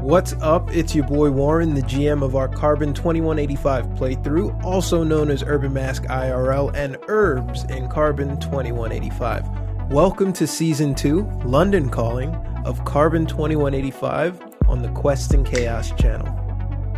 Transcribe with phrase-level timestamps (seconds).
[0.00, 0.70] What's up?
[0.76, 5.72] It's your boy Warren, the GM of our Carbon 2185 playthrough, also known as Urban
[5.72, 9.90] Mask IRL and Herbs in Carbon 2185.
[9.90, 12.34] Welcome to Season 2, London Calling,
[12.66, 16.28] of Carbon 2185 on the Quest and Chaos channel.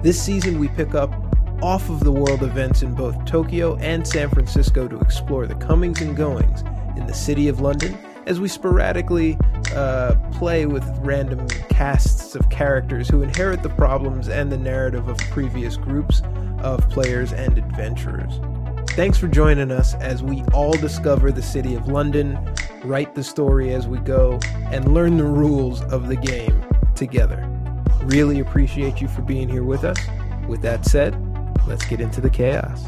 [0.03, 1.15] This season, we pick up
[1.62, 6.01] off of the world events in both Tokyo and San Francisco to explore the comings
[6.01, 6.62] and goings
[6.97, 7.97] in the city of London
[8.29, 9.39] as we sporadically
[9.75, 15.17] uh, play with random casts of characters who inherit the problems and the narrative of
[15.31, 16.21] previous groups
[16.59, 18.39] of players and adventurers.
[18.91, 22.39] Thanks for joining us as we all discover the city of London,
[22.85, 24.39] write the story as we go,
[24.70, 26.63] and learn the rules of the game
[26.95, 27.48] together.
[28.03, 29.98] Really appreciate you for being here with us.
[30.47, 31.17] With that said,
[31.67, 32.85] let's get into the chaos.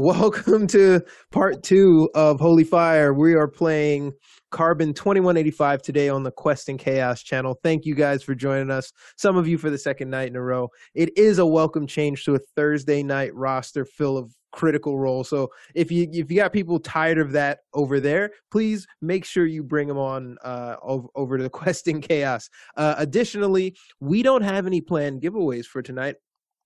[0.00, 3.12] Welcome to part two of Holy Fire.
[3.12, 4.12] We are playing
[4.52, 7.58] Carbon 2185 today on the Quest and Chaos channel.
[7.64, 8.92] Thank you guys for joining us.
[9.16, 10.68] Some of you for the second night in a row.
[10.94, 15.24] It is a welcome change to a Thursday night roster full of critical role.
[15.24, 19.46] So if you if you got people tired of that over there, please make sure
[19.46, 22.48] you bring them on uh, over, over to the Quest and Chaos.
[22.76, 26.14] Uh, additionally, we don't have any planned giveaways for tonight.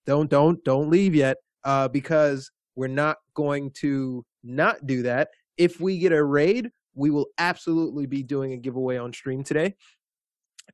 [0.05, 5.29] Don't don't don't leave yet uh, because we're not going to not do that.
[5.57, 9.75] If we get a raid, we will absolutely be doing a giveaway on stream today.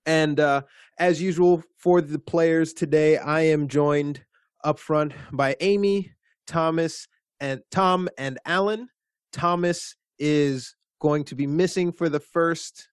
[0.05, 0.61] And uh,
[0.97, 4.23] as usual for the players today, I am joined
[4.63, 6.11] up front by Amy,
[6.47, 7.07] Thomas,
[7.39, 8.89] and Tom and Alan.
[9.31, 12.89] Thomas is going to be missing for the first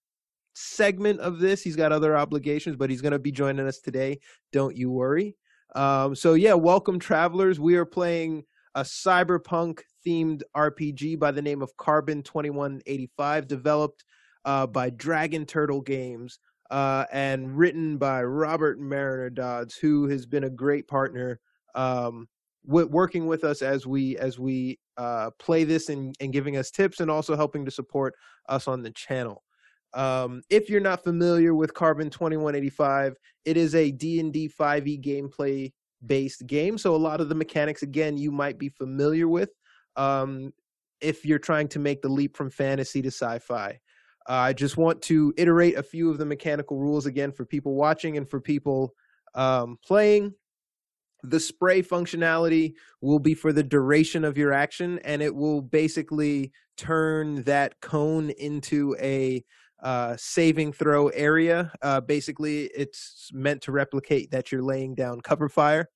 [0.54, 1.62] segment of this.
[1.62, 4.20] He's got other obligations, but he's going to be joining us today.
[4.52, 5.36] Don't you worry.
[5.74, 7.60] Um, so yeah, welcome travelers.
[7.60, 8.44] We are playing
[8.76, 14.04] a cyberpunk themed RPG by the name of Carbon 2185, developed
[14.44, 16.38] uh, by Dragon Turtle Games
[16.70, 21.40] uh, and written by Robert Mariner Dodds, who has been a great partner
[21.74, 22.28] um,
[22.66, 27.00] working with us as we as we uh, play this and, and giving us tips
[27.00, 28.14] and also helping to support
[28.50, 29.42] us on the channel.
[29.94, 33.14] Um, if you're not familiar with Carbon 2185,
[33.46, 35.72] it is a D&D 5e gameplay
[36.04, 36.78] based game.
[36.78, 39.50] So a lot of the mechanics, again, you might be familiar with
[39.96, 40.52] um,
[41.00, 43.78] if you're trying to make the leap from fantasy to sci-fi.
[44.28, 47.74] Uh, I just want to iterate a few of the mechanical rules again for people
[47.74, 48.92] watching and for people
[49.34, 50.34] um, playing.
[51.22, 56.52] The spray functionality will be for the duration of your action, and it will basically
[56.76, 59.44] turn that cone into a
[59.82, 61.72] uh, saving throw area.
[61.82, 65.88] Uh, basically, it's meant to replicate that you're laying down cover fire.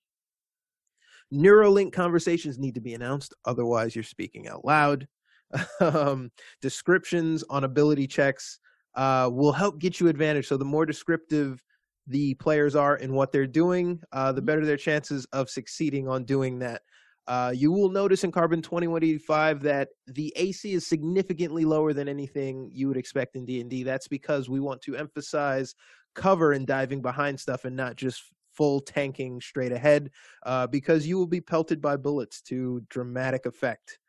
[1.33, 5.07] Neuralink conversations need to be announced, otherwise, you're speaking out loud.
[5.81, 6.31] um,
[6.61, 8.59] descriptions on ability checks
[8.95, 10.47] uh, will help get you advantage.
[10.47, 11.63] So, the more descriptive
[12.07, 14.47] the players are in what they're doing, uh, the mm-hmm.
[14.47, 16.83] better their chances of succeeding on doing that.
[17.31, 22.69] Uh, you will notice in Carbon 2185 that the AC is significantly lower than anything
[22.75, 23.85] you would expect in D&D.
[23.85, 25.77] That's because we want to emphasize
[26.17, 30.11] cover and diving behind stuff and not just full tanking straight ahead
[30.45, 34.01] uh, because you will be pelted by bullets to dramatic effect.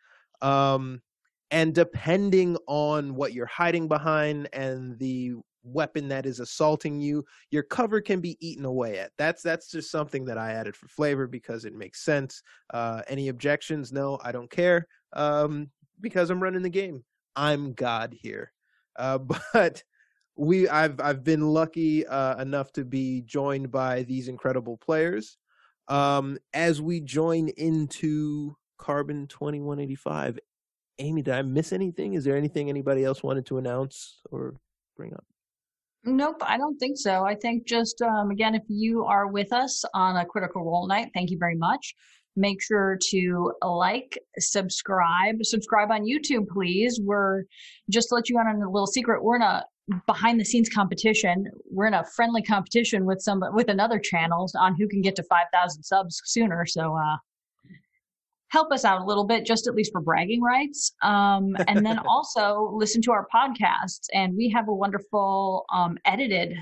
[0.42, 1.04] Um,
[1.52, 5.34] and depending on what you're hiding behind and the
[5.64, 9.12] weapon that is assaulting you, your cover can be eaten away at.
[9.18, 12.42] That's that's just something that I added for flavor because it makes sense.
[12.74, 13.92] Uh, any objections?
[13.92, 15.70] No, I don't care um,
[16.00, 17.04] because I'm running the game.
[17.36, 18.52] I'm God here.
[18.98, 19.18] Uh,
[19.54, 19.84] but
[20.36, 25.38] we I've I've been lucky uh, enough to be joined by these incredible players.
[25.88, 30.40] Um, as we join into Carbon 2185,
[31.00, 32.14] Amy, did I miss anything?
[32.14, 34.56] Is there anything anybody else wanted to announce or
[34.96, 35.26] bring up?
[36.04, 37.26] Nope, I don't think so.
[37.26, 41.10] I think just um, again, if you are with us on a critical role night,
[41.14, 41.94] thank you very much.
[42.36, 47.00] Make sure to like, subscribe, subscribe on YouTube, please.
[47.04, 47.44] We're
[47.90, 49.24] just to let you on a little secret.
[49.24, 49.64] We're in a
[50.08, 51.46] behind the scenes competition.
[51.70, 55.24] We're in a friendly competition with some with another channels on who can get to
[55.24, 56.66] 5,000 subs sooner.
[56.66, 57.18] So uh,
[58.52, 60.94] help us out a little bit, just at least for bragging rights.
[61.02, 64.08] Um, and then also listen to our podcasts.
[64.14, 66.54] And we have a wonderful um, edited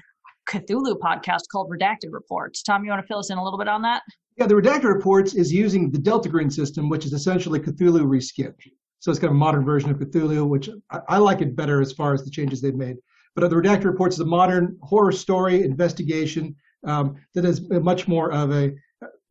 [0.47, 2.62] Cthulhu podcast called Redacted Reports.
[2.62, 4.03] Tom, you want to fill us in a little bit on that?
[4.38, 8.53] Yeah, the Redacted Reports is using the Delta Green system, which is essentially Cthulhu reskinned.
[9.00, 11.81] So it's kind of a modern version of Cthulhu, which I, I like it better
[11.81, 12.97] as far as the changes they've made.
[13.36, 16.56] But the Redacted Reports is a modern horror story investigation
[16.86, 18.74] um, that is much more of a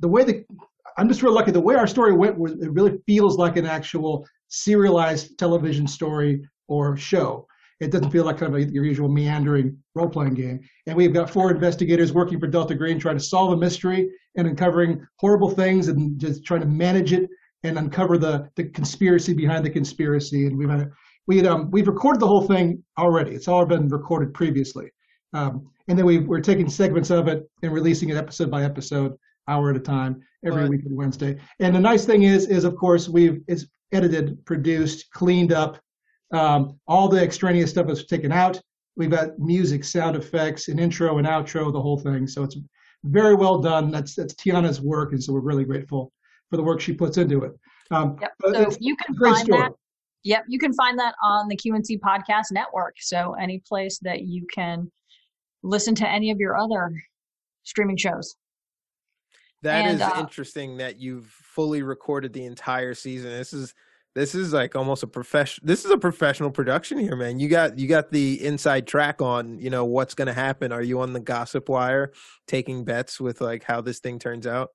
[0.01, 0.47] the way that
[0.99, 1.53] I'm just real lucky.
[1.53, 6.97] The way our story went it really feels like an actual serialized television story or
[6.97, 7.47] show.
[7.81, 10.61] It doesn't feel like kind of a, your usual meandering role playing game.
[10.87, 14.49] And we've got four investigators working for Delta Green trying to solve a mystery and
[14.49, 17.31] uncovering horrible things and just trying to manage it
[17.63, 20.47] and uncover the, the conspiracy behind the conspiracy.
[20.47, 20.91] And we've had
[21.29, 23.33] we um, we've recorded the whole thing already.
[23.33, 24.91] It's all been recorded previously.
[25.35, 29.17] Um, and then we, we're taking segments of it and releasing it episode by episode,
[29.49, 30.71] hour at a time, every right.
[30.71, 31.39] week on Wednesday.
[31.61, 35.81] And the nice thing is, is of course we've it's edited, produced, cleaned up.
[36.33, 38.61] Um, all the extraneous stuff is taken out.
[38.97, 42.27] We've got music, sound effects, an intro and outro, the whole thing.
[42.27, 42.57] So it's
[43.05, 43.91] very well done.
[43.91, 46.13] That's that's Tiana's work, and so we're really grateful
[46.51, 47.53] for the work she puts into it.
[47.91, 48.33] Um, yep.
[48.45, 49.61] So you can find story.
[49.61, 49.73] that.
[50.25, 52.97] Yep, you can find that on the QNC Podcast Network.
[52.99, 54.91] So any place that you can
[55.63, 56.93] listen to any of your other
[57.63, 58.37] streaming shows.
[59.63, 63.31] That and, is uh, interesting that you've fully recorded the entire season.
[63.31, 63.75] This is
[64.15, 67.79] this is like almost a profession this is a professional production here man you got
[67.79, 71.13] you got the inside track on you know what's going to happen are you on
[71.13, 72.11] the gossip wire
[72.47, 74.71] taking bets with like how this thing turns out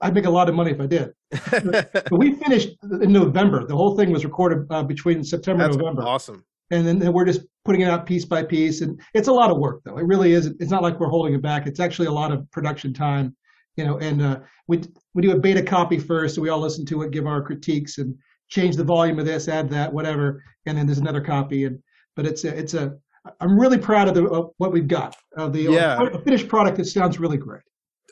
[0.00, 1.14] I'd make a lot of money if I did.
[1.50, 3.66] but we finished in November.
[3.66, 6.02] The whole thing was recorded uh, between September That's and November.
[6.02, 6.44] Awesome.
[6.70, 9.58] And then we're just putting it out piece by piece, and it's a lot of
[9.58, 9.98] work, though.
[9.98, 10.46] It really is.
[10.46, 11.66] It's not like we're holding it back.
[11.66, 13.36] It's actually a lot of production time,
[13.76, 13.98] you know.
[13.98, 14.82] And uh, we
[15.14, 17.98] we do a beta copy first, so we all listen to it, give our critiques,
[17.98, 18.14] and
[18.48, 21.64] change the volume of this, add that, whatever, and then there's another copy.
[21.64, 21.78] And
[22.16, 22.94] but it's a, it's a
[23.40, 26.08] I'm really proud of the of what we've got of the yeah.
[26.24, 26.76] finished product.
[26.78, 27.62] that sounds really great.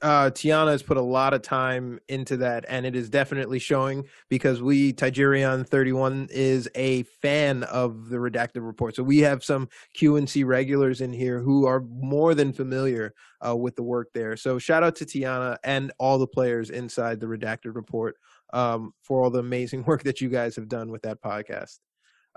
[0.03, 4.07] Uh, Tiana has put a lot of time into that, and it is definitely showing
[4.31, 8.97] because we Tigerion thirty one is a fan of the redacted report.
[8.97, 13.13] So we have some QNC regulars in here who are more than familiar
[13.47, 14.37] uh, with the work there.
[14.37, 18.17] So shout out to Tiana and all the players inside the redacted report
[18.55, 21.79] um, for all the amazing work that you guys have done with that podcast.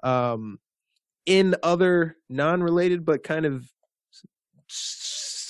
[0.04, 0.60] Um,
[1.26, 3.66] in other non-related but kind of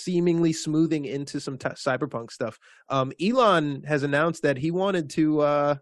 [0.04, 2.60] seemingly smoothing into some t- cyberpunk stuff,
[2.90, 5.76] um, Elon has announced that he wanted to uh,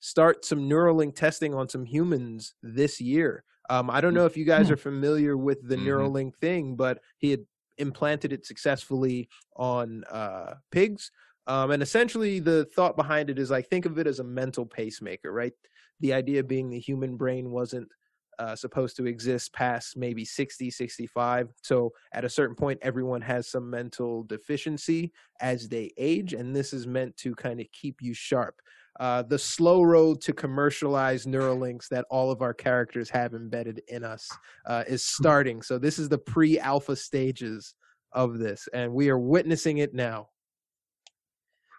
[0.00, 3.44] start some Neuralink testing on some humans this year.
[3.70, 4.74] Um, I don't know if you guys hmm.
[4.74, 5.86] are familiar with the mm-hmm.
[5.86, 7.46] Neuralink thing, but he had
[7.78, 11.10] implanted it successfully on uh, pigs
[11.46, 14.64] um, and essentially, the thought behind it is like think of it as a mental
[14.64, 15.52] pacemaker, right?
[16.00, 17.88] The idea being the human brain wasn't
[18.38, 21.48] uh, supposed to exist past maybe 60, 65.
[21.62, 26.72] So at a certain point, everyone has some mental deficiency as they age, and this
[26.72, 28.60] is meant to kind of keep you sharp.
[29.00, 34.04] Uh, the slow road to commercialize Neuralinks that all of our characters have embedded in
[34.04, 34.28] us
[34.66, 35.62] uh, is starting.
[35.62, 37.74] So this is the pre-alpha stages
[38.12, 40.28] of this, and we are witnessing it now.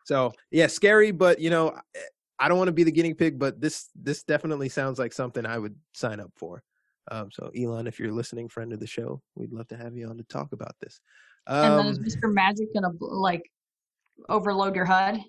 [0.05, 1.77] So yeah, scary, but you know,
[2.39, 5.45] I don't want to be the guinea pig, but this this definitely sounds like something
[5.45, 6.63] I would sign up for.
[7.12, 10.07] Um, so Elon, if you're listening, friend of the show, we'd love to have you
[10.07, 11.00] on to talk about this.
[11.47, 12.34] Um, and then is um Mr.
[12.34, 13.43] Magic gonna like
[14.29, 15.19] overload your HUD?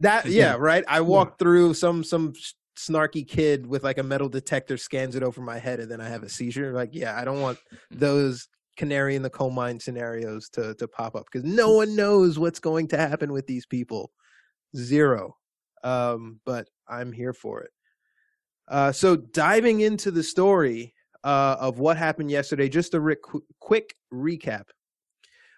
[0.00, 0.84] That yeah, right.
[0.88, 1.36] I walk yeah.
[1.38, 2.32] through some some
[2.78, 6.08] snarky kid with like a metal detector scans it over my head and then I
[6.08, 6.72] have a seizure.
[6.72, 7.58] Like, yeah, I don't want
[7.90, 12.38] those canary in the coal mine scenarios to to pop up because no one knows
[12.38, 14.12] what's going to happen with these people.
[14.76, 15.36] Zero.
[15.84, 17.70] Um, but I'm here for it.
[18.66, 20.94] Uh, so diving into the story
[21.24, 24.64] uh, of what happened yesterday, just a qu- quick recap.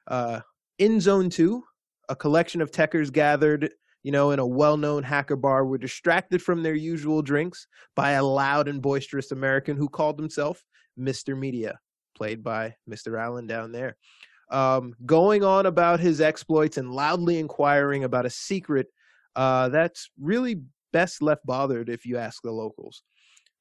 [0.07, 0.41] Uh,
[0.79, 1.65] in Zone Two,
[2.09, 3.71] a collection of techers gathered
[4.03, 8.13] you know, in a well known hacker bar were distracted from their usual drinks by
[8.13, 10.65] a loud and boisterous American who called himself
[10.99, 11.39] Mr.
[11.39, 11.79] Media
[12.17, 13.19] played by Mr.
[13.19, 13.97] Allen down there,
[14.51, 18.89] um, going on about his exploits and loudly inquiring about a secret
[19.37, 23.03] uh, that's really best left bothered if you ask the locals.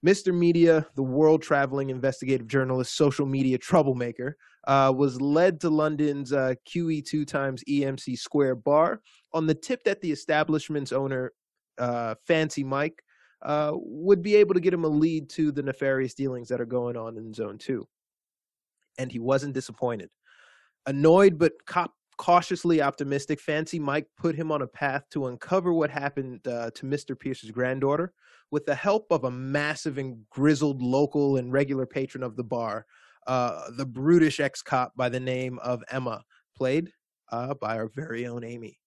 [0.06, 0.34] Mr.
[0.34, 6.54] Media, the world traveling investigative journalist, social media troublemaker, uh, was led to London's uh,
[6.68, 9.02] QE2 times EMC Square bar
[9.34, 11.34] on the tip that the establishment's owner,
[11.78, 13.04] uh, Fancy Mike,
[13.42, 16.66] uh, would be able to get him a lead to the nefarious dealings that are
[16.66, 17.86] going on in Zone 2
[19.00, 20.10] and he wasn't disappointed.
[20.86, 25.90] Annoyed but cop- cautiously optimistic, Fancy Mike put him on a path to uncover what
[25.90, 27.18] happened uh, to Mr.
[27.18, 28.12] Pierce's granddaughter
[28.52, 32.86] with the help of a massive and grizzled local and regular patron of the bar,
[33.26, 36.22] uh, the brutish ex cop by the name of Emma,
[36.58, 36.92] played
[37.32, 38.78] uh, by our very own Amy.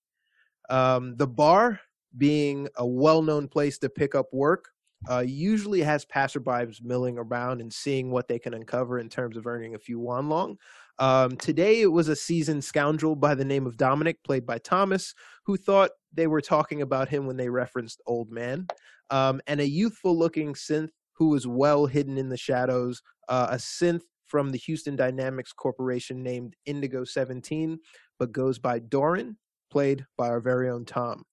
[0.69, 1.81] Um, the bar,
[2.19, 4.69] being a well known place to pick up work,
[5.11, 9.47] uh, usually has passerbys milling around and seeing what they can uncover in terms of
[9.47, 10.59] earning a few won long.
[11.03, 15.17] Um, today, it was a seasoned scoundrel by the name of Dominic, played by Thomas,
[15.45, 18.69] who thought they were talking about him when they referenced Old Man,
[19.11, 23.57] um, and a youthful looking synth who was well hidden in the shadows, uh, a
[23.57, 27.81] synth from the Houston Dynamics Corporation named Indigo 17,
[28.21, 29.37] but goes by Dorian,
[29.73, 31.25] played by our very own Tom.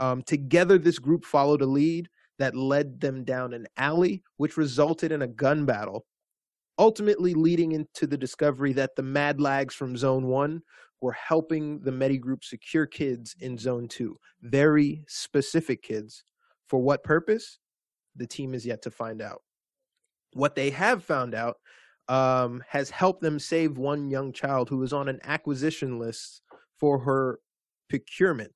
[0.00, 2.08] Um, together, this group followed a lead
[2.40, 6.04] that led them down an alley, which resulted in a gun battle,
[6.78, 10.62] ultimately leading into the discovery that the Mad Lags from Zone 1
[11.00, 14.16] were helping the Medi Group secure kids in Zone 2.
[14.42, 16.24] Very specific kids.
[16.68, 17.58] For what purpose?
[18.16, 19.42] The team is yet to find out.
[20.32, 21.56] What they have found out
[22.08, 26.42] um, has helped them save one young child who was on an acquisition list
[26.78, 27.38] for her
[27.88, 28.52] procurement.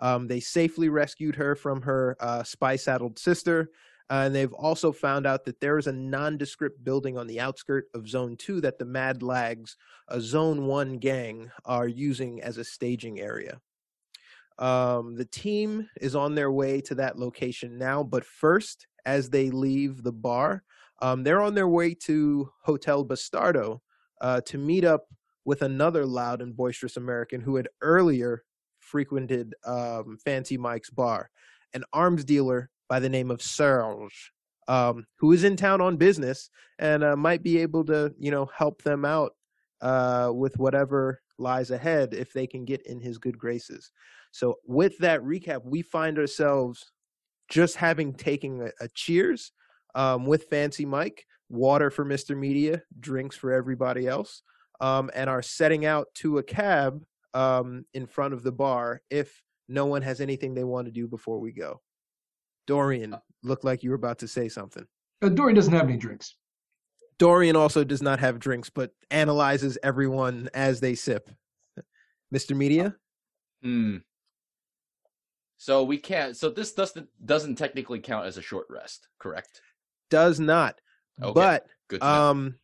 [0.00, 3.70] Um, they safely rescued her from her uh, spy saddled sister.
[4.10, 7.86] Uh, and they've also found out that there is a nondescript building on the outskirt
[7.94, 9.76] of Zone 2 that the Mad Lags,
[10.08, 13.60] a Zone 1 gang, are using as a staging area.
[14.58, 19.48] Um, the team is on their way to that location now, but first, as they
[19.50, 20.64] leave the bar,
[21.00, 23.80] um, they're on their way to Hotel Bastardo
[24.20, 25.06] uh, to meet up
[25.44, 28.42] with another loud and boisterous American who had earlier
[28.80, 31.30] frequented um, Fancy Mike's bar,
[31.74, 34.32] an arms dealer by the name of Serge,
[34.68, 38.50] um, who is in town on business and uh, might be able to, you know,
[38.54, 39.32] help them out
[39.80, 43.92] uh, with whatever lies ahead if they can get in his good graces.
[44.32, 46.90] So, with that recap, we find ourselves
[47.48, 49.52] just having taken a, a cheers
[49.94, 52.36] um, with Fancy Mike, water for Mr.
[52.36, 54.42] Media, drinks for everybody else,
[54.80, 57.02] um, and are setting out to a cab
[57.34, 61.06] um, in front of the bar if no one has anything they want to do
[61.06, 61.80] before we go.
[62.70, 64.86] Dorian looked like you were about to say something.
[65.20, 66.36] Uh, Dorian doesn't have any drinks.
[67.18, 71.28] Dorian also does not have drinks, but analyzes everyone as they sip.
[72.32, 72.56] Mr.
[72.56, 72.94] Media?
[73.60, 73.96] Hmm.
[75.56, 76.36] So we can't.
[76.36, 79.60] So this doesn't doesn't technically count as a short rest, correct?
[80.08, 80.80] Does not.
[81.20, 81.32] Okay.
[81.34, 82.04] But Good.
[82.04, 82.54] Um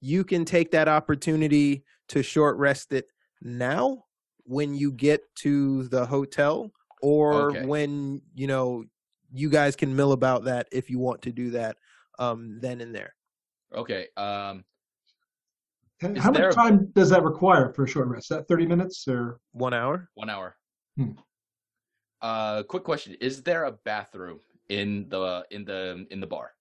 [0.00, 3.06] you can take that opportunity to short rest it
[3.40, 4.04] now
[4.42, 7.66] when you get to the hotel or Okay.
[7.66, 8.84] when you know
[9.32, 11.76] you guys can mill about that if you want to do that
[12.18, 13.14] um then and there
[13.74, 14.06] okay.
[14.16, 14.64] Um.
[16.00, 18.30] Is How there much a- time does that require for a short rest?
[18.30, 19.40] Is that 30 minutes or?
[19.52, 20.56] one hour One hour.
[20.96, 21.10] Hmm.
[22.22, 22.62] Uh.
[22.62, 26.52] Quick question: Is there a bathroom in the in the in the bar?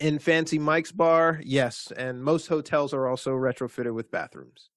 [0.00, 4.70] in fancy mike's bar yes and most hotels are also retrofitted with bathrooms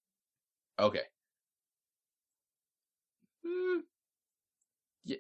[0.79, 1.03] Okay.
[3.45, 3.79] Hmm.
[5.05, 5.17] Yeah.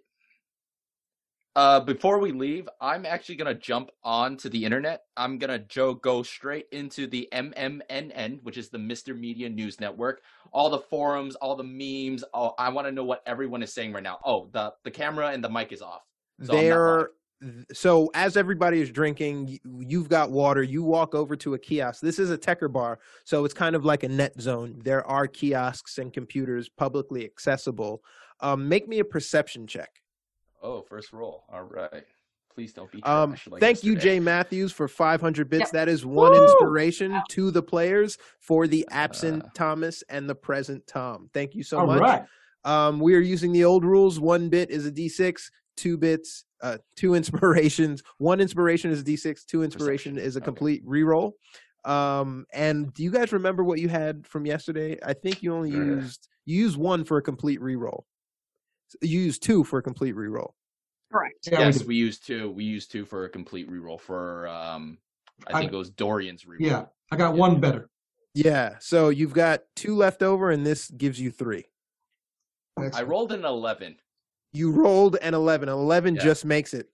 [1.55, 5.03] Uh, before we leave, I'm actually gonna jump onto the internet.
[5.17, 9.17] I'm gonna jo- go straight into the MMNN, which is the Mr.
[9.17, 10.21] Media News Network.
[10.53, 12.23] All the forums, all the memes.
[12.33, 14.19] All, I want to know what everyone is saying right now.
[14.23, 16.03] Oh, the the camera and the mic is off.
[16.41, 17.09] So I'm they're
[17.73, 22.19] so as everybody is drinking you've got water you walk over to a kiosk this
[22.19, 25.97] is a techer bar so it's kind of like a net zone there are kiosks
[25.97, 28.03] and computers publicly accessible
[28.41, 30.00] um, make me a perception check
[30.61, 31.43] Oh, first roll.
[31.51, 32.03] All right.
[32.53, 33.01] Please don't be.
[33.03, 34.15] um, like thank you yesterday.
[34.15, 35.71] jay matthews for 500 bits Yep.
[35.71, 36.43] that is one Woo!
[36.43, 39.47] inspiration to the players for the absent Uh.
[39.55, 42.23] thomas and the present tom thank you so All much right.
[42.65, 44.19] Um, we are using the old rules.
[44.19, 48.03] One bit is a d6, two bits, uh, two inspirations.
[48.19, 50.45] One inspiration is a d6, two inspiration Perception, is a okay.
[50.45, 51.31] complete reroll.
[51.85, 54.99] Um, and do you guys remember what you had from yesterday?
[55.03, 55.77] I think you only Uh.
[55.77, 58.03] used you used one for a complete reroll.
[59.01, 60.51] You used two for a complete reroll.
[61.11, 61.47] Correct.
[61.51, 61.87] Yeah, Yes, do.
[61.87, 62.49] we used two.
[62.51, 64.97] We used two for a complete reroll for um.
[65.47, 66.59] I I- think it was Dorian's reroll.
[66.59, 67.89] Yeah, I got one better.
[68.33, 71.65] Yeah, so you've got two left over, and this gives you three.
[72.93, 73.97] I rolled an eleven.
[74.53, 75.69] You rolled an 11.
[75.69, 76.21] 11 Yeah.
[76.23, 76.89] just makes it.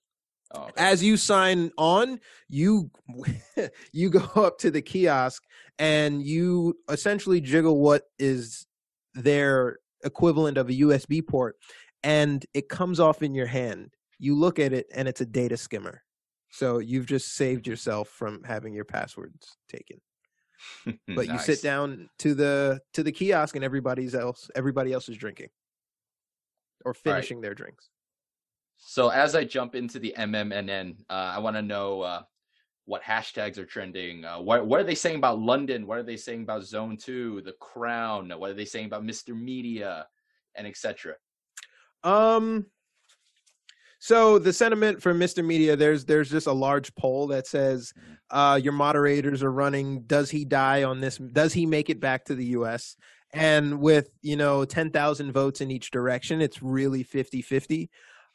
[0.54, 0.74] Oh, okay.
[0.77, 2.89] as you sign on you
[3.92, 5.44] you go up to the kiosk
[5.77, 8.66] and you essentially jiggle what is
[9.13, 11.58] their equivalent of a usb port
[12.04, 15.58] and it comes off in your hand you look at it and it's a data
[15.58, 16.04] skimmer
[16.50, 20.00] so you've just saved yourself from having your passwords taken
[21.16, 25.18] but you sit down to the to the kiosk and everybody's else everybody else is
[25.18, 25.50] drinking
[26.86, 27.89] or finishing their drinks
[28.77, 32.22] So as I jump into the MMNN, uh, I want to know uh,
[32.86, 34.24] what hashtags are trending.
[34.24, 35.88] Uh, what what are they saying about London?
[35.88, 38.30] What are they saying about Zone Two, The Crown?
[38.38, 39.36] What are they saying about Mr.
[39.36, 40.08] Media,
[40.56, 41.16] and etc.
[42.08, 42.66] Um.
[44.00, 45.44] So the sentiment for Mr.
[45.44, 47.94] Media, there's there's just a large poll that says,
[48.30, 50.04] uh, your moderators are running.
[50.04, 51.18] Does he die on this?
[51.18, 52.96] Does he make it back to the U.S.?
[53.34, 57.90] And with you know ten thousand votes in each direction, it's really 50-50.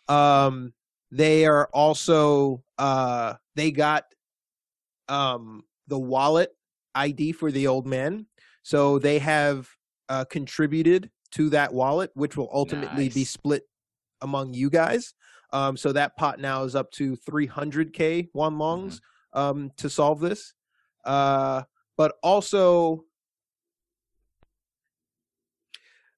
[0.08, 0.74] Um,
[1.10, 4.04] they are also uh, they got
[5.08, 6.50] um, the wallet
[6.94, 8.26] ID for the old man.
[8.62, 9.68] So they have
[10.08, 13.14] uh, contributed to that wallet, which will ultimately nice.
[13.14, 13.62] be split
[14.20, 15.14] among you guys.
[15.52, 19.00] Um, so that pot now is up to 300k one longs
[19.34, 19.38] mm-hmm.
[19.38, 20.54] um, to solve this.
[21.04, 21.62] Uh,
[21.96, 23.04] but also,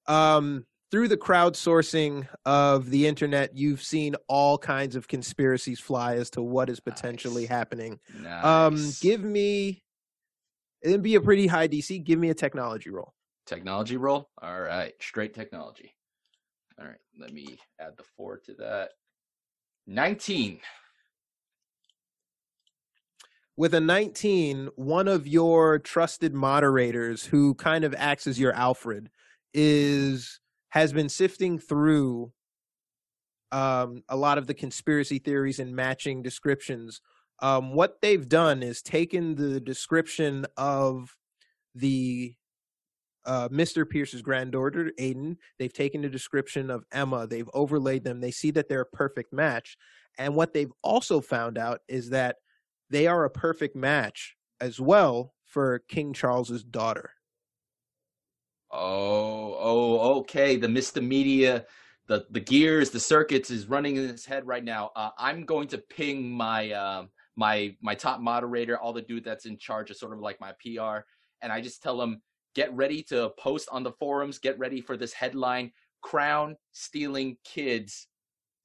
[0.06, 6.30] um, through the crowdsourcing of the internet, you've seen all kinds of conspiracies fly as
[6.30, 7.50] to what is potentially nice.
[7.50, 7.98] happening.
[8.18, 8.44] Um, nice.
[8.44, 9.82] Um, give me,
[10.82, 12.04] it'd be a pretty high DC.
[12.04, 13.12] Give me a technology roll.
[13.46, 14.30] Technology roll.
[14.40, 15.94] All right, straight technology.
[16.80, 18.90] All right, let me add the four to that.
[19.86, 20.60] Nineteen.
[23.56, 29.10] With a 19, one of your trusted moderators who kind of acts as your Alfred
[29.52, 32.32] is has been sifting through
[33.52, 37.00] um, a lot of the conspiracy theories and matching descriptions.
[37.40, 41.16] Um, what they've done is taken the description of
[41.76, 42.34] the
[43.26, 43.88] uh, Mr.
[43.88, 45.36] Pierce's granddaughter, Aiden.
[45.58, 47.26] They've taken the description of Emma.
[47.26, 48.20] They've overlaid them.
[48.20, 49.76] They see that they're a perfect match.
[50.18, 52.36] And what they've also found out is that
[52.90, 57.10] they are a perfect match as well for King Charles's daughter.
[58.70, 60.56] Oh, oh, okay.
[60.56, 61.04] The Mr.
[61.04, 61.64] Media,
[62.06, 64.90] the the gears, the circuits is running in his head right now.
[64.96, 67.04] Uh, I'm going to ping my uh,
[67.36, 70.52] my my top moderator, all the dude that's in charge of sort of like my
[70.60, 71.04] PR,
[71.40, 72.20] and I just tell him
[72.54, 74.38] get ready to post on the forums.
[74.38, 78.06] Get ready for this headline: Crown stealing kids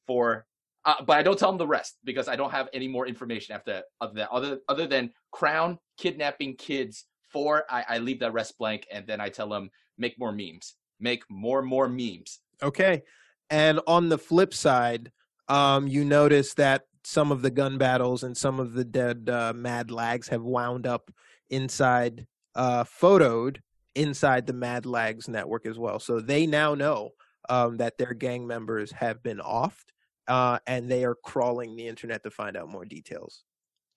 [0.07, 0.45] for.
[0.85, 3.53] Uh, but I don't tell them the rest because I don't have any more information
[3.53, 7.65] after other than other other than Crown kidnapping kids for.
[7.69, 11.23] I, I leave that rest blank, and then I tell them make more memes, make
[11.29, 12.39] more more memes.
[12.63, 13.03] Okay.
[13.49, 15.11] And on the flip side,
[15.47, 19.53] um, you notice that some of the gun battles and some of the dead uh,
[19.55, 21.09] mad lags have wound up
[21.49, 23.57] inside, uh, photoed
[23.95, 25.99] inside the Mad Lags network as well.
[25.99, 27.11] So they now know
[27.49, 29.85] um, that their gang members have been offed,
[30.27, 33.43] uh, and they are crawling the internet to find out more details.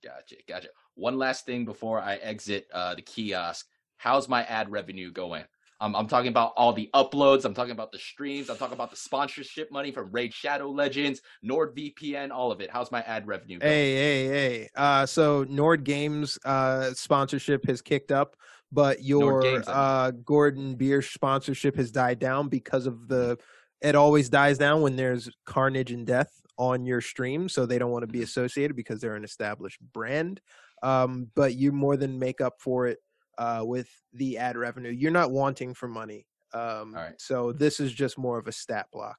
[0.02, 0.68] Gotcha, gotcha.
[0.94, 3.66] One last thing before I exit uh, the kiosk.
[3.98, 5.44] How's my ad revenue going?
[5.82, 7.44] Um, I'm talking about all the uploads.
[7.44, 8.48] I'm talking about the streams.
[8.48, 12.70] I'm talking about the sponsorship money from Raid Shadow Legends, NordVPN, all of it.
[12.70, 13.58] How's my ad revenue?
[13.58, 13.72] Going?
[13.72, 14.68] Hey, hey, hey.
[14.76, 18.36] Uh, so Nord Games uh, sponsorship has kicked up,
[18.72, 23.38] but your uh, Gordon beer sponsorship has died down because of the.
[23.82, 27.90] It always dies down when there's carnage and death on your stream, so they don't
[27.90, 30.40] want to be associated because they're an established brand.
[30.82, 32.98] Um, but you more than make up for it
[33.38, 34.90] uh, with the ad revenue.
[34.90, 36.26] You're not wanting for money.
[36.54, 37.20] Um, All right.
[37.20, 39.16] So this is just more of a stat block.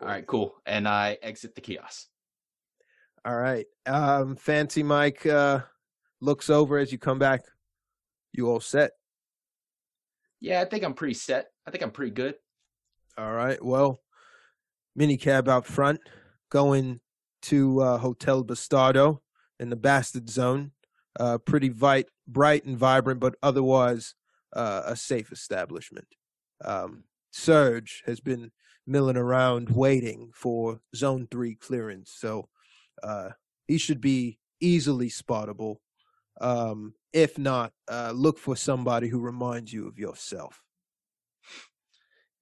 [0.00, 0.54] All right, cool.
[0.64, 2.06] And I exit the kiosk.
[3.24, 3.66] All right.
[3.86, 5.60] Um, Fancy Mike uh,
[6.20, 7.42] looks over as you come back.
[8.38, 8.92] You all set?
[10.40, 11.48] Yeah, I think I'm pretty set.
[11.66, 12.36] I think I'm pretty good.
[13.18, 13.60] All right.
[13.60, 14.00] Well,
[14.96, 15.98] minicab out front,
[16.48, 17.00] going
[17.42, 19.18] to uh, Hotel Bastardo
[19.58, 20.70] in the Bastard Zone
[21.18, 24.14] uh, pretty bright, bright and vibrant, but otherwise
[24.52, 26.06] uh, a safe establishment.
[26.64, 28.52] Um, Serge has been
[28.86, 32.48] milling around waiting for Zone 3 clearance, so
[33.02, 33.30] uh,
[33.66, 35.78] he should be easily spottable.
[36.40, 40.62] Um, if not, uh, look for somebody who reminds you of yourself.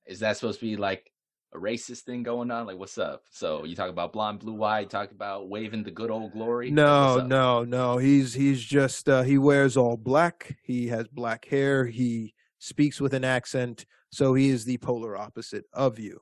[0.07, 1.11] Is that supposed to be like
[1.55, 2.67] a racist thing going on?
[2.67, 3.23] Like, what's up?
[3.31, 4.81] So you talk about blonde, blue eye.
[4.81, 6.71] You talk about waving the good old glory.
[6.71, 7.99] No, no, no.
[7.99, 10.57] He's he's just uh, he wears all black.
[10.63, 11.87] He has black hair.
[11.87, 13.87] He speaks with an accent.
[14.11, 16.21] So he is the polar opposite of you.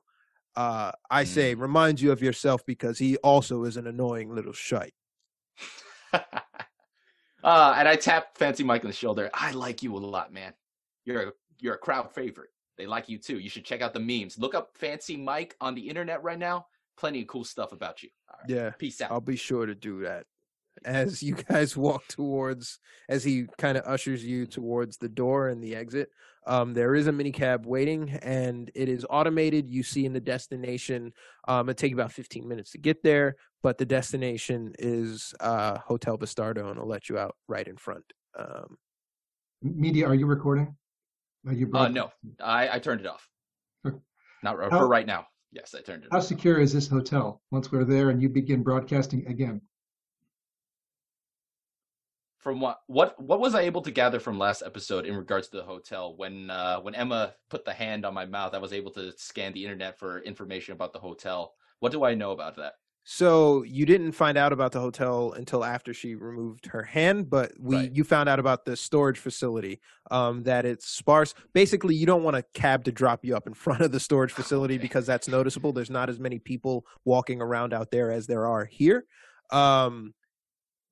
[0.55, 1.27] Uh, I mm.
[1.27, 4.93] say reminds you of yourself because he also is an annoying little shite.
[7.45, 9.29] uh, and I tap Fancy Mike on the shoulder.
[9.33, 10.53] I like you a lot, man.
[11.05, 12.49] You're a, you're a crowd favorite.
[12.77, 13.39] They like you too.
[13.39, 14.37] You should check out the memes.
[14.37, 16.65] Look up Fancy Mike on the internet right now.
[16.97, 18.09] Plenty of cool stuff about you.
[18.47, 18.71] Yeah.
[18.71, 19.11] Peace out.
[19.11, 20.25] I'll be sure to do that.
[20.83, 25.63] as you guys walk towards as he kind of ushers you towards the door and
[25.63, 26.09] the exit
[26.47, 31.11] um, there is a minicab waiting and it is automated you see in the destination
[31.47, 36.17] um, it take about 15 minutes to get there but the destination is uh, hotel
[36.17, 38.03] bastardo and i'll let you out right in front
[38.37, 38.77] um,
[39.61, 40.75] Media, are you recording?
[41.47, 42.11] Are you Uh, no,
[42.43, 43.27] I, I turned it off.
[44.43, 45.25] Not How- for right now.
[45.51, 46.11] Yes, I turned it off.
[46.11, 46.25] How off.
[46.25, 49.61] secure is this hotel once we're there and you begin broadcasting again?
[52.45, 55.57] From what what what was I able to gather from last episode in regards to
[55.57, 56.13] the hotel?
[56.15, 59.51] When uh, when Emma put the hand on my mouth, I was able to scan
[59.51, 61.55] the internet for information about the hotel.
[61.79, 62.73] What do I know about that?
[63.03, 67.51] So you didn't find out about the hotel until after she removed her hand, but
[67.59, 67.91] we Right.
[67.91, 69.81] you found out about the storage facility.
[70.11, 71.33] Um, that it's sparse.
[71.55, 74.31] Basically, you don't want a cab to drop you up in front of the storage
[74.41, 74.83] facility Okay.
[74.83, 75.73] because that's noticeable.
[75.73, 79.05] There's not as many people walking around out there as there are here.
[79.51, 80.13] Um,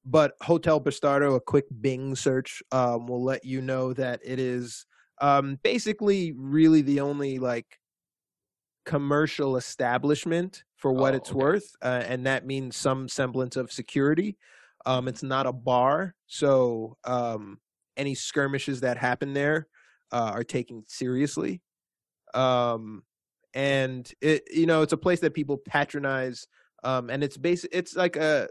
[0.05, 4.85] but Hotel Bastardo, a quick Bing search um, will let you know that it is
[5.21, 7.79] um, basically really the only like
[8.85, 11.39] commercial establishment for what Oh, it's okay.
[11.39, 14.37] worth, uh, and that means some semblance of security.
[14.85, 17.61] Um, it's not a bar, so um,
[17.95, 19.67] any skirmishes that happen there
[20.11, 21.61] uh, are taken seriously.
[22.33, 23.03] Um,
[23.53, 26.47] and it, you know, it's a place that people patronize,
[26.83, 27.69] um, and it's basic.
[27.73, 28.49] It's like a,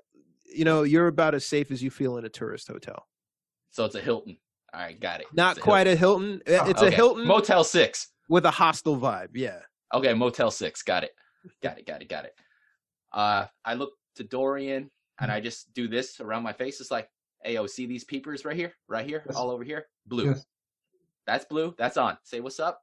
[0.54, 3.06] you know, you're about as safe as you feel in a tourist hotel.
[3.70, 4.36] So it's a Hilton.
[4.74, 5.26] All right, got it.
[5.32, 6.40] Not It's quite a Hilton.
[6.48, 8.08] Uh, Oh, It's a Hilton Motel Six.
[8.28, 9.28] with a hostel vibe.
[9.34, 9.58] Yeah.
[9.92, 10.82] Okay, Motel Six.
[10.82, 11.10] Got it.
[11.62, 11.86] Got it.
[11.86, 12.08] Got it.
[12.08, 12.34] Got it.
[13.12, 16.80] Uh, I look to Dorian and I just do this around my face.
[16.80, 17.08] It's like,
[17.42, 19.36] hey, oh, see these peepers right here, right here, Yes.
[19.36, 20.26] all over here, blue.
[20.26, 20.46] Yes.
[21.26, 21.74] That's blue.
[21.78, 22.16] That's on.
[22.24, 22.80] Say what's up.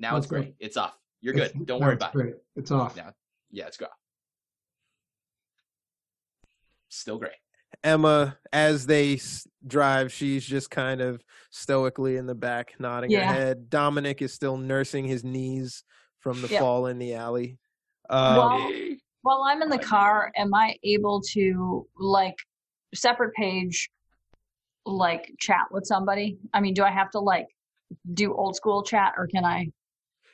[0.00, 0.40] Now That's it's gray.
[0.40, 0.54] great.
[0.58, 0.96] It's off.
[1.20, 1.48] You're good.
[1.50, 2.42] It's- Don't worry about it.
[2.56, 2.94] It's off.
[2.96, 3.10] Yeah.
[3.50, 3.88] Yeah, it's gray.
[6.88, 7.32] Still great.
[7.84, 13.26] Emma, as they s- drive, she's just kind of stoically in the back, nodding Yeah.
[13.28, 13.70] her head.
[13.70, 15.84] Dominic is still nursing his knees
[16.18, 16.60] from the Yeah.
[16.60, 17.58] fall in the alley.
[18.10, 18.72] Um, Well-
[19.22, 22.36] While I'm in the car, am I able to like
[22.94, 23.90] separate page
[24.86, 26.38] like chat with somebody?
[26.54, 27.46] I mean, do I have to like
[28.14, 29.70] do old school chat or can I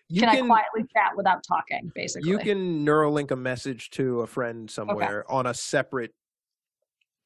[0.08, 2.30] you can, can I quietly chat without talking basically?
[2.30, 6.14] you can Neuralink a message to a friend somewhere on a separate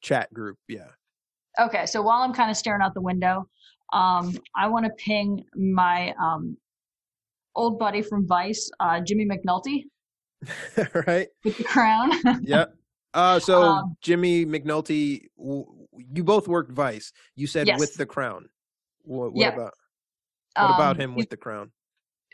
[0.01, 0.57] chat group.
[0.67, 0.87] Yeah.
[1.59, 3.47] Okay, so while I'm kind of staring out the window,
[3.91, 6.55] um, I want to ping my um,
[7.55, 9.85] old buddy from Vice, uh, Jimmy McNulty,
[11.07, 11.27] right.
[11.43, 12.11] with the crown.
[12.43, 12.75] Yep.
[13.13, 15.65] Uh, so Um, Jimmy McNulty, w-
[16.13, 17.11] you both worked Vice.
[17.35, 17.79] You said Yes.
[17.79, 18.47] with the crown.
[19.01, 19.49] What, what Yeah.
[19.53, 19.73] about
[20.55, 21.71] what about Um, him with the crown?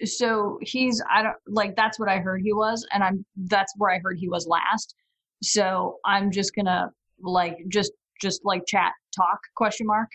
[0.03, 3.89] so he's I don't like that's what I heard he was, and I'm that's where
[3.91, 4.93] I heard he was last.
[5.41, 10.09] So I'm just gonna like just just like chat talk question mark.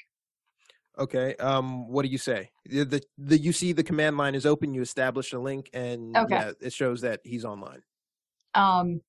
[0.99, 1.35] Okay.
[1.37, 2.51] Um, what do you say?
[2.67, 4.75] The, the the you see the command line is open.
[4.75, 6.35] You establish a link, and Okay.
[6.35, 7.83] yeah, it shows that he's online.
[8.55, 9.01] Um,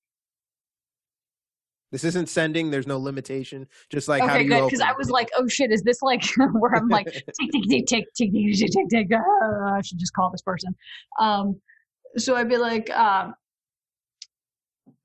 [1.90, 2.70] This isn't sending.
[2.70, 3.68] There's no limitation.
[3.90, 6.74] Just like okay, you good because I was like, oh shit, is this like where
[6.74, 9.12] I'm like tick tick tick tick tick tick tick tick.
[9.12, 10.74] Uh, I should just call this person.
[11.20, 11.60] Um,
[12.16, 13.34] so I'd be like, um,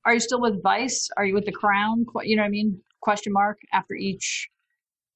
[0.08, 1.10] are you still with Vice?
[1.17, 2.06] Are you with the Crown?
[2.24, 2.80] You know what I mean?
[3.02, 4.48] Question mark after each.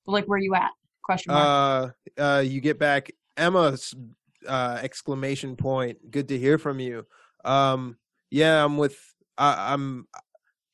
[0.06, 0.72] Like, where you at?
[1.02, 1.96] Question mark.
[2.18, 3.96] uh, uh, you get back Emma's
[4.46, 6.12] uh, exclamation point.
[6.12, 7.06] Good to hear from you.
[7.46, 7.98] Um,
[8.30, 8.98] yeah, I'm with.
[9.38, 10.08] I, I'm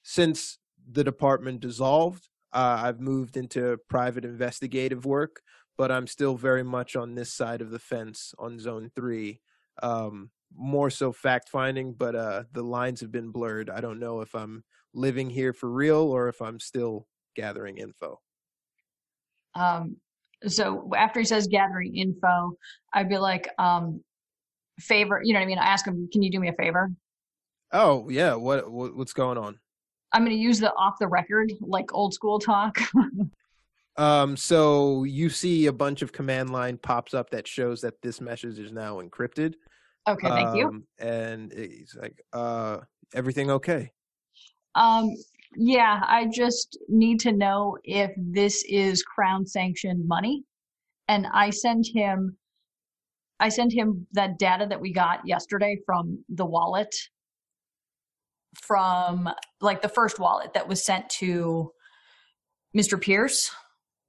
[0.01, 0.57] since
[0.91, 2.27] the department dissolved.
[2.51, 5.41] Uh, I've moved into private investigative work,
[5.77, 9.41] but I'm still very much on this side of the fence on Zone Three.
[9.83, 13.69] Um, more so fact finding, but uh, the lines have been blurred.
[13.69, 18.19] I don't know if I'm living here for real or if I'm still gathering info.
[19.55, 19.97] Um,
[20.45, 22.53] so after he says gathering info,
[22.93, 24.03] I'd be like, um,
[24.79, 25.57] favor, you know what I mean?
[25.57, 26.91] I ask him, can you do me a favor?
[27.71, 29.59] Oh yeah, what, what what's going on?
[30.13, 32.79] I'm going to use the off the record, like old school talk.
[33.97, 38.21] Um, so you see a bunch of command line pops up that shows that this
[38.21, 39.55] message is now encrypted.
[40.07, 40.67] Okay, thank you.
[40.67, 42.79] Um, And he's like, uh,
[43.13, 43.91] everything okay?
[44.75, 45.15] Um,
[45.55, 50.43] yeah, I just need to know if this is crown sanctioned money.
[51.07, 52.37] And I send him
[53.39, 56.93] I send him that data that we got yesterday from the wallet
[58.55, 59.29] from
[59.61, 61.71] like the first wallet that was sent to
[62.75, 62.99] Mr.
[62.99, 63.51] Pierce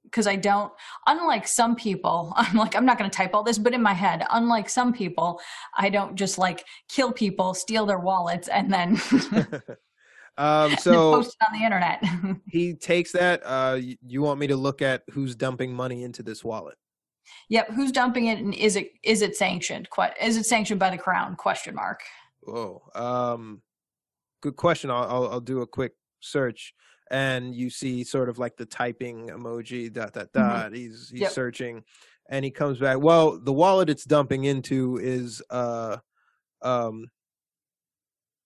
[0.03, 0.71] because I don't
[1.07, 3.93] unlike some people I'm like I'm not going to type all this but in my
[3.93, 5.39] head unlike some people
[5.77, 8.99] I don't just like kill people steal their wallets and then
[10.37, 12.01] Um, so Post it on the internet.
[12.49, 13.41] he takes that.
[13.43, 16.77] Uh, you, you want me to look at who's dumping money into this wallet?
[17.49, 17.69] yep.
[17.71, 19.89] Who's dumping it, and is it is it sanctioned?
[19.89, 21.35] Que- Is it sanctioned by the crown?
[21.35, 21.99] Question mark.
[22.39, 22.81] Whoa.
[22.95, 23.61] Um,
[24.41, 24.89] good question.
[24.89, 26.73] I'll, I'll I'll do a quick search,
[27.09, 29.91] and you see sort of like the typing emoji.
[29.91, 30.63] Dot dot Mhm.
[30.63, 30.73] dot.
[30.73, 31.31] He's he's Yep.
[31.31, 31.83] searching,
[32.29, 32.99] and he comes back.
[32.99, 35.97] Well, the wallet it's dumping into is uh,
[36.61, 37.11] um,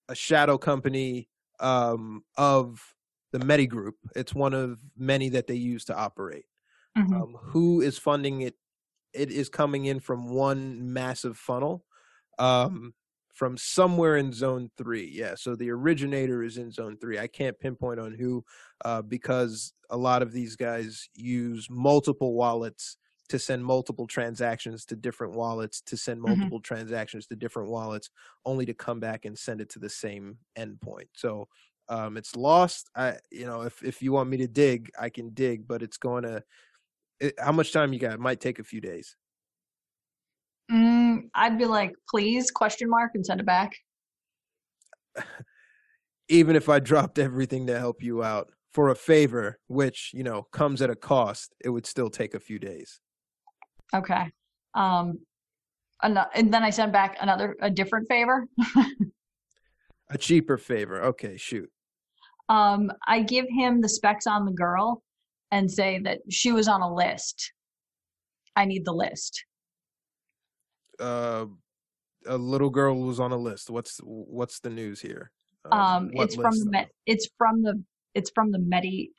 [0.10, 2.96] a shadow company um of
[3.32, 3.96] the Medi Group.
[4.16, 6.46] It's one of many that they use to operate.
[6.98, 7.16] Mhm.
[7.22, 8.56] um, who is funding it
[9.14, 11.86] it is coming in from one massive funnel
[12.40, 12.94] um,
[13.34, 17.60] from somewhere in zone three yeah so the originator is in zone three i can't
[17.60, 18.44] pinpoint on who
[18.86, 22.98] uh, because a lot of these guys use multiple wallets
[23.30, 26.52] to send multiple transactions to different wallets to send Mhm.
[26.52, 28.10] multiple transactions to different wallets
[28.46, 31.48] only to come back and send it to the same endpoint so
[31.90, 35.34] um, it's lost i you know if, if you want me to dig i can
[35.34, 36.44] dig but it's going to
[37.20, 38.14] it, how much time you got?
[38.14, 39.16] It might take a few days.
[40.74, 42.50] Mm, I'd be like, please?
[42.50, 43.76] Question mark and send it back.
[46.30, 50.44] Even if I dropped everything to help you out for a favor, which you know
[50.52, 53.00] comes at a cost, it would still take a few days.
[53.94, 54.32] Okay.
[54.74, 55.20] Um,
[56.02, 56.18] and
[56.52, 58.48] then I send back another a different favor.
[60.10, 61.02] A cheaper favor.
[61.06, 61.70] Okay, shoot.
[62.50, 65.02] Um, I give him the specs on the girl
[65.52, 67.54] and say that she was on a list.
[68.56, 69.44] I need the list.
[71.00, 71.46] Uh,
[72.26, 73.70] a little girl was on a list.
[73.70, 75.32] What's what's the news here?
[75.72, 76.70] Um, what it's from the?
[76.70, 79.12] Met, it's from the it's from the Medi.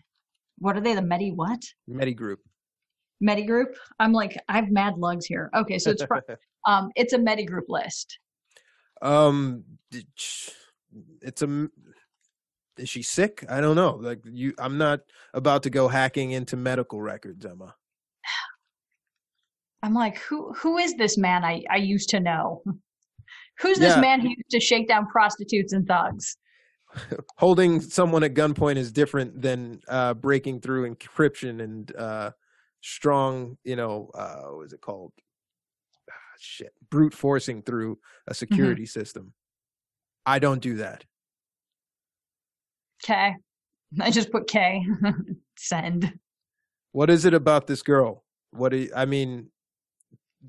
[0.59, 0.95] What are they?
[0.95, 1.63] The Medi what?
[1.87, 2.41] Medi Group.
[3.21, 3.77] Medi group.
[3.99, 5.51] I'm like I have mad lugs here.
[5.55, 6.21] Okay, so it's from
[6.67, 8.19] um it's a Medi group list.
[9.03, 11.69] um, it's a
[12.77, 13.45] Is she sick?
[13.49, 13.97] I don't know.
[14.01, 15.01] Like you, I'm not
[15.33, 17.75] about to go hacking into medical records, Emma.
[19.85, 22.63] I'm like who who is this man I I used to know?
[23.61, 24.01] Who's this Yeah.
[24.01, 26.37] man who used to shake down prostitutes and thugs?
[27.39, 32.31] holding someone at gunpoint is different than uh, breaking through encryption and uh,
[32.81, 35.13] strong, you know, uh, what is it called?
[36.11, 39.33] Ah, shit, brute forcing through a security system.
[40.27, 41.05] I don't do that.
[43.03, 43.37] K.
[44.01, 44.85] I just put K.
[45.57, 46.13] Send.
[46.93, 48.25] What is it about this girl?
[48.51, 49.51] What do you, I mean?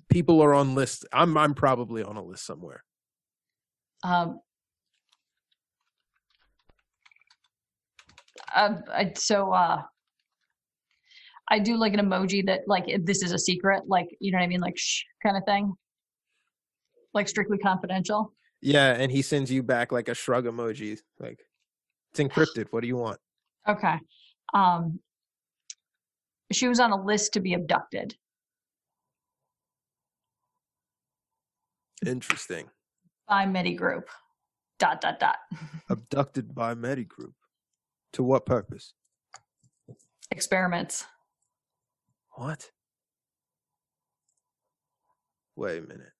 [0.09, 1.05] People are on lists.
[1.13, 2.83] I'm I'm probably on a list somewhere.
[4.03, 4.39] Um,
[8.55, 9.81] uh, I, so uh,
[11.49, 14.43] I do like an emoji that like this is a secret, like you know what
[14.43, 15.73] I mean, like shh kind of thing,
[17.13, 18.33] like strictly confidential.
[18.61, 20.99] Yeah, and he sends you back like a shrug emoji.
[21.19, 21.39] Like
[22.11, 22.67] it's encrypted.
[22.71, 23.19] What do you want?
[23.67, 23.95] Okay.
[24.53, 24.99] Um,
[26.51, 28.13] she was on a list to be abducted.
[32.05, 32.69] Interesting.
[33.27, 34.09] by Medi Group.
[34.79, 35.37] Dot dot dot.
[35.89, 37.33] Abducted by Medi Group.
[38.13, 38.93] To what purpose?
[40.31, 41.05] Experiments.
[42.31, 42.69] What?
[45.55, 46.11] Wait a minute.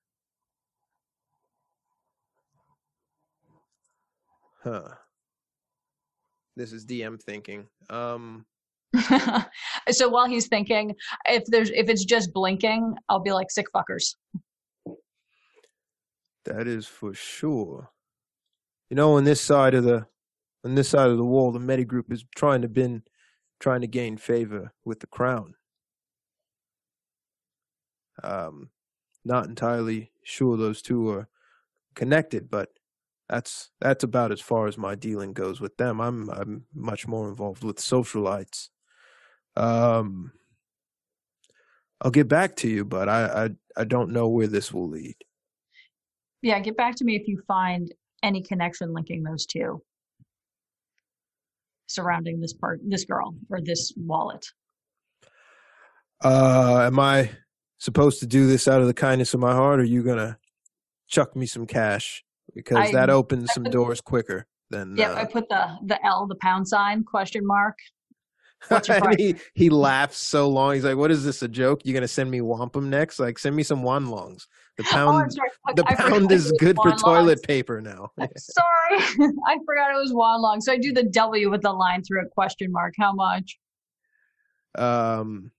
[4.64, 4.88] Huh.
[6.56, 7.68] This is DM thinking.
[7.90, 8.46] Um
[9.92, 14.16] so while he's thinking, if there's if it's just blinking, I'll be like sick fuckers.
[16.46, 17.90] That is for sure.
[18.90, 20.08] You know, on this side of the
[20.64, 23.04] on this side of the wall, the Medi group is trying to been
[23.60, 25.56] trying to gain favor with the crown.
[28.24, 28.70] Um
[29.26, 31.28] not entirely sure those two are
[31.96, 32.70] connected, but
[33.28, 36.00] that's that's about as far as my dealing goes with them.
[36.00, 38.70] I'm I'm much more involved with socialites.
[39.56, 40.32] Um,
[42.02, 45.16] I'll get back to you, but I I, I don't know where this will lead.
[46.42, 47.94] Yeah, get back to me if you find
[48.24, 49.82] any connection linking those two
[51.88, 54.46] surrounding this part, this girl or this wallet.
[56.24, 57.32] Uh, am I
[57.78, 60.38] supposed to do this out of the kindness of my heart, or are you gonna
[61.08, 64.96] chuck me some cash because I- that opens I some doors quicker than?
[64.98, 67.78] Yep, I uh, put the the L, the pound sign, question mark.
[68.70, 70.74] What's your and he he laughs so long.
[70.74, 71.44] He's like, "What is this?
[71.44, 71.82] A joke?
[71.84, 73.20] You're gonna send me wampum next?
[73.20, 74.48] Like, send me some wanlongs.
[74.78, 77.42] The Oh, pound, I'm the I pound is good for toilet Longs.
[77.42, 78.30] paper now." Sorry,
[79.48, 80.62] I forgot it was Wan Long.
[80.62, 82.94] So I do the W with the line through a question mark.
[82.98, 83.58] How much?
[84.78, 85.52] um,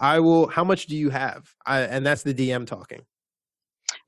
[0.00, 0.46] I will.
[0.48, 1.48] How much do you have?
[1.66, 3.02] I, and that's the DM talking.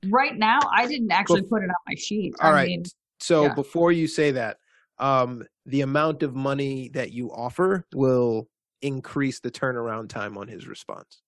[0.07, 2.35] Right now, I didn't actually put it on my sheet.
[2.41, 2.67] All I right.
[2.67, 2.83] mean,
[3.19, 3.53] So Yeah.
[3.53, 4.57] before you say that,
[4.97, 8.47] um, the amount of money that you offer will
[8.81, 11.21] increase the turnaround time on his response.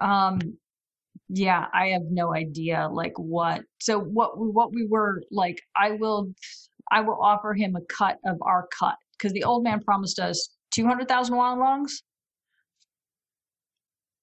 [0.00, 0.58] Um,
[1.28, 3.62] yeah, I have no idea like what.
[3.80, 6.32] So what we what we were like, I will,
[6.90, 10.50] I will offer him a cut of our cut because the old man promised us
[10.72, 12.02] two hundred thousand longs.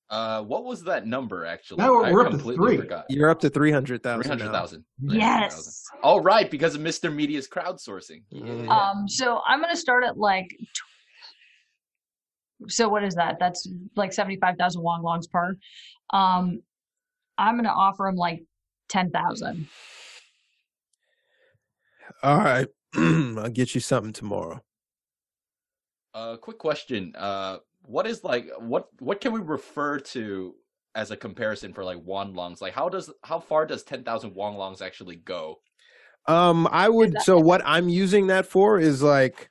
[0.09, 1.77] Uh, what was that number actually?
[1.77, 2.77] Now we're- I we're up to three.
[2.77, 3.05] forgot.
[3.09, 4.23] You're up to three hundred thousand.
[4.23, 4.85] Three hundred thousand.
[5.01, 5.83] Yes.
[6.01, 7.13] All right, because of Mr.
[7.13, 8.21] Media's crowdsourcing.
[8.69, 10.47] Um, so I'm gonna start at like.
[10.73, 10.83] tw-
[12.71, 13.35] So what is that?
[13.39, 15.57] That's like seventy five thousand wong longs per.
[16.13, 16.61] Um,
[17.37, 18.43] I'm gonna offer him like
[18.89, 19.67] ten thousand.
[22.23, 24.61] All right, I'll get you something tomorrow.
[26.13, 27.13] Uh, quick question.
[27.15, 30.55] Uh, what is like what what can we refer to
[30.95, 32.61] as a comparison for like won longs?
[32.61, 35.57] Like how does how far does ten thousand wong longs actually go?
[36.27, 37.13] Um, I would.
[37.13, 39.49] that- So what I'm using that for is like,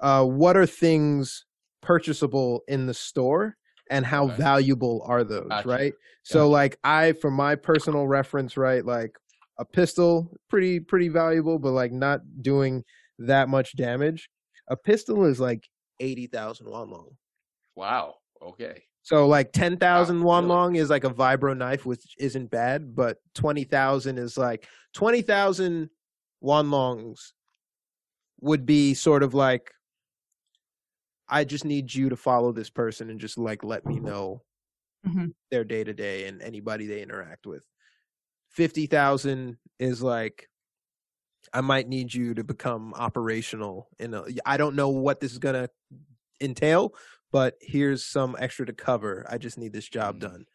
[0.00, 1.46] uh, what are things
[1.80, 3.56] purchasable in the store,
[3.92, 4.36] and how Okay.
[4.36, 5.48] valuable are those?
[5.48, 5.68] Gotcha.
[5.68, 5.94] Right.
[6.24, 9.16] So like I, for my personal reference, right, like
[9.58, 12.84] a pistol, pretty pretty valuable, but like not doing
[13.18, 14.28] that much damage.
[14.68, 15.68] A pistol is like
[16.00, 17.10] eighty thousand won long.
[17.76, 18.16] Wow.
[18.40, 18.82] Okay.
[19.02, 20.54] So like ten thousand won really?
[20.54, 25.22] long is like a vibro knife, which isn't bad, but twenty thousand is like twenty
[25.22, 25.90] thousand
[26.40, 27.34] won longs
[28.40, 29.70] would be sort of like
[31.32, 34.42] I just need you to follow this person and just like let me know
[35.06, 35.34] Mhm.
[35.50, 37.66] their day to day and anybody they interact with.
[38.50, 40.48] Fifty thousand is like
[41.54, 45.38] I might need you to become operational in a I don't know what this is
[45.38, 45.70] gonna
[46.40, 46.94] entail,
[47.30, 49.26] but here's some extra to cover.
[49.28, 50.20] I just need this job Mhm.
[50.20, 50.46] done.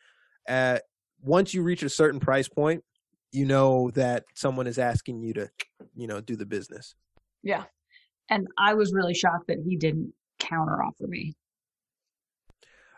[0.47, 0.79] Uh,
[1.21, 2.83] once you reach a certain price point,
[3.31, 5.49] you know that someone is asking you to,
[5.95, 6.95] you know, do the business.
[7.43, 7.65] Yeah,
[8.29, 11.35] and I was really shocked that he didn't counter offer me.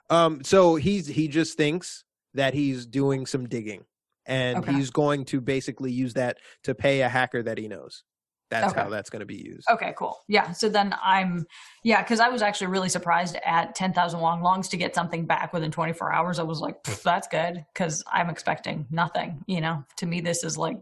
[0.09, 3.85] Um, so he's he just thinks that he's doing some digging,
[4.25, 4.73] and Okay.
[4.73, 8.03] he's going to basically use that to pay a hacker that he knows.
[8.49, 8.81] That's Okay.
[8.81, 9.69] how that's going to be used.
[9.69, 10.17] Okay, cool.
[10.27, 11.45] Yeah, so then I'm
[11.83, 15.25] yeah, because I was actually really surprised at ten thousand long longs to get something
[15.27, 16.39] back within twenty four hours.
[16.39, 19.43] I was like, that's good because I'm expecting nothing.
[19.45, 20.77] You know, to me this is like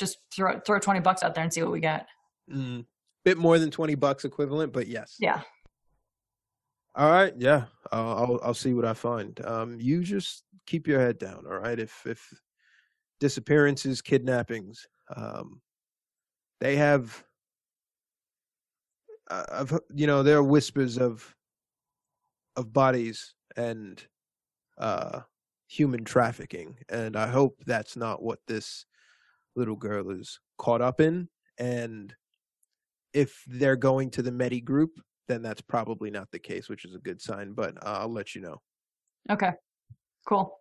[0.00, 2.08] just throw throw twenty bucks out there and see what we get.
[2.52, 2.84] Mm,
[3.24, 5.14] bit more than twenty bucks equivalent, but yes.
[5.20, 5.42] Yeah.
[6.98, 9.40] All right, yeah, I'll I'll, I'll see what I find.
[9.46, 11.78] Um, you just keep your head down, all right?
[11.78, 12.28] If if
[13.20, 15.62] disappearances, kidnappings, um,
[16.60, 17.24] they have,
[19.30, 21.34] I've you know there are whispers of
[22.56, 24.02] of bodies and
[24.78, 25.22] uh
[25.68, 28.86] human trafficking, and I hope that's not what this
[29.56, 31.28] little girl is caught up in.
[31.58, 32.14] And
[33.12, 34.92] if they're going to the Medi group,
[35.28, 37.52] then that's probably not the case, which is a good sign.
[37.52, 38.60] But uh, I'll let you know.
[39.30, 39.52] Okay.
[40.26, 40.58] Cool.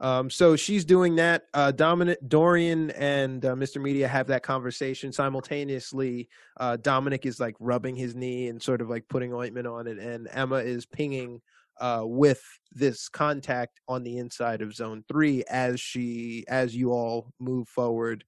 [0.00, 1.44] Um, so she's doing that.
[1.52, 3.82] Uh, Dominic, Dorian, and uh, Mr.
[3.82, 6.28] Media have that conversation simultaneously.
[6.58, 9.98] Uh, Dominic is like rubbing his knee and sort of like putting ointment on it,
[9.98, 11.40] and Emma is pinging
[11.80, 12.42] uh, with
[12.72, 18.24] this contact on the inside of Zone Three as she, as you all move forward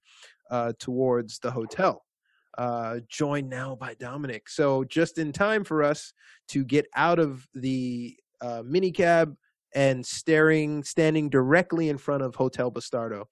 [0.51, 2.03] uh, towards the hotel.
[2.57, 4.47] Uh, joined now by Dominic.
[4.47, 6.13] So just in time for us
[6.49, 9.35] to get out of the uh, minicab
[9.73, 13.25] and staring standing directly in front of Hotel Bastardo,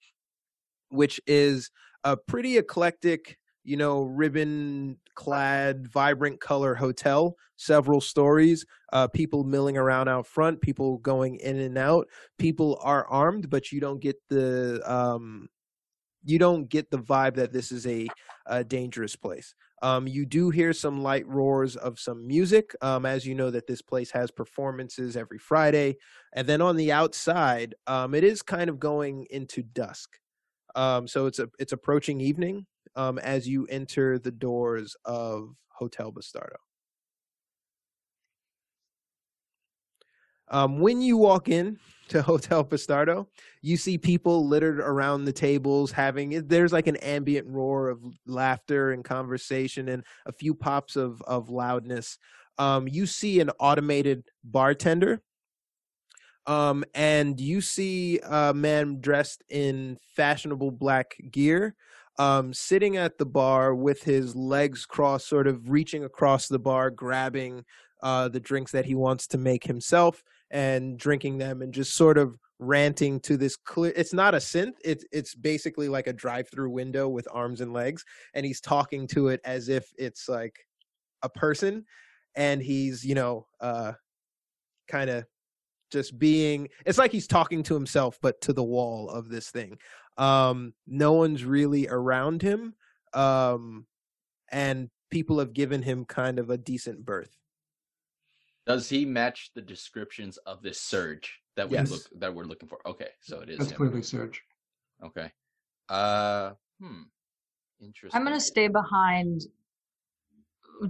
[0.90, 1.70] which is
[2.04, 9.78] a pretty eclectic, you know, ribbon clad, vibrant color hotel, several stories, uh, people milling
[9.78, 12.08] around out front, people going in and out.
[12.40, 15.48] People are armed, but you don't get the um
[16.24, 18.08] you don't get the vibe that this is a,
[18.46, 19.54] a dangerous place.
[19.82, 23.66] Um, you do hear some light roars of some music, um, as you know that
[23.66, 25.98] this place has performances every Friday.
[26.34, 30.20] And then on the outside, um, it is kind of going into dusk.
[30.76, 36.12] Um, so it's a it's approaching evening um, as you enter the doors of Hotel
[36.12, 36.56] Bastardo.
[40.50, 41.80] Um, when you walk in
[42.12, 43.28] to Hotel Bastardo,
[43.62, 48.92] you see people littered around the tables having there's like an ambient roar of laughter
[48.92, 52.18] and conversation and a few pops of of loudness.
[52.58, 55.22] Um, you see an automated bartender
[56.48, 61.76] um, and you see a man dressed in fashionable black gear
[62.20, 66.92] um, sitting at the bar with his legs crossed, sort of reaching across the bar,
[66.92, 67.64] grabbing
[68.04, 72.18] uh, the drinks that he wants to make himself and drinking them and just sort
[72.18, 76.70] of ranting to this clear it's not a synth it's it's basically like a drive-through
[76.70, 80.56] window with arms and legs and he's talking to it as if it's like
[81.24, 81.84] a person
[82.36, 83.94] and he's you know uh
[84.88, 85.26] kind of
[85.92, 89.78] just being it's like he's talking to himself but to the wall of this thing.
[90.18, 92.76] Um no one's really around him
[93.14, 93.86] um
[94.52, 97.41] and people have given him kind of a decent berth
[98.66, 101.90] Does he match the descriptions of this surge that we Yes.
[101.90, 102.86] look that we're looking for?
[102.88, 103.78] Okay, so it is That's him.
[103.78, 104.42] clearly Surge.
[105.04, 105.32] Okay.
[105.90, 107.04] Uh, hmm.
[107.80, 108.18] Interesting.
[108.20, 109.42] I'm gonna stay behind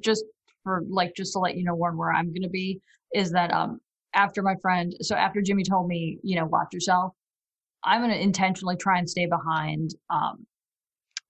[0.01, 0.25] just
[0.63, 2.81] for like just to let you know Warren where I'm gonna be
[3.13, 3.79] is that um
[4.13, 7.13] after my friend so after Jimmy told me, you know, watch yourself,
[7.83, 10.45] I'm gonna intentionally try and stay behind um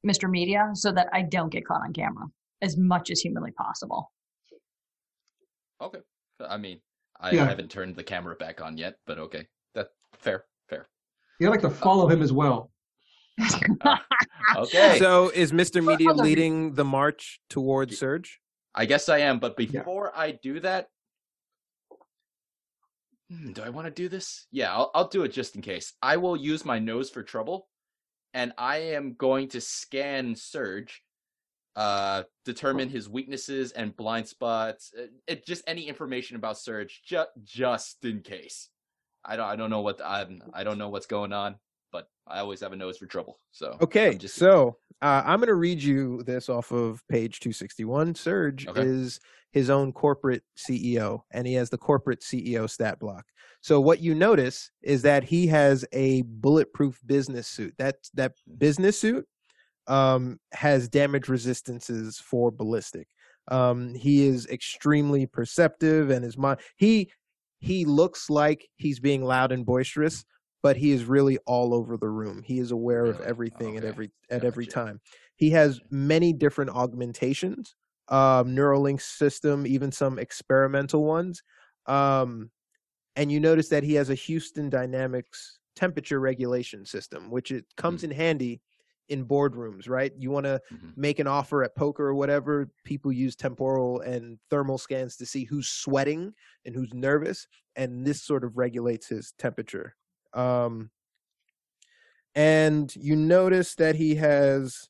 [0.04, 0.28] Mr.
[0.28, 2.26] Media so that I don't get caught on camera
[2.64, 4.12] as much as humanly possible.
[5.80, 6.00] Okay.
[6.50, 6.82] I mean,
[7.20, 7.46] I Yeah.
[7.46, 9.48] haven't turned the camera back on yet, but okay.
[9.76, 10.88] That fair, fair.
[11.39, 12.72] You like to follow him as well.
[14.56, 15.00] Okay.
[15.00, 18.39] so is mr media leading the march towards surge
[18.76, 19.80] I guess I am, but Yeah.
[19.80, 20.88] before I do that,
[23.30, 24.46] Hmm, do I want to do this?
[24.52, 25.94] Yeah, I'll, I'll do it just in case.
[26.02, 27.70] I will use my nose for trouble,
[28.34, 31.02] and I am going to scan Surge,
[31.76, 34.94] uh, determine his weaknesses and blind spots.
[34.98, 38.70] uh, It, just any information about Surge, just just in case.
[39.24, 41.56] I don't I don't know what I'm I don't know what's going on,
[41.92, 43.38] but I always have a nose for trouble.
[43.52, 47.40] So Okay, I'm just so uh, I'm going to read you this off of page
[47.40, 48.14] 261.
[48.16, 48.84] Surge Okay.
[48.84, 49.20] is
[49.52, 53.26] his own corporate CEO, and he has the corporate CEO stat block.
[53.62, 57.74] So what you notice is that he has a bulletproof business suit.
[57.78, 59.28] That that business suit
[59.88, 63.08] um, has damage resistances for ballistic.
[63.50, 67.12] Um, he is extremely perceptive, and his mind he
[67.60, 70.26] he looks like he's being loud and boisterous,
[70.64, 72.44] but he is really all over the room.
[72.44, 73.30] He is aware of Really?
[73.30, 73.88] everything at Okay.
[73.88, 75.00] every at every time.
[75.36, 77.76] He has many different augmentations,
[78.10, 81.42] um, Neuralink system, even some experimental ones.
[81.88, 82.52] Um,
[83.16, 88.04] and you notice that he has a Houston Dynamics temperature regulation system, which it comes
[88.04, 88.62] in handy
[89.12, 90.14] in boardrooms, right?
[90.18, 90.95] You want to Mhm.
[90.95, 95.45] make an offer at poker or whatever, people use temporal and thermal scans to see
[95.45, 96.34] who's sweating
[96.66, 99.95] and who's nervous, and this sort of regulates his temperature.
[100.34, 100.91] Um,
[102.34, 104.89] and you notice that he has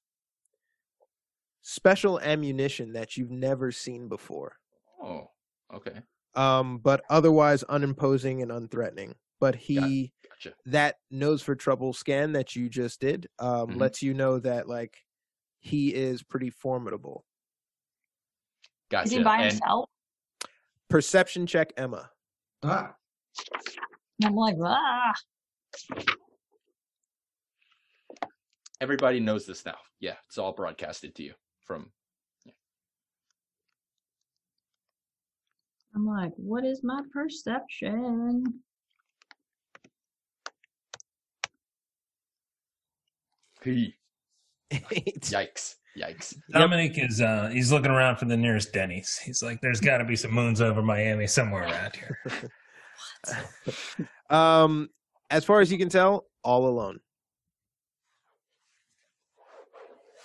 [1.63, 4.57] special ammunition that you've never seen before,
[5.01, 5.33] Oh,
[5.69, 6.03] okay.
[6.35, 9.15] um, but otherwise unimposing and unthreatening.
[9.39, 10.13] But he
[10.43, 10.55] Gotcha.
[10.65, 13.79] that nose for trouble scan that you just did um, Mhm.
[13.79, 14.97] lets you know that like
[15.59, 17.25] he is pretty formidable.
[18.89, 19.05] Gotcha.
[19.05, 19.89] Is he by and himself?
[20.89, 22.11] Perception check, Emma.
[22.63, 22.95] Ah,
[24.23, 25.13] I'm like, ah.
[28.81, 29.77] everybody knows this now.
[29.99, 31.91] Yeah, it's all broadcasted to you from
[35.93, 38.63] I'm like, what is my perception?
[43.61, 43.95] P.
[44.71, 45.21] Eight.
[45.21, 45.75] Yikes.
[45.97, 46.35] Yikes.
[46.51, 49.17] Dominic is uh he's looking around for the nearest Denny's.
[49.17, 52.51] He's like, there's got to be some moons over Miami somewhere around here.
[54.29, 54.89] um,
[55.29, 56.99] as far as you can tell, all alone.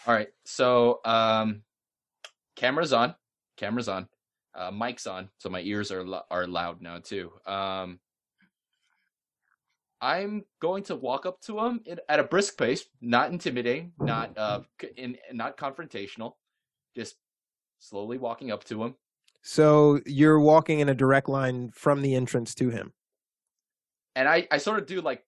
[0.06, 0.28] All right.
[0.44, 1.62] So, um,
[2.54, 3.14] camera's on.
[3.56, 4.08] Camera's on.
[4.54, 5.28] Uh, mic's on.
[5.38, 7.32] So my ears are lo- are loud now too.
[7.44, 7.98] Um,
[10.00, 14.60] I'm going to walk up to him at a brisk pace, not intimidating, not uh,
[14.96, 16.32] in not confrontational,
[16.94, 17.16] just
[17.78, 18.94] slowly walking up to him.
[19.42, 22.92] So you're walking in a direct line from the entrance to him.
[24.16, 25.24] and I, I sort of do like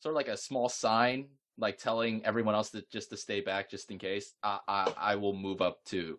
[0.00, 3.68] sort of like a small sign like telling everyone else to just to stay back
[3.68, 6.18] just in case i i, I will move up to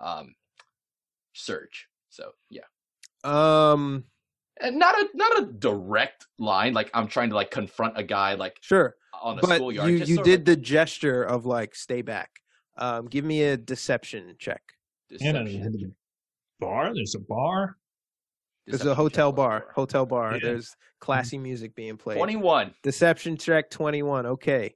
[0.00, 0.34] um
[1.34, 2.64] surge so yeah
[3.22, 4.04] Um,
[4.60, 8.34] and not a not a direct line like i'm trying to like confront a guy
[8.34, 11.74] like sure, on a but schoolyard you you sort of did the gesture of like
[11.74, 12.30] stay back.
[12.76, 14.62] Um, give me a deception check.
[15.10, 15.94] You know, deception,
[16.60, 16.94] bar.
[16.94, 17.76] There's a bar.
[18.66, 20.34] There's deception a hotel check bar, hotel bar.
[20.34, 20.40] Yeah.
[20.42, 22.18] There's classy music being played.
[22.18, 24.26] 21 Deception check 21.
[24.26, 24.74] Okay.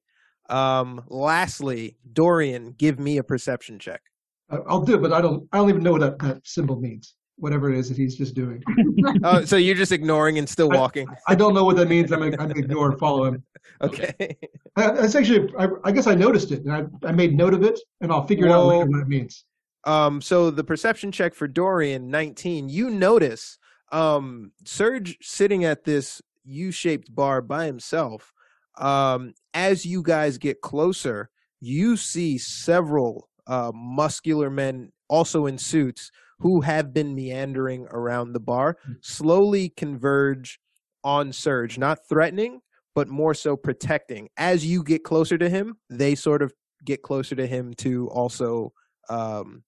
[0.48, 4.02] Um, lastly, Dorian, give me a perception check.
[4.50, 5.48] I- I'll do it, but I don't.
[5.52, 7.14] I don't even know what that, that symbol means.
[7.42, 8.62] Whatever it is that he's just doing.
[9.24, 11.08] Oh, so you're just ignoring and still walking.
[11.26, 12.12] I don't know what that means.
[12.12, 13.42] I'm I'm ignore follow him.
[13.80, 14.36] Okay.
[14.76, 15.52] Uh, That's actually.
[15.58, 18.26] I, I guess I noticed it, and I, I made note of it, and I'll
[18.26, 19.44] figure it out later what it means.
[19.84, 23.58] Um, so the perception check for Dorian, 19, you notice
[23.90, 28.32] um Surge sitting at this U-shaped bar by himself.
[28.78, 31.28] Um, as you guys get closer,
[31.60, 36.10] you see several uh, muscular men, also in suits,
[36.42, 40.58] who have been meandering around the bar, slowly converge
[41.04, 42.60] on Surge, not threatening,
[42.94, 44.28] but more so protecting.
[44.36, 46.52] As you get closer to him, they sort of
[46.84, 48.72] get closer to him to also
[49.08, 49.62] um,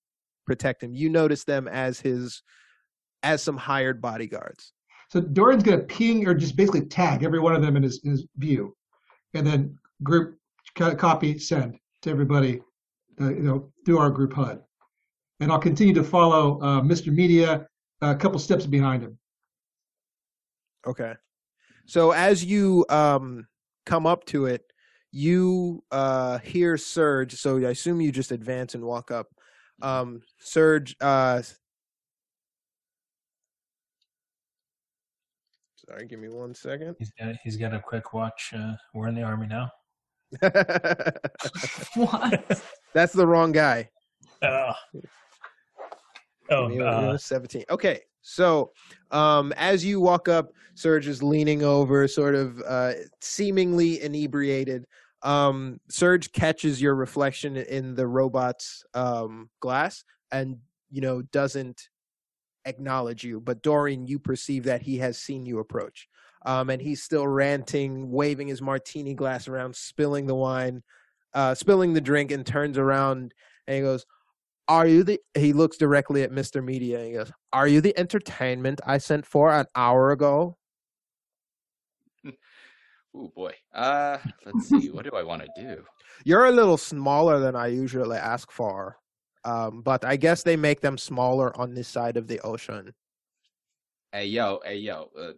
[0.47, 0.95] protect him.
[0.95, 2.43] You notice them as his
[3.23, 4.73] as some hired bodyguards.
[5.09, 8.01] So Dorian's going to ping or just basically tag every one of them in his,
[8.05, 8.77] in his view,
[9.33, 10.37] and then group
[10.77, 12.61] copy send to everybody,
[13.21, 14.61] uh, you know, through our group HUD.
[15.45, 17.13] And I'll continue to follow uh, Mr.
[17.13, 17.69] Media
[18.01, 19.19] a couple steps behind him.
[20.87, 21.13] Okay.
[21.85, 23.47] So as you um
[23.85, 24.63] come up to it,
[25.13, 27.35] you uh hear Surge.
[27.35, 29.27] So I assume you just advance and walk up.
[29.83, 31.43] Um Surge uh
[35.77, 36.97] Sorry, give me one second.
[36.99, 38.55] He's got he's got a quick watch.
[38.57, 39.71] Uh, we're in the army now.
[41.97, 42.63] What?
[42.95, 43.91] That's the wrong guy.
[44.43, 44.73] Oh,
[46.51, 47.65] oh uh, 17.
[47.71, 48.01] Okay.
[48.23, 48.73] So,
[49.11, 54.87] um, as you walk up, Surge is leaning over, sort of uh, seemingly inebriated.
[55.23, 60.57] Um, Surge catches your reflection in the robot's um, glass and,
[60.91, 61.89] you know, doesn't
[62.65, 63.41] acknowledge you.
[63.41, 66.09] But Dorian, you perceive that he has seen you approach.
[66.47, 70.83] Um, and he's still ranting, waving his martini glass around, spilling the wine,
[71.33, 73.35] uh, spilling the drink, and turns around
[73.67, 74.07] and he goes,
[74.69, 77.97] are you the he looks directly at mr media and he goes are you the
[77.99, 80.57] entertainment i sent for an hour ago
[83.17, 83.53] Oh boy.
[83.73, 84.91] Uh, let's see.
[84.91, 85.85] what do I want to do?
[86.25, 88.99] you're a little smaller than i usually ask for
[89.45, 92.93] um, but i guess they make them smaller on this side of the ocean
[94.15, 95.11] Hey yo, hey yo.
[95.19, 95.33] Uh,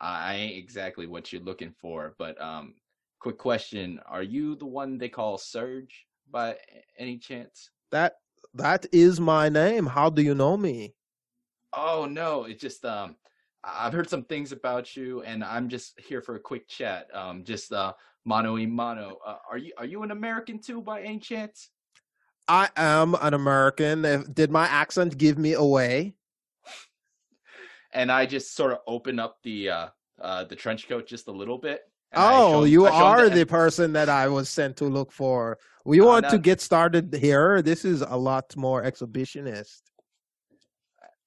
[0.00, 2.72] I ain't exactly what you're looking for, but um,
[3.20, 6.56] quick question: Are you the one they call Surge by
[6.98, 7.68] any chance?
[7.90, 8.14] that
[8.54, 10.94] that is my name how do you know me
[11.76, 13.16] Oh no, it's just um,
[13.64, 17.08] I've heard some things about you, and I'm just here for a quick chat.
[17.14, 17.92] Um, just uh,
[18.24, 19.18] mano y mano.
[19.26, 21.70] Uh, are you are you an American too, by any chance?
[22.48, 26.14] i am an american If- did my accent give me away
[27.92, 29.88] And I just sort of open up the uh,
[30.20, 31.82] uh, the trench coat just a little bit.
[32.14, 34.84] And I oh 'em- you I are the the person that i was sent to
[34.86, 35.58] look for.
[35.84, 37.60] We Uh, want to get started here.
[37.62, 39.82] This is a lot more exhibitionist.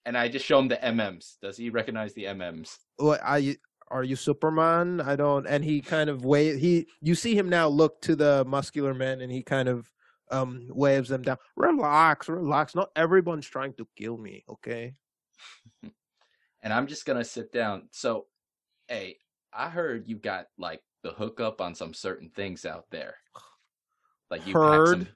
[0.05, 1.38] And I just show him the MMs.
[1.41, 2.77] Does he recognize the MMs?
[2.97, 3.55] what are you
[3.89, 4.99] are you superman?
[5.01, 8.43] I don't and he kind of wave he you see him now look to the
[8.45, 9.91] muscular men and he kind of
[10.31, 11.38] um waves them down.
[11.55, 12.73] Relax relax.
[12.75, 14.93] Not everyone's trying to kill me okay?
[16.63, 17.88] And I'm just gonna sit down.
[17.91, 18.25] So,
[18.88, 19.17] hey,
[19.58, 23.16] I heard you got like the hookup on some certain things out there.
[24.30, 25.08] Like you heard some.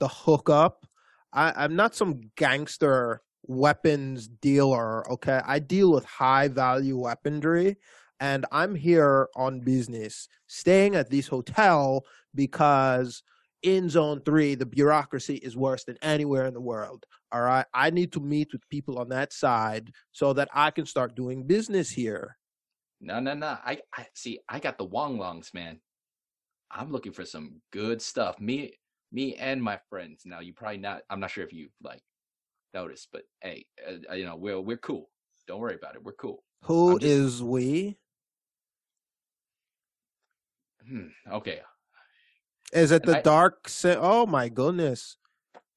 [0.00, 0.86] the hookup
[1.34, 7.76] i i'm not some gangster weapons dealer okay i deal with high value weaponry
[8.20, 12.02] and i'm here on business staying at this hotel
[12.34, 13.22] because
[13.62, 17.90] in zone 3 the bureaucracy is worse than anywhere in the world all right i
[17.90, 21.90] need to meet with people on that side so that i can start doing business
[21.90, 22.37] here
[23.00, 23.56] No, no, no.
[23.64, 24.40] I, I see.
[24.48, 25.80] I got the Wong Longs, man.
[26.70, 28.40] I'm looking for some good stuff.
[28.40, 28.72] Me,
[29.12, 30.22] me, and my friends.
[30.26, 31.02] Now, you probably not.
[31.08, 32.02] I'm not sure if you like
[32.74, 33.66] noticed, but hey,
[34.10, 35.08] uh, you know, we're we're cool.
[35.46, 36.02] Don't worry about it.
[36.04, 36.42] We're cool.
[36.64, 37.98] Who just- is we
[40.86, 41.08] Hmm.
[41.30, 41.60] Okay.
[42.72, 43.68] Is it And the I- dark?
[43.68, 45.16] Sa- oh my goodness,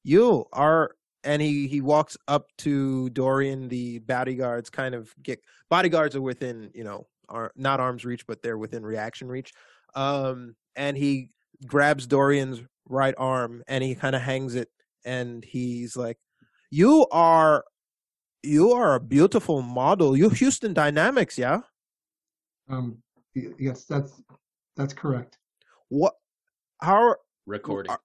[0.02, 0.96] you are.
[1.24, 3.68] And he he walks up to Dorian.
[3.68, 8.42] The bodyguards kind of get bodyguards are within you know are not arm's reach, but
[8.42, 9.52] they're within reaction reach.
[9.94, 11.30] Um, and he
[11.66, 14.68] grabs Dorian's right arm and he kind of hangs it,
[15.04, 16.18] and he's like,
[16.70, 17.64] "You are,
[18.42, 20.16] you are a beautiful model.
[20.16, 21.60] You Houston Dynamics, yeah?
[22.68, 22.98] Um,
[23.34, 24.22] yes, that's
[24.76, 25.38] that's correct.
[25.88, 26.14] What?
[26.80, 27.16] How
[27.46, 27.90] Recording.
[27.92, 28.00] are-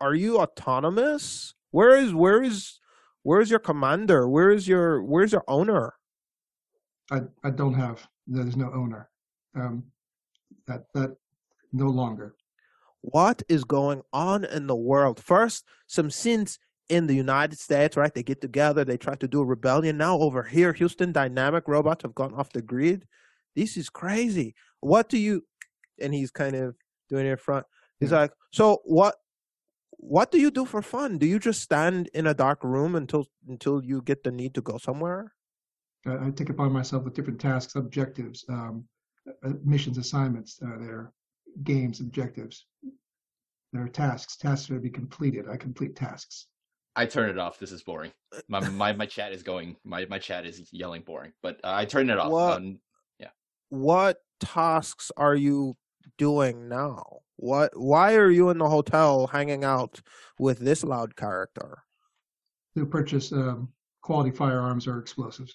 [0.00, 1.54] are you autonomous?
[1.72, 2.78] Where is where is
[3.24, 4.28] where is your commander?
[4.28, 5.94] Where is your where's your owner?
[7.10, 8.06] I I don't have.
[8.28, 9.08] There's no owner.
[9.54, 9.84] Um,
[10.66, 11.16] that that
[11.72, 12.34] no longer.
[13.00, 15.18] What is going on in the world?
[15.20, 16.58] First, some synths
[16.88, 18.12] in the United States, right?
[18.12, 19.96] They get together, they try to do a rebellion.
[19.96, 23.06] Now over here, Houston Dynamic robots have gone off the grid.
[23.56, 24.54] This is crazy.
[24.80, 25.44] What do you?
[26.00, 26.76] And he's kind of
[27.08, 27.66] doing it in front.
[27.98, 28.20] He's Yeah.
[28.20, 29.16] like, so what?
[30.00, 31.18] What do you do for fun?
[31.18, 34.60] Do you just stand in a dark room until until you get the need to
[34.62, 35.34] go somewhere?
[36.08, 38.44] I, I take upon myself with different tasks, objectives.
[38.48, 38.84] Um,
[39.44, 40.60] uh, missions, assignments.
[40.62, 41.12] Uh, they're
[41.64, 42.66] games, objectives.
[43.72, 44.36] They're tasks.
[44.36, 45.46] Tasks are to be completed.
[45.50, 46.46] I complete tasks.
[46.96, 47.58] I turn it off.
[47.58, 48.10] This is boring.
[48.48, 49.76] My my, my chat is going.
[49.84, 51.32] My my chat is yelling boring.
[51.42, 52.30] But uh, I turn it off.
[52.30, 52.56] What?
[52.56, 52.80] Um,
[53.68, 55.76] What tasks are you
[56.16, 57.18] doing now?
[57.36, 57.72] What?
[57.76, 60.00] Why are you in the hotel hanging out
[60.38, 61.78] with this loud character?
[62.76, 63.68] To purchase um,
[64.02, 65.54] quality firearms or explosives.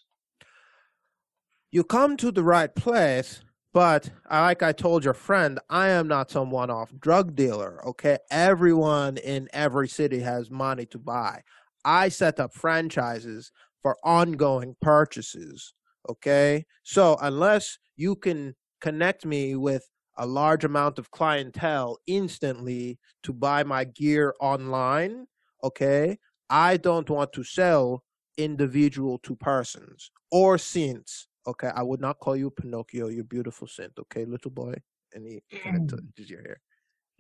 [1.74, 3.42] You come to the right place,
[3.74, 7.84] but uh, like I told your friend, I am not some one-off drug dealer.
[7.84, 11.42] Okay, everyone in every city has money to buy.
[11.84, 13.52] I set up franchises
[13.82, 15.74] for ongoing purchases.
[16.08, 23.34] Okay, so unless you can connect me with a large amount of clientele instantly to
[23.34, 25.26] buy my gear online,
[25.64, 26.20] okay,
[26.52, 28.04] I don't want to sell
[28.38, 31.28] individual to persons or scenes.
[31.46, 33.92] Okay, I would not call you Pinocchio, You're beautiful saint.
[34.00, 34.76] Okay, little boy,
[35.14, 36.62] and he kind of touches your hair.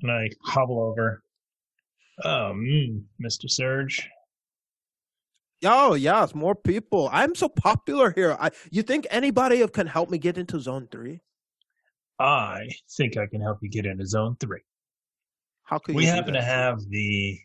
[0.01, 1.21] And I hobble over.
[2.23, 3.49] Oh, mm, Mr.
[3.49, 4.09] Surge.
[5.65, 7.09] Oh yes, more people.
[7.11, 8.35] I'm so popular here.
[8.39, 11.21] I, you think anybody can help me get into Zone Three?
[12.19, 12.67] I
[12.97, 14.59] think I can help you get into Zone 3.
[15.63, 17.39] How could We you happen to have the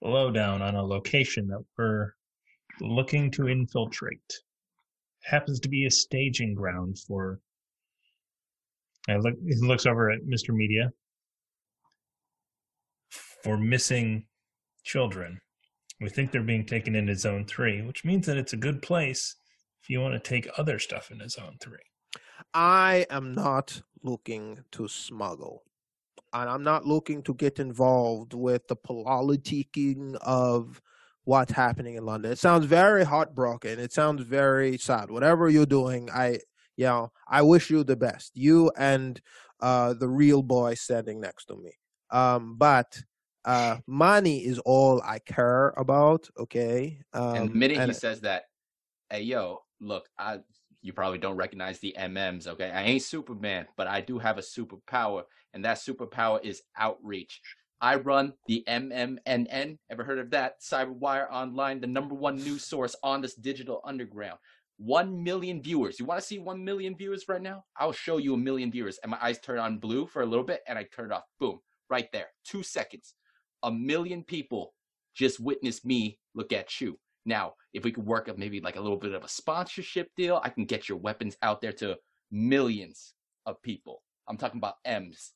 [0.00, 2.12] lowdown on a location that we're
[2.80, 4.40] looking to infiltrate.
[5.24, 7.40] Happens to be a staging ground for.
[9.08, 9.34] I look.
[9.46, 10.54] He looks over at Mr.
[10.54, 10.90] Media.
[13.42, 14.26] For missing
[14.84, 15.40] children,
[16.00, 19.36] we think they're being taken into Zone Three, which means that it's a good place
[19.82, 21.78] if you want to take other stuff into Zone Three.
[22.54, 25.62] I am not looking to smuggle.
[26.32, 30.80] And I'm not looking to get involved with the politicking of
[31.24, 32.32] what's happening in London.
[32.32, 33.78] It sounds very heartbroken.
[33.78, 35.10] It sounds very sad.
[35.10, 36.40] Whatever you're doing, I
[36.76, 38.32] you know, I wish you the best.
[38.34, 39.20] You and
[39.60, 41.72] uh the real boy standing next to me.
[42.10, 43.00] Um, but
[43.44, 47.00] uh money is all I care about, okay?
[47.12, 48.44] Um and the minute and- he says that,
[49.10, 50.40] hey yo, look, I
[50.84, 52.70] you probably don't recognize the MMs, okay?
[52.70, 55.22] I ain't Superman, but I do have a superpower,
[55.54, 57.40] and that superpower is outreach.
[57.82, 59.76] I run the MMNN.
[59.90, 60.62] Ever heard of that?
[60.62, 64.38] Cyberwire Online, the number one news source on this digital underground.
[64.78, 65.98] One million viewers.
[65.98, 67.64] You want to see one million viewers right now?
[67.76, 69.00] I'll show you a million viewers.
[69.02, 71.24] And my eyes turn on blue for a little bit, and I turn it off.
[71.40, 71.58] Boom,
[71.90, 72.28] right there.
[72.44, 73.14] Two seconds.
[73.64, 74.74] A million people
[75.14, 77.00] just witnessed me look at you.
[77.26, 80.40] Now, if we could work up maybe like a little bit of a sponsorship deal,
[80.44, 81.96] I can get your weapons out there to
[82.30, 83.14] millions
[83.44, 84.02] of people.
[84.28, 85.32] I'm talking about M's.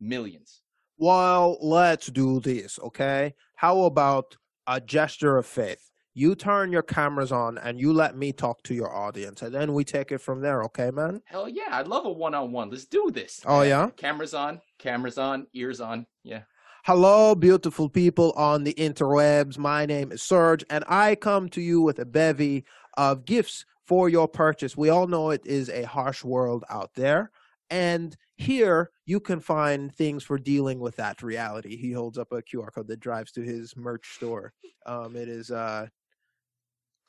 [0.00, 0.63] Millions.
[0.96, 3.34] Well, let's do this, okay?
[3.56, 4.36] How about
[4.66, 5.90] a gesture of faith?
[6.14, 9.74] You turn your cameras on and you let me talk to your audience, and then
[9.74, 11.20] we take it from there, okay, man?
[11.24, 12.70] Hell yeah, I'd love a one on one.
[12.70, 13.40] Let's do this.
[13.44, 13.90] Oh, yeah?
[13.96, 16.06] Cameras on, cameras on, ears on.
[16.22, 16.42] Yeah.
[16.84, 19.58] Hello, beautiful people on the interwebs.
[19.58, 22.64] My name is Surge, and I come to you with a bevy
[22.96, 24.76] of gifts for your purchase.
[24.76, 27.32] We all know it is a harsh world out there.
[27.74, 31.76] And here you can find things for dealing with that reality.
[31.76, 34.52] He holds up a QR code that drives to his merch store.
[34.86, 35.88] Um, it is uh,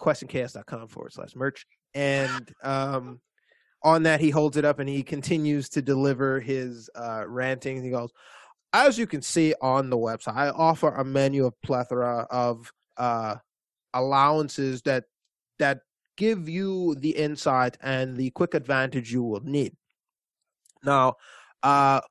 [0.02, 1.68] questandchaos.com forward slash merch.
[1.94, 3.22] And um,
[3.84, 7.84] on that, he holds it up and he continues to deliver his uh, ranting.
[7.84, 8.10] He goes,
[8.74, 13.36] as you can see on the website, I offer a menu of plethora of uh,
[13.94, 15.04] allowances that
[15.60, 15.82] that
[16.18, 19.76] give you the insight and the quick advantage you will need.
[20.86, 21.16] Now,
[21.64, 22.02] uh,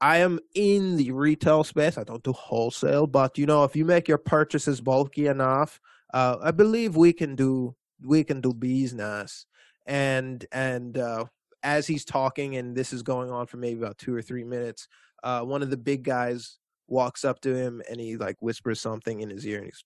[0.00, 1.98] I am in the retail space.
[1.98, 5.78] I don't do wholesale, but you know, if you make your purchases bulky enough,
[6.14, 9.46] uh, I believe we can do we can do business.
[9.86, 11.26] And and uh,
[11.62, 14.88] as he's talking, and this is going on for maybe about two or three minutes,
[15.22, 16.58] uh, one of the big guys
[16.90, 19.84] walks up to him and he like whispers something in his ear and he's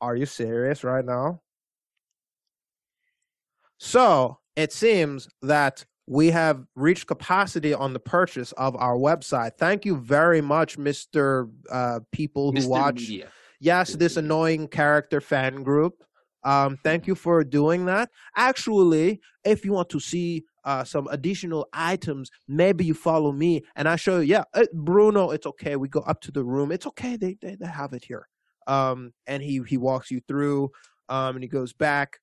[0.00, 1.40] are you serious right now
[3.78, 9.52] so it seems that we have reached capacity on the purchase of our website.
[9.58, 12.68] Thank you very much mr uh, people who Mr.
[12.68, 13.28] watch Media.
[13.60, 16.02] yes this annoying character fan group.
[16.42, 18.10] Um, thank you for doing that.
[18.36, 23.86] Actually if you want to see uh, some additional items maybe you follow me and
[23.88, 24.24] i show you.
[24.24, 25.76] Yeah uh, bruno it's okay.
[25.76, 26.70] We go up to the room.
[26.70, 27.16] It's okay.
[27.16, 28.28] They, they, they have it here.
[28.66, 30.70] Um, and he he walks you through
[31.08, 32.18] um, and he goes back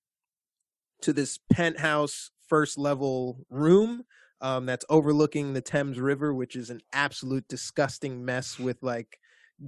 [1.02, 4.04] to this penthouse first level room
[4.42, 9.18] um, that's overlooking the thames river which is an absolute disgusting mess with like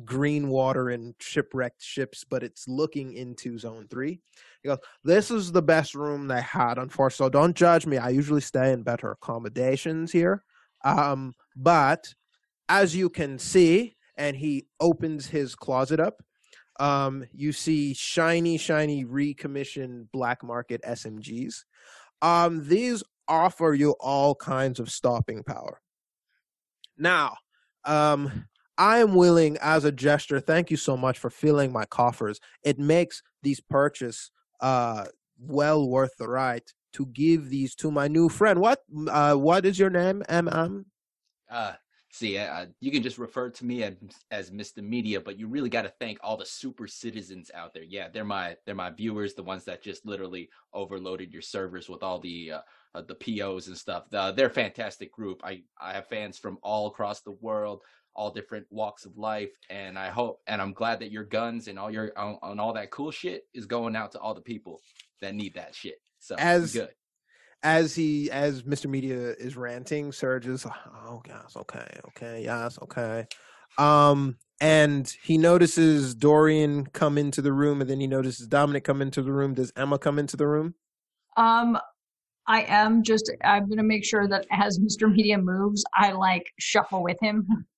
[0.06, 4.20] green water and shipwrecked ships, but it's looking into zone three.
[4.62, 7.26] He goes, "This is the best room they had, unfortunately.
[7.26, 7.98] So don't judge me.
[7.98, 10.44] I usually stay in better accommodations here,
[10.84, 12.14] um, but
[12.70, 16.22] as you can see." And he opens his closet up.
[16.80, 21.66] Um, you see shiny, shiny recommissioned black market SMGs.
[22.24, 25.80] Um, these offer you all kinds of stopping power.
[26.97, 27.36] Now,
[27.84, 28.47] um,
[28.78, 32.39] I am willing, as a gesture, thank you so much for filling my coffers.
[32.63, 35.05] It makes these purchase uh,
[35.38, 36.63] well worth the right
[36.93, 38.59] to give these to my new friend.
[38.59, 40.86] What uh, what is your name, MM?
[41.49, 41.74] Uh,
[42.14, 43.95] see, uh, you can just refer to me as,
[44.32, 44.84] as Mr.
[44.84, 47.84] Media, but you really got to thank all the super citizens out there.
[47.84, 52.03] Yeah, they're my they're my viewers, the ones that just literally overloaded your servers with
[52.03, 52.61] all the uh,
[52.95, 54.05] uh, the POs and stuff.
[54.09, 55.41] they're a fantastic group.
[55.43, 57.82] I I have fans from all across the world
[58.16, 61.80] all different walks of life and i hope and i'm glad that your guns and
[61.80, 64.80] all your on, on all that cool shit is going out to all the people
[65.20, 66.89] that need that shit so as good
[67.64, 70.66] as he as mr media is ranting surge is
[71.07, 73.26] oh yes okay okay yes okay
[73.78, 79.01] um and he notices dorian come into the room and then he notices dominic come
[79.01, 80.76] into the room does emma come into the room
[81.38, 81.78] um
[82.45, 85.09] I am just I'm gonna make sure that as Mr.
[85.11, 87.47] Media moves, I like shuffle with him.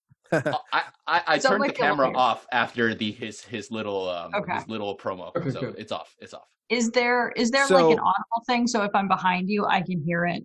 [0.45, 4.33] Oh, I I, I so turned the camera off after the his his little um
[4.35, 4.55] okay.
[4.55, 5.75] his little promo, okay, so good.
[5.77, 6.15] it's off.
[6.19, 6.47] It's off.
[6.69, 9.81] Is there is there so, like an audible thing so if I'm behind you, I
[9.81, 10.43] can hear it?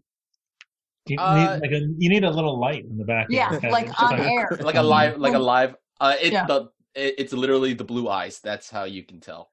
[1.06, 3.26] You, uh, need, like a, you need a little light in the back.
[3.30, 5.74] Yeah, like on air, like a live, like a live.
[5.98, 6.46] Uh, it, yeah.
[6.46, 8.40] the it, it's literally the blue eyes.
[8.40, 9.50] That's how you can tell.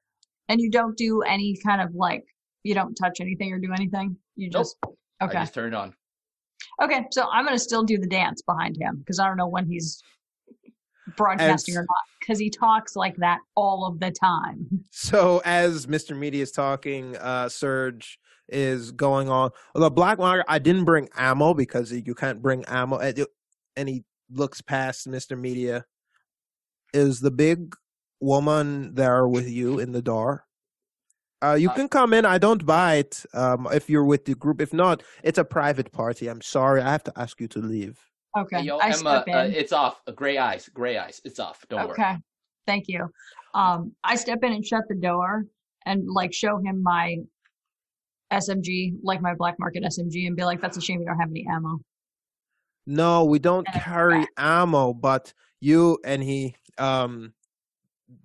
[0.48, 2.24] And you don't do any kind of like
[2.62, 4.16] you don't touch anything or do anything.
[4.36, 4.98] You just nope.
[5.22, 5.38] okay.
[5.38, 5.94] I just turn it on.
[6.82, 9.66] Okay, so I'm gonna still do the dance behind him because I don't know when
[9.66, 10.02] he's
[11.16, 14.66] broadcasting as, or not because he talks like that all of the time.
[14.90, 16.16] So as Mr.
[16.16, 19.50] Media is talking, uh, Surge is going on.
[19.74, 22.98] The Black Market, I didn't bring ammo because you can't bring ammo.
[23.76, 25.38] And he looks past Mr.
[25.38, 25.84] Media.
[26.92, 27.74] Is the big
[28.20, 30.44] woman there with you in the door?
[31.40, 32.24] Uh, you uh, can come in.
[32.24, 34.60] I don't buy it um, if you're with the group.
[34.60, 36.28] If not, it's a private party.
[36.28, 36.80] I'm sorry.
[36.80, 38.07] I have to ask you to leave.
[38.36, 38.60] Okay.
[38.62, 40.00] yo, I Emma, uh, it's off.
[40.14, 40.68] Gray eyes.
[40.72, 41.20] Gray eyes.
[41.24, 41.64] It's off.
[41.68, 41.88] Don't okay.
[41.88, 42.10] worry.
[42.10, 42.16] Okay.
[42.66, 43.08] Thank you.
[43.54, 45.46] Um, I step in and shut the door
[45.86, 47.16] and like show him my
[48.32, 51.30] SMG, like my black market SMG, and be like, "That's a shame you don't have
[51.30, 51.80] any ammo."
[52.86, 57.32] No, we don't and carry ammo, but you and he um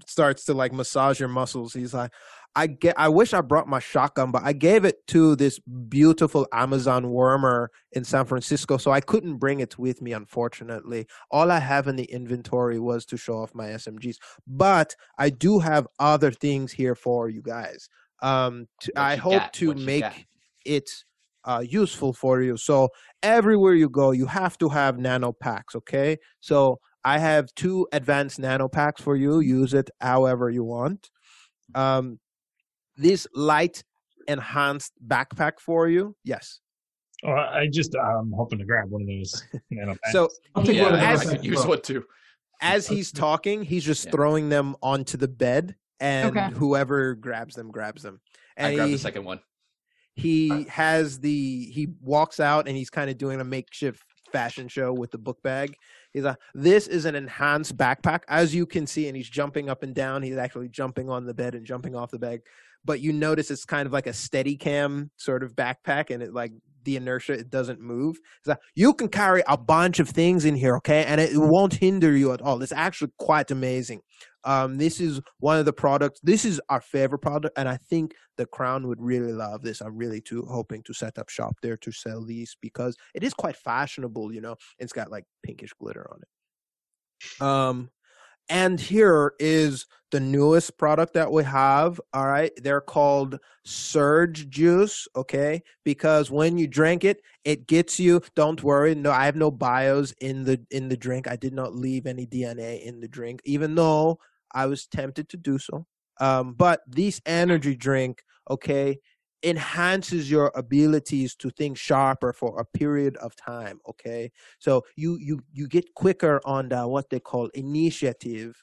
[0.06, 1.74] starts to like massage your muscles.
[1.74, 2.12] He's like,
[2.56, 2.96] I get.
[2.98, 7.68] I wish I brought my shotgun, but I gave it to this beautiful Amazon wormer
[7.94, 10.14] in San Francisco, so I couldn't bring it with me.
[10.14, 14.18] Unfortunately, all I have in the inventory was to show off my SMGs.
[14.46, 17.90] But I do have other things here for you guys.
[18.22, 19.54] Um, to, I hope got?
[19.54, 20.28] to make
[20.64, 20.90] it
[21.46, 22.56] uh, useful for you.
[22.56, 22.90] So
[23.24, 25.76] everywhere you go, you have to have nano packs.
[25.76, 29.40] Okay, so I have two advanced nano packs for you.
[29.40, 31.10] Use it however you want.
[31.76, 32.20] Um,
[32.96, 33.84] this light
[34.28, 36.16] enhanced backpack for you?
[36.24, 36.60] Yes.
[37.26, 39.44] Oh, I just I'm hoping to grab one of those.
[40.12, 42.04] so I'll take yeah, one as, I could use one too.
[42.62, 44.12] As he's talking, he's just yeah.
[44.12, 46.54] throwing them onto the bed, and okay.
[46.56, 48.20] whoever grabs them grabs them.
[48.58, 49.40] And I grab the second one.
[50.16, 54.92] He has the he walks out and he's kind of doing a makeshift fashion show
[54.92, 55.76] with the book bag.
[56.12, 59.82] He's like, this is an enhanced backpack, as you can see, and he's jumping up
[59.82, 60.22] and down.
[60.22, 62.42] He's actually jumping on the bed and jumping off the bed
[62.86, 66.34] but you notice it's kind of like a steady cam sort of backpack and it
[66.34, 66.52] like
[66.84, 68.18] the inertia it doesn't move.
[68.44, 72.16] So you can carry a bunch of things in here okay and it won't hinder
[72.16, 72.62] you at all.
[72.62, 74.02] It's actually quite amazing.
[74.46, 78.14] Um, this is one of the products this is our favorite product and i think
[78.36, 79.80] the crown would really love this.
[79.80, 83.34] I'm really too hoping to set up shop there to sell these because it is
[83.34, 84.56] quite fashionable you know?
[84.80, 87.42] It's got like pinkish glitter on it.
[87.42, 87.90] Um
[88.50, 92.00] and here is the newest product that we have.
[92.14, 92.52] All right.
[92.62, 95.08] They're called Surge Juice.
[95.16, 95.64] Okay.
[95.84, 98.94] Because when you drink it, it gets you, don't worry.
[98.94, 101.28] No, I have no bios in the in the drink.
[101.28, 104.20] I did not leave any DNA in the drink, even though
[104.54, 105.88] I was tempted to do so.
[106.20, 109.00] Um, but this energy drink, okay,
[109.44, 114.32] enhances your abilities to think sharper for a period of time okay?
[114.60, 118.62] So you you you get quicker on the, what they call initiative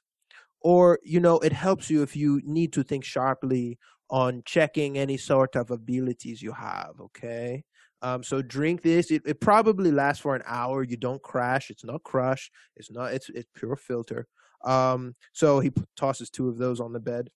[0.61, 3.79] or you know it helps you if you need to think sharply
[4.11, 7.65] on checking any sort of abilities you have okay?
[8.03, 9.11] Um, so drink this.
[9.11, 10.83] It, it probably lasts for an hour.
[10.83, 11.69] You don't crash.
[11.69, 14.27] It's not crush it's not it's it's pure filter.
[14.65, 17.31] Um, so he tosses two of those on the bed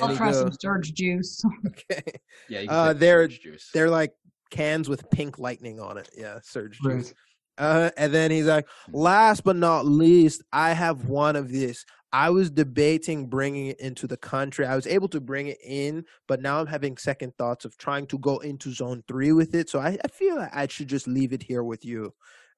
[0.00, 1.42] I'll And he try some surge juice.
[1.66, 2.02] Okay.
[2.48, 3.70] Yeah, you can Uh, they're- surge juice.
[3.74, 4.12] They're like
[4.50, 6.08] cans with pink lightning on it.
[6.16, 7.08] Yeah, surge juice.
[7.08, 7.14] Right.
[7.58, 11.84] Uh, and then he's like, last but not least, I have one of this.
[12.12, 14.64] I was debating bringing it into the country.
[14.64, 18.06] I was able to bring it in, but now I'm having second thoughts of trying
[18.06, 19.68] to go into zone three with it.
[19.68, 22.14] So I, I feel like I should just leave it here with you.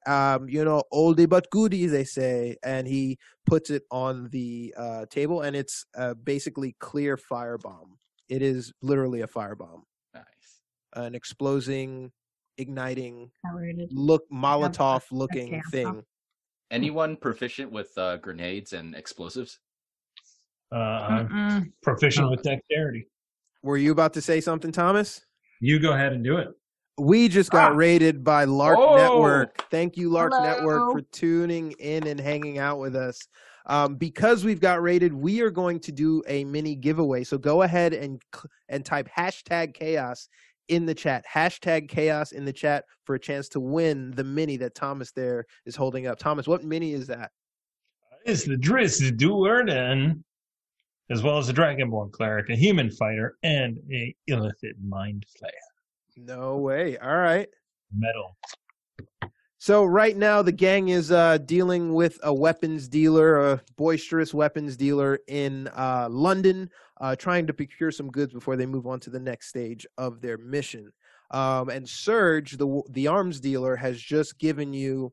[0.07, 2.57] Um, you know, oldie but goodie, they say.
[2.63, 7.97] And he puts it on the uh, table, and it's uh, basically clear firebomb.
[8.29, 9.83] It is literally a firebomb,
[10.15, 10.25] nice.
[10.95, 12.13] an exploding,
[12.59, 13.33] igniting,
[13.91, 16.05] look Molotov looking thing.
[16.71, 19.59] Anyone proficient with uh, grenades and explosives?
[20.73, 21.73] Uh, I'm Mm-mm.
[21.83, 23.09] proficient with dexterity.
[23.63, 25.27] Were you about to say something, Thomas?
[25.59, 26.49] You go ahead and do it.
[27.01, 27.77] We just got Ah.
[27.77, 28.97] raided by Lark Oh.
[28.97, 29.65] Network.
[29.71, 33.19] Thank you, Lark Network, for tuning in and hanging out with us.
[33.67, 37.25] Um, because we've got raided, we are going to do a mini giveaway.
[37.25, 38.21] So go ahead and
[38.69, 40.29] and type hashtag chaos
[40.69, 41.25] in the chat.
[41.33, 45.47] Hashtag chaos in the chat for a chance to win the mini that Thomas there
[45.67, 46.19] is holding up.
[46.19, 47.31] Thomas, what mini is that?
[48.27, 50.23] It's the Drizzt Do'Urden,
[51.09, 55.70] as well as a Dragonborn cleric, a human fighter, and a illicit mind flayer.
[56.17, 56.97] No way.
[56.99, 57.49] All right.
[57.93, 58.37] Metal.
[59.59, 64.75] So right now the gang is uh, dealing with a weapons dealer, a boisterous weapons
[64.75, 69.11] dealer in uh, London, uh, trying to procure some goods before they move on to
[69.11, 70.91] the next stage of their mission.
[71.31, 75.13] Um, and Surge, the the arms dealer, has just given you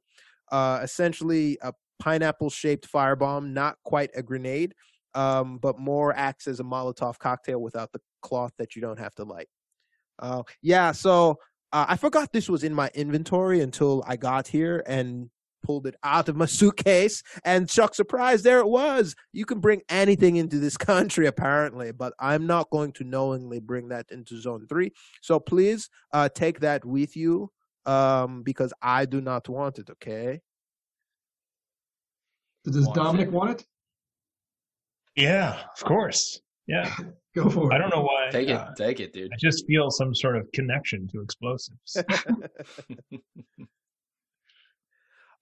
[0.51, 4.73] uh, essentially a pineapple shaped firebomb, not quite a grenade,
[5.13, 9.13] um, but more acts as a Molotov cocktail without the cloth that you don't have
[9.15, 9.49] to light.
[10.19, 11.37] Uh, yeah, so
[11.73, 15.29] uh, I forgot this was in my inventory until I got here and
[15.63, 17.21] pulled it out of my suitcase.
[17.43, 19.15] And shock surprise, there it was.
[19.33, 23.89] You can bring anything into this country, apparently, but I'm not going to knowingly bring
[23.89, 24.91] that into Zone 3.
[25.21, 27.51] So please uh, take that with you
[27.85, 30.41] um, because I do not want it, okay?
[32.63, 33.33] Does Want Dominic it?
[33.33, 33.65] want it?
[35.15, 36.41] Yeah, of course.
[36.67, 36.93] Yeah.
[37.37, 37.75] Go for it.
[37.75, 38.29] I don't know why.
[38.31, 39.31] Take it, uh, take it, dude.
[39.31, 41.95] I just feel some sort of connection to explosives.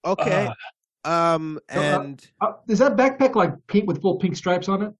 [0.04, 0.50] okay.
[1.04, 4.82] um, So, uh, and Uh, is that backpack like pink with full pink stripes on
[4.82, 4.92] it?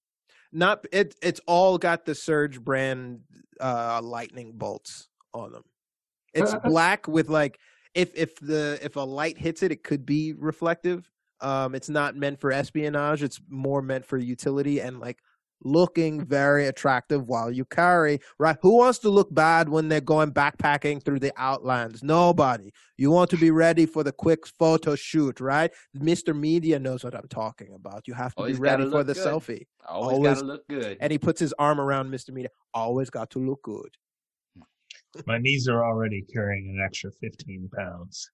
[0.53, 1.15] not it.
[1.23, 3.21] It's all got the Surge brand
[3.61, 5.65] uh, lightning bolts on them.
[6.33, 7.59] It's Uh, uh, black with like
[7.95, 11.11] if if the if a light hits it, it could be reflective.
[11.43, 13.23] Um, it's not meant for espionage.
[13.23, 15.19] It's more meant for utility and like
[15.63, 18.21] looking very attractive while you carry.
[18.39, 18.57] Right?
[18.63, 22.03] Who wants to look bad when they're going backpacking through the outlands?
[22.03, 22.73] Nobody.
[22.97, 25.71] You want to be ready for the quick photo shoot, right?
[25.95, 28.07] Mister Media knows what I'm talking about.
[28.07, 29.27] You have to Always be ready for the good.
[29.27, 29.67] selfie.
[29.89, 30.99] Always, always- gotta look good.
[31.01, 32.31] And he puts his arm around Mr.
[32.31, 32.51] Media.
[32.75, 33.91] Always got to look good.
[35.27, 38.31] My knees are already carrying an extra 15 pounds.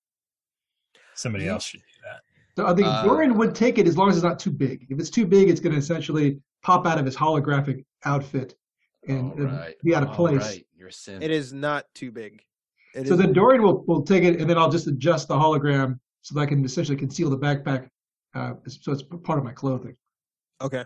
[1.15, 2.21] Somebody else should do that.
[2.57, 4.87] So I think Uh, Dorian would take it as long as it's not too big.
[4.91, 8.55] If it's too big, it's going to essentially pop out of his holographic outfit
[9.09, 10.41] and, all and be out of all place.
[10.43, 11.23] right, You're a.
[11.23, 12.43] It is not too big.
[12.95, 15.35] It So is- then Dorian will, will take it, and then I'll just adjust the
[15.35, 17.89] hologram so that I can essentially conceal the backpack,
[18.35, 19.97] uh, so it's part of my clothing.
[20.61, 20.85] Okay.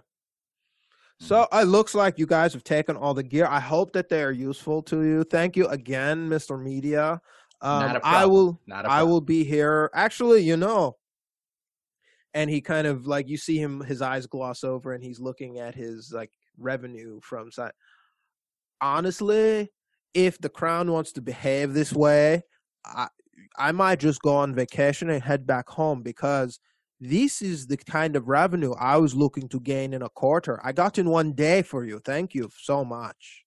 [1.19, 3.47] So it looks like you guys have taken all the gear.
[3.47, 5.25] I hope that they are useful to you.
[5.25, 6.63] Thank you again, Mr.
[6.63, 7.21] Media.
[7.63, 8.31] Um, Not a I problem.
[8.33, 9.11] will Not a I problem.
[9.11, 9.91] will be here.
[9.95, 10.97] Actually, you know.
[12.37, 15.59] And he kind of like you see him his eyes gloss over and he's looking
[15.59, 17.73] at his like revenue from side.
[18.81, 19.73] Honestly,
[20.13, 22.43] if the crown wants to behave this way,
[22.85, 23.09] I
[23.57, 26.61] I might just go on vacation and head back home because
[27.01, 30.61] this is the kind of revenue I was looking to gain in a quarter.
[30.65, 32.01] I got in one day for you.
[32.05, 33.45] Thank you so much.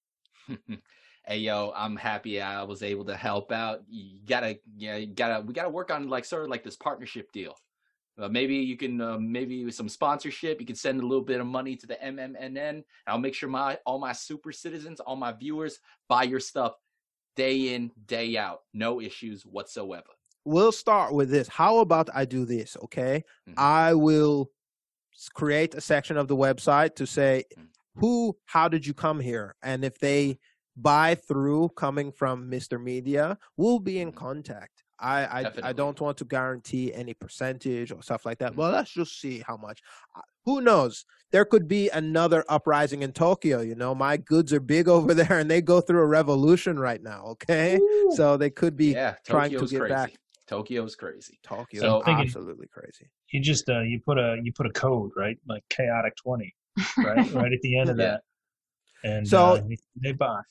[1.25, 3.81] hey yo, I'm happy I was able to help out.
[3.87, 7.31] You gotta, yeah, you gotta, we gotta work on like sort of like this partnership
[7.31, 7.55] deal.
[8.19, 11.39] Uh, maybe you can, uh, maybe with some sponsorship, you can send a little bit
[11.39, 12.83] of money to the MMNN.
[13.07, 16.73] I'll make sure my all my super citizens, all my viewers buy your stuff
[17.35, 20.09] day in, day out, no issues whatsoever.
[20.43, 21.47] We'll start with this.
[21.47, 22.75] How about I do this?
[22.83, 23.23] Okay.
[23.47, 23.53] Mhm.
[23.57, 24.51] I will
[25.33, 27.67] create a section of the website to say, Mhm.
[27.95, 29.55] who, how did you come here?
[29.61, 30.39] And if they
[30.75, 32.81] buy through coming from Mr.
[32.81, 34.15] Media, we'll be in Mhm.
[34.15, 34.78] contact.
[35.01, 38.55] I, I, I don't want to guarantee any percentage or stuff like that.
[38.55, 39.79] Well, let's just see how much.
[40.15, 41.05] Uh, Who knows?
[41.31, 43.61] There could be another uprising in Tokyo.
[43.61, 47.01] You know, my goods are big over there and they go through a revolution right
[47.01, 47.23] now.
[47.27, 47.79] Okay.
[48.11, 49.93] So they could be yeah, trying to Tokyo's get crazy.
[49.93, 50.13] back.
[50.47, 51.39] Tokyo's crazy.
[51.43, 51.81] Tokyo.
[51.81, 53.07] So- is absolutely crazy.
[53.31, 56.51] You just uh, you put a you put a code right, like chaotic 20,
[56.97, 58.17] right, right at the end of Yeah.
[59.03, 59.09] that.
[59.09, 59.61] And So- uh,
[60.01, 60.41] they buy.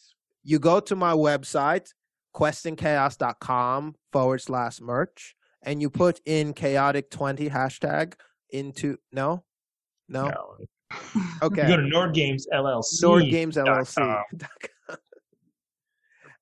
[0.44, 1.88] you go to my website,
[2.34, 8.14] questingchaos.com forward slash merch, and you put in chaotic 20 hashtag
[8.50, 9.44] into no?
[10.08, 10.28] No?
[10.28, 10.56] No.
[11.42, 11.62] Okay.
[11.62, 13.02] You go to Nord Games LLC.
[13.02, 13.94] Nord Games LLC.
[13.94, 14.24] com.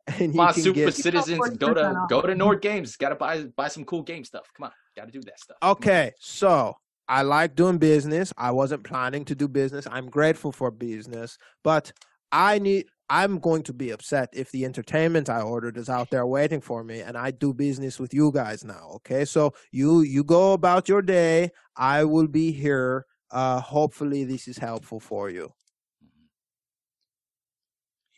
[0.20, 2.09] and you on, can super get citizens, go to off.
[2.09, 2.97] go to Nord Games.
[2.97, 4.49] Got to buy buy some cool game stuff.
[4.57, 5.57] Come on, got to do that stuff.
[5.62, 6.76] Okay, so
[7.09, 8.32] I like doing business.
[8.37, 9.87] I wasn't planning to do business.
[9.91, 11.93] I'm grateful for business, but
[12.32, 16.27] I need I'm going to be upset if the entertainment I ordered is out there
[16.27, 19.25] waiting for me and I do business with you guys now, okay?
[19.25, 21.51] So you you go about your day.
[21.77, 23.07] I will be here.
[23.31, 25.53] Uh hopefully this is helpful for you.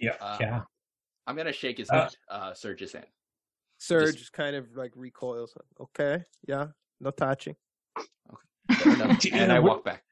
[0.01, 0.17] Yeah.
[0.21, 0.61] Uh, yeah.
[1.27, 3.07] I'm gonna shake his Uh, hand, uh, Surge's hand.
[3.79, 5.57] Surge kind of like recoils.
[5.81, 6.69] Okay, yeah,
[7.01, 7.55] no touching.
[8.73, 9.31] Okay.
[9.33, 10.03] and I walk back.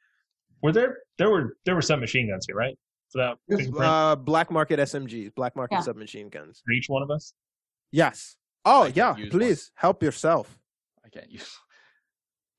[0.63, 2.79] Were there there were there were some machine guns here, right?
[3.17, 5.81] For that Uh black market SMGs, black market Yeah.
[5.81, 6.63] submachine guns.
[6.65, 7.33] for each one of us.
[7.93, 8.37] Yes.
[8.65, 9.41] Oh, I yeah, use one.
[9.41, 10.59] please help yourself.
[11.05, 11.49] I can't use.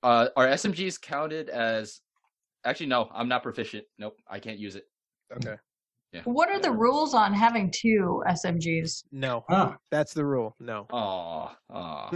[0.04, 2.02] Uh, are SMGs counted as?
[2.64, 3.10] Actually, no.
[3.14, 3.84] I'm not proficient.
[3.98, 4.86] Nope, I can't use it.
[5.36, 5.56] Okay.
[6.14, 6.22] Yeah.
[6.26, 9.06] What are the rules on having two SMGs?
[9.12, 10.56] No, Ah, that's the rule.
[10.60, 10.86] No.
[10.94, 12.10] Oh, oh.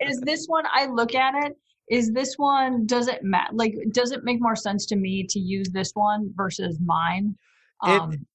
[0.00, 0.64] Is this one?
[0.74, 1.56] I look at it.
[1.88, 2.84] Is this one?
[2.84, 3.54] Does it matter?
[3.54, 7.36] Like, does it make more sense to me to use this one versus mine?
[7.82, 8.26] Um,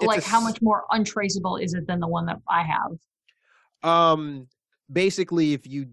[0.00, 2.92] like, a how much more untraceable is it than the one that I have?
[3.82, 4.46] um
[4.92, 5.88] basically if you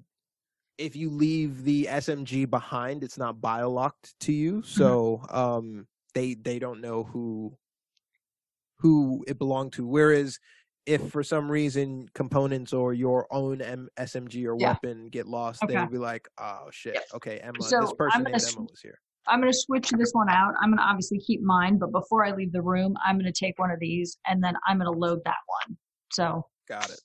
[0.77, 4.61] if you leave the SMG behind, it's not biolocked to you.
[4.61, 7.57] So um they they don't know who
[8.79, 9.87] who it belonged to.
[9.87, 10.39] Whereas
[10.85, 14.67] if for some reason components or your own M- SMG or Yeah.
[14.71, 15.73] weapon get lost, Okay.
[15.73, 17.03] they'll be like, "Oh shit, Yep.
[17.15, 20.29] okay, Emma, So, this person named Emma was here." I'm going to switch this one
[20.29, 20.53] out.
[20.61, 23.37] I'm going to obviously keep mine, but before I leave the room, I'm going to
[23.37, 25.77] take one of these and then I'm going to load that one.
[26.11, 26.99] So Got it.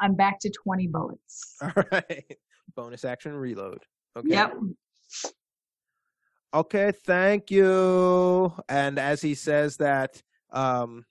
[0.00, 1.56] I'm back to 20 bullets.
[1.62, 2.38] All right.
[2.74, 3.82] Bonus action reload.
[4.16, 4.28] Okay.
[4.30, 4.54] Yep.
[6.54, 8.52] Okay, thank you.
[8.68, 11.06] And as he says that, um,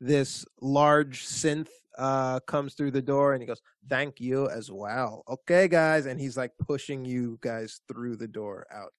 [0.00, 5.24] this large synth uh comes through the door and he goes, "Thank you as well."
[5.28, 8.92] Okay, guys, and he's like pushing you guys through the door out.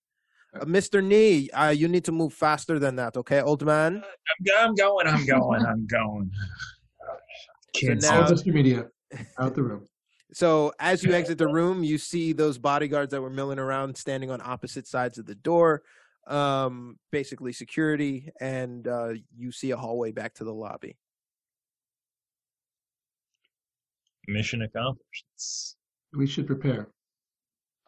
[0.61, 1.03] Uh, Mr.
[1.03, 4.03] Nee, uh, you need to move faster than that, okay, old man?
[4.03, 5.07] I'm, I'm going.
[5.07, 5.65] I'm going.
[5.65, 6.31] I'm going.
[7.73, 8.05] Kids.
[8.09, 8.53] now- all Mr.
[8.53, 8.87] Media
[9.39, 9.85] out the room.
[10.33, 14.29] So as you exit the room, you see those bodyguards that were milling around standing
[14.29, 15.83] on opposite sides of the door,
[16.27, 20.97] um, basically security, and uh, you see a hallway back to the lobby.
[24.27, 25.25] Mission accomplished.
[26.13, 26.89] We should prepare.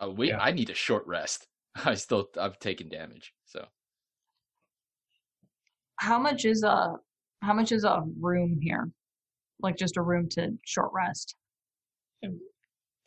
[0.01, 0.29] Uh, we.
[0.29, 0.39] Yeah.
[0.39, 1.45] I need a short rest.
[1.85, 2.27] I still.
[2.39, 3.33] I've taken damage.
[3.45, 3.65] So
[5.97, 6.95] How much is a
[7.41, 8.89] how much is a room here?
[9.61, 11.35] Like just a room to short rest.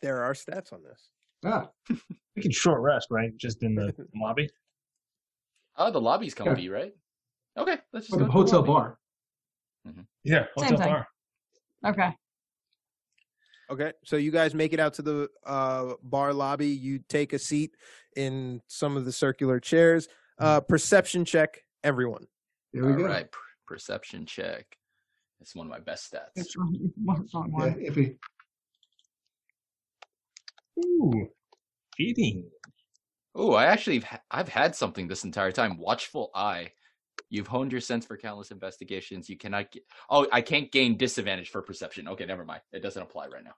[0.01, 1.09] There are stats on this.
[1.45, 1.69] Ah,
[2.37, 3.37] We can short rest, right?
[3.37, 4.49] Just in the lobby.
[5.77, 6.45] Oh, the lobby's Yeah.
[6.45, 6.93] comfy, right?
[7.57, 8.69] Okay, let's just or go the to hotel lobby.
[8.73, 8.99] bar.
[10.25, 10.87] Yeah, Same hotel thing.
[10.89, 11.09] bar.
[11.87, 12.17] Okay.
[13.71, 16.69] Okay, so you guys make it out to the uh, bar lobby.
[16.69, 17.75] You take a seat
[18.17, 20.09] in some of the circular chairs.
[20.39, 22.27] Uh, perception check, everyone.
[22.73, 23.05] There we All go.
[23.07, 24.67] right, per- perception check.
[25.41, 26.31] It's one of my best stats.
[26.37, 27.75] It's wrong, wrong Yeah, one.
[27.75, 28.17] iffy.
[30.85, 31.29] Ooh,
[31.97, 32.49] cheating.
[33.35, 35.79] Oh, I actually ha- I've had something this entire time.
[35.79, 36.73] Watchful eye.
[37.31, 39.29] You've honed your sense for countless investigations.
[39.29, 39.85] You cannot get.
[40.11, 42.09] Oh, I can't gain disadvantage for perception.
[42.09, 42.61] Okay, never mind.
[42.73, 43.55] It doesn't apply right now.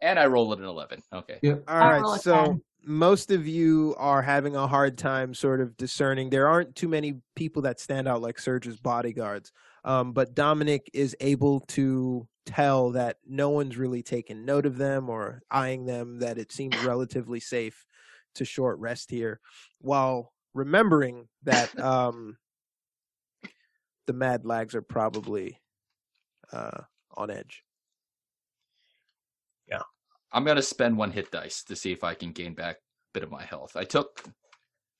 [0.00, 1.02] And I roll it an eleven.
[1.12, 1.38] Okay.
[1.42, 2.62] All I roll a so 10.
[2.84, 6.30] most of you are having a hard time sort of discerning.
[6.30, 9.52] There aren't too many people that stand out like Surge's bodyguards,
[9.84, 15.08] um, but Dominic is able to tell that no one's really taken note of them
[15.08, 16.18] or eyeing them.
[16.18, 17.86] That it seems relatively safe
[18.34, 19.40] to short rest here,
[19.80, 22.36] while remembering that um,
[24.06, 25.60] the Mad Lags are probably
[26.52, 26.82] uh,
[27.14, 27.62] on edge.
[30.36, 32.80] I'm gonna spend one hit dice to see if I can gain back a
[33.14, 33.74] bit of my health.
[33.74, 34.22] I took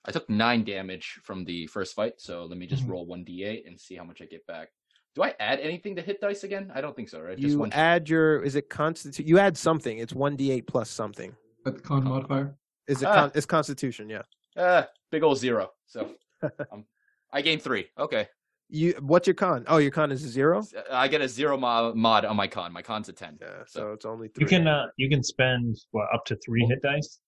[0.06, 2.90] I took nine damage from the first fight, so let me just Mhm.
[2.90, 4.70] roll one d8 and see how much I get back.
[5.14, 6.72] Do I add anything to hit dice again?
[6.74, 7.36] I don't think so, right?
[7.36, 7.72] Just You one.
[7.72, 9.26] add your is it constitute?
[9.26, 9.98] You add something.
[9.98, 11.36] It's one d eight plus something.
[11.66, 12.56] At the con modifier.
[12.88, 13.06] Is it?
[13.08, 13.14] Ah.
[13.14, 14.22] Con- it's Constitution, yeah.
[14.56, 15.72] Ah, big old zero.
[15.86, 16.14] So
[16.72, 16.86] um,
[17.30, 17.90] I gain three.
[17.98, 18.26] Okay,
[18.68, 19.64] You what's your con?
[19.68, 20.64] Oh, your con is a zero.
[20.90, 22.72] I get a zero mod, mod on my con.
[22.72, 23.38] My con's a ten.
[23.40, 24.42] Yeah, So- so it's only three.
[24.42, 27.20] You can uh, you can spend what up to three hit dice.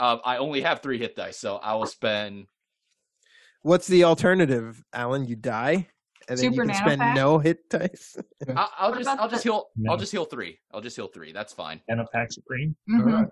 [0.00, 2.46] Um, I only have three hit dice, so I will spend.
[3.62, 5.24] What's the alternative, Alan?
[5.26, 5.86] You die,
[6.28, 7.14] and then Super you can spend pack?
[7.14, 8.16] no hit dice.
[8.56, 9.92] I'll, I'll just I'll just the- heal No.
[9.92, 10.58] I'll just heal three.
[10.72, 11.32] I'll just heal three.
[11.32, 11.80] That's fine.
[11.88, 12.74] Nanopack Supreme.
[12.90, 13.00] Mhm.
[13.06, 13.28] All right.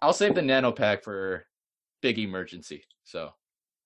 [0.00, 1.44] I'll save the nano pack for
[2.00, 2.84] big emergency.
[3.04, 3.32] So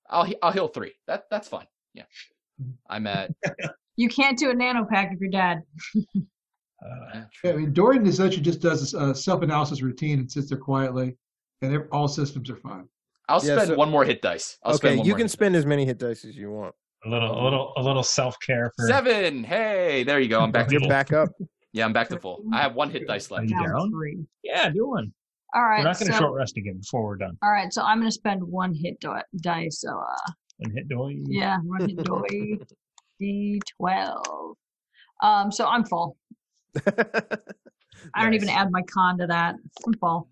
[0.09, 0.93] I'll I'll heal three.
[1.09, 1.67] That that's fine.
[1.95, 2.05] Yeah.
[2.89, 3.31] I'm at
[3.97, 5.63] You can't do a nano pack if you're dead.
[6.83, 11.15] Uh, Yeah, I mean, Dorian essentially just does a self-analysis routine and sits there quietly,
[11.61, 12.87] and all systems are fine.
[13.29, 14.57] I'll Yeah, spend so- one more hit dice.
[14.65, 16.51] I'll okay, spend one you more can hit spend as many hit dice as you
[16.51, 16.75] want.
[17.05, 18.87] a little, a little, a little self care for.
[18.89, 19.45] Seven.
[19.45, 20.41] Hey, there you go.
[20.41, 20.89] I'm back to Get full.
[20.89, 21.29] back up.
[21.75, 22.43] Yeah, I'm back to full.
[22.51, 23.51] I have one hit dice Are left.
[23.51, 23.91] you Down down?
[23.91, 24.25] three.
[24.43, 25.13] Yeah, do one.
[25.55, 25.81] All right.
[25.81, 27.37] We're not going to so, short rest again before we're done.
[27.43, 27.71] all right.
[27.75, 29.83] So I'm going to spend one hit di- dice.
[29.83, 31.17] So uh, And hit doy.
[31.27, 32.59] yeah, one hit die.
[33.21, 34.55] D12.
[35.23, 36.17] Um, so I'm full.
[36.87, 39.57] I don't even add my con to that.
[39.87, 40.29] I'm full.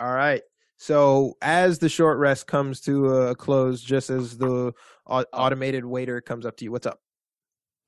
[0.00, 0.42] All right.
[0.76, 4.72] So as the short rest comes to a close, just as the
[5.06, 7.00] automated waiter comes up to you, what's up?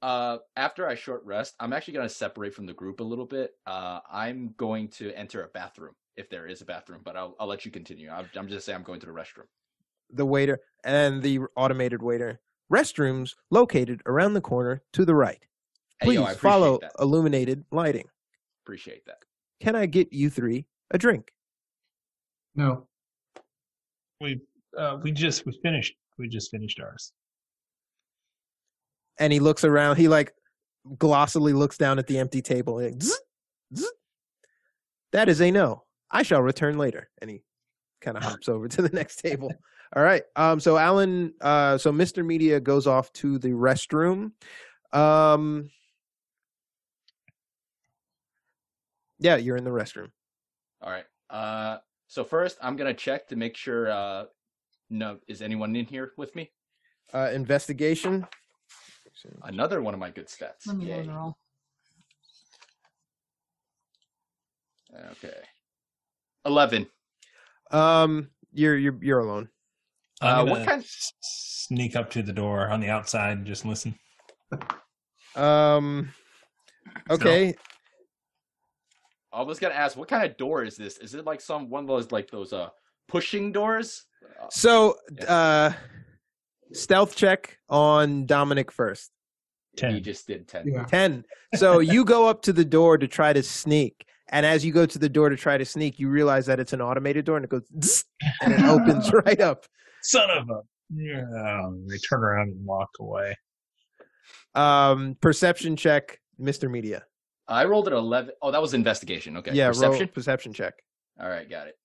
[0.03, 3.27] Uh, after I short rest, I'm actually going to separate from the group a little
[3.27, 3.53] bit.
[3.67, 7.47] Uh, I'm going to enter a bathroom if there is a bathroom, but I'll I'll
[7.47, 8.11] let you continue.
[8.11, 9.45] I'm, I'm just saying I'm going to the restroom.
[10.13, 12.41] The waiter and the automated waiter.
[12.73, 15.45] Restrooms located around the corner to the right.
[16.01, 16.93] Hey, Please yo, follow that.
[17.01, 18.07] illuminated lighting.
[18.65, 19.17] Appreciate that.
[19.61, 21.33] Can I get you three a drink?
[22.55, 22.87] No,
[24.21, 24.41] We,
[24.79, 27.13] uh, we just, we finished, we just finished ours.
[29.19, 29.97] And he looks around.
[29.97, 30.33] He like
[30.97, 32.79] glossily looks down at the empty table.
[32.79, 33.21] and zzz,
[33.77, 33.91] zzz.
[35.13, 35.85] That is a no.
[36.11, 37.11] I shall return later.
[37.21, 37.43] And he
[38.01, 39.53] kind of hops over to the next table.
[39.95, 40.23] All right.
[40.37, 40.61] Um.
[40.61, 41.35] So Alan.
[41.41, 41.77] Uh.
[41.79, 42.25] So Mr.
[42.25, 44.33] Media goes off to the restroom.
[44.93, 45.71] Um.
[49.19, 50.11] Yeah, you're in the restroom.
[50.81, 51.05] All right.
[51.29, 53.91] Uh, so first I'm gonna check to make sure.
[53.91, 54.25] Uh,
[54.89, 56.51] no, is anyone in here with me?
[57.13, 57.31] Uh.
[57.33, 58.27] Investigation.
[59.43, 60.67] Another one of my good stats.
[60.67, 61.07] Let me Yay.
[61.07, 61.37] roll.
[65.13, 65.37] Okay.
[66.47, 66.87] Eleven.
[67.73, 68.31] Um.
[68.53, 69.49] You're you're you're alone.
[70.21, 73.47] I'm Uh, what gonna kind- s- Sneak up to the door on the outside and
[73.47, 73.95] just listen.
[75.37, 76.13] Um.
[77.09, 77.55] Okay.
[79.33, 80.99] I was gonna ask, what kind of door is this?
[80.99, 82.71] Is it like some one of those like those uh
[83.07, 84.07] pushing doors?
[84.43, 84.97] Uh, So,
[85.29, 85.71] uh,
[86.73, 89.13] stealth check on Dominic first.
[89.75, 90.03] He Ten.
[90.03, 90.67] just did ten.
[90.67, 91.25] yeah, 10.
[91.55, 94.05] So you go up to the door to try to sneak.
[94.31, 96.73] And as you go to the door to try to sneak, you realize that it's
[96.73, 98.05] an automated door and it goes
[98.43, 99.67] and it opens right up.
[100.03, 100.61] Son of a.
[100.93, 101.69] Yeah.
[101.89, 103.37] They turn around and walk away.
[104.55, 106.71] Um, perception check, Mr.
[106.71, 107.05] Media.
[107.47, 108.35] I rolled an eleven.
[108.43, 109.37] Oh, that was investigation.
[109.39, 109.53] Okay.
[109.53, 110.01] yeah, Perception.
[110.01, 110.75] roll perception check.
[111.21, 111.77] All right, got it.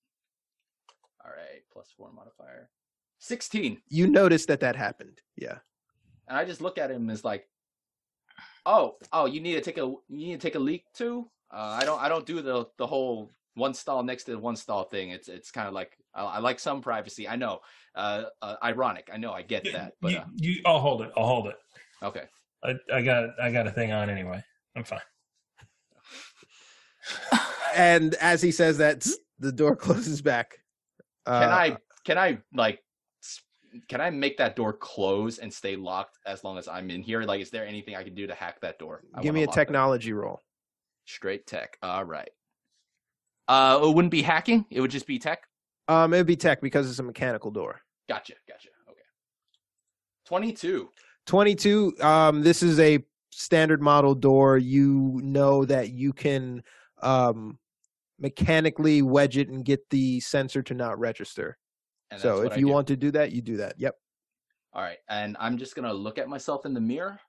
[1.23, 2.69] All right, plus four modifier.
[3.19, 3.81] Sixteen.
[3.89, 5.19] You notice that that happened.
[5.35, 5.57] Yeah.
[6.27, 7.47] And I just look at him as like,
[8.65, 11.29] oh, oh, you need to take a you need to take a leak too.
[11.51, 14.55] Uh, I don't I don't do the the whole one stall next to the one
[14.55, 15.09] stall thing.
[15.11, 17.27] It's it's kind of like I, I like some privacy.
[17.27, 17.59] I know.
[17.95, 19.09] Uh, uh, ironic.
[19.13, 19.31] I know.
[19.31, 19.93] I get that.
[20.01, 21.11] But you, uh, you, I'll hold it.
[21.15, 21.55] I'll hold it.
[22.03, 22.23] okay.
[22.63, 24.43] I, I got, I got a thing on anyway.
[24.75, 24.99] I'm fine.
[27.75, 29.05] And as he says that,
[29.39, 30.59] the door closes back.
[31.25, 32.79] Can Uh, I can I like
[33.89, 37.23] can I make that door close and stay locked as long as I'm in here?
[37.23, 39.03] Like, is there anything I can do to hack that door?
[39.13, 40.41] I Give me a lock that technology roll.
[41.03, 41.77] Straight tech.
[41.83, 42.29] All right.
[43.49, 44.65] Uh, it wouldn't be hacking.
[44.69, 45.43] It would just be tech.
[45.89, 47.81] Um, it'd be tech because it's a mechanical door.
[48.07, 48.33] Gotcha.
[48.47, 48.69] Gotcha.
[48.89, 49.01] Okay.
[50.25, 50.89] Twenty-two.
[51.27, 56.61] 22 um this is a standard model door you know that you can
[57.01, 57.57] um
[58.19, 61.57] mechanically wedge it and get the sensor to not register
[62.11, 62.71] And so if I you do.
[62.73, 63.95] want to do that you do that yep
[64.71, 67.19] All right, and I'm just gonna look at myself in the mirror.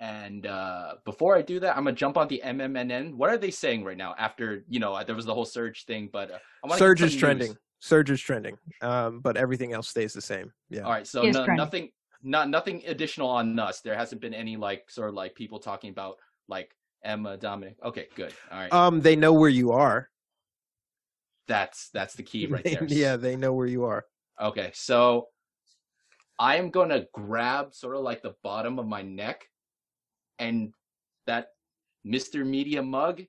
[0.00, 3.14] And uh, before I do that, I'm gonna jump on the MMNN.
[3.14, 4.14] What are they saying right now?
[4.18, 7.16] After you know, there was the whole surge thing, but uh, I want surge is
[7.16, 11.22] trending surge is trending um but everything else stays the same yeah All right, so
[11.22, 11.90] no, nothing,
[12.22, 13.80] not nothing additional on us.
[13.80, 16.16] There hasn't been any like sort of like people talking about
[16.48, 16.74] like
[17.04, 17.76] Emma, Dominic.
[17.84, 18.32] Okay, good.
[18.50, 20.10] All right, um they know where you are
[21.46, 22.84] that's that's the key right there.
[22.88, 24.04] yeah they know where you are
[24.40, 25.28] Okay, so
[26.38, 29.48] I am going to grab sort of like the bottom of my neck
[30.38, 30.72] and
[31.26, 31.48] that
[32.06, 32.46] Mr.
[32.46, 33.22] Media mug.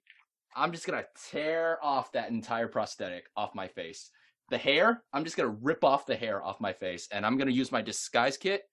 [0.55, 4.11] I'm just going to tear off that entire prosthetic off my face.
[4.49, 7.53] The hair, I'm just to rip off the hair off my face and I'm to
[7.53, 8.63] use my disguise kit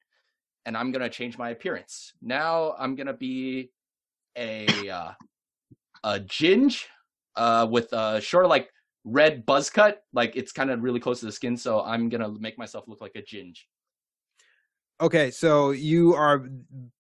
[0.65, 2.13] and I'm to change my appearance.
[2.21, 3.71] Now I'm to be
[4.37, 5.13] a uh,
[6.05, 6.85] a ginge
[7.37, 8.71] uh, with a short like
[9.05, 10.03] red buzz cut.
[10.13, 13.01] Like it's kind of really close to the skin, so I'm gonna make myself look
[13.01, 13.59] like a ginge.
[15.01, 16.49] Okay, so you are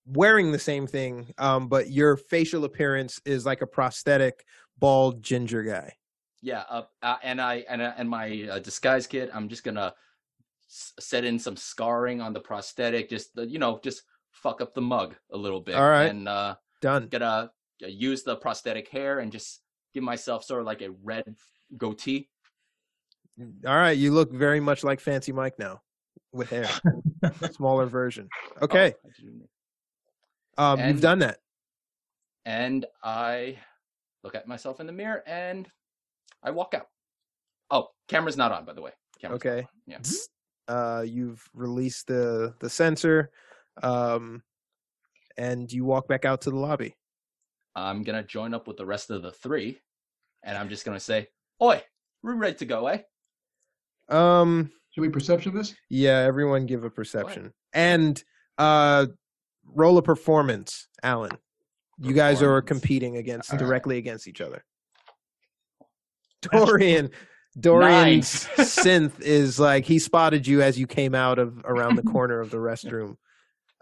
[0.04, 4.44] wearing the same thing, um, but your facial appearance is like a prosthetic
[4.78, 5.94] bald ginger guy.
[6.46, 9.30] Yeah, uh, uh, and I and uh, and my uh, disguise kit.
[9.34, 9.92] I'm just gonna
[10.70, 14.80] s- set in some scarring on the prosthetic, just you know, just fuck up the
[14.80, 15.74] mug a little bit.
[15.74, 16.04] All right.
[16.08, 17.08] and uh, Done.
[17.08, 17.50] gonna
[17.82, 19.62] uh, use the prosthetic hair and just
[19.92, 21.24] give myself sort of like a red
[21.76, 22.28] goatee.
[23.66, 25.82] All right, you look very much like Fancy Mike now
[26.32, 26.68] with hair,
[27.50, 28.28] smaller version.
[28.62, 29.48] Okay, Oh, I didn't-
[30.84, 31.38] um, you've done that.
[32.44, 33.58] and I
[34.22, 35.68] look at myself in the mirror and
[36.42, 36.86] I walk out.
[37.70, 38.92] Oh, camera's not on, by the way.
[39.20, 39.66] Camera's Okay.
[39.86, 39.98] Yeah.
[40.68, 43.30] Uh, you've released the the sensor,
[43.82, 44.42] um,
[45.36, 46.96] and you walk back out to the lobby.
[47.74, 49.80] I'm gonna join up with the rest of the three,
[50.42, 51.28] and I'm just gonna say,
[51.62, 51.82] "Oi,
[52.22, 53.02] we're ready to go, eh?"
[54.08, 55.74] Um, Should we perception this?
[55.88, 58.22] yeah, everyone give a perception and
[58.58, 59.06] uh,
[59.64, 61.32] roll a performance, Alan.
[61.98, 63.64] You guys are competing against All right.
[63.64, 64.64] directly against each other.
[66.52, 67.10] Dorian,
[67.58, 72.40] Dorian's synth is like he spotted you as you came out of around the corner
[72.40, 73.16] of the restroom.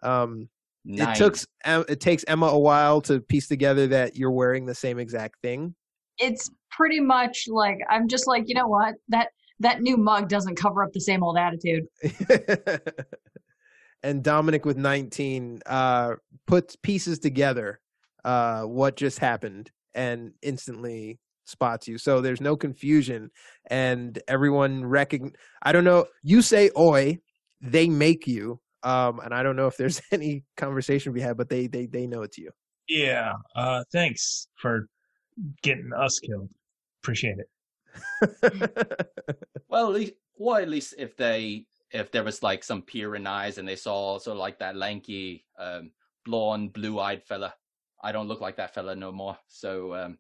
[0.03, 0.49] Um,
[0.85, 1.11] Nine.
[1.11, 4.99] it took it takes Emma a while to piece together that you're wearing the same
[4.99, 5.75] exact thing.
[6.19, 8.95] It's pretty much like I'm just like, you know what?
[9.09, 9.29] That
[9.61, 11.87] that new mug doesn't cover up the same old attitude.
[14.03, 16.15] and Dominic with 19 uh,
[16.47, 17.81] puts pieces together
[18.25, 21.99] uh, what just happened and instantly spots you.
[21.99, 23.31] So there's no confusion
[23.71, 25.33] and everyone recognize.
[25.63, 26.07] I don't know.
[26.23, 27.19] You say "oi,"
[27.61, 28.61] they make you.
[28.83, 32.07] Um, and I don't know if there's any conversation we had, but they they they
[32.07, 32.51] know it's you.
[32.89, 33.33] Yeah.
[33.57, 34.89] Uh, thanks for
[35.63, 36.51] getting us killed.
[37.03, 37.49] Appreciate it.
[39.69, 43.27] Well, at least, well, at least if they, if there was like some peer in
[43.27, 45.91] eyes and they saw sort of like that lanky, um,
[46.25, 47.53] blonde, blue-eyed fella.
[48.03, 49.37] I don't look like that fella no more.
[49.49, 50.19] So, um,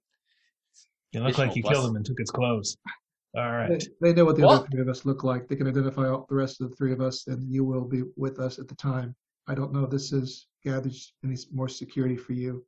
[1.14, 2.76] You look like you plus- killed him and took its clothes.
[3.36, 3.68] All right.
[4.00, 5.48] They, they know what the other three of us look like.
[5.48, 8.04] They can identify all the rest of the three of us, and you will be
[8.16, 9.16] with us at the time.
[9.48, 12.64] I don't know if this is gathers any more security for you.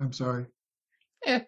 [0.00, 0.46] I'm sorry.
[1.26, 1.40] eh,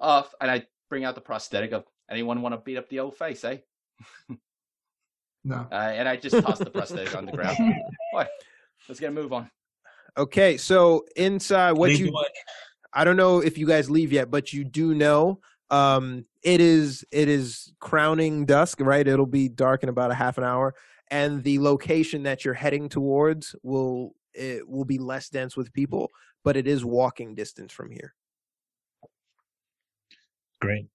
[0.00, 0.34] off.
[0.40, 3.44] And I bring out the prosthetic of anyone want to beat up the old face,
[3.44, 3.58] eh?
[5.44, 5.66] No.
[5.72, 7.56] Uh, and I just toss the prosthetic on the ground.
[8.12, 8.28] What?
[8.88, 9.48] Let's get a move on.
[10.18, 12.24] okay, so inside what Lead you the way.
[12.92, 15.40] I don't know if you guys leave yet, but you do know
[15.70, 19.06] um it is it is crowning dusk, right?
[19.06, 20.74] It'll be dark in about a half an hour
[21.10, 26.08] and the location that you're heading towards will it will be less dense with people,
[26.44, 28.14] but it is walking distance from here.
[30.60, 30.86] Great.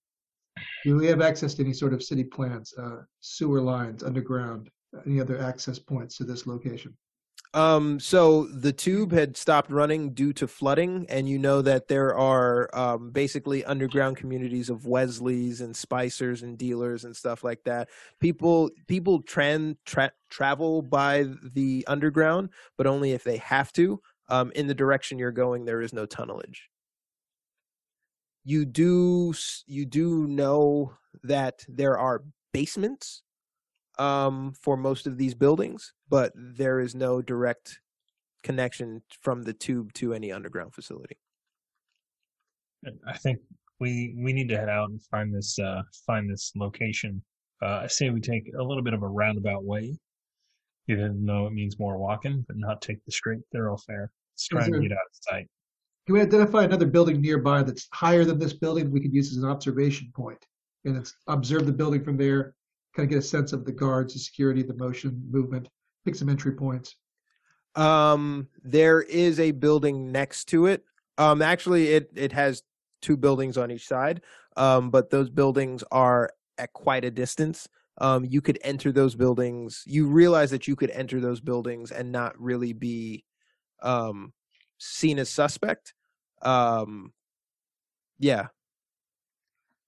[0.86, 4.70] Do we have access to any sort of city plans, uh, sewer lines, underground,
[5.06, 6.96] any other access points to this location?
[7.56, 12.14] Um, so the tube had stopped running due to flooding, and you know that there
[12.14, 17.88] are um, basically underground communities of Wesleys and Spicers and dealers and stuff like that.
[18.20, 24.02] People people tran tra- travel by the underground, but only if they have to.
[24.28, 26.64] Um, in the direction you're going, there is no tunnelage.
[28.44, 29.34] You do
[29.66, 33.24] you do know that there are basements
[33.98, 37.80] um, for most of these buildings, but there is no direct
[38.44, 41.18] connection from the tube to any underground facility.
[43.08, 43.40] I think
[43.80, 47.22] we we need to head out and find this uh find this location.
[47.62, 49.98] Uh, I say we take a little bit of a roundabout way,
[50.88, 54.12] even though it means more walking, but not take the straight thoroughfare.
[54.34, 55.48] Let's try and get out of sight.
[56.06, 59.42] Can we identify another building nearby that's higher than this building we could use as
[59.42, 60.46] an observation point?
[60.84, 62.54] And it's observe the building from there,
[62.96, 65.68] kind of get a sense of the guards, the security, the motion, movement,
[66.06, 66.96] pick some entry points.
[67.76, 70.84] Um, there is a building next to it.
[71.18, 72.64] Um, actually, it it has
[73.02, 74.22] two buildings on each side.
[74.58, 77.68] Um, but those buildings are at quite a distance.
[77.98, 79.84] Um, you could enter those buildings.
[79.86, 83.26] You realize that you could enter those buildings and not really be
[83.82, 84.34] um
[84.78, 85.94] seen as suspect.
[86.42, 87.14] Um,
[88.20, 88.48] yeah,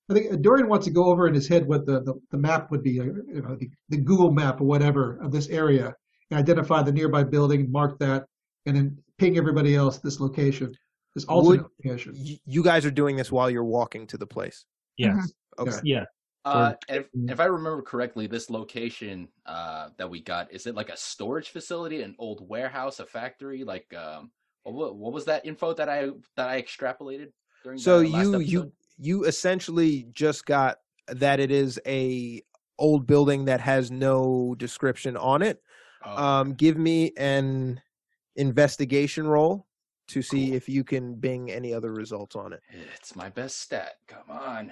[0.09, 2.71] I think Dorian wants to go over in his head what the, the, the map
[2.71, 5.93] would be, uh, you know, the, the Google map or whatever of this area,
[6.31, 8.25] and identify the nearby building, mark that,
[8.65, 10.73] and then ping everybody else this location,
[11.13, 12.13] this alternate location.
[12.15, 14.65] y- you guys are doing this while you're walking to the place.
[14.97, 15.33] Yes.
[15.59, 15.71] Okay.
[15.83, 16.05] Yeah.
[16.45, 20.87] Uh, if, if I remember correctly, this location uh, that we got is it like
[20.87, 23.65] a storage facility, an old warehouse, a factory?
[23.65, 24.31] Like, um,
[24.63, 27.31] what, what was that info that I that I extrapolated
[27.65, 27.77] during?
[27.77, 28.51] So the last you episode?
[28.51, 32.41] you you essentially just got that it is a
[32.79, 35.61] old building that has no description on it.
[36.05, 37.81] Oh, Um, give me an
[38.35, 39.65] investigation roll
[40.09, 40.55] to see Cool.
[40.55, 42.61] if you can bing any other results on it.
[42.95, 43.95] it's my best stat.
[44.07, 44.71] Come on.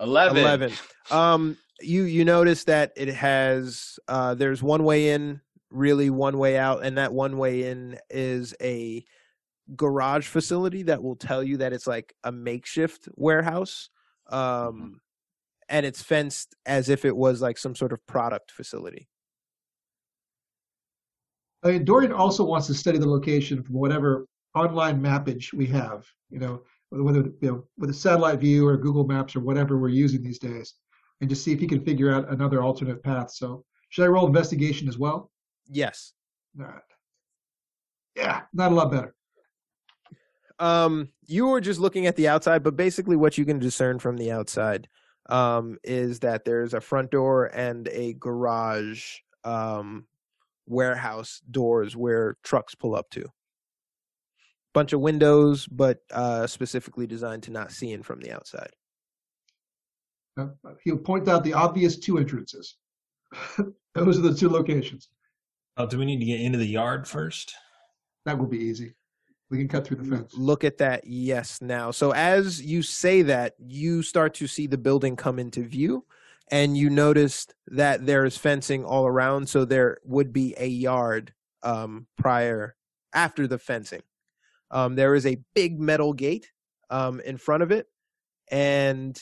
[0.00, 0.36] 11.
[0.38, 0.72] 11.
[1.10, 5.40] Um, you you notice that it has uh, there's one way in,
[5.70, 9.04] really one way out, and that one way in is a
[9.76, 13.90] garage facility that will tell you that it's like a makeshift warehouse.
[14.28, 15.00] Um,
[15.68, 19.08] and it's fenced as if it was like some sort of product facility.
[21.62, 26.04] I mean, Dorian also wants to study the location from whatever online mappage we have.
[26.30, 29.88] You know, whether you know with a satellite view or Google Maps or whatever we're
[29.88, 30.74] using these days,
[31.20, 33.30] and just see if he can figure out another alternate path.
[33.30, 35.30] So, should I roll investigation as well?
[35.68, 36.14] Yes.
[36.58, 36.82] All right.
[38.16, 39.14] Yeah, not a lot better.
[40.60, 44.16] Um you were just looking at the outside but basically what you can discern from
[44.16, 44.88] the outside
[45.28, 50.06] um is that there's a front door and a garage um
[50.66, 53.24] warehouse doors where trucks pull up to
[54.72, 58.70] bunch of windows but uh specifically designed to not see in from the outside
[60.36, 60.48] Uh,
[60.84, 62.76] He'll point out the obvious two entrances.
[63.94, 65.08] Those are the two locations.
[65.76, 67.52] Oh, do we need to get into the yard first?
[68.24, 68.94] That will be easy.
[69.50, 70.34] We can cut through the fence.
[70.36, 71.90] look at that yes now.
[71.90, 76.04] So as you say that you start to see the building come into view
[76.52, 81.34] and you noticed that there is fencing all around so there would be a yard
[81.64, 82.76] um, prior
[83.12, 84.02] after the fencing.
[84.70, 86.52] Um, there is a big metal gate
[86.88, 87.88] um, in front of it
[88.52, 89.20] and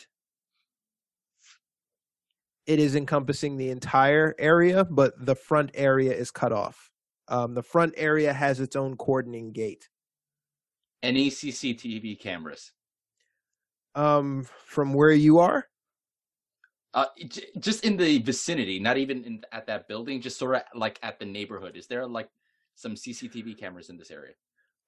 [2.67, 6.91] it is encompassing the entire area but the front area is cut off.
[7.29, 9.89] Um, the front area has its own cordoning gate
[11.03, 12.73] Any CCTV cameras?
[13.95, 15.67] um from where you are
[16.95, 20.63] Uh, j- just in the vicinity, not even in, at that building, just sort of
[20.75, 21.77] like at the neighborhood.
[21.77, 22.29] Is there like
[22.75, 24.35] some CCTV cameras in this area?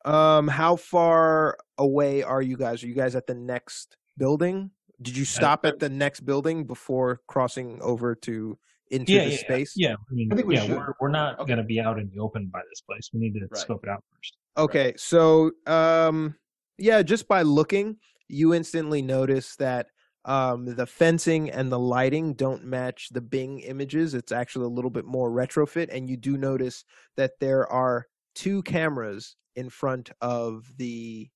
[0.07, 4.70] um how far away are you guys are you guys at the next building
[5.03, 8.57] did you stop at the next building before crossing over to
[8.91, 10.77] into Yeah, the yeah, space Yeah, I mean, I think we yeah, should.
[10.77, 11.49] we're, we're not Okay.
[11.49, 13.11] going to be out in the open by this place.
[13.12, 13.61] We need to Right.
[13.61, 14.37] scope it out first.
[14.59, 16.35] okay so um
[16.79, 17.97] yeah just by looking
[18.29, 19.87] you instantly notice that
[20.25, 24.91] um the fencing and the lighting don't match the bing images it's actually a little
[24.91, 26.85] bit more retrofit and you do notice
[27.17, 31.29] that there are two cameras in front of the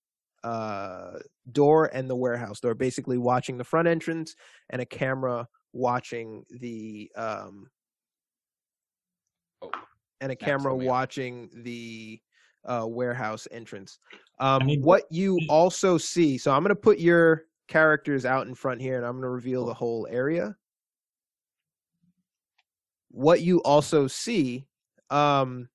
[0.43, 1.13] uh
[1.53, 4.35] door and the warehouse door basically watching the front entrance
[4.71, 7.69] and a camera watching the um
[9.63, 9.71] Oh,
[10.21, 12.21] and a camera watching the
[12.65, 13.99] uh warehouse entrance.
[14.39, 18.55] Um mean, what you also see so i'm going to put your characters out in
[18.55, 20.57] front here and i'm going to reveal the whole area.
[23.11, 24.65] What you also see
[25.11, 25.69] um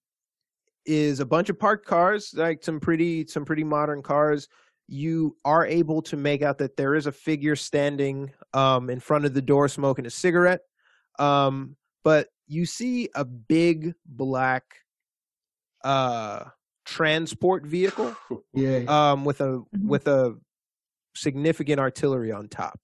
[0.85, 4.47] is a bunch of parked cars like some pretty some pretty modern cars
[4.91, 9.23] you are able to make out that there is a figure standing um in front
[9.23, 10.61] of the door smoking a cigarette
[11.19, 14.63] um but you see a big black
[15.83, 16.43] uh
[16.85, 18.15] transport vehicle
[18.53, 18.87] Yay.
[18.87, 19.65] um with a Mhm.
[19.83, 20.35] with a
[21.15, 22.79] significant artillery on top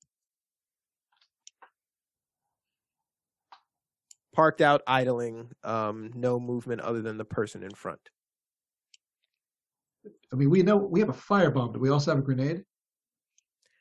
[4.31, 8.11] parked out idling um no movement other than the person in front
[10.31, 11.73] I mean, we know we have a firebomb.
[11.73, 12.63] Do we also have a grenade?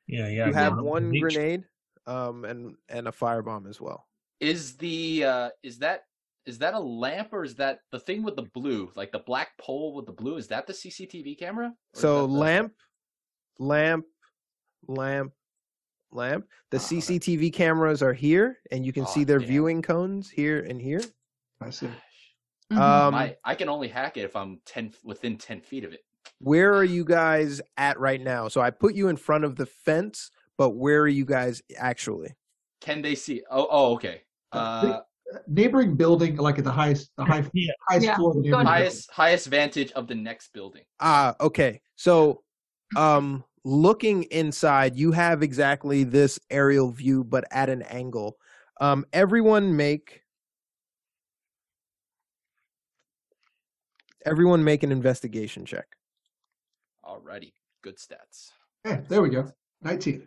[0.06, 0.46] Yeah, yeah.
[0.46, 0.60] you yeah.
[0.60, 1.64] have one Each- grenade
[2.06, 4.06] um and and a firebomb as well
[4.38, 6.02] Is the uh is that
[6.44, 9.56] is that a lamp or is that the thing with the blue, like the black
[9.58, 10.36] pole with the blue?
[10.36, 11.72] Is that the CCTV camera?
[11.94, 12.72] So that the- lamp
[13.58, 14.04] lamp
[14.86, 15.32] lamp
[16.12, 16.96] lamp the Ah, okay.
[16.96, 19.48] cctv cameras are here and you can Aw, see their damn.
[19.48, 21.00] viewing cones here and here
[21.62, 21.86] I see.
[22.70, 26.04] Um I I can only hack it if I'm ten within ten feet of it.
[26.38, 29.66] Where are you guys at right now so i put you in front of the
[29.66, 32.34] fence but where are you guys actually
[32.80, 33.42] Can they see?
[33.50, 34.22] Oh, oh, okay.
[34.52, 35.00] Uh,
[35.48, 37.72] Neighboring building, like at the highest, the high, Yeah.
[37.88, 38.16] highest Yeah.
[38.16, 38.66] floor of the Go building.
[38.66, 40.84] highest highest vantage of the next building.
[41.00, 41.80] Ah, okay.
[41.96, 42.44] So,
[42.94, 48.36] um, looking inside, you have exactly this aerial view, but at an angle.
[48.80, 50.20] Um, everyone make
[54.26, 55.93] everyone make an investigation check.
[57.06, 57.52] Alrighty,
[57.82, 58.50] good stats.
[58.84, 59.46] Yeah, there we go.
[59.82, 60.26] 19.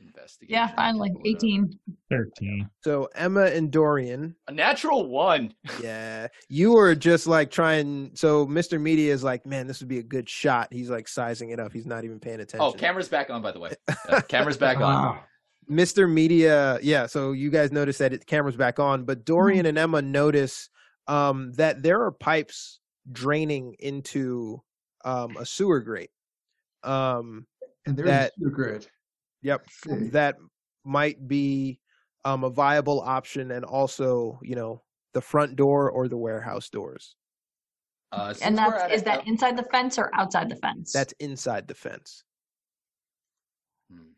[0.00, 0.52] Investigation.
[0.52, 1.78] yeah, finally, Hold 18.
[2.10, 2.68] 13.
[2.82, 5.54] So Emma and Dorian, A natural one.
[5.82, 8.10] yeah, you were just like trying.
[8.14, 8.80] So Mr.
[8.80, 10.68] Media is like, man, this would be a good shot.
[10.72, 11.72] He's like sizing it up.
[11.72, 12.60] He's not even paying attention.
[12.60, 13.72] Oh, camera's back on, by the way.
[14.08, 14.82] Yeah, camera's back on.
[14.82, 15.20] Wow.
[15.70, 16.10] Mr.
[16.10, 17.06] Media, yeah.
[17.06, 20.68] So you guys notice that it, the camera's back on, but Dorian and Emma notice
[21.06, 22.80] um, that there are pipes
[23.10, 24.60] draining into
[25.04, 26.10] um, a sewer grate.
[26.82, 27.46] Um,
[27.86, 28.90] And there's that- a sewer grate.
[29.42, 29.66] Yep.
[30.12, 30.36] That
[30.84, 31.80] might be
[32.24, 34.82] um, a viable option, and also, you know,
[35.12, 37.16] the front door or the warehouse doors.
[38.12, 40.90] Uh, And that's is that inside the fence or outside the fence?
[40.92, 42.24] That's inside the fence.
[43.92, 44.12] Hmm.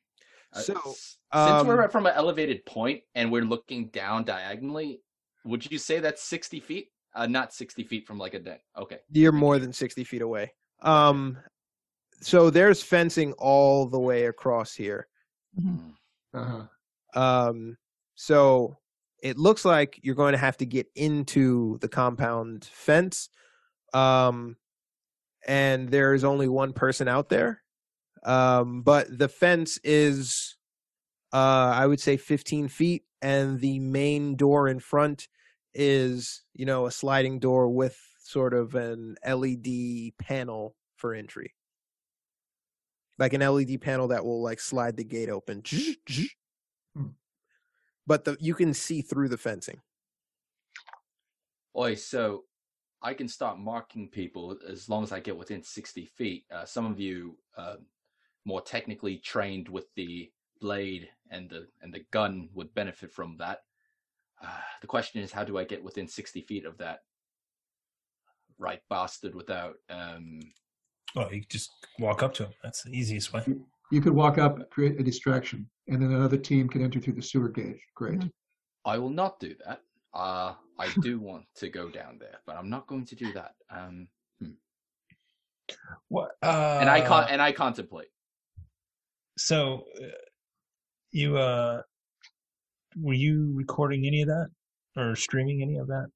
[0.53, 5.01] Uh, So, s- since we're um, from an elevated point and we're looking down diagonally,
[5.45, 6.93] would you say that's sixty feet?
[7.15, 8.63] Uh, not sixty feet from like a deck.
[8.79, 8.99] Okay.
[9.11, 10.53] You're more than 60 feet away.
[10.87, 11.39] Um,
[12.21, 15.09] so there's fencing all the way across here.
[15.61, 15.95] Mhm.
[16.33, 17.21] Uh-huh.
[17.21, 17.77] Um,
[18.15, 18.77] so
[19.23, 23.29] it looks like you're going to have to get into the compound fence.
[23.93, 24.57] Um,
[25.47, 27.63] and there is only one person out there.
[28.23, 30.57] Um, but the fence is,
[31.33, 35.29] uh, I would say 15 feet, and the main door in front
[35.75, 41.55] is, you know, a sliding door with sort of an LED panel for entry.
[43.19, 45.62] Like an LED panel that will like slide the gate open.
[46.94, 47.07] Hmm.
[48.07, 49.81] But the you can see through the fencing.
[51.77, 52.44] Oi, so
[53.03, 56.44] I can start marking people as long as I get within 60 feet.
[56.51, 57.77] Uh, some of you uh,
[58.44, 60.31] more technically trained with the
[60.61, 63.61] blade and the and the gun would benefit from that.
[64.43, 67.01] Uh, the question is, how do I get within 60 feet of that
[68.59, 69.74] right bastard without?
[69.91, 70.41] Um,
[71.15, 72.53] Well, you just walk up to him.
[72.62, 73.43] That's the easiest way.
[73.91, 77.23] You could walk up, create a distraction, and then another team can enter through the
[77.23, 77.81] sewer gate.
[77.95, 78.19] Great.
[78.20, 78.33] Mhm.
[78.85, 79.83] I will not do that.
[80.12, 83.55] Uh, I do want to go down there, but I'm not going to do that.
[83.70, 84.09] Um,
[86.09, 86.33] What?
[86.43, 88.09] Uh, and I con- and I contemplate.
[89.37, 90.07] So, uh,
[91.11, 91.83] you uh,
[92.97, 94.49] were you recording any of that
[94.97, 96.07] or streaming any of that?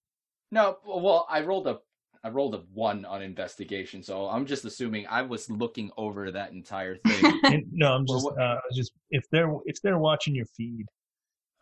[0.53, 1.81] No, well, I rolled a
[2.23, 6.53] I rolled a one on investigation, so I'm just assuming I was looking over that
[6.53, 7.41] entire thing.
[7.45, 10.87] And- no, I'm just what- uh, just if they're if they're watching your feed,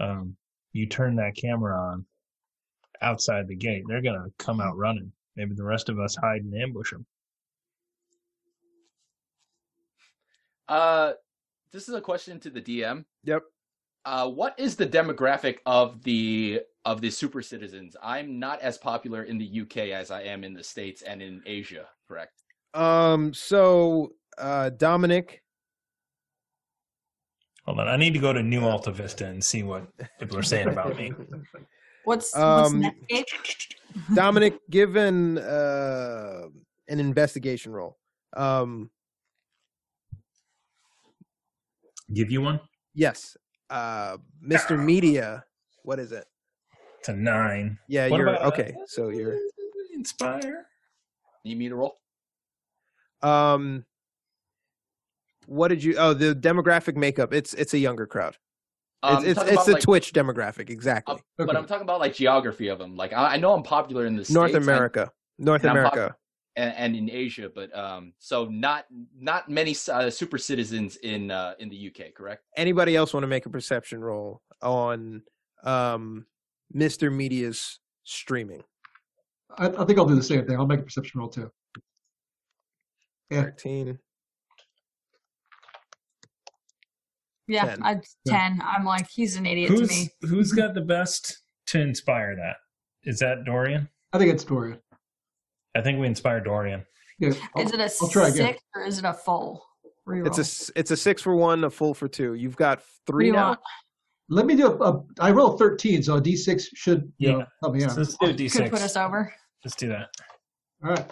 [0.00, 0.36] um,
[0.72, 2.04] you turn that camera on
[3.00, 5.12] outside the gate, they're gonna come out running.
[5.36, 7.06] Maybe the rest of us hide and ambush them.
[10.68, 11.12] uh,
[11.72, 13.04] this is a question to the DM.
[13.24, 13.42] Yep.
[14.08, 17.94] Uh, what is the demographic of the of the super citizens?
[18.02, 21.42] I'm not as popular in the UK as I am in the states and in
[21.44, 21.84] Asia.
[22.08, 22.32] Correct.
[22.72, 25.42] Um so uh Dominic
[27.66, 29.86] Hold on, I need to go to New Alta Vista and see what
[30.18, 31.12] people are saying about me.
[32.04, 32.80] What's what's Um,
[33.10, 33.24] Netscape?
[34.14, 36.48] Dominic given uh
[36.88, 37.98] an investigation role,
[38.34, 38.90] Um
[42.14, 42.58] Give you one.
[42.94, 43.36] yes.
[43.70, 44.16] Uh
[44.46, 44.82] Mr.
[44.82, 45.44] Media,
[45.82, 46.24] what is it?
[47.00, 47.78] It's a nine.
[47.88, 48.74] Yeah, What you're about, uh, okay.
[48.86, 49.36] So you're
[49.94, 50.66] Inspire.
[51.44, 51.98] Need me to roll?
[53.22, 53.84] um
[55.46, 58.36] what did you oh the demographic makeup it's it's a younger crowd
[59.02, 61.58] Um, it's it's, talking it's the like, twitch demographic exactly uh, But Okay.
[61.58, 62.94] I'm talking about like geography of them.
[62.94, 65.82] Like I, I know I'm popular in the north States and- america north and I'm
[65.84, 66.16] pop- america
[66.58, 68.86] and, and in Asia, but um, so not
[69.18, 72.42] not many uh, super citizens in uh, in the UK, correct?
[72.56, 75.22] anybody else want to make a perception roll on
[75.64, 76.26] um
[76.74, 78.62] mr media's streaming
[79.56, 80.56] I, I think I'll do the same thing.
[80.56, 81.50] I'll make a perception roll too.
[83.30, 83.42] Yeah.
[83.42, 83.98] 13
[87.46, 87.82] Yeah, 10.
[87.82, 88.60] I ten.
[88.64, 90.10] I'm like he's an idiot Who's to me.
[90.22, 92.56] who's got the best to inspire that?
[93.04, 93.88] Is that Dorian?
[94.12, 94.78] I think it's Dorian.
[95.78, 96.84] I think we inspire Dorian.
[97.18, 97.28] Yeah.
[97.58, 98.32] Is it a I'll again.
[98.32, 99.64] six or is it a full?
[100.06, 100.26] Reroll.
[100.26, 103.30] it's a s- it's a six for one a full for two you've got three
[103.30, 103.58] now
[104.30, 105.04] Let me do a, a.
[105.20, 107.44] I roll 13, so a D6 should you know, Yeah.
[107.62, 107.90] help me out.
[107.92, 109.32] So let's do a Could put us over.
[109.64, 110.08] Let's do that.
[110.82, 111.04] All right.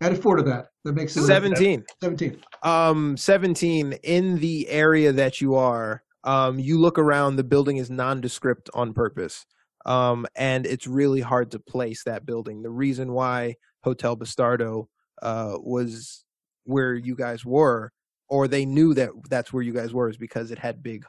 [0.00, 0.66] Added four to that.
[0.84, 2.40] That makes it 17 17.
[2.62, 7.90] um 17 in the area that you are um you look around the building is
[7.90, 9.44] nondescript on purpose
[9.86, 14.86] um and it's really hard to place that building the reason why hotel bastardo
[15.22, 16.24] uh was
[16.64, 17.92] where you guys were
[18.28, 21.04] or they knew that that's where you guys were is because it had big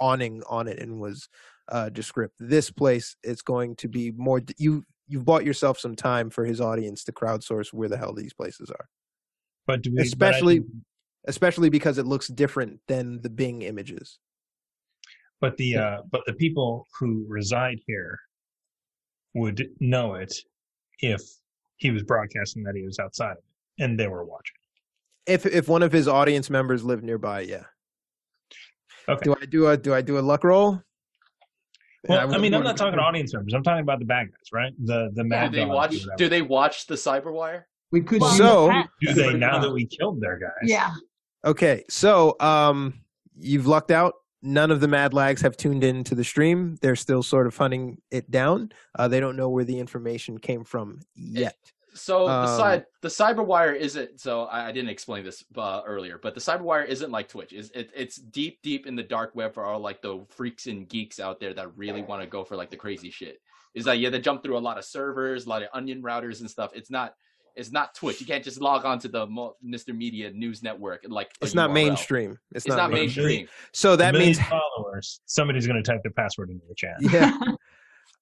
[0.00, 1.28] awning on it and was
[1.70, 6.30] uh descript this place is going to be more you you've bought yourself some time
[6.30, 8.88] for his audience to crowdsource where the hell these places are
[9.66, 10.70] But do we, but I Especially- think-
[11.26, 14.18] especially because it looks different than the Bing images.
[15.40, 18.18] but the uh, but the people who reside here
[19.34, 20.34] would know it
[21.00, 21.20] if
[21.84, 23.36] he was broadcasting that he was outside
[23.78, 24.54] and they were watching.
[25.26, 27.64] If if one of his audience members lived nearby, yeah.
[29.06, 29.20] Okay.
[29.22, 30.80] Do I do a do I do a luck roll?
[32.08, 33.52] Well, I I, mean, I'm not talking audience members.
[33.52, 34.72] I'm talking about the bad guys, right?
[34.82, 36.18] The the Do mad they dogs or watch?
[36.18, 37.64] Do they watch the Cyberwire?
[37.92, 40.50] We could Well, So- Do they now that we killed their guys?
[40.64, 40.94] yeah.
[41.44, 42.94] Okay, so um,
[43.38, 44.14] you've lucked out.
[44.46, 46.76] None of the Mad Lags have tuned in to the stream.
[46.82, 48.72] They're still sort of hunting it down.
[48.94, 51.56] Uh, they don't know where the information came from yet.
[51.94, 54.20] So the Um, side the Cyberwire isn't.
[54.20, 57.54] So I, I didn't explain this uh, earlier, but the Cyberwire isn't like Twitch.
[57.54, 60.86] It's, it, it's deep, deep in the dark web for all like the freaks and
[60.88, 63.40] geeks out there that really want to go for like the crazy shit.
[63.74, 66.02] Is that you have to jump through a lot of servers, a lot of onion
[66.02, 66.72] routers and stuff.
[66.74, 67.14] It's not.
[67.56, 68.20] It's not Twitch.
[68.20, 69.26] You can't just log on to the
[69.64, 69.96] Mr.
[69.96, 71.30] Media News Network and like.
[71.40, 71.74] It's not URL.
[71.74, 72.38] mainstream.
[72.52, 73.46] It's, It's, not, mainstream.
[73.72, 75.20] So that million means followers.
[75.26, 76.96] Somebody's going to type their password into the chat.
[77.00, 77.36] yeah.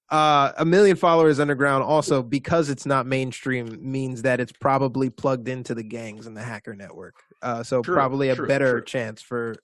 [0.09, 5.47] Uh, a million followers underground also because it's not mainstream means that it's probably plugged
[5.47, 7.15] into the gangs and the hacker network.
[7.41, 8.85] Uh, so True, probably a true, better true.
[8.85, 9.55] chance for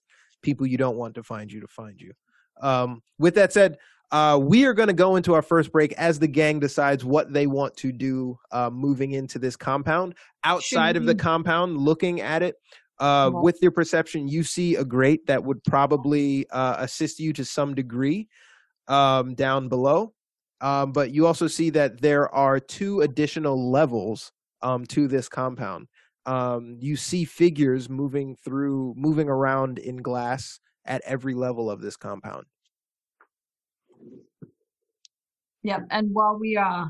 [0.41, 2.13] people you don't want to find you to find you.
[2.61, 3.77] Um, with that said,
[4.11, 7.31] uh, we are going to go into our first break as the gang decides what
[7.31, 10.15] they want to do uh, moving into this compound.
[10.43, 12.55] Outside of the compound, looking at it,
[12.99, 17.45] uh, with your perception, you see a grate that would probably uh, assist you to
[17.45, 18.27] some degree
[18.87, 20.13] um, down below.
[20.61, 24.31] Um, but you also see that there are two additional levels
[24.61, 25.87] um, to this compound.
[26.25, 31.95] Um, you see figures moving through, moving around in glass at every level of this
[31.95, 32.45] compound.
[35.63, 35.87] Yep.
[35.91, 36.85] And while we uh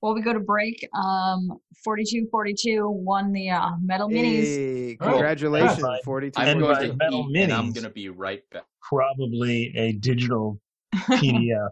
[0.00, 4.44] while we go to break, um 4242 won the uh metal minis.
[4.44, 5.96] Hey, Oh, congratulations, yeah.
[6.04, 6.40] 42.
[6.40, 7.74] I'm And going by to metal eat, and I'm minis.
[7.74, 8.64] gonna be right back.
[8.82, 10.60] Probably a digital
[10.94, 11.68] PDF.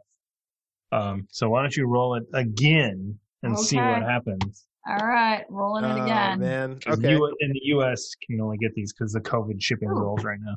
[0.93, 4.05] um, so why don't you roll it again and see what Okay.
[4.05, 4.67] happens?
[4.87, 6.41] All right, rolling it Oh, again.
[6.41, 6.79] man.
[6.81, 7.11] 'Cause Okay.
[7.13, 9.95] you- in the U.S., can only get these because the COVID shipping Ooh.
[9.95, 10.55] rules right now.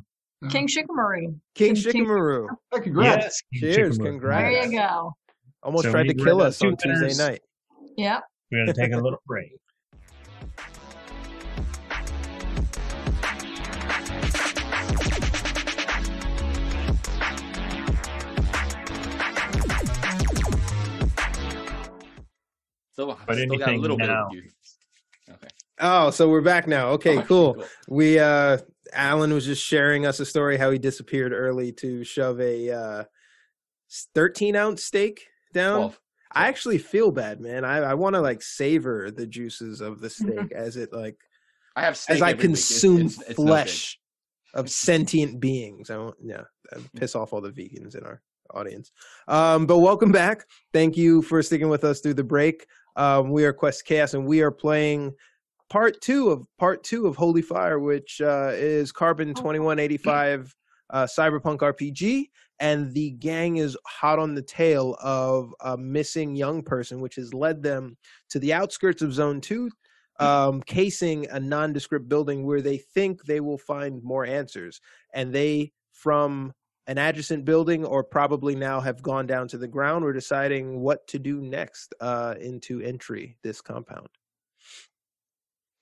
[0.48, 1.38] King Shikamaru.
[1.54, 3.42] King King- King- Shikamaru Oh, congrats.
[3.52, 4.04] King Cheers, Shikamaru.
[4.04, 4.42] congrats.
[4.42, 4.72] There Nice.
[4.72, 5.12] you go.
[5.62, 7.40] Almost So tried to kill us on two Tuesday night.
[7.96, 8.22] Yep.
[8.50, 9.52] We're gonna take a little break.
[22.92, 24.28] So But still got a anything little now.
[24.28, 24.50] bit of you.
[25.30, 25.48] Okay.
[25.80, 26.88] Oh, so we're back now.
[26.90, 27.64] Okay, Okay, cool.
[27.88, 28.58] We uh
[28.92, 33.04] Alan was just sharing us a story how he disappeared early to shove a uh
[34.14, 35.76] 13 ounce steak down.
[35.78, 36.00] Twelve.
[36.34, 37.64] I actually feel bad, man.
[37.64, 40.30] I, I want to like savor the juices of the Mm-hmm.
[40.46, 41.16] steak as it like
[41.76, 42.52] I have steak as I every week.
[42.54, 43.46] It's- consume it's- it's no good.
[43.50, 43.98] flesh
[44.54, 45.88] of sentient beings.
[45.90, 46.42] I won't, yeah,
[46.74, 48.20] I'd piss off all the vegans in our
[48.54, 48.92] audience.
[49.28, 50.44] Um, but welcome back.
[50.74, 52.66] Thank you for sticking with us through the break.
[52.96, 55.12] Um, we are Quest Chaos, and we are playing
[55.70, 59.96] part two of part two of Holy Fire, which uh, is Carbon Twenty One Eighty
[59.96, 60.54] Five
[60.90, 62.24] uh, Cyberpunk RPG.
[62.62, 67.34] And the gang is hot on the tail of a missing young person, which has
[67.34, 67.96] led them
[68.30, 69.68] to the outskirts of Zone Two,
[70.20, 74.80] um, casing a nondescript building where they think they will find more answers.
[75.12, 76.52] And they, from
[76.86, 81.04] an adjacent building, or probably now have gone down to the ground, we're deciding what
[81.08, 84.08] to do next uh, into entry this compound.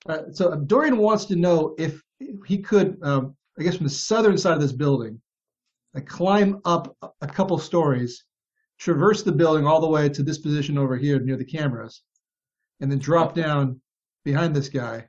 [0.07, 2.01] Uh, so um, Dorian wants to know if
[2.47, 5.21] he could, um, I guess, from the southern side of this building,
[5.95, 8.25] uh, climb up a- a couple stories,
[8.79, 12.03] traverse the building all the way to this position over here near the cameras,
[12.79, 13.81] and then drop down
[14.23, 15.07] behind this guy.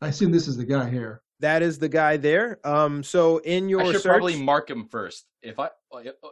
[0.00, 1.22] I assume this is the guy here.
[1.40, 2.58] That is the guy there.
[2.66, 5.24] Um, so in your I should search, probably mark him first.
[5.42, 5.70] If I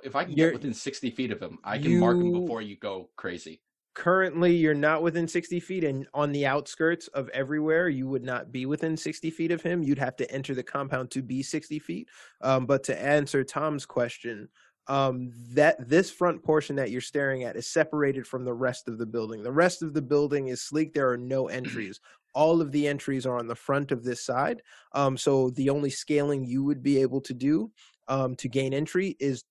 [0.02, 2.76] if I can get within sixty feet of him, I can mark him before you
[2.76, 3.60] go crazy.
[3.96, 8.52] Currently you're not within 60 feet and on the outskirts of everywhere you would not
[8.52, 9.82] be within 60 feet of him.
[9.82, 12.08] You'd have to enter the compound to be 60 feet.
[12.42, 14.50] Um, but to answer tom's question
[14.86, 18.98] um, that this front portion that you're staring at is separated from the rest of
[18.98, 19.42] the building.
[19.42, 20.92] The rest of the building is sleek.
[20.92, 21.98] There are no entries.
[22.34, 24.60] All of the entries are on the front of this side.
[24.92, 27.72] Um, so the only scaling you would be able to do
[28.08, 29.42] um, to gain entry is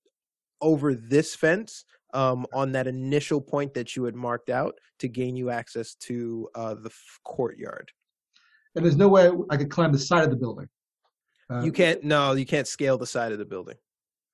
[0.61, 1.83] over this fence
[2.15, 6.47] um, on that initial point that you had marked out to gain you access to
[6.55, 7.91] uh, the f- courtyard.
[8.75, 10.67] And there's no way I could climb the side of the building.
[11.51, 12.03] Uh, You can't.
[12.03, 13.75] No, you can't scale the side of the building.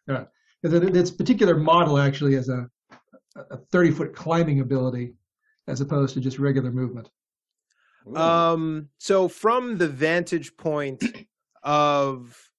[0.08, 2.70] because it- This particular model actually has a,
[3.36, 5.14] a 30 foot climbing ability
[5.68, 7.10] as opposed to just regular movement.
[8.08, 8.16] Ooh.
[8.16, 8.90] Um.
[9.00, 11.04] So from the vantage point
[11.64, 12.51] of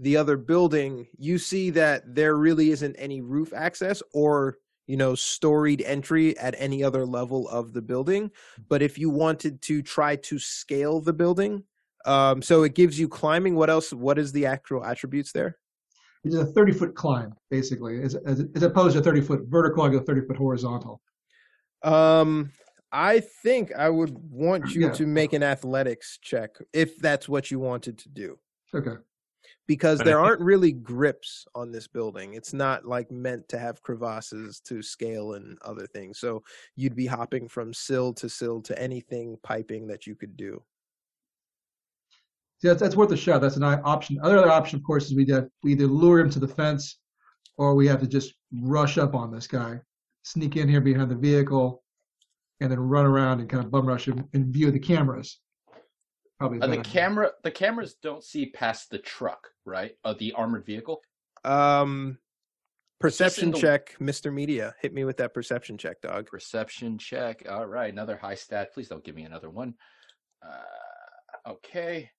[0.00, 4.56] the other building, you see that there really isn't any roof access or
[4.86, 8.30] you know storied entry at any other level of the building.
[8.68, 11.64] But if you wanted to try to scale the building,
[12.06, 13.54] um, so it gives you climbing.
[13.54, 13.92] What else?
[13.92, 15.58] What is the actual attributes there?
[16.24, 19.88] It's a 30 foot climb, basically, as, as, as opposed to 30 foot vertical, I
[19.88, 21.00] go 30 foot horizontal.
[21.82, 22.52] Um,
[22.92, 24.92] I think I would want you Yeah.
[24.92, 28.38] to make an athletics check if that's what you wanted to do.
[28.74, 28.96] Okay.
[29.70, 32.34] Because there aren't really grips on this building.
[32.34, 36.18] It's not like meant to have crevasses to scale and other things.
[36.18, 36.42] So
[36.74, 40.60] you'd be hopping from sill to sill to anything piping that you could do.
[42.60, 43.42] See, that's, that's worth a shot.
[43.42, 44.18] That's an option.
[44.24, 46.98] Other option, of course, is we, did, we either lure him to the fence
[47.56, 49.78] or we have to just rush up on this guy,
[50.24, 51.84] sneak in here behind the vehicle,
[52.60, 55.38] and then run around and kind of bum rush him in view of the cameras.
[56.40, 56.88] Probably Uh, the better.
[56.90, 59.94] camera, the cameras don't see past the truck, right?
[60.04, 61.02] Of the armored vehicle.
[61.44, 62.18] Um,
[62.98, 64.32] perception the- check, Mr.
[64.32, 64.74] Media.
[64.80, 66.26] Hit me with that perception check, dog.
[66.28, 67.46] Perception check.
[67.46, 68.72] All right, another high stat.
[68.72, 69.74] Please don't give me another one.
[70.42, 72.10] Uh, okay,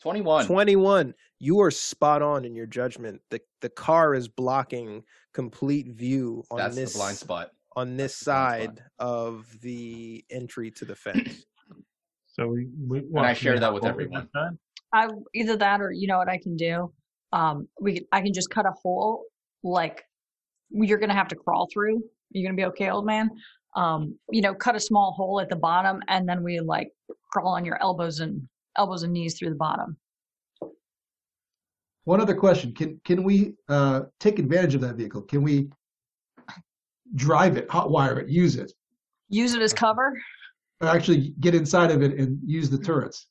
[0.00, 0.46] twenty-one.
[0.46, 5.02] 21 you are spot on in your judgment the the car is blocking
[5.32, 7.50] complete view on That's this the blind spot.
[7.74, 8.76] on this That's the spot.
[8.78, 11.44] side of the entry to the fence
[12.34, 14.28] So we, we I share that with everyone.
[14.92, 16.92] I either that or you know what I can do.
[17.32, 19.24] Um, we could- I can just cut a hole
[19.62, 20.04] like
[20.70, 22.02] you're gonna have to crawl through.
[22.30, 23.30] You're gonna be okay, old man.
[23.76, 26.92] Um, you know, cut a small hole at the bottom, and then we like
[27.32, 29.96] crawl on your elbows and elbows and knees through the bottom.
[32.04, 35.22] One other question: Can can we uh, take advantage of that vehicle?
[35.22, 35.70] Can we
[37.14, 38.72] drive it, hotwire it, use it,
[39.28, 40.20] Use it as cover.
[40.80, 43.26] Or actually get inside of it and use the turrets?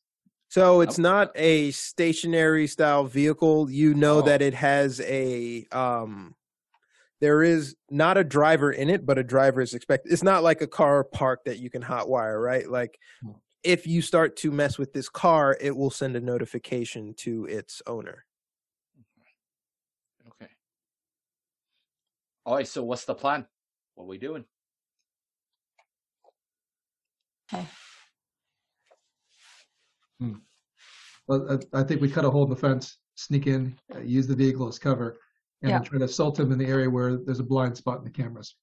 [0.50, 4.22] so it's not a stationary style vehicle you know Oh.
[4.22, 6.36] that it has a um
[7.22, 10.62] there is not a driver in it but a driver is expected it's not like
[10.62, 13.00] a car park that you can hotwire right like
[13.64, 17.82] if you start to mess with this car it will send a notification to its
[17.88, 18.26] owner
[20.28, 20.52] Okay.
[22.46, 22.68] All right.
[22.68, 23.46] So what's the plan?
[23.96, 24.46] What are we doing?
[31.28, 34.28] Well, I, I think we cut a hole in the fence, sneak in, uh, use
[34.28, 35.18] the vehicle as cover,
[35.62, 35.80] and Yeah.
[35.80, 38.10] then try to assault him in the area where there's a blind spot in the
[38.10, 38.56] cameras.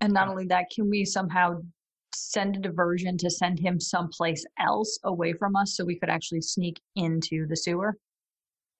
[0.00, 1.62] And not only that, can we somehow
[2.14, 6.40] send a diversion to send him someplace else away from us so we could actually
[6.40, 7.96] sneak into the sewer?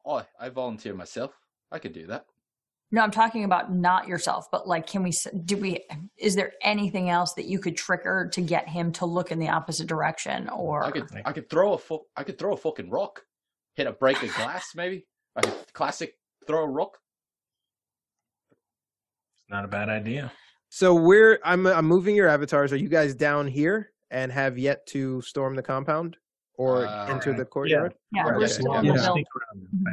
[0.05, 1.33] Oh, I volunteer myself.
[1.71, 2.27] I could do that.
[2.95, 5.13] No, I'm talking about not yourself, but like, can we,
[5.47, 5.83] do we,
[6.19, 9.49] is there anything else that you could trigger to get him to look in the
[9.49, 10.85] opposite direction or?
[10.85, 13.25] I could I could throw a fu- I could throw a fucking rock,
[13.75, 15.07] hit a break of glass maybe.
[15.35, 16.99] I could classic throw a rock.
[18.53, 20.31] It's not a bad idea.
[20.69, 22.75] So we're I'm I'm moving your avatars.
[22.75, 26.19] Are you guys down here and have yet to storm the compound
[26.59, 27.95] or Uh, enter the courtyard?
[28.13, 29.93] Yeah, Right, we're yeah, still yeah, in yeah.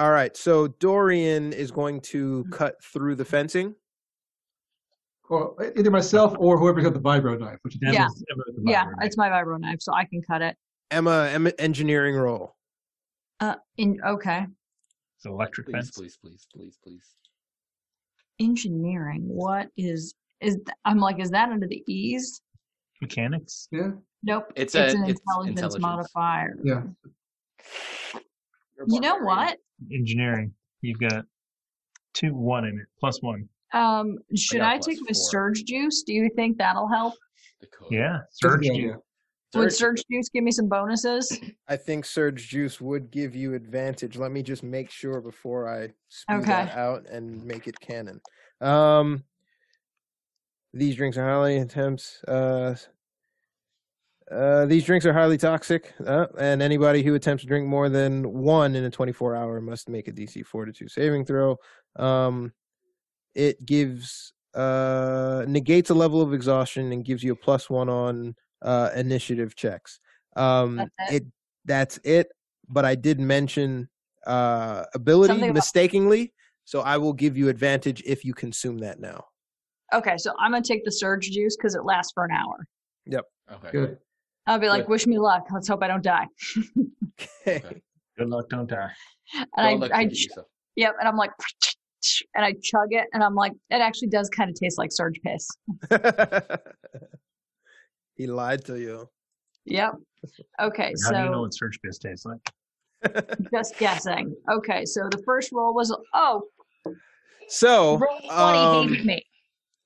[0.00, 0.34] All right.
[0.34, 3.74] So Dorian is going to cut through the fencing.
[5.28, 8.04] Or either myself or whoever's got the vibro knife, which is Yeah.
[8.04, 8.94] Emma's- Emma's the Yeah, buyer.
[9.02, 10.56] it's my vibro knife, so I can cut it.
[10.90, 12.56] Emma, Emma engineering roll.
[13.40, 14.46] Uh, in okay,
[15.16, 15.90] It's an electric Please, fence.
[15.90, 17.14] please, please, please, please.
[18.38, 19.20] engineering.
[19.28, 20.54] What is is?
[20.54, 22.40] th- I'm like, is that under the ease?
[23.02, 23.68] Mechanics.
[23.70, 23.90] yeah,
[24.22, 24.50] Nope.
[24.56, 25.82] It's it's a- an it's intelligence, intelligence.
[25.82, 26.56] modifier.
[26.64, 26.84] yeah.
[28.88, 29.58] You're know what?
[29.92, 30.52] Engineering.
[30.82, 31.24] You've got
[32.14, 32.86] two one in it.
[32.98, 33.48] Plus one.
[33.72, 35.14] Um, should got I, take my four.
[35.14, 36.02] surge juice?
[36.02, 37.14] Do you think that'll help?
[37.60, 37.88] The code.
[37.90, 38.18] Yeah.
[38.22, 38.70] That's Surge juice.
[38.72, 38.96] idea.
[39.54, 41.38] Would Surge- surge juice give me some bonuses?
[41.68, 44.16] I think Surge Juice would give you advantage.
[44.16, 48.20] Let me just make sure before I spew that out and make it canon.
[48.60, 49.24] Um,
[50.72, 52.22] these drinks are highly intense.
[52.28, 52.76] Uh,
[54.30, 58.32] uh, these drinks are highly toxic, uh, and anybody who attempts to drink more than
[58.32, 61.56] one in a 24 hour must make a DC Fortitude saving throw.
[61.96, 62.52] Um,
[63.34, 68.34] it gives uh, negates a level of exhaustion and gives you a plus one on
[68.62, 70.00] uh, initiative checks.
[70.36, 71.14] Um, That's it?
[71.14, 71.26] it
[71.64, 72.28] that's it.
[72.68, 73.88] But I did mention
[74.26, 76.32] uh, ability Something about- mistakenly,
[76.64, 79.24] so I will give you advantage if you consume that now.
[79.92, 82.64] Okay, so I'm gonna take the surge juice because it lasts for an hour.
[83.06, 83.24] Yep.
[83.54, 83.70] Okay.
[83.72, 83.98] Good.
[84.50, 84.90] I'll be like, Good.
[84.90, 85.46] wish me luck.
[85.54, 86.26] Let's hope I don't die.
[87.46, 87.58] Okay.
[87.58, 87.82] Okay.
[88.18, 88.90] Good luck, don't die.
[89.56, 90.26] And Don't I, I ch-
[90.74, 90.96] yep.
[90.98, 91.30] And I'm like,
[92.34, 95.20] and I chug it, and I'm like, it actually does kind of taste like surge
[95.24, 95.46] piss.
[98.16, 99.08] he lied to you.
[99.66, 99.92] Yep.
[100.60, 103.24] Okay, How do you know what surge piss tastes like?
[103.54, 104.34] just guessing.
[104.50, 106.42] Okay, so the first roll was oh,
[107.48, 109.24] So, roll twenty um, hated me.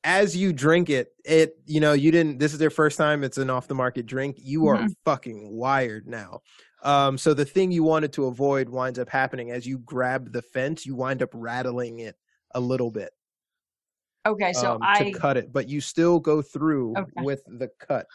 [0.04, 2.38] As you drink it, it you know you didn't.
[2.38, 3.24] This is their first time.
[3.24, 4.36] It's an off the market drink.
[4.38, 4.94] You are Mhm.
[5.04, 6.42] fucking wired now.
[6.82, 10.42] Um, so the thing you wanted to avoid winds up happening as you grab the
[10.42, 10.84] fence.
[10.84, 12.16] You wind up rattling it
[12.54, 13.10] a little bit
[14.26, 17.22] Okay, so um, I to cut it, but you still go through Okay.
[17.22, 18.06] with the cut.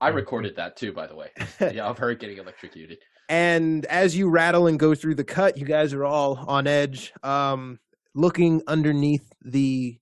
[0.00, 1.30] I recorded that too, by the way.
[1.74, 2.98] Yeah, of her getting electrocuted.
[3.28, 7.12] and as you rattle and go through the cut, you guys are all on edge.
[7.22, 7.78] Um,
[8.20, 9.98] looking underneath the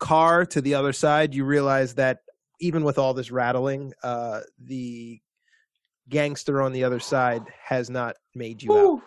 [0.00, 2.18] car to the other side, you realize that
[2.60, 5.18] even with all this rattling, uh, the
[6.08, 9.00] gangster on the other side has not made you out.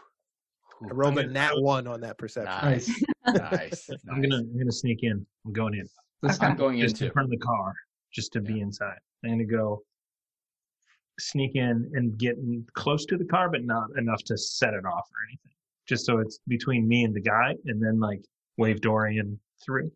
[0.90, 2.70] I rolled a gonna- nat one on that perception.
[2.72, 3.52] Nice, Nice.
[3.52, 3.90] nice.
[4.12, 5.26] I'm gonna I'm gonna sneak in.
[5.46, 5.88] I'm going in.
[6.22, 7.14] Let's I'm going just in into.
[7.14, 7.74] front of the car,
[8.14, 8.98] just to be inside.
[9.24, 9.82] I'm gonna go
[11.20, 12.38] sneak in and get
[12.74, 15.52] close to the car, but not enough to set it off or anything.
[15.88, 18.22] Just so it's between me and the guy, and then like
[18.58, 19.92] wave Dorian through.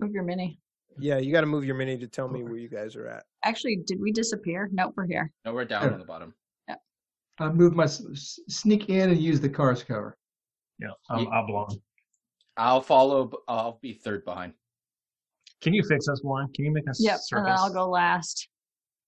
[0.00, 0.58] move your mini.
[0.98, 3.24] Yeah, you got to move your mini to tell me where you guys are at.
[3.44, 4.68] Actually, did we disappear?
[4.72, 5.32] Nope, we're here.
[5.44, 5.92] No, we're down Yeah.
[5.94, 6.34] on the bottom.
[6.68, 6.76] Yeah.
[7.38, 10.16] I move my s- s- sneak in and use the car's cover.
[10.78, 11.80] Yeah, I'm Ye- oblong.
[12.56, 13.24] I'll follow.
[13.26, 14.54] b- I'll be third behind.
[15.60, 16.52] Can you fix us one?
[16.52, 17.46] Can you make us Yep, and circles?
[17.46, 18.48] then I'll go last.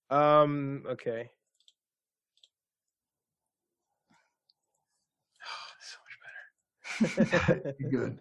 [0.09, 0.83] Um.
[0.87, 1.29] Okay.
[5.79, 6.86] so much better.
[7.91, 8.19] Good.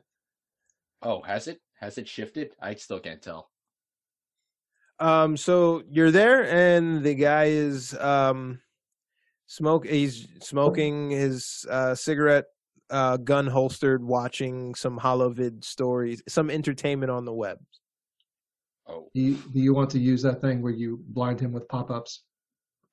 [1.03, 1.61] Oh, has it?
[1.81, 2.53] Has it shifted?
[2.61, 3.51] I still can't tell.
[4.99, 8.61] Um, so you're there, and the guy is um,
[9.47, 9.87] smoke.
[9.87, 12.47] He's smoking his uh, cigarette,
[12.89, 17.59] uh, gun holstered, watching some holovid stories, some entertainment on the web.
[18.89, 21.69] Oh, Do you, do you want to use that thing where you blind him with
[21.69, 22.23] pop-ups?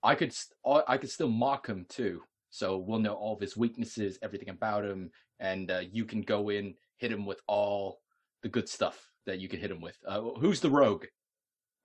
[0.04, 0.34] I could.
[0.34, 2.22] st- I I could still mock him too.
[2.50, 5.10] So we'll know all of his weaknesses, everything about him,
[5.44, 8.00] and uh, you can go in, hit him with all
[8.42, 9.98] the good stuff that you can hit him with.
[10.08, 11.06] Uh, who's the rogue?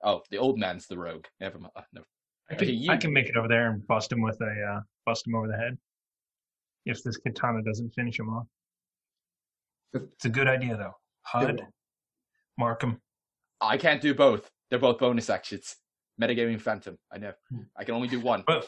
[0.03, 1.25] Oh, the old man's the rogue.
[1.39, 1.73] Never mind.
[1.75, 2.01] Uh, no.
[2.49, 4.75] I can, Okay, you- I can make it over there and bust him with a
[4.77, 5.77] uh, bust him over the head.
[6.85, 8.47] If this katana doesn't finish him off,
[9.93, 10.93] it's a good idea though.
[11.23, 11.61] Hud,
[12.57, 12.99] mark him.
[13.61, 14.49] I can't do both.
[14.69, 15.75] They're both bonus actions.
[16.21, 16.97] Metagaming Phantom.
[17.11, 17.33] I know.
[17.49, 17.63] Hmm.
[17.77, 18.43] I can only do one.
[18.47, 18.67] But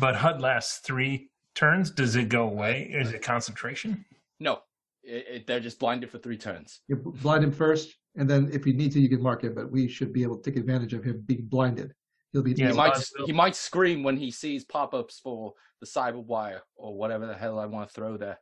[0.00, 1.90] but HUD lasts three turns.
[1.90, 2.90] Does it go away?
[2.92, 4.04] Is it concentration?
[4.38, 4.60] No,
[5.02, 6.80] it, it, they're just blinded for three turns.
[6.86, 9.54] You blind him first, and then if you need to, you can mark him.
[9.54, 11.92] But we should be able to take advantage of him being blinded.
[12.32, 16.22] He'll be Yeah, he might he might scream when he sees pop-ups for the cyber
[16.24, 18.38] wire or whatever the hell I want to throw there.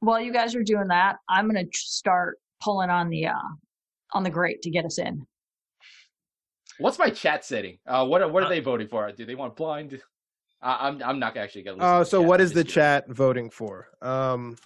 [0.00, 3.48] While you guys are doing that, I'm gonna start pulling on the uh
[4.12, 5.26] on the grate to get us in.
[6.78, 7.78] What's my chat setting?
[7.86, 9.10] Uh, what are, what are they voting for?
[9.10, 10.00] Do they want blind?
[10.60, 11.76] I, I'm I'm not actually gonna.
[11.78, 12.28] listen Oh, to so chat.
[12.28, 12.74] what I'm the just curious.
[12.74, 13.88] chat voting for?
[14.02, 14.56] Um,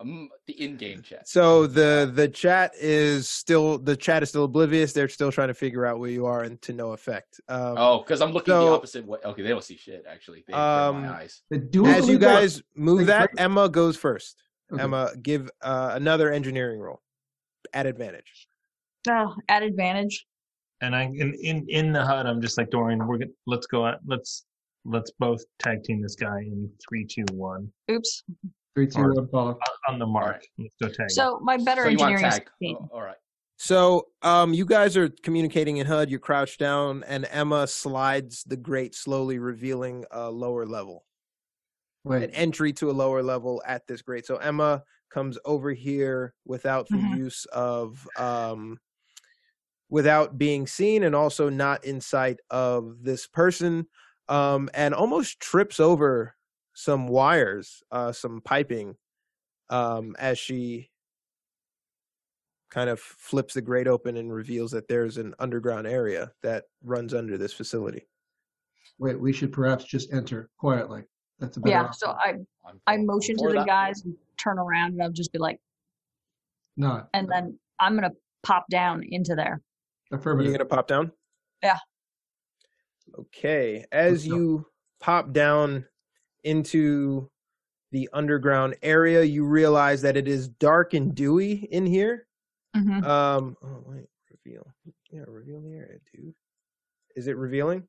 [0.00, 1.26] Um, the in-game chat.
[1.28, 4.92] so the the chat is still the chat is still oblivious.
[4.92, 7.40] They're still trying to figure out where you are, and to no effect.
[7.48, 9.18] Um, Oh, because I'm looking the opposite way.
[9.24, 10.04] Okay, they don't see shit.
[10.08, 11.42] Actually, they Um, my eyes.
[11.52, 13.30] As you guys move that.
[13.38, 14.42] Emma goes first.
[14.72, 14.82] Okay.
[14.82, 17.00] Emma, give uh, another engineering roll
[17.72, 18.48] at advantage.
[19.08, 20.26] Oh, at advantage.
[20.80, 23.06] And I in in in the HUD, I'm just like Dorian.
[23.06, 23.98] We're gonna let's go out.
[24.06, 24.44] Let's
[24.84, 28.22] let's both tag team this guy in three, two, one Oops.
[28.74, 29.16] Three, two, Alright.
[29.16, 29.50] one, follow.
[29.88, 30.26] on, on the mark.
[30.26, 30.46] Alright.
[30.58, 31.00] Let's go tag.
[31.04, 31.08] him.
[31.10, 32.42] So my better So engineering is tag?
[32.60, 32.76] 16.
[32.80, 33.16] Oh, all right.
[33.56, 36.10] So, um, you guys are communicating in HUD.
[36.10, 41.04] You're crouched down, and Emma slides the grate slowly, revealing a lower level,
[42.04, 44.26] an entry to a lower level at this grate.
[44.26, 47.16] So Emma comes over here without the Mhm.
[47.16, 48.80] use of, um,
[49.88, 53.86] without being seen, and also not in sight of this person,
[54.28, 56.34] um, and almost trips over
[56.74, 58.96] some wires, uh, some piping,
[59.70, 60.90] um, as she
[62.70, 67.14] kind of flips the grate open and reveals that there's an underground area that runs
[67.14, 68.06] under this facility.
[68.98, 69.18] wait.
[69.20, 71.04] We should perhaps just enter quietly.
[71.38, 71.70] That's a better.
[71.70, 71.94] Yeah, option.
[71.98, 72.34] so I
[72.66, 73.66] I'm I for- motion to the that.
[73.66, 75.60] guys and turn around and I'll just be like,
[76.76, 79.60] "No." and then I'm gonna pop down into there.
[80.12, 81.10] You're gonna pop down?
[81.62, 81.78] Yeah.
[83.18, 83.84] Okay.
[83.92, 84.66] As you
[85.00, 85.84] pop down
[86.42, 87.30] into
[87.92, 92.26] the underground area, you realize that it is dark and dewy in here.
[92.74, 94.06] hmm Um oh wait,
[94.44, 94.66] reveal.
[95.10, 96.34] Yeah, reveal the area, dude.
[97.14, 97.84] Is it revealing?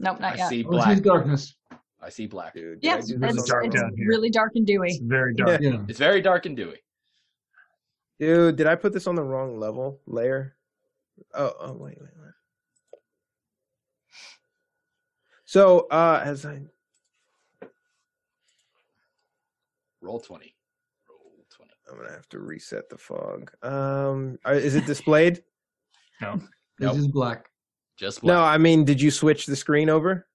[0.00, 0.48] Nope, not I yet.
[0.48, 1.56] see Oh, it's darkness.
[2.00, 2.54] I see black.
[2.54, 4.08] Dude, did I Yes, do really this it's, on dark it's down here.
[4.08, 5.08] really dark and it's dewy.
[5.08, 5.60] very dark.
[5.60, 5.82] Yeah.
[5.88, 6.78] It's very dark and dewy.
[8.20, 10.56] Dude, did I put this on the wrong level layer?
[11.34, 12.32] Oh, oh wait, wait, wait.
[15.48, 16.60] So, uh as I
[20.02, 20.54] Roll twenty.
[21.08, 21.72] Roll twenty.
[21.90, 23.50] I'm gonna have to reset the fog.
[23.62, 25.42] Um, is it displayed?
[26.20, 26.34] No.
[26.36, 26.48] This
[26.80, 26.96] Nope.
[26.96, 27.48] is black.
[27.96, 28.42] Just no.
[28.42, 30.26] I mean, did you switch the screen over?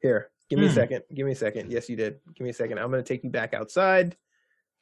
[0.00, 0.74] Here, give me a Hmm.
[0.76, 1.02] second.
[1.12, 1.70] Give me a second.
[1.70, 2.20] Yes, you did.
[2.34, 2.78] Give me a second.
[2.78, 4.16] I'm gonna take you back outside.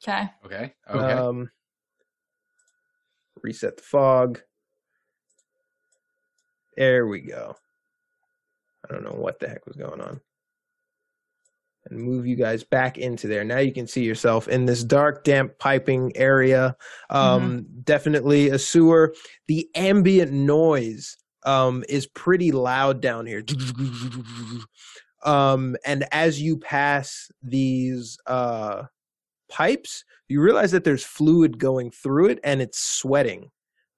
[0.01, 0.29] Okay.
[0.45, 0.73] Okay.
[0.89, 1.11] Okay.
[1.11, 1.49] Um,
[3.41, 4.39] reset the fog.
[6.77, 7.55] There we go.
[8.87, 10.19] I don't know what the heck was going on.
[11.85, 13.43] And move you guys back into there.
[13.43, 16.75] Now you can see yourself in this dark, damp piping area.
[17.09, 19.15] Um, Definitely a sewer.
[19.47, 23.43] The ambient noise um, is pretty loud down here.
[25.23, 28.83] Um, and as you pass these uh,
[29.49, 33.51] pipes, you realize that there's fluid going through it and it's sweating.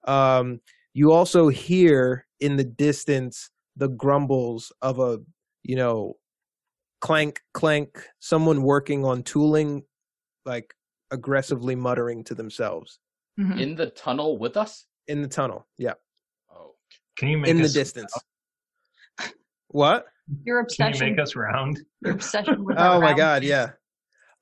[0.06, 0.62] Um,
[0.94, 5.19] you also hear in the distance the grumbles of a,
[5.64, 6.15] you know,
[6.99, 9.84] clank, clank, someone working on tooling,
[10.45, 10.73] like
[11.11, 12.99] aggressively muttering to themselves
[13.39, 13.60] Mhm.
[13.60, 14.85] In the tunnel with us?
[15.07, 15.68] in the tunnel.
[15.77, 15.93] Yeah,
[16.49, 16.76] Oh.
[17.18, 18.14] Can you make in the us, distance.
[19.69, 20.06] What?
[20.45, 21.10] Your Can you obsession.
[21.11, 21.80] make us round?
[22.02, 22.77] Your obsession with.
[22.77, 23.72] Oh my round god, yeah.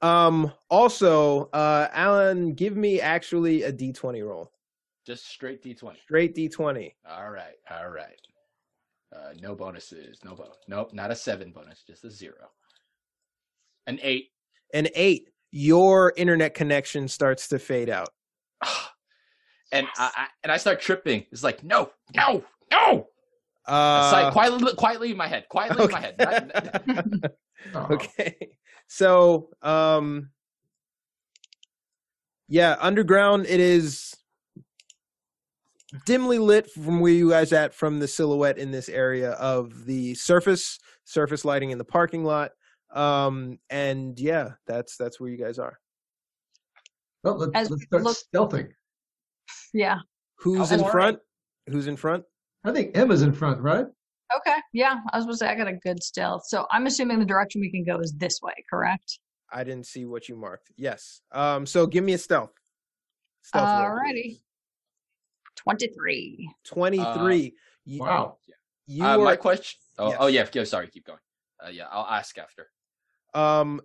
[0.02, 4.52] Um also, uh Alan, give me actually a D20 roll.
[5.06, 5.98] Just straight D20.
[6.04, 6.94] Straight D20.
[7.08, 7.56] All right.
[7.72, 8.20] All right.
[9.16, 10.20] Uh, no bonuses.
[10.24, 10.58] No bonus.
[10.68, 10.94] Nope.
[10.94, 11.84] Not a seven bonus.
[11.86, 12.52] Just a zero.
[13.88, 14.28] An eight.
[14.74, 15.28] An 8.
[15.52, 18.10] Your internet connection starts to fade out.
[19.72, 21.26] and I, I and I start tripping.
[21.32, 23.08] It's like no, no, no.
[23.68, 25.46] Uh like quietly, quietly in my head.
[25.50, 26.16] Quietly in my head.
[26.22, 27.14] okay.
[27.24, 27.32] Not-
[27.76, 27.88] Oh.
[27.96, 28.50] okay.
[28.88, 30.30] So, um
[32.48, 34.16] yeah, underground it is
[36.06, 40.14] dimly lit from where you guys at from the silhouette in this area of the
[40.16, 42.52] surface surface lighting in the parking lot
[42.94, 45.80] um and yeah that's that's where you guys are
[47.24, 48.70] Well, let's, As let's start look- stealthing.
[49.74, 49.98] Yeah.
[50.40, 50.92] who's in far?
[50.92, 51.20] front
[51.68, 52.24] who's in front
[52.66, 53.86] I think Emma's in front, right?
[54.36, 54.58] Okay.
[54.74, 54.96] Yeah.
[55.14, 56.44] I was supposed to say I got a good stealth.
[56.46, 59.20] So I'm assuming the direction we can go is this way, correct?
[59.52, 62.52] i didn't see what you marked yes um so give me a stealth
[63.42, 64.40] stealth roll, Alrighty.
[65.64, 65.90] Please.
[65.96, 66.50] 23.
[66.66, 67.54] 23
[67.86, 68.38] You- Wow.
[68.88, 69.80] you uh, are my question.
[69.98, 70.46] Oh, oh yeah.
[70.52, 70.64] Go.
[70.64, 70.88] Sorry.
[70.88, 71.20] Keep going.
[71.64, 71.88] Uh, yeah.
[71.92, 72.70] I'll ask after.
[73.34, 73.82] um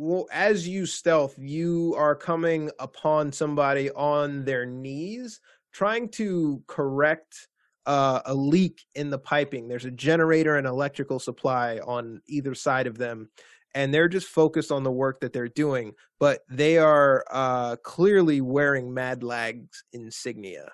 [0.00, 5.40] well as you stealth you are coming upon somebody on their knees
[5.72, 7.48] trying to correct
[7.86, 12.86] uh, a leak in the piping there's a generator and electrical supply on either side
[12.86, 13.28] of them
[13.74, 18.40] and they're just focused on the work that they're doing but they are uh, clearly
[18.40, 20.70] wearing mad lags insignia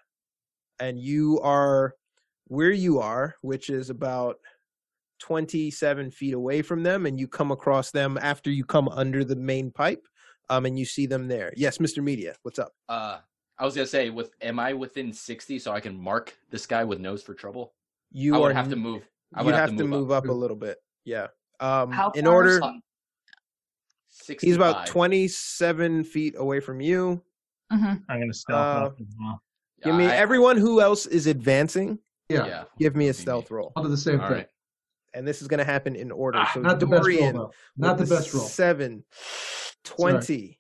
[0.81, 1.95] and you are
[2.49, 4.37] where you are which is about
[5.21, 9.37] 27 feet away from them and you come across them after you come under the
[9.37, 10.07] main pipe
[10.51, 13.19] um and you see them there yes mr media what's up Uh,
[13.57, 16.83] I was gonna say, with am I within sixty so I can mark this guy
[16.83, 17.73] with nose for trouble?
[18.11, 19.09] you I would are have to move.
[19.33, 20.27] I you'd would have, to move up.
[20.27, 21.29] a little bit yeah
[21.61, 22.81] um How in far is order he?
[24.09, 24.47] Sixty.
[24.49, 27.23] he's about 27 feet away from you
[27.71, 28.75] hmm I'm gonna stop.
[28.75, 29.41] Uh, up as well.
[29.85, 31.99] Give me everyone who else is advancing
[32.29, 32.47] Yeah.
[32.47, 32.65] Yeah.
[32.79, 34.39] give me a stealth roll I'll do the same All thing.
[34.39, 34.49] right.
[35.15, 37.51] and this is going to happen in order Ah, so Not the best roll, though.
[37.77, 38.43] Not the best roll.
[38.45, 39.05] 7
[39.85, 40.59] 20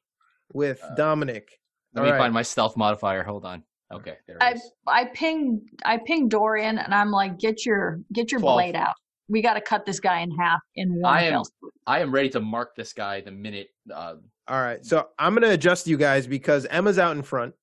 [0.52, 1.58] with Uh, dominic
[1.94, 2.18] Let All me right.
[2.18, 3.22] find my stealth modifier.
[3.22, 3.62] Hold on.
[3.92, 4.16] Okay.
[4.26, 4.72] There it I is.
[4.86, 8.56] I ping I ping Dorian and I'm like, get your get your 12.
[8.56, 8.94] blade out.
[9.28, 11.46] We got to cut this guy in half in one I am- fell.
[11.86, 13.68] I am ready to mark this guy the minute.
[13.92, 14.16] Uh,
[14.48, 14.84] All right.
[14.84, 17.54] So I'm gonna adjust you guys because Emma's out in front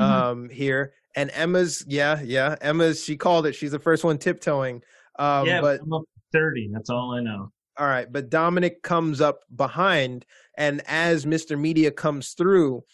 [0.00, 0.04] Mhm.
[0.04, 0.92] um here.
[1.16, 2.56] And Emma's yeah, yeah.
[2.60, 3.54] Emma's she called it.
[3.54, 4.82] She's the first one tiptoeing.
[5.18, 6.02] Um yeah, but I'm up
[6.32, 6.70] 30.
[6.72, 7.50] That's all I know.
[7.78, 10.26] all right, but Dominic comes up behind
[10.56, 11.58] and as Mr.
[11.58, 12.84] Media comes through,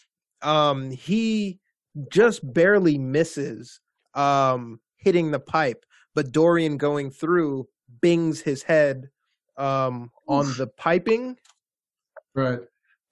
[0.41, 1.59] um he
[2.09, 3.79] just barely misses
[4.15, 5.85] um hitting the pipe,
[6.15, 7.67] but Dorian going through
[8.01, 9.09] bings his head
[9.57, 11.37] um on the piping
[12.35, 12.59] Right.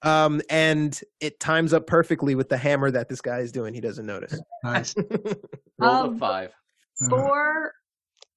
[0.02, 3.80] Um and it times up perfectly with the hammer that this guy is doing he
[3.80, 4.94] doesn't notice Nice.
[5.78, 6.52] roll Um, the five.
[7.10, 7.72] Four.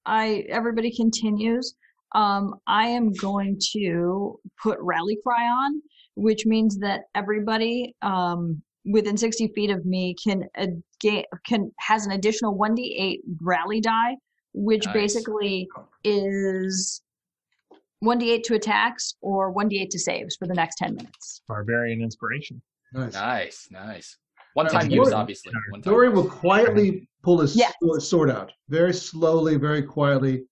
[0.07, 1.75] I everybody continues,
[2.13, 5.81] um, I am going to put rally cry on,
[6.15, 10.43] which means that everybody um, within 60 feet of me can
[11.01, 14.15] ga- can has an additional 1d8 rally die,
[14.53, 14.93] which Nice.
[14.93, 15.67] basically
[16.03, 17.01] is
[18.03, 21.41] 1d8 to attacks or 1d8 to saves for the next 10 minutes.
[21.47, 22.61] Barbarian inspiration.
[22.93, 23.13] nice.
[23.13, 24.17] Nice, nice.
[24.53, 25.51] One time use, obviously.
[25.71, 27.73] One time Dorian will quietly pull his Yes.
[27.81, 28.53] sword- sword out.
[28.69, 30.45] Very slowly, very quietly.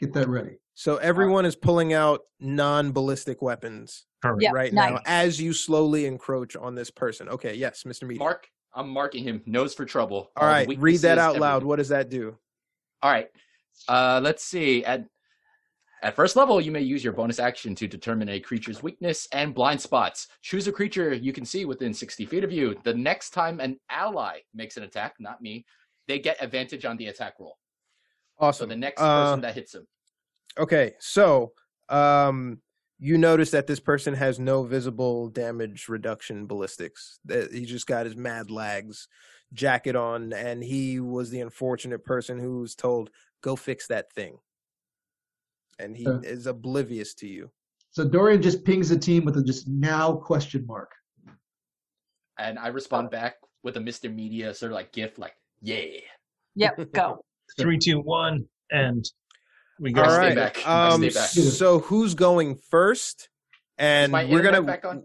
[0.00, 0.58] Get that ready.
[0.74, 4.90] so everyone is pulling out non-ballistic weapons Yep, right nice.
[4.92, 7.28] now as you slowly encroach on this person.
[7.28, 8.04] Okay, yes, Mr.
[8.04, 8.18] Media.
[8.20, 10.30] Mark, I'm marking him nose for trouble.
[10.36, 11.62] All the right, read that weaknesses, out loud.
[11.62, 12.38] What does that do?
[13.02, 13.28] All right.
[13.86, 14.82] Uh, let's see.
[14.84, 15.04] At
[16.02, 19.54] at first level, you may use your bonus action to determine a creature's weakness and
[19.54, 20.28] blind spots.
[20.42, 22.76] Choose a creature you can see within 60 feet of you.
[22.82, 25.64] The next time an ally makes an attack, not me,
[26.08, 27.56] they get advantage on the attack roll.
[28.52, 29.86] So the next Uh, person that hits him.
[30.58, 31.52] Okay, so
[31.88, 32.60] um,
[32.98, 37.20] you notice that this person has no visible damage reduction ballistics.
[37.52, 39.06] He just got his mad lags
[39.52, 43.10] jacket on, and he was the unfortunate person who was told,
[43.42, 44.38] "Go fix that thing,"
[45.78, 46.20] and he Uh.
[46.20, 47.50] is oblivious to you.
[47.90, 50.90] So Dorian just pings the team with a just now question mark.
[52.38, 54.12] And I respond back with a Mr.
[54.12, 55.84] Media sort of like gift, like, yeah.
[56.54, 57.24] Yep, go.
[57.58, 59.04] Three, two, one, and
[59.78, 60.02] we go.
[60.02, 60.34] All stay right.
[60.34, 60.66] back.
[60.66, 61.28] Um, stay back.
[61.28, 63.28] so who's going first?
[63.78, 65.02] And we're internet gonna.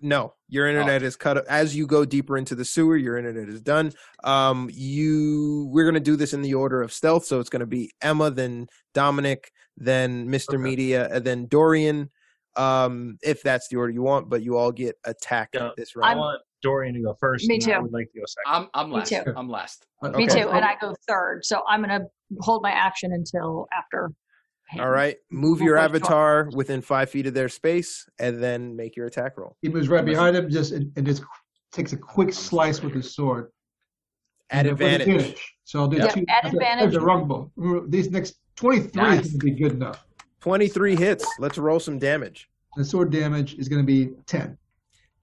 [0.00, 0.08] Back on?
[0.08, 1.46] No, your internet is cut.
[1.46, 3.92] As you go deeper into the sewer, your internet is done.
[4.24, 5.68] Um, you.
[5.72, 8.66] We're gonna do this in the order of stealth, so it's gonna be Emma, then
[8.94, 10.50] Dominic, then Mr.
[10.54, 10.56] Okay.
[10.58, 12.10] Media, and then Dorian.
[12.56, 15.70] Um, if that's the order you want, but you all get attacked Yeah.
[15.76, 17.46] this I want Dorian to go first.
[17.48, 18.68] Me too I would like to go second.
[18.74, 19.08] I'm, I'm Me last.
[19.08, 19.22] too.
[19.36, 19.86] I'm last.
[20.02, 20.48] Uh, Me too.
[20.50, 21.44] And I go third.
[21.44, 22.06] So I'm going to
[22.40, 24.10] hold my action until after.
[24.70, 24.80] Him.
[24.84, 29.06] all right, move your avatar within five feet of their space, and then make your
[29.06, 31.22] attack roll He moves right behind him, just and, and just
[31.72, 33.50] takes a quick slice with his sword.
[34.50, 35.54] at And with advantage.
[35.64, 36.24] So I'll do Yep, two.
[36.28, 36.90] at there's advantage.
[36.92, 37.52] There's a rumble.
[37.56, 39.26] Remember, These next 23 Nice.
[39.26, 40.04] is going to be good enough.
[40.40, 41.24] Twenty-three hits.
[41.38, 42.48] Let's roll some damage.
[42.76, 44.56] The sword damage is going to be 10.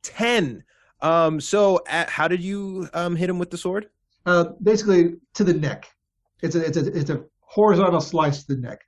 [0.03, 0.63] 10
[1.01, 3.87] um so at, how did you um hit him with the sword
[4.25, 5.87] Uh, basically to the neck.
[6.41, 8.81] It's a it's a it's a horizontal slice to the neck.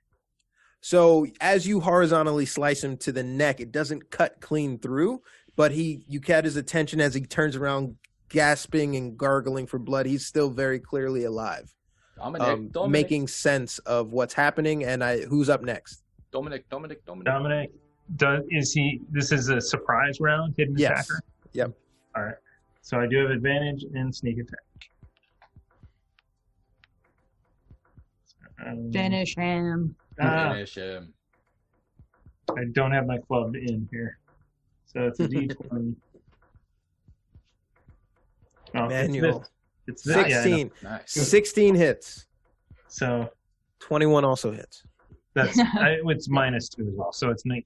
[0.80, 5.20] So as you horizontally slice him to the neck it doesn't cut clean through
[5.56, 7.96] but he you catch his attention as he turns around
[8.28, 11.74] gasping and gargling for blood he's still very clearly alive
[12.16, 16.02] Dominic, um, Dominic, making sense of what's happening and i who's up next
[16.32, 17.24] Dominic, Dominic, Dominic.
[17.26, 17.70] Dominic,
[18.14, 19.00] does is he?
[19.10, 20.92] This is a surprise round, hidden Yes.
[21.10, 21.20] attacker.
[21.52, 21.72] Yep.
[22.16, 22.36] All right.
[22.82, 24.58] So I do have advantage in sneak attack.
[28.64, 29.96] Um, Finish him.
[30.20, 31.12] Ah, Finish him.
[32.56, 34.18] I don't have my club in here,
[34.86, 35.96] so it's a D20.
[38.72, 39.44] Oh, manual
[39.88, 40.16] It's this.
[40.16, 40.30] It's this.
[40.30, 41.10] Yeah, 16 Nice.
[41.10, 42.26] 16 hits
[42.86, 43.28] so
[43.80, 44.84] 21 also hits
[45.34, 47.64] that's I, it's minus two as well, so it's 19.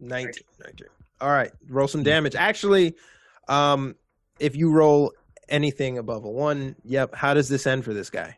[0.00, 0.88] 19, 19.
[1.20, 2.34] All right, roll some damage.
[2.34, 2.94] Actually,
[3.48, 3.94] um,
[4.38, 5.12] if you roll
[5.48, 7.14] anything above a one, yep.
[7.14, 8.36] How does this end for this guy?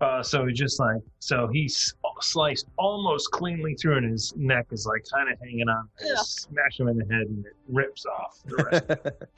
[0.00, 4.86] Uh, so he just like so he's sliced almost cleanly through, and his neck is
[4.86, 5.88] like kind of hanging on.
[6.00, 8.56] I just smash him in the head, and it rips off the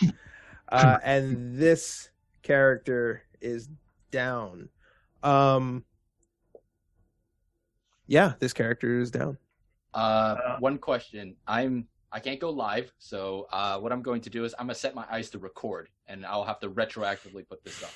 [0.00, 0.14] rest.
[0.70, 2.10] uh, and this
[2.42, 3.68] character is
[4.10, 4.68] down.
[5.22, 5.84] Um,
[8.08, 9.38] yeah, this character is down.
[9.94, 11.36] Uh, Uh, one question.
[11.46, 14.74] I'm I can't go live, so uh, what I'm going to do is I'm gonna
[14.74, 17.92] set my eyes to record, and I'll have to retroactively put this up.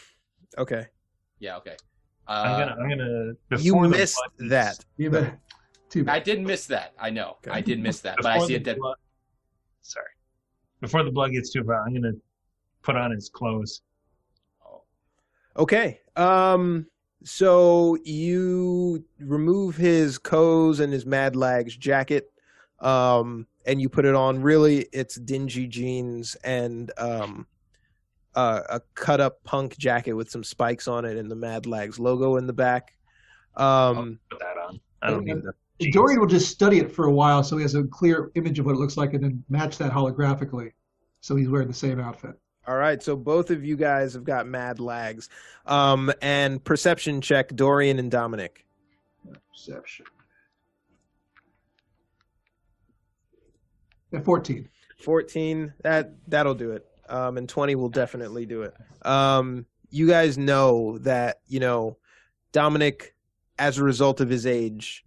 [0.59, 0.87] Okay,
[1.41, 1.77] Yeah, okay.
[2.29, 4.77] I'm Uh, gonna I'm gonna you missed blood that.
[4.77, 5.39] gets- You bet.
[5.91, 6.23] Too I bad.
[6.25, 6.95] did miss that.
[6.99, 7.37] I know.
[7.47, 7.51] Okay.
[7.51, 8.79] I did miss that, but I see a the dead.
[8.79, 8.97] blood-
[9.83, 10.07] Sorry,
[10.81, 12.13] before the blood gets too far, I'm gonna
[12.83, 13.83] put on his clothes.
[14.65, 14.83] Oh,
[15.57, 16.01] Okay.
[16.17, 16.87] Um
[17.25, 22.33] so you remove his coes and his mad lags jacket
[22.81, 27.47] um and you put it on really it's dingy jeans and um
[28.35, 31.99] uh, a cut up punk jacket with some spikes on it and the mad lags
[31.99, 32.95] logo in the back.
[33.57, 34.81] Um Put that on.
[35.03, 35.53] I don't need the.
[35.79, 35.95] jeans.
[35.95, 38.67] Dorian will just study it for a while so he has a clear image of
[38.67, 40.73] what it looks like and then match that holographically.
[41.21, 42.33] So he's wearing the same outfit.
[42.67, 45.29] all right, so both of you guys have got mad lags.
[45.67, 48.65] Um and perception check Dorian and Dominic.
[49.51, 50.07] Perception.
[54.15, 54.69] At 14.
[54.99, 58.75] 14 that that'll do it um and 20 will definitely do it.
[59.03, 61.99] Um you guys know that you know
[62.53, 63.15] dominic
[63.59, 65.05] as a result of his age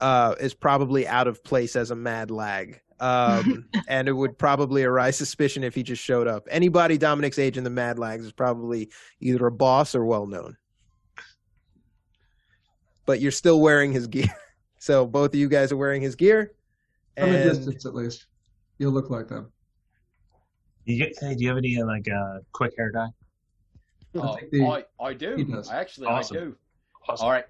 [0.00, 2.80] uh is probably out of place as a mad lag.
[3.00, 6.46] Um and it would probably arise suspicion if he just showed up.
[6.50, 8.90] Anybody dominic's age in the mad lags is probably
[9.20, 10.56] either a boss or well known
[13.06, 14.26] but you're still wearing his gear.
[14.78, 16.54] So both of you guys are wearing his gear.
[17.16, 18.26] From a and distance, at least.
[18.78, 19.52] You'll look like them.
[20.84, 23.08] You get, hey, do you have any uh, like uh, quick hair dye?
[24.16, 24.36] oh,
[24.70, 25.62] I, I do.
[25.70, 26.36] I actually Awesome.
[26.36, 26.56] I do.
[27.08, 27.24] Awesome.
[27.24, 27.44] All right.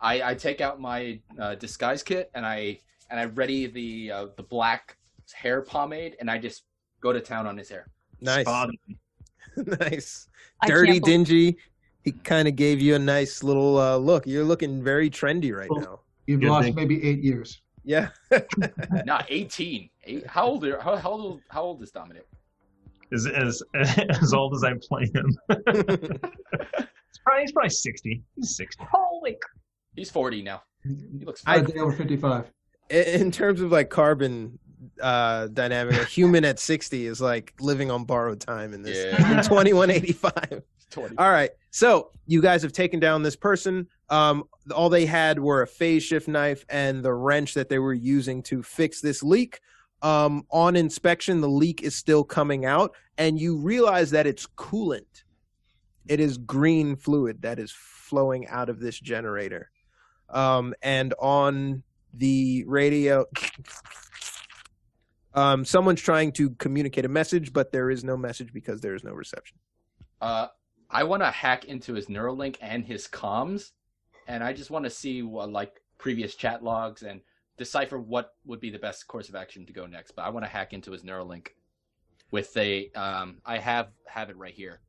[0.00, 2.78] I, I take out my uh, disguise kit and I
[3.10, 4.96] and I ready the uh, the black
[5.32, 6.64] hair pomade, and I just
[7.00, 7.88] go to town on his hair.
[8.20, 8.70] Nice, Spot
[9.56, 10.28] nice,
[10.66, 11.56] dirty, can't dingy.
[12.04, 14.26] He kind of gave you a nice little uh, look.
[14.26, 16.00] You're looking very trendy right Well- now.
[16.26, 16.74] You've Good lost thing.
[16.74, 17.62] maybe eight years.
[17.84, 18.10] Yeah.
[19.06, 19.88] Not 18.
[20.04, 22.26] Eight, how old are how, how old how old is Dominic?
[23.10, 23.62] Is as
[24.22, 25.38] as old as I play him.
[27.10, 28.22] He's probably, he's probably sixty.
[28.36, 28.84] He's sixty.
[28.92, 29.36] Holy
[29.96, 30.62] He's 40 now.
[30.84, 31.62] He looks I- fine.
[31.64, 32.50] I think over 55.
[32.90, 34.58] in in terms of like carbon
[35.02, 39.42] uh dynamic a human at 60 is like living on borrowed time in this Yeah.
[39.42, 41.16] 2185 20.
[41.18, 44.44] all right so you guys have taken down this person um
[44.74, 48.40] all they had were a phase shift knife and the wrench that they were using
[48.44, 49.58] to fix this leak
[50.02, 55.24] um on inspection the leak is still coming out and you realize that it's coolant.
[56.06, 59.70] It is green fluid that is flowing out of this generator.
[60.28, 61.82] Um and on
[62.14, 63.26] the radio
[65.34, 69.04] um someone's trying to communicate a message but there is no message because there is
[69.04, 69.58] no reception.
[70.20, 70.48] Uh,
[70.90, 73.72] I want to hack into his Neuralink and his comms,
[74.26, 77.20] and I just want to see what like previous chat logs and
[77.58, 80.12] decipher what would be the best course of action to go next.
[80.12, 81.48] But I want to hack into his Neuralink
[82.30, 84.80] with a um, I have have it right here,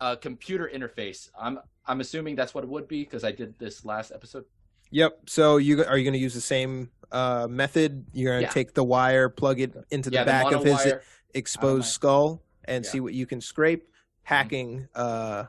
[0.00, 1.28] a computer interface.
[1.38, 4.44] I'm I'm assuming that's what it would be because I did this last episode.
[4.90, 5.20] Yep.
[5.26, 8.04] So you are you going to use the same uh, method?
[8.12, 8.52] You're going to Yeah.
[8.52, 10.94] take the wire, plug it into the yeah, back the of his
[11.34, 12.90] exposed skull, and Yeah.
[12.90, 13.84] see what you can scrape.
[14.22, 15.44] Hacking, uh,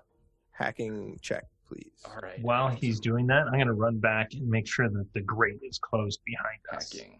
[0.51, 1.91] hacking check, please.
[2.05, 2.41] All right.
[2.41, 5.79] While he's doing that, I'm gonna run back and make sure that the grate is
[5.79, 6.91] closed behind us.
[6.91, 7.19] hacking,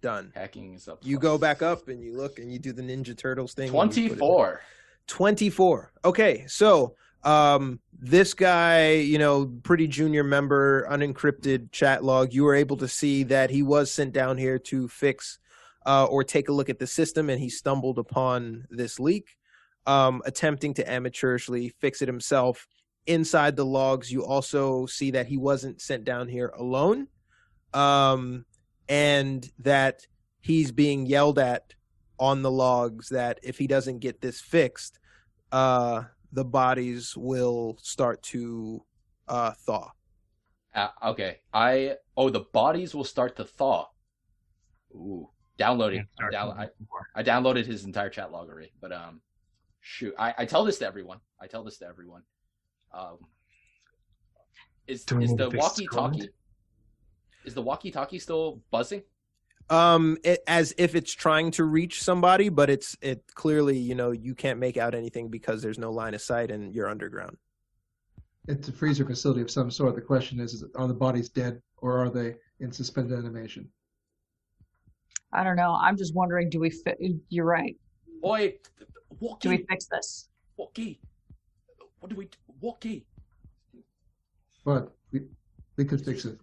[0.00, 0.32] Done.
[0.34, 0.98] hacking is up.
[1.02, 3.68] You go back up and you look and you do the Ninja Turtles thing.
[3.74, 4.60] and you put it- Twenty four.
[5.06, 5.92] 24.
[6.04, 6.94] Okay, so
[7.24, 12.88] um this guy, you know, pretty junior member, unencrypted chat log, you were able to
[12.88, 15.38] see that he was sent down here to fix
[15.86, 19.36] uh or take a look at the system and he stumbled upon this leak,
[19.86, 22.66] um attempting to amateurishly fix it himself.
[23.06, 27.08] Inside the logs, you also see that he wasn't sent down here alone.
[27.72, 28.44] Um
[28.88, 30.06] and that
[30.40, 31.74] he's being yelled at
[32.18, 34.98] on the logs that if he doesn't get this fixed,
[35.52, 38.84] uh, the bodies will start to
[39.28, 39.90] uh, thaw.
[40.74, 41.38] Uh, okay.
[41.52, 43.86] I oh the bodies will start to thaw.
[44.94, 45.28] Ooh,
[45.58, 46.06] downloading.
[46.20, 46.68] I'm down, I.
[47.14, 49.20] I downloaded his entire chat log already, but um,
[49.80, 51.18] shoot, I, I tell this to everyone.
[51.40, 52.22] I tell this to everyone.
[52.92, 53.18] Um,
[54.86, 55.86] is Do is the walkie-talkie?
[55.86, 56.28] Scotland?
[57.44, 59.02] Is the walkie-talkie still buzzing?
[59.68, 64.10] Um, it, as if it's trying to reach somebody, but it's it clearly you know
[64.10, 67.36] you can't make out anything because there's no line of sight and you're underground.
[68.48, 69.94] It's a freezer facility of some sort.
[69.94, 73.68] The question is, is are the bodies dead or are they in suspended animation?
[75.32, 75.78] I don't know.
[75.80, 76.96] I'm just wondering, do we fi-
[77.28, 77.76] you're right.
[78.24, 78.86] Oi, Do
[79.20, 80.28] walkie, we fix this?
[80.56, 80.98] walkie.
[82.00, 82.28] What do we?
[82.60, 82.66] Do?
[82.66, 83.06] Walkie.
[84.64, 85.22] But we,
[85.76, 86.38] we could fix it.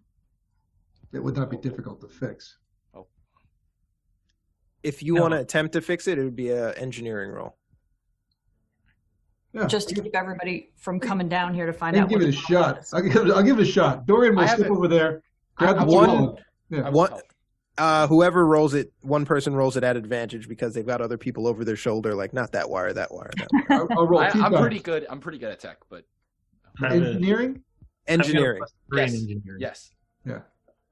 [1.13, 2.57] It would not be difficult to fix.
[2.93, 3.07] Oh.
[4.83, 5.21] If you No.
[5.21, 7.55] want to attempt to fix it, it would be an engineering roll.
[9.53, 12.09] Yeah, Just to keep everybody from coming down here to find I'll out.
[12.09, 12.85] give it a shot.
[12.93, 14.05] I'll give it, I'll give it a shot.
[14.05, 15.23] Dorian will I step over there,
[15.55, 16.35] grab I- the One- one.
[16.69, 16.81] Yeah.
[16.81, 17.21] I What- was-
[17.77, 21.47] Uh, whoever rolls it, one person rolls it at advantage because they've got other people
[21.47, 23.81] over their shoulder, like not that wire, that wire, that wire.
[23.81, 24.59] I'll, I'll roll I, I'm times.
[24.59, 25.05] pretty good.
[25.09, 26.03] I'm pretty good at tech, but
[26.81, 27.49] I have a- Engineering?
[28.09, 28.57] I've got a engineering.
[28.59, 29.13] plus three Yes.
[29.13, 29.59] engineering.
[29.59, 29.91] yes.
[30.25, 30.33] Yeah.
[30.33, 30.41] All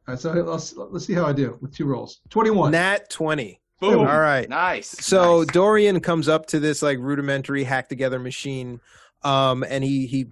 [0.09, 2.21] right, so let's let's see how I do with two rolls.
[2.29, 2.71] Twenty-one.
[2.71, 3.59] Nat twenty.
[3.81, 3.99] Boom.
[4.07, 4.47] All right.
[4.47, 4.87] Nice.
[4.89, 5.47] So nice.
[5.47, 8.79] Dorian comes up to this like rudimentary hack together machine,
[9.23, 10.27] um, and he he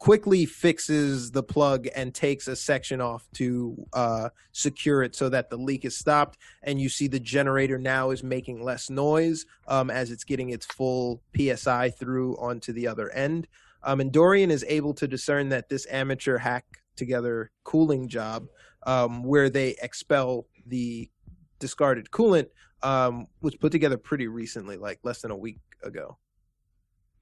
[0.00, 5.50] quickly fixes the plug and takes a section off to uh, secure it so that
[5.50, 6.38] the leak is stopped.
[6.62, 10.64] And you see the generator now is making less noise um, as it's getting its
[10.64, 13.46] full psi through onto the other end.
[13.82, 16.64] Um, and Dorian is able to discern that this amateur hack
[16.96, 18.46] together cooling job,
[18.86, 21.10] um, where they expel the
[21.58, 22.48] discarded coolant,
[22.82, 26.16] um, was put together pretty recently, like less than a week ago.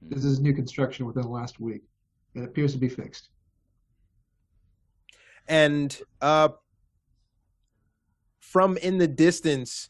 [0.01, 1.81] This is new construction within the last week.
[2.39, 3.29] It appears to be fixed.
[5.47, 6.49] And uh,
[8.39, 9.89] from in the distance,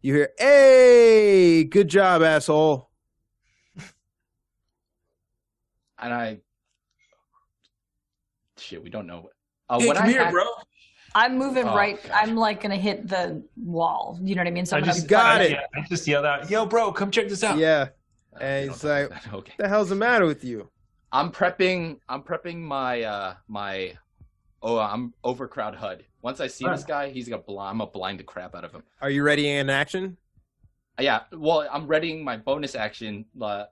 [0.00, 2.90] you hear, "Hey, good job, asshole!"
[5.98, 6.38] and I
[8.58, 9.30] shit, we don't know.
[9.68, 10.44] Uh, Hey, when come I here, hacked- bro.
[11.14, 12.02] I'm moving Oh, right.
[12.02, 12.10] gosh.
[12.14, 14.18] I'm like gonna hit the wall.
[14.22, 14.64] You know what I mean?
[14.64, 15.58] So I I'm just got it.
[15.74, 17.88] I just yelled out, "Yo, bro, come check this out." Yeah,
[18.34, 19.34] Uh, And we he's like- okay.
[19.34, 20.70] what the hell's the matter with you?
[21.12, 21.98] I'm prepping.
[22.08, 23.94] I'm prepping my uh my
[24.62, 26.04] Oh, I'm overcrowd HUD.
[26.22, 28.64] Once I see All this guy, he's gonna bl- I'm gonna blind the crap out
[28.64, 28.82] of him.
[29.00, 30.16] Are you ready in action?
[30.98, 33.24] Uh, Yeah, well, I'm readying my bonus action.
[33.40, 33.64] Uh,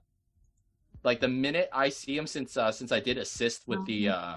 [1.03, 4.35] like the minute I see him, since uh, since I did assist with the uh,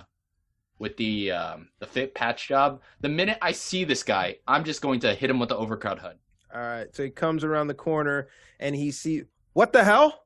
[0.78, 4.80] with the um, the fit patch job, the minute I see this guy, I'm just
[4.80, 6.16] going to hit him with the overcrowd HUD.
[6.54, 6.86] All right.
[6.94, 8.28] So he comes around the corner
[8.60, 9.24] and he see
[9.54, 10.24] what the hell?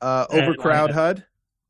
[0.00, 1.24] Uh, overcrowd go HUD.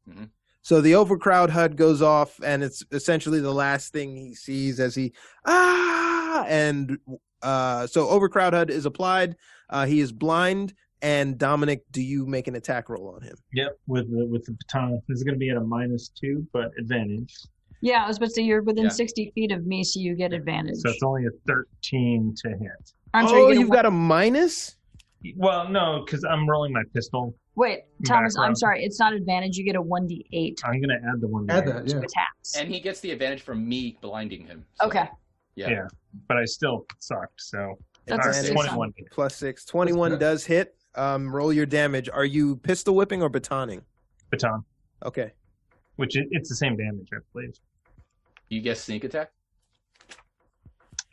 [0.09, 0.31] Mhm.
[0.66, 4.97] So the overcrowd HUD goes off, and it's essentially the last thing he sees as
[4.97, 5.12] he
[5.44, 6.98] ah, and
[7.40, 9.36] uh, so overcrowd HUD is applied.
[9.70, 13.36] Uh, he is blind, and Dominic, do you make an attack roll on him?
[13.52, 15.01] Yep, with the with the baton.
[15.06, 17.32] This is going to be at a minus two, but advantage.
[17.80, 18.90] Yeah, I was about to say you're within Yeah.
[18.90, 20.78] 60 feet of me, so you get advantage.
[20.78, 22.93] So it's only a thirteen to hit.
[23.14, 24.76] I'm oh, sorry, you you've one- got a minus.
[25.36, 27.36] Well, no, because I'm rolling my pistol.
[27.57, 28.85] Wait, Thomas, I'm sorry.
[28.85, 29.57] It's not advantage.
[29.57, 31.49] You get a 1d8 I'm going to add the one.
[31.49, 31.74] Add there.
[31.74, 32.03] that, to yeah.
[32.03, 32.57] attacks.
[32.57, 34.65] And he gets the advantage from me blinding him.
[34.74, 35.09] So, okay.
[35.55, 35.70] Yeah.
[35.70, 35.89] Yeah.
[36.28, 37.41] But I still sucked.
[37.41, 38.93] So That's a All right, six twenty-one.
[39.11, 39.65] Plus six.
[39.65, 40.20] Twenty-one good.
[40.20, 40.77] does hit.
[40.95, 42.11] Um, roll your damage.
[42.11, 43.83] Are you pistol whipping or batoning?
[44.31, 44.65] baton,
[45.05, 45.33] Okay.
[45.97, 47.55] which it, it's the same damage, I believe.
[48.49, 49.31] You get sneak attack.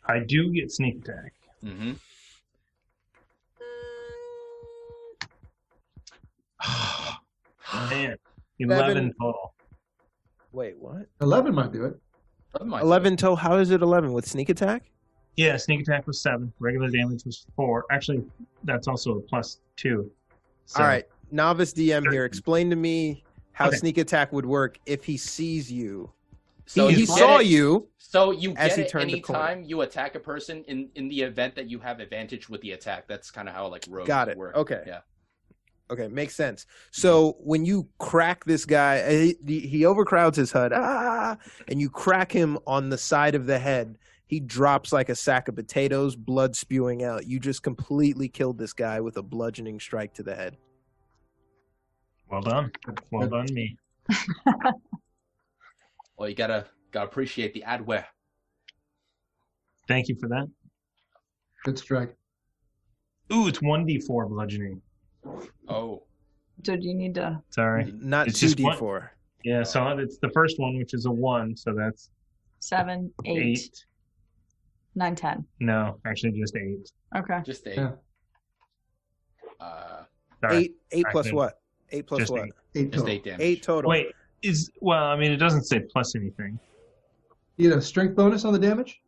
[0.06, 1.32] I do get sneak attack.
[1.64, 1.92] Mm-hmm.
[7.90, 8.16] Man,
[8.58, 9.14] eleven Seven.
[9.20, 9.54] total.
[10.52, 11.06] Wait, what?
[11.20, 11.98] 11 might do it.
[12.60, 13.34] Eleven total.
[13.36, 14.84] How is it eleven with sneak attack?
[15.36, 16.52] Yeah, sneak attack was seven.
[16.60, 17.84] Regular damage was four.
[17.90, 18.22] Actually,
[18.62, 20.08] that's also a plus two.
[20.66, 22.24] So, All right, novice DM here.
[22.24, 23.76] Explain to me how Okay.
[23.78, 26.08] sneak attack would work if he sees you.
[26.66, 27.88] So he you he saw it- you.
[27.98, 29.42] So you as get he it turned the corner.
[29.42, 32.70] anytime you attack a person in in the event that you have advantage with the
[32.70, 33.08] attack.
[33.08, 34.38] That's kind of how like rogues Got it.
[34.38, 34.54] work.
[34.54, 34.84] Okay.
[34.86, 35.00] Yeah.
[35.90, 36.66] Okay, makes sense.
[36.90, 41.36] So when you crack this guy, uh, he, he overcrowds his HUD, ah,
[41.68, 43.98] and you crack him on the side of the head.
[44.26, 47.26] He drops like a sack of potatoes, blood spewing out.
[47.26, 50.56] You just completely killed this guy with a bludgeoning strike to the head.
[52.30, 52.72] well done.
[53.10, 53.76] Well done, me.
[56.16, 58.04] Well, you gotta gotta appreciate the adware.
[59.88, 60.46] Thank you for that.
[61.64, 62.14] Good strike.
[63.32, 64.80] Ooh, it's one d four bludgeoning.
[65.68, 66.02] Oh,
[66.64, 67.42] So do you need to?
[67.50, 67.92] Sorry.
[67.96, 69.12] Not It's two just D one- four.
[69.44, 72.08] Yeah, so it's the first one, which is a one, so that's
[72.60, 73.86] Seven, eight, eight.
[74.94, 75.44] nine, ten.
[75.60, 76.90] No, actually, just eight.
[77.14, 77.40] Okay.
[77.44, 77.76] just eight.
[77.76, 77.92] Yeah.
[79.60, 80.04] Uh,
[80.40, 81.60] Sorry, Eight eight plus Actually, what?
[81.90, 82.44] Eight plus just what?
[82.46, 82.52] eight.
[82.74, 83.08] Eight just total.
[83.14, 83.40] eight damage.
[83.40, 83.90] Eight total.
[83.90, 84.06] Wait,
[84.42, 86.58] is well, I mean, it doesn't say plus anything.
[87.58, 89.00] You get a strength bonus on the damage?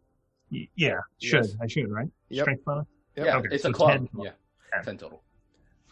[0.52, 1.56] Y- Yeah, should Yes.
[1.62, 2.08] I should right?
[2.28, 2.44] Yep.
[2.44, 2.86] Strength bonus.
[3.16, 3.26] Yep.
[3.26, 3.90] Yeah, Okay, it's so a club.
[3.92, 4.08] 10.
[4.22, 4.30] Yeah,
[4.74, 4.84] Ten.
[4.84, 5.22] ten total.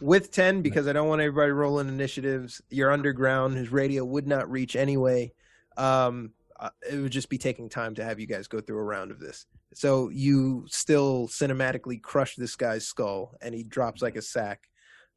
[0.01, 2.61] With 10 because i don't want everybody rolling initiatives.
[2.69, 5.31] You're underground his radio would not reach anyway.
[5.77, 8.83] Um uh, it would just be taking time to have you guys go through a
[8.83, 9.45] round of this.
[9.73, 14.67] So you still cinematically crush this guy's skull and he drops like a sack.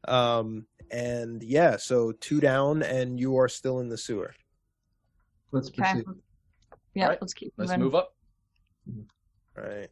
[0.06, 4.34] Um and yeah so two down and you are still in the sewer.
[5.52, 5.82] Let's Okay.
[5.82, 6.04] proceed.
[6.94, 7.84] Yeah, Alright, let's keep Let's moving.
[7.84, 8.14] move up.
[9.56, 9.90] all right.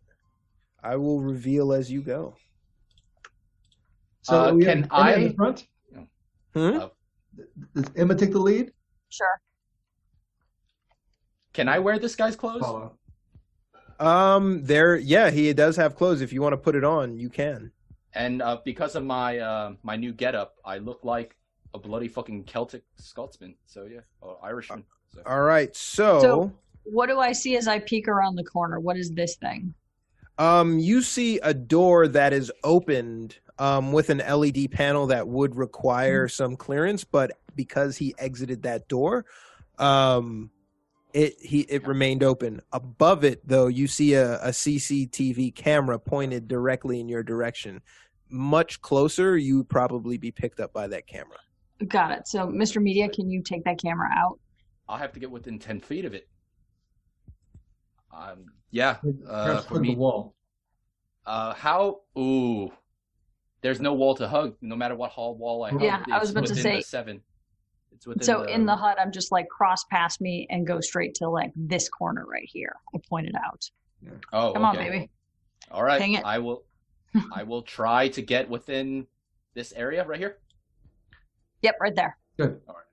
[0.82, 2.36] I will reveal as you go
[4.26, 5.68] So Uh, we can have Emma in I- the front?
[6.54, 6.78] Hmm?
[7.74, 8.72] Does Emma take the lead?
[9.08, 9.40] Sure.
[11.52, 12.62] Can I wear this guy's clothes?
[12.62, 12.98] Follow.
[13.98, 17.30] um there yeah he does have clothes if you want to put it on you
[17.30, 17.72] can
[18.12, 21.30] And uh, because of my uh, my new getup, I look like
[21.72, 23.54] a bloody fucking Celtic Scotsman.
[23.66, 24.82] So yeah, or Irishman.
[25.12, 25.22] So.
[25.32, 26.52] all right so So-
[26.98, 28.78] What do I see as I peek around the corner?
[28.86, 29.72] What is this thing?
[30.38, 33.28] Um, you see a door that is opened
[33.58, 38.88] um, with an LED panel that would require some clearance, but because he exited that
[38.88, 39.24] door,
[39.78, 40.50] um,
[41.12, 42.60] it he it remained open.
[42.72, 47.80] Above it, though, you see a, a CCTV camera pointed directly in your direction.
[48.28, 51.38] Much closer, you would probably be picked up by that camera.
[51.88, 52.28] Got it.
[52.28, 52.82] So, Mr.
[52.82, 54.38] Media, can you take that camera out?
[54.88, 56.28] I'll have to get within ten feet of it.
[58.12, 58.96] Um, yeah.
[59.28, 60.34] Uh, for hug the wall.
[61.24, 62.00] uh, how?
[62.18, 62.70] Ooh,
[63.66, 64.54] there's no wall to hug.
[64.60, 65.82] No matter what hall wall I hug.
[65.82, 67.20] Yeah, I was about to say- seven.
[67.90, 68.22] It's within.
[68.22, 71.28] So, the, in the HUD, I'm just like cross past me and go straight to
[71.28, 72.76] like this corner right here.
[72.94, 73.68] I pointed out.
[74.32, 75.10] Oh, Come on, baby.
[75.72, 76.00] All right.
[76.00, 76.24] Hang it.
[76.24, 76.62] I will.
[77.34, 79.08] I will try to get within
[79.54, 80.38] this area right here.
[81.62, 82.16] Yep, right there.
[82.38, 82.60] Good.
[82.68, 82.84] All right.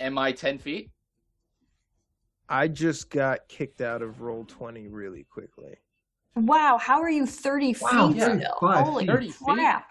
[0.00, 0.90] Am I ten feet?
[2.48, 5.74] I just got kicked out of roll twenty really quickly.
[6.34, 8.56] Wow, how are you 30 Wow, feet yeah, still?
[8.60, 9.10] five Holy feet.
[9.10, 9.44] 30 feet?
[9.44, 9.86] crap.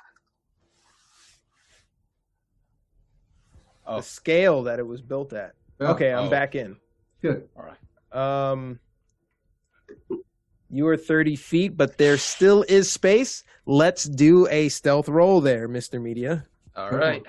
[3.85, 5.53] Oh, The scale that it was built at.
[5.79, 5.91] Yeah.
[5.91, 6.29] Okay, I'm Oh.
[6.29, 6.77] back in.
[7.21, 7.47] Good.
[7.55, 7.77] all right.
[8.51, 8.79] Um,
[10.69, 13.43] you are 30 feet, but there still is space.
[13.65, 16.01] Let's do a stealth roll there, Mr.
[16.01, 16.45] Media.
[16.75, 17.23] All right.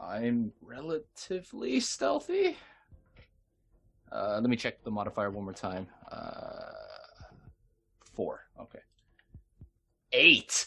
[0.00, 2.56] I'm relatively stealthy.
[4.12, 5.86] Uh, let me check the modifier one more time.
[6.10, 6.70] Uh,
[8.14, 8.43] four.
[8.60, 8.78] Okay.
[10.12, 10.66] Eight.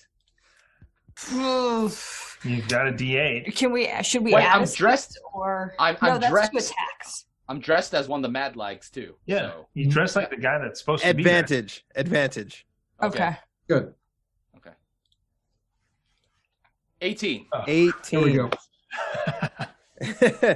[1.32, 3.56] You've got a D8.
[3.56, 3.90] Can we?
[4.04, 6.12] Should we Wait, add I'm a dressed- or I'm- no?
[6.12, 7.26] I'm that's dressed- two attacks.
[7.50, 9.16] I'm dressed as one of the Mad Lags too.
[9.26, 9.52] Yeah.
[9.52, 11.40] so- You dress like the guy that's supposed to be there.
[11.40, 11.86] Advantage.
[11.96, 12.68] Advantage.
[13.02, 13.38] Okay.
[13.70, 13.94] Good.
[14.58, 14.72] Okay.
[17.02, 17.48] Eighteen.
[17.54, 17.94] Oh, 18.
[18.12, 18.50] There we go.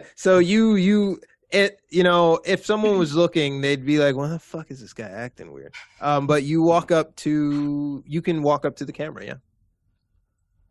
[0.16, 1.20] so you you
[1.52, 4.94] it you know if someone was looking they'd be like what the fuck is this
[4.94, 8.94] guy acting weird um but you walk up to you can walk up to the
[8.94, 9.34] camera yeah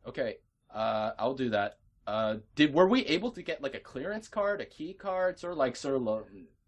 [0.06, 0.36] Okay.
[0.74, 1.76] Uh, I'll do that.
[2.06, 5.54] Uh, did were we able to get like a clearance card, a key card, or
[5.54, 6.24] like sort of lo-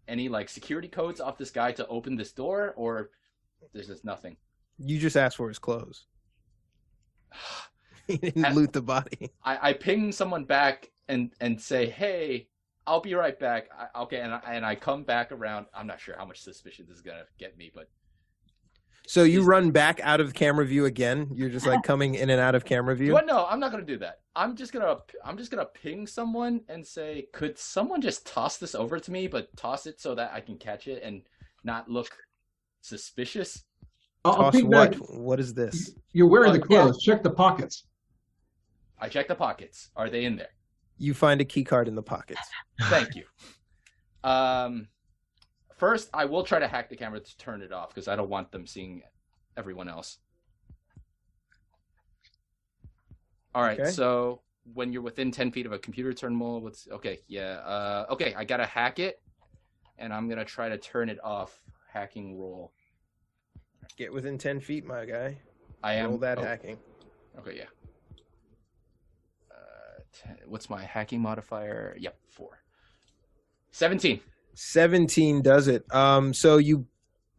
[0.07, 3.09] any like security codes off this guy to open this door, or
[3.73, 4.37] there's just nothing?
[4.77, 6.05] you just asked for his clothes
[8.07, 12.47] he didn't And- loot the body I, I ping someone back and and say, "Hey,
[12.85, 15.67] I'll be right back." I, okay, and I, and I come back around.
[15.73, 17.89] I'm not sure how much suspicion this is gonna get me, but
[19.05, 22.29] so you Is- run back out of camera view again you're just like coming in
[22.29, 23.25] and out of camera view what?
[23.25, 24.21] No, I'm not gonna do that.
[24.35, 28.75] I'm just gonna I'm just gonna ping someone and say, "Could someone just toss this
[28.75, 31.23] over to me, but toss it so that I can catch it and
[31.63, 32.09] not look
[32.81, 33.63] suspicious?"
[34.25, 34.99] I'll, I'll toss what back.
[35.09, 37.03] what is this You're wearing Uh, the clothes.
[37.03, 37.83] Check the pockets.
[38.99, 39.89] I check the pockets.
[39.97, 40.51] Are they in there?
[40.97, 42.41] You find a key card in the pockets
[42.83, 43.23] Thank you.
[44.23, 44.87] Um,
[45.77, 48.29] first, I will try to hack the camera to turn it off because I don't
[48.29, 49.03] want them seeing
[49.57, 50.17] everyone else.
[53.53, 53.79] All right.
[53.79, 53.91] Okay.
[53.91, 54.41] So
[54.73, 57.19] when you're within ten feet of a computer terminal, what's okay?
[57.27, 57.59] Yeah.
[57.59, 58.33] Uh, okay.
[58.35, 59.21] I gotta hack it,
[59.97, 61.61] and I'm gonna try to turn it off.
[61.91, 62.73] Hacking roll.
[63.97, 65.37] get within 10 feet my guy
[65.83, 66.79] I am roll that oh, hacking
[67.39, 67.57] Okay.
[67.57, 67.82] Yeah.
[70.23, 71.95] 10, what's my hacking modifier?
[71.99, 72.63] Yep, four.
[73.71, 74.19] Seventeen.
[74.55, 75.83] 17 does it.
[75.93, 76.85] Um, so you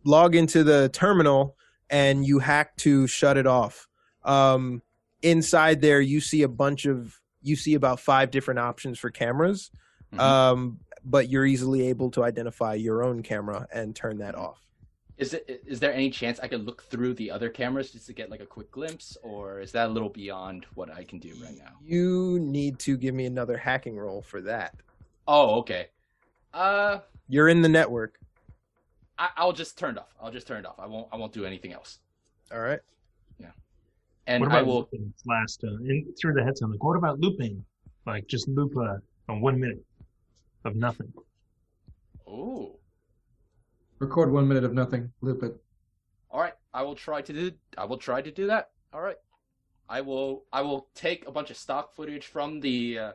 [0.05, 1.56] log into the terminal
[1.88, 3.86] and you hack to shut it off.
[4.24, 4.82] Um,
[5.22, 9.70] inside there, you see a bunch of, you see about five different options for cameras.
[10.12, 10.18] Mhm.
[10.18, 14.64] Um, but you're easily able to identify your own camera and turn that off.
[15.16, 18.12] Is it is there any chance I could look through the other cameras just to
[18.12, 21.32] get like a quick glimpse, or is that a little beyond what I can do
[21.43, 21.70] right now?
[21.81, 24.74] You need to give me another hacking roll for that.
[25.28, 25.89] Oh, okay.
[26.53, 28.19] Uh, You're in the network.
[29.16, 30.15] I, I'll just turn it off.
[30.20, 30.81] I'll just turn it off.
[30.81, 31.07] I won't.
[31.12, 32.01] I won't do anything else.
[32.53, 32.81] All right.
[33.39, 33.51] Yeah.
[34.27, 34.77] And what I about will.
[34.78, 36.70] looping last uh, in, through the headset?
[36.70, 37.65] Like, what about looping?
[38.05, 38.97] Like, just loop uh,
[39.28, 39.82] a one minute
[40.65, 41.12] of nothing.
[42.27, 42.77] Oh,
[43.98, 45.12] Record one minute of nothing.
[45.20, 45.54] Loop it.
[46.30, 46.54] all right.
[46.72, 47.52] I will try to do.
[47.78, 48.70] I will try to do that.
[48.92, 49.16] All right.
[49.88, 50.44] I will.
[50.52, 53.12] I will take a bunch of stock footage from the, uh,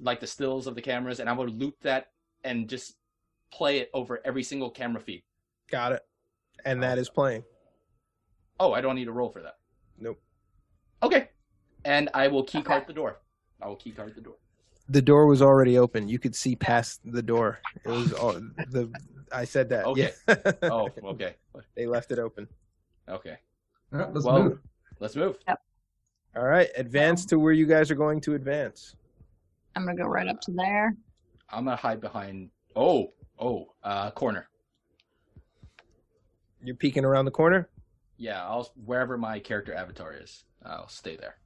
[0.00, 2.10] like the stills of the cameras, and I will loop that
[2.44, 2.96] and just
[3.50, 5.22] play it over every single camera feed.
[5.70, 6.02] Got it.
[6.64, 7.44] And that is playing.
[8.60, 9.56] Oh, I don't need a roll for that.
[9.98, 10.20] Nope.
[11.02, 11.28] Okay.
[11.84, 12.88] And I will key card Okay.
[12.88, 13.20] the door.
[13.62, 14.36] I will key card the door.
[14.88, 16.08] The door was already open.
[16.08, 17.60] You could see past the door.
[17.84, 18.90] It was all the.
[19.30, 19.84] I said that.
[19.86, 20.12] Okay.
[20.26, 20.52] Yeah.
[20.62, 21.34] Oh, okay.
[21.74, 22.48] they left it open.
[23.08, 23.36] Okay.
[23.92, 24.58] All right, let's Well- move.
[25.00, 25.36] Let's move.
[25.46, 25.60] Yep.
[26.36, 28.94] All right, advance to where you guys are going to advance.
[29.76, 30.96] I'm gonna go right up to there.
[31.50, 32.50] I'm gonna hide behind.
[32.74, 34.48] Oh, oh, uh, corner.
[36.62, 37.68] You're peeking around the corner.
[38.16, 40.44] Yeah, I'll wherever my character avatar is.
[40.64, 41.36] I'll stay there.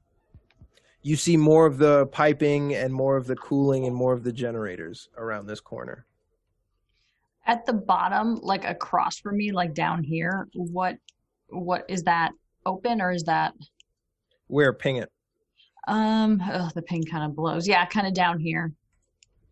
[1.03, 4.31] You see more of the piping and more of the cooling and more of the
[4.31, 6.05] generators around this corner.
[7.45, 10.95] At the bottom, like across from me, like down here, what
[11.49, 12.31] what is that
[12.65, 13.53] open or is that
[14.47, 15.11] Where ping it?
[15.89, 17.67] um ugh, the ping kind of blows.
[17.67, 18.71] Yeah, kind of down here.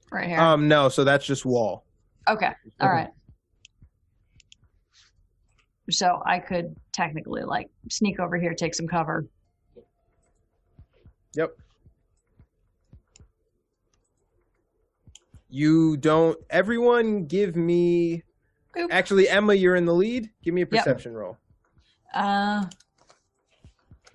[0.10, 0.40] Right here.
[0.40, 0.88] Um, no.
[0.88, 1.84] So that's just wall.
[2.30, 2.52] okay.
[2.80, 3.10] All right.
[5.90, 9.26] So I could technically like sneak over here, take some cover.
[11.35, 11.51] Yep.
[15.49, 16.37] You don't.
[16.49, 18.23] Everyone, give me.
[18.75, 18.87] Boop.
[18.89, 20.29] Actually, Emma, you're in the lead.
[20.43, 20.69] Give me a Yep.
[20.69, 21.37] perception roll.
[22.13, 22.65] Uh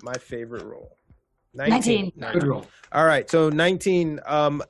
[0.02, 0.96] My favorite roll.
[1.54, 2.12] 19.
[2.32, 2.66] Good roll.
[2.92, 4.20] All right, so 19.
[4.26, 4.62] Um,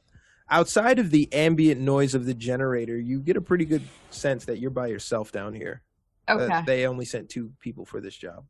[0.48, 4.58] outside of the ambient noise of the generator, you get a pretty good sense that
[4.58, 5.82] you're by yourself down here.
[6.28, 6.62] That okay.
[6.64, 8.44] they only sent two people for this job.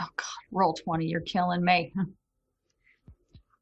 [0.00, 1.06] Oh god, roll 20.
[1.06, 1.92] You're killing me.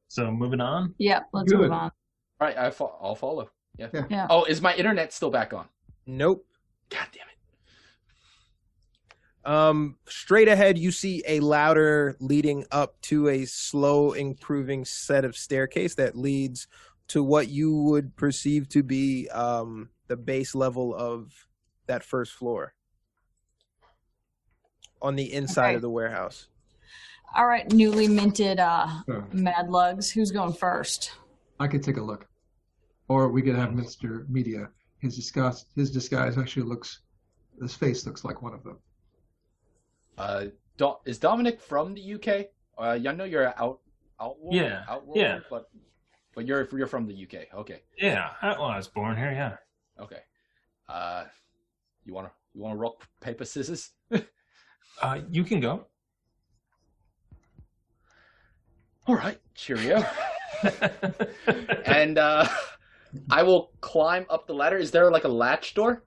[0.08, 0.94] So moving on.
[0.98, 1.60] yep, let's Good.
[1.60, 1.90] move on.
[2.40, 3.50] All right, I fo- I'll follow.
[3.78, 3.88] Yeah.
[3.92, 4.04] Yeah.
[4.10, 4.26] Yeah.
[4.30, 5.66] Oh, is my internet still back on?
[6.06, 6.46] Nope.
[6.90, 7.34] God damn it.
[9.50, 15.36] Um, straight ahead, you see a ladder leading up to a slow improving set of
[15.36, 16.66] staircase that leads
[17.08, 21.46] to what you would perceive to be um, the base level of
[21.86, 22.72] that first floor
[25.04, 25.74] on the inside Okay.
[25.76, 26.48] of the warehouse.
[27.36, 30.10] All right, newly minted uh, Uh, Mad Lugs.
[30.10, 31.12] Who's going first?
[31.60, 32.26] I could take a look,
[33.08, 34.26] or we could have Mr.
[34.28, 34.70] Media.
[34.98, 37.00] His disguise, his disguise actually looks,
[37.60, 38.78] his face looks like one of them.
[40.16, 40.46] Uh,
[40.78, 42.46] Do- is Dominic from the UK?
[42.78, 43.80] Uh, I know you're out,
[44.20, 45.40] outworld, Yeah, outworld, yeah.
[45.50, 45.68] but
[46.34, 47.52] but you're you're from the UK.
[47.54, 49.32] Okay, Yeah, I, well, I was born here.
[49.32, 49.56] Yeah.
[50.02, 50.22] okay.
[50.88, 51.24] Uh,
[52.04, 53.90] you wanna you wanna rock paper scissors?
[55.02, 55.86] Uh, you can go.
[59.06, 60.02] All right, cheerio.
[61.84, 62.48] and uh,
[63.30, 64.78] I will climb up the ladder.
[64.78, 66.04] Is there like a latch door?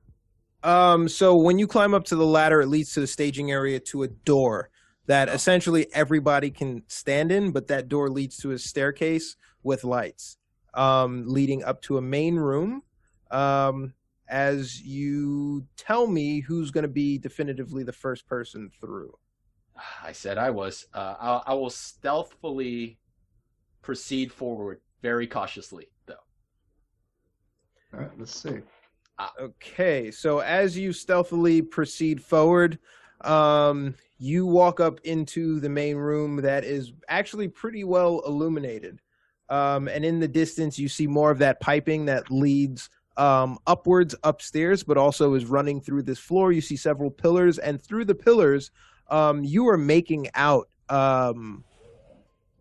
[0.63, 3.79] Um, so when you climb up to the ladder, it leads to the staging area
[3.91, 4.69] to a door
[5.05, 5.33] that Oh.
[5.33, 10.37] essentially everybody can stand in, but that door leads to a staircase with lights,
[10.73, 12.81] um, leading up to a main room.
[13.29, 13.93] Um,
[14.29, 19.13] as you tell me who's going to be definitively the first person through.
[20.03, 20.87] I said I was.
[20.93, 22.97] Uh, I, I will stealthily
[23.81, 26.15] proceed forward, very cautiously, though.
[27.93, 28.59] All right, let's see.
[29.39, 32.77] Okay, so as you stealthily proceed forward,
[33.21, 38.99] um, you walk up into the main room that is actually pretty well illuminated.
[39.49, 44.15] Um, and in the distance, you see more of that piping that leads um, upwards
[44.23, 46.51] upstairs, but also is running through this floor.
[46.51, 48.71] You see several pillars, and through the pillars,
[49.09, 51.63] um, you are making out um,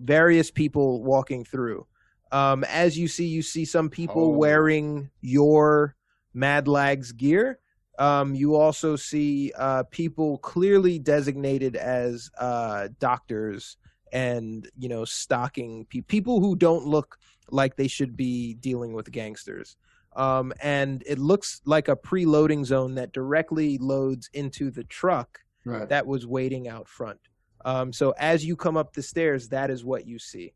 [0.00, 1.86] various people walking through.
[2.32, 4.28] Um, as you see, you see some people Oh.
[4.30, 5.94] wearing your
[6.34, 7.60] Mad Lags gear.
[7.98, 13.78] Um, you also see uh, people clearly designated as uh, doctors
[14.12, 17.18] and you know stalking pe- people who don't look
[17.50, 19.76] like they should be dealing with gangsters.
[20.16, 25.88] Um, and it looks like a pre-loading zone that directly loads into the truck Right.
[25.88, 27.18] that was waiting out front.
[27.64, 30.54] Um, so as you come up the stairs, that is what you see.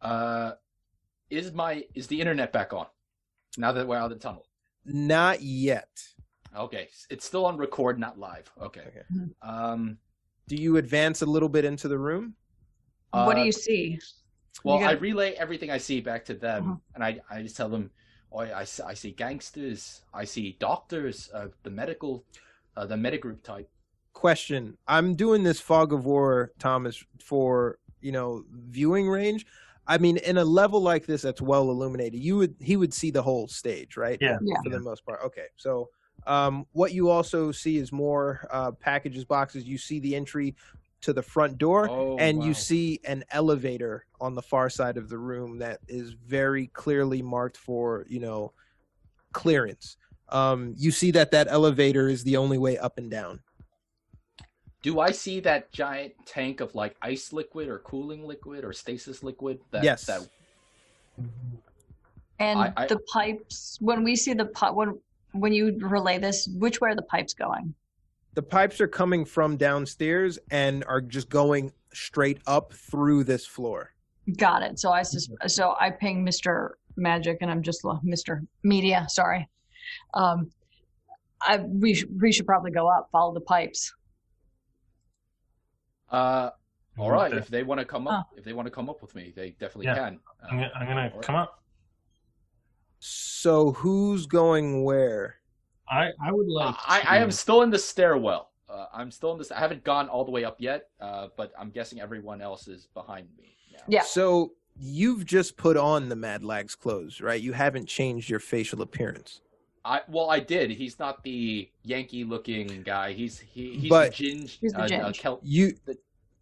[0.00, 0.52] Uh,
[1.30, 2.86] is my is the internet back on?
[3.56, 4.44] Now that we're out of the tunnel.
[4.84, 5.88] Not yet.
[6.56, 8.50] Okay, it's still on record, not live.
[8.60, 8.80] Okay.
[8.88, 9.02] Okay.
[9.40, 9.98] Um.
[10.48, 12.34] Do you advance a little bit into the room?
[13.12, 13.98] what do uh, you see?
[14.64, 16.76] Well, You I relay everything I see back to them, Uh-huh.
[16.96, 17.90] and I, I just tell them,
[18.32, 22.24] oh, I, s- I see gangsters, I see doctors, uh, the medical,
[22.76, 23.68] uh, the metagroup type.
[24.14, 29.46] question i'm doing this fog of war thomas for you know viewing range
[29.86, 33.10] i mean in a level like this that's well illuminated you would he would see
[33.10, 34.38] the whole stage right Yeah.
[34.42, 34.60] Yeah.
[34.62, 35.88] for the most part okay so
[36.26, 40.54] um what you also see is more uh packages boxes you see the entry
[41.02, 42.46] to the front door Oh, and wow.
[42.46, 47.20] you see an elevator on the far side of the room that is very clearly
[47.22, 48.52] marked for you know
[49.32, 49.96] clearance
[50.30, 53.40] um you see that that elevator is the only way up and down
[54.82, 59.22] Do I see that giant tank of like ice liquid or cooling liquid or stasis
[59.22, 59.60] liquid?
[59.70, 60.06] That, Yes.
[60.06, 60.26] That
[62.40, 63.78] And I- I- the pipes.
[63.80, 64.98] When we see the pipe, when
[65.32, 67.74] when you relay this, which way are the pipes going?
[68.34, 73.90] The pipes are coming from downstairs and are just going straight up through this floor.
[74.36, 74.78] Got it.
[74.78, 76.70] So I sus- so I ping Mr.
[76.96, 78.46] Magic, and I'm just Mr.
[78.62, 79.06] Media.
[79.08, 79.48] Sorry.
[80.14, 80.50] Um,
[81.42, 83.92] I we sh- we should probably go up, follow the pipes.
[86.10, 86.50] uh,
[86.98, 87.28] all I'm right.
[87.30, 89.32] gonna- If they want to come up, if they want to come up with me,
[89.34, 89.94] they definitely Yeah.
[89.94, 90.20] can.
[90.42, 91.62] I'm Uh, gonna, I'm gonna come up.
[93.00, 95.36] So who's going where?
[95.92, 96.74] I, I would like.
[96.86, 98.50] I, I am still in the stairwell.
[98.68, 99.52] Uh, I'm still in this.
[99.52, 102.86] I haven't gone all the way up yet, uh, but I'm guessing everyone else is
[102.94, 103.80] behind me now.
[103.86, 104.02] Yeah.
[104.02, 107.40] So you've just put on the Mad Lags clothes, right?
[107.40, 109.42] You haven't changed your facial appearance.
[109.84, 110.70] I well, I did.
[110.70, 113.12] He's not the Yankee-looking guy.
[113.12, 114.58] He's he, he's But- the ginge.
[114.60, 115.12] He's the uh, uh.
[115.12, 115.98] Kel- You The-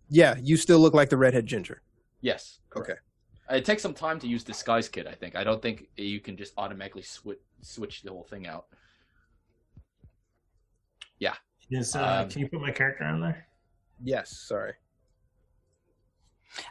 [0.08, 1.82] Yeah, you still look like the redhead ginger.
[2.20, 2.60] yes.
[2.76, 2.84] Okay.
[2.92, 3.02] correct.
[3.50, 5.06] Uh, It takes some time to use disguise kit.
[5.08, 5.34] I think.
[5.34, 8.66] I don't think you can just automatically switch switch the whole thing out.
[11.70, 13.46] Is, uh, um, can you put my character on there?
[14.02, 14.72] Yes, sorry.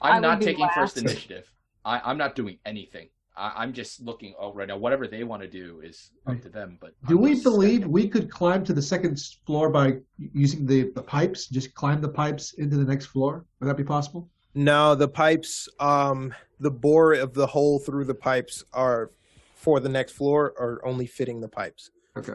[0.01, 1.51] I'm I not would be taking first initiative.
[1.85, 3.09] I, I'm not doing anything.
[3.37, 4.33] I, I'm just looking.
[4.37, 6.77] Oh, right now, whatever they want to do is up to them.
[6.81, 10.91] But Do I'm we believe we could climb to the second floor by using the,
[10.95, 11.47] the pipes?
[11.47, 13.45] Just climb the pipes into the next floor?
[13.59, 14.29] Would that be possible?
[14.53, 19.11] No, the pipes, um, the bore of the hole through the pipes are
[19.55, 21.91] for the next floor are only fitting the pipes.
[22.17, 22.33] Okay.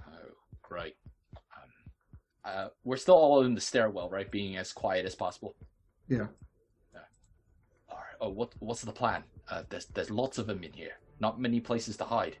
[0.00, 0.12] Oh,
[0.70, 0.94] right.
[2.46, 4.30] Uh, we're still all in the stairwell, right?
[4.30, 5.56] Being as quiet as possible.
[6.08, 6.28] Yeah.
[7.90, 8.16] All right.
[8.20, 9.24] Oh, what what's the plan?
[9.50, 10.92] Uh, there's there's lots of them in here.
[11.18, 12.36] Not many places to hide.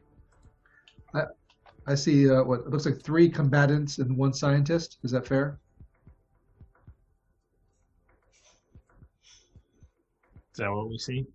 [1.88, 4.98] I see uh, what looks like three combatants and one scientist.
[5.02, 5.58] Is that fair?
[10.52, 11.26] Is that what we see?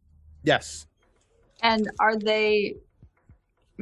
[0.44, 0.88] Yes.
[1.62, 2.76] And are they?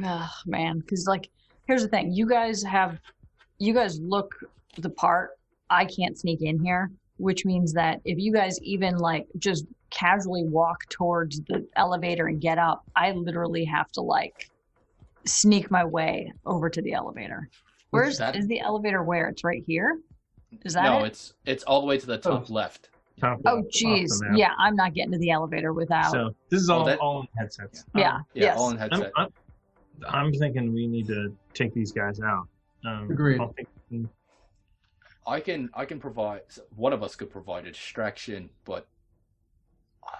[0.02, 1.28] Oh, man, because like,
[1.66, 3.00] here's the thing: you guys have,
[3.58, 4.34] you guys look
[4.78, 5.30] the part.
[5.68, 10.44] I can't sneak in here, which means that if you guys even like just casually
[10.44, 14.50] walk towards the elevator and get up, I literally have to like
[15.24, 17.48] sneak my way over to the elevator.
[17.90, 18.36] Where's that?
[18.36, 19.02] is the elevator?
[19.02, 19.98] Where it's right here?
[20.64, 21.08] Is that no, it?
[21.08, 22.88] it's it's all the way to the top left.
[23.20, 24.08] Top Oh, left jeez.
[24.36, 26.10] Yeah, I'm not getting to the elevator without.
[26.10, 27.84] So this is Oh, all, that- all in headsets.
[27.94, 28.14] yeah.
[28.16, 28.58] Um, Yeah, yes.
[28.58, 29.04] all in I'm.
[29.16, 29.28] I'm,
[30.08, 32.48] I'm thinking we need to take these guys out.
[32.84, 33.34] Um, Agreed.
[33.34, 33.68] I don't think-
[35.30, 36.42] I can I can provide
[36.74, 38.88] one of us could provide a distraction, but
[40.02, 40.16] I-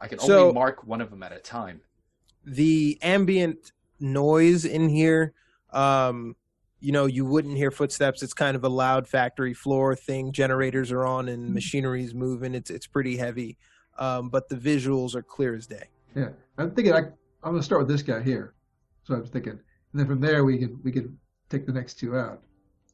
[0.00, 1.82] I can So- only mark one of them at a time.
[2.44, 5.34] the ambient noise in here
[5.70, 6.34] um
[6.80, 10.90] you know you wouldn't hear footsteps it's kind of a loud factory floor thing generators
[10.90, 13.58] are on and machinery's moving it's it's pretty heavy
[13.98, 16.30] um but the visuals are clear as day Yeah.
[16.56, 18.54] I'm thinking I, I'm going to start with this guy here.
[19.02, 19.60] So I'm thinking, and
[20.00, 21.18] then from there we can we can
[21.50, 22.42] take the next two out.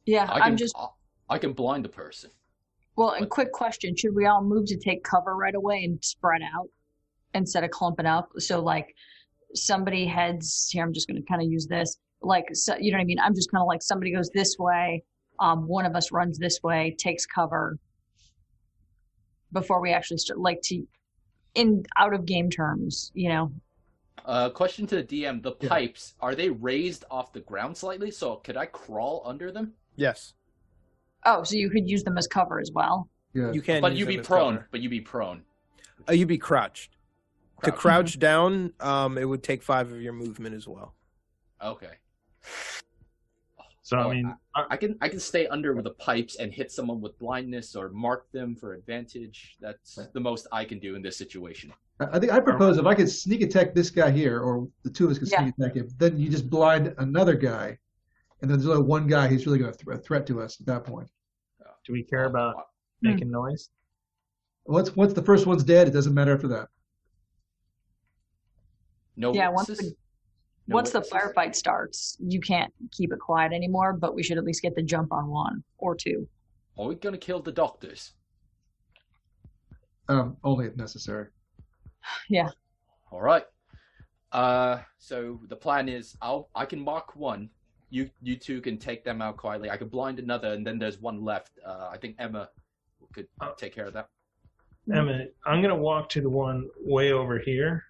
[0.05, 0.87] Yeah, I I'm just I,
[1.29, 2.29] I can blind a person.
[2.95, 3.11] well.
[3.11, 6.67] And quick question: Should we all move to take cover right away and spread out
[7.33, 8.29] instead of clumping up?
[8.37, 8.95] So like
[9.53, 10.83] somebody heads here.
[10.83, 11.97] I'm just going to kind of use this.
[12.21, 13.19] Like so, you know what I mean?
[13.19, 15.03] I'm just kind of like somebody goes this way.
[15.39, 17.77] Um, one of us runs this way, takes cover
[19.51, 20.39] before we actually start.
[20.39, 20.85] Like to
[21.55, 23.51] in out of game terms, you know.
[24.25, 25.69] Uh, question to the DM: The Yeah.
[25.69, 28.11] pipes are they raised off the ground slightly?
[28.11, 29.73] So could I crawl under them?
[29.97, 30.33] yes
[31.25, 33.09] Oh, so you could use them as cover as well.
[33.33, 33.51] Yeah.
[33.51, 34.55] you can but you them be prone.
[34.55, 34.67] cover.
[34.71, 35.41] But you'd be prone.
[36.07, 36.91] uh, you'd be crouched
[37.63, 37.79] to Crouch.
[37.79, 40.93] crouch down um it would take five of your movement as well
[41.63, 41.93] Okay.
[43.81, 46.51] So Oh, I mean, I, I can I can stay under with the pipes and
[46.53, 49.57] hit someone with blindness or mark them for advantage.
[49.61, 51.71] That's the most I can do in this situation.
[51.99, 54.89] I I think I propose if I could sneak attack this guy here, or the
[54.89, 55.41] two of us could Yeah.
[55.43, 57.77] sneak attack him, then you just blind another guy,
[58.41, 60.59] and then there's only one guy who's really going to th- a threat to us
[60.59, 61.09] at that point.
[61.85, 62.55] do we care about
[63.03, 63.09] Hmm.
[63.11, 63.69] making noise?
[64.65, 66.67] Once once the first one's dead, it doesn't matter after that.
[69.15, 69.33] No.
[69.33, 69.95] Yeah, once the-
[70.67, 74.43] No Once the firefight starts, you can't keep it quiet anymore, but we should at
[74.43, 76.27] least get the jump on one or two.
[76.75, 78.13] Are we gonna kill the doctors?
[80.09, 81.27] Um, only if necessary.
[82.29, 82.49] Yeah.
[83.11, 83.45] All right.
[84.31, 87.51] Uh, so the plan is, I'll I can mark one.
[87.95, 89.69] You you two can take them out quietly.
[89.69, 91.51] I can blind another, and then there's one left.
[91.65, 92.49] Uh, I think Emma
[93.13, 93.53] could Oh.
[93.57, 94.09] take care of that.
[94.91, 97.85] Emma, I'm gonna walk to the one way over here,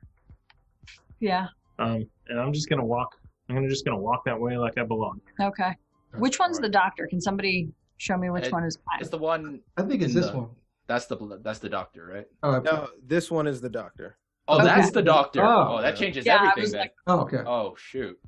[1.20, 1.48] Yeah.
[1.80, 3.16] um, and I'm just gonna walk.
[3.50, 5.22] I'm gonna just gonna walk that way like I belong.
[5.42, 5.76] Okay.
[6.20, 7.08] Which one's the doctor?
[7.08, 9.60] Can somebody show me which It- one is It's the one.
[9.76, 10.50] I think it's this the- one.
[10.86, 12.28] That's the that's the doctor, right?
[12.44, 14.18] Oh, I- no this one is the doctor
[14.48, 14.66] Oh, Okay.
[14.66, 15.42] that's the doctor.
[15.44, 15.78] Oh.
[15.78, 16.82] Oh, that changes Yeah, everything then.
[16.82, 17.38] like- oh, okay.
[17.44, 18.20] Oh shoot.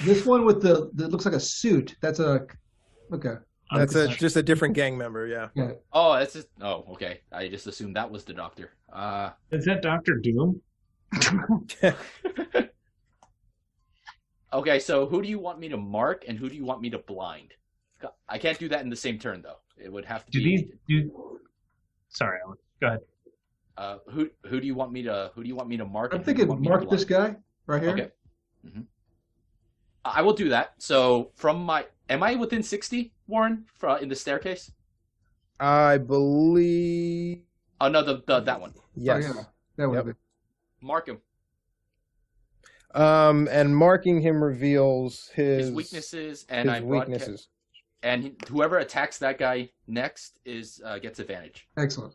[0.00, 0.14] All right.
[0.14, 1.96] This one with the that looks like a suit.
[2.00, 2.46] That's a
[3.12, 3.34] okay.
[3.74, 5.72] That's a just- just a different gang member yeah Yeah.
[5.92, 6.48] Oh, that's just.
[6.60, 7.20] Oh, okay.
[7.32, 8.72] I just assumed that was the doctor.
[8.92, 9.30] Uh.
[9.50, 10.60] Is that Doctor Doom?
[14.52, 16.88] Okay, so who do you want me to mark, and who do you want me
[16.90, 17.52] to blind?
[18.28, 19.58] I can't do that in the same turn, though.
[19.76, 20.56] It would have to Do be.
[20.56, 20.64] these?
[20.88, 21.40] Do,
[22.08, 22.56] sorry, Alan.
[22.80, 23.00] Go ahead.
[23.76, 26.12] Uh, who who do you want me to who do you want me to mark?
[26.14, 27.36] I'm and who do you thinking want me to mark this guy
[27.66, 27.90] right here.
[27.90, 28.08] Okay.
[28.72, 28.80] hmm
[30.14, 30.74] I will do that.
[30.78, 34.72] So from my, am I within sixty, Warren, for, in the staircase?
[35.58, 37.38] i believe
[37.80, 38.74] Oh no, the, the that one.
[38.94, 39.44] yes Oh, yeah.
[39.76, 40.04] That would Yep.
[40.06, 40.12] be.
[40.82, 41.18] Mark him.
[42.94, 47.48] um and marking him reveals his His weaknesses, and his I broadca- weaknesses
[48.02, 51.66] and whoever attacks that guy next is uh, gets advantage.
[51.76, 52.14] Excellent.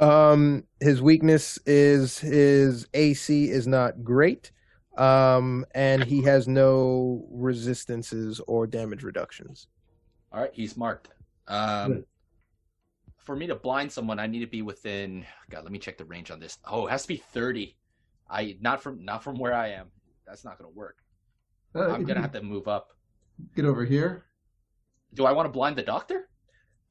[0.00, 4.50] Um, his weakness is his AC is not great,
[4.98, 9.66] um, and he has no resistances or damage reductions.
[10.32, 11.08] All right, he's marked.
[11.46, 12.04] Um,
[13.16, 15.24] for me to blind someone, I need to be within.
[15.50, 16.58] God, let me check the range on this.
[16.66, 17.76] Oh, it has to be thirty.
[18.28, 19.86] I not from not from where I am.
[20.26, 20.96] That's not gonna work.
[21.74, 22.88] Uh, I'm gonna have to move up.
[23.54, 24.24] get over here.
[25.14, 26.28] Do I want to blind the doctor?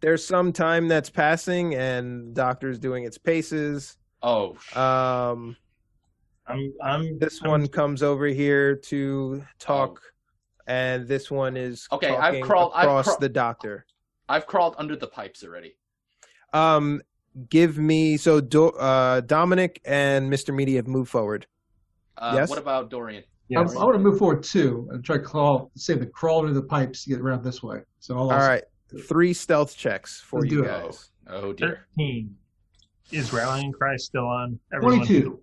[0.01, 3.97] There's some time that's passing, and doctor's doing its paces.
[4.23, 5.57] Oh, sh- Um,
[6.47, 6.73] I'm.
[6.83, 7.19] I'm.
[7.19, 10.01] this I'm- one comes over here to talk
[10.67, 13.85] and this one is Okay, I've talking crawled- I've across the doctor.
[14.29, 15.77] I've crawled under the pipes already.
[16.53, 17.01] Um,
[17.49, 20.53] give me so Do, uh, Dominic and Mr.
[20.53, 21.47] Media have moved forward.
[22.17, 22.49] Uh, Yes?
[22.49, 23.23] What about Dorian?
[23.47, 26.41] Yeah, I, I want to move forward too and try to crawl, save the crawl
[26.41, 27.79] into the pipes to get around this way.
[27.99, 28.63] So I'll All also- right,
[29.07, 30.67] three stealth checks for Let's you do it.
[30.67, 31.09] guys.
[31.29, 31.85] Oh dear.
[31.95, 32.35] thirteen.
[33.11, 34.59] Is rallying cry still on?
[34.73, 35.41] Everyone- 22.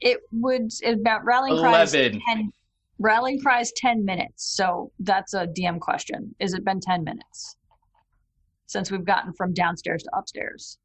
[0.00, 1.94] It would about rallying cries.
[1.94, 2.20] 11.
[2.28, 2.52] 10,
[2.98, 4.44] rallying cries ten minutes.
[4.54, 6.34] So that's a DM question.
[6.40, 7.56] Is it been ten minutes
[8.66, 10.78] since we've gotten from downstairs to upstairs?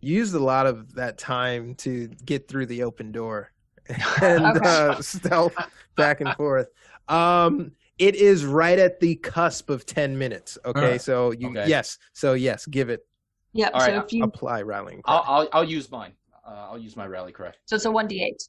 [0.00, 3.52] You used a lot of that time to get through the open door
[4.22, 4.66] and Okay.
[4.68, 5.54] uh, stealth
[5.96, 6.68] back and forth.
[7.08, 10.58] Um, it is right at the cusp of ten minutes.
[10.64, 11.00] Okay, Alright.
[11.02, 11.66] so you Okay.
[11.66, 13.06] yes, so yes, give it
[13.54, 13.70] Yep.
[13.72, 15.00] All so right, if you apply rallying.
[15.00, 15.14] cry.
[15.16, 16.12] I'll, I'll I'll use mine.
[16.46, 17.52] Uh, I'll use my rally cry.
[17.64, 18.42] so it's a one d eight.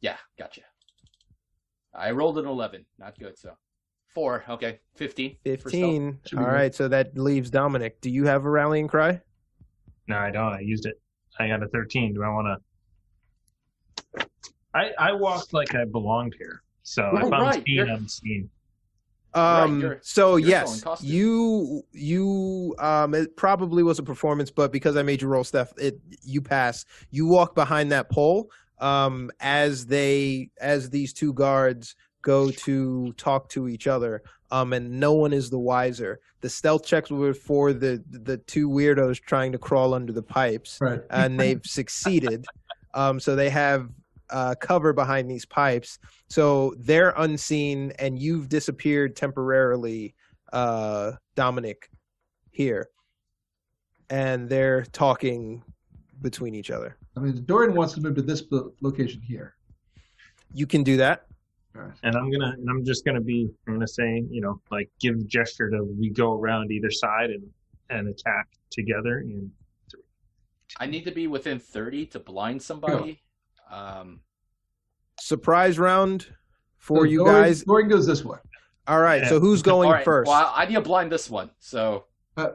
[0.00, 0.62] Yeah, gotcha.
[1.94, 2.86] I rolled an eleven.
[2.98, 3.38] Not good.
[3.38, 3.52] So
[4.08, 4.44] four.
[4.48, 5.36] Okay, fifteen.
[5.44, 5.50] for.
[5.58, 6.18] Fifteen.
[6.26, 6.74] Should be All good.
[6.74, 8.00] so that leaves Dominic.
[8.00, 9.20] Do you have a rallying cry?
[10.08, 10.52] No, I don't.
[10.54, 11.00] I used it.
[11.38, 12.14] I got a thirteen.
[12.14, 12.60] Do I want
[14.16, 14.26] to?
[14.74, 16.62] I I walked like I belonged here.
[16.82, 18.48] So Oh, if I'm right, seen, you're- I'm seen.
[19.34, 21.10] Um, you're- so you're yes, still in costume.
[21.10, 25.72] you you um it probably was a performance, but because I made you roll stuff,
[25.78, 26.84] it you pass.
[27.10, 33.48] You walk behind that pole um as they as these two guards go to talk
[33.48, 36.20] to each other um and no one is the wiser.
[36.40, 40.78] The stealth checks were for the the two weirdos trying to crawl under the pipes
[40.80, 41.00] Right.
[41.10, 42.44] and they've succeeded.
[42.94, 43.88] Um, so they have
[44.32, 45.98] uh, cover behind these pipes.
[46.28, 50.14] So they're unseen, and you've disappeared temporarily,
[50.52, 51.90] uh, Dominic,
[52.50, 52.88] here.
[54.10, 55.62] And they're talking
[56.20, 56.96] between each other.
[57.16, 58.42] I mean, Dorian wants to move to this
[58.80, 59.54] location here.
[60.54, 61.26] You can do that.
[61.74, 61.92] All right.
[62.02, 65.18] And I'm gonna and I'm just gonna be I'm gonna say, you know, like give
[65.18, 67.42] the gesture to we go around either side and
[67.88, 69.50] and attack together and
[70.78, 73.21] I need to be within thirty to blind somebody.
[73.72, 74.20] Um,
[75.20, 76.26] Surprise round
[76.78, 77.62] for So you Dorian- guys.
[77.64, 78.38] Dorian goes this way.
[78.88, 79.26] All right.
[79.28, 80.28] So who's going all right, first?
[80.28, 81.50] Well, I need to blind this one.
[81.58, 82.48] So Uh,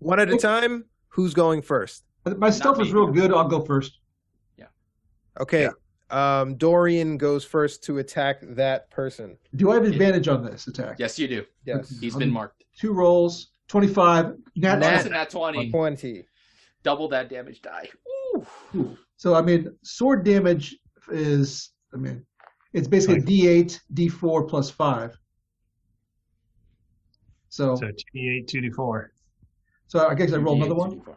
[0.00, 0.84] One at a time.
[1.10, 2.04] Who's going first?
[2.36, 2.94] my stealth is me.
[2.94, 3.32] real good.
[3.32, 3.98] I'll go first.
[4.56, 4.66] Yeah.
[5.40, 5.68] Okay.
[6.10, 9.36] Um, Dorian goes first to attack that person.
[9.56, 10.96] Do I have advantage on this attack?
[10.98, 11.44] yes, you do.
[11.64, 11.98] Yes.
[12.00, 12.64] He's Um, been marked.
[12.76, 14.26] Two rolls, 25.
[14.26, 15.70] Nat Nat- That's a nat twenty.
[15.70, 16.26] Twenty.
[16.82, 17.88] Double that damage die.
[18.36, 18.46] Ooh.
[18.74, 18.98] Ooh.
[19.18, 20.76] So I mean, sword damage
[21.10, 22.24] is I mean,
[22.72, 25.18] it's basically D8, D4 plus five.
[27.50, 29.12] So so two D eight, two D four.
[29.88, 31.00] so I guess I roll 2d8, another one.
[31.00, 31.16] 2d4.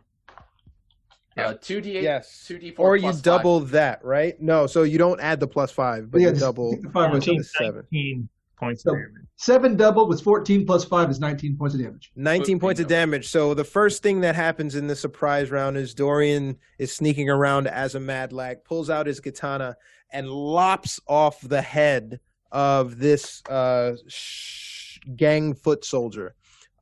[1.37, 2.03] Uh, two d eight.
[2.03, 2.43] Yes.
[2.47, 2.87] Two d four.
[2.87, 4.39] Or you double that, right?
[4.41, 6.71] No, so you don't add the plus five, but Yeah, you just double.
[6.71, 7.19] take the five away.
[7.19, 7.83] 14, seven.
[7.91, 8.29] 19
[8.61, 9.27] points So- of damage.
[9.35, 12.11] seven double with 14 plus five is 19 points of damage.
[12.15, 13.27] 19 points of damage.
[13.27, 17.67] So the first thing that happens in the surprise round is Dorian is sneaking around
[17.67, 19.75] as a mad lag, pulls out his katana,
[20.13, 22.19] and lops off the head
[22.51, 26.35] of this uh, sh- gang foot soldier,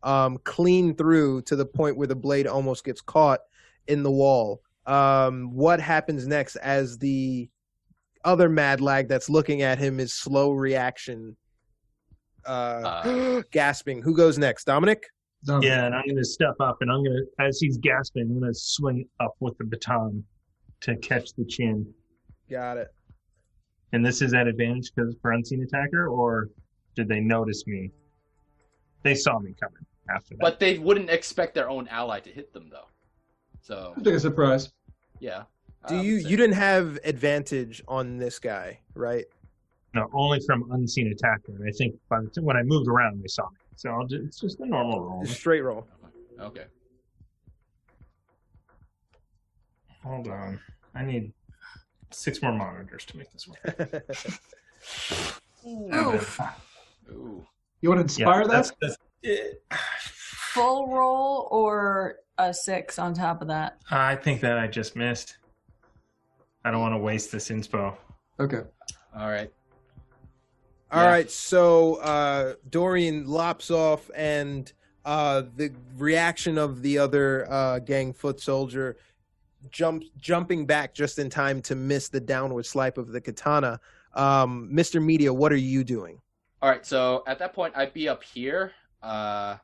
[0.04, 3.40] um, clean through to the point where the blade almost gets caught
[3.88, 4.62] in the wall.
[4.86, 7.50] Um, what happens next as the
[8.26, 11.38] other mad lag that's looking at him is slow reaction,
[12.46, 13.42] uh, Uh.
[13.52, 14.02] gasping.
[14.02, 14.66] Who goes next?
[14.66, 15.04] Dominic?
[15.48, 18.54] Um, Yeah, and I'm gonna step up and I'm gonna as he's gasping, I'm gonna
[18.54, 20.24] swing up with the baton
[20.82, 21.86] to catch the chin.
[22.50, 22.90] Got it.
[23.94, 26.50] And this is at advantage because for unseen attacker, or
[26.96, 27.92] did they notice me?
[29.04, 30.40] They saw me coming after that.
[30.42, 32.88] But they wouldn't expect their own ally to hit them, though.
[33.62, 34.72] So Take a surprise.
[35.20, 35.44] yeah.
[35.88, 39.26] Do I would you say- you didn't have advantage on this guy, right?
[39.94, 41.54] No, only from unseen attacker.
[41.56, 43.58] And I think by the time when I moved around, they saw me.
[43.76, 45.26] So I'll do, it's just a normal roll.
[45.26, 45.88] Straight roll.
[46.40, 46.66] Okay.
[50.04, 50.60] Hold on,
[50.96, 51.34] I need
[52.12, 53.60] six more monitors to make this work.
[55.68, 56.40] Oof.
[56.40, 56.52] Uh,
[57.12, 57.46] Ooh.
[57.82, 58.52] You want to inspire that?
[58.52, 59.64] that's, that's it.
[60.54, 63.78] Full roll or a six on top of that.
[63.92, 65.38] I think that I just missed.
[66.64, 67.96] I don't want to waste this inspo.
[68.40, 68.62] Okay.
[69.16, 69.52] All right.
[70.92, 71.10] All Yeah.
[71.10, 74.72] right, so uh, Dorian lops off, and
[75.06, 78.98] uh, the reaction of the other uh, gang foot soldier
[79.70, 83.80] jump jumping back just in time to miss the downward swipe of the katana.
[84.14, 85.04] Um, Mr.
[85.04, 86.20] Media, what are you doing?
[86.62, 86.86] All right.
[86.86, 88.72] So at that point, I'd be up here.
[89.04, 89.58] Uh,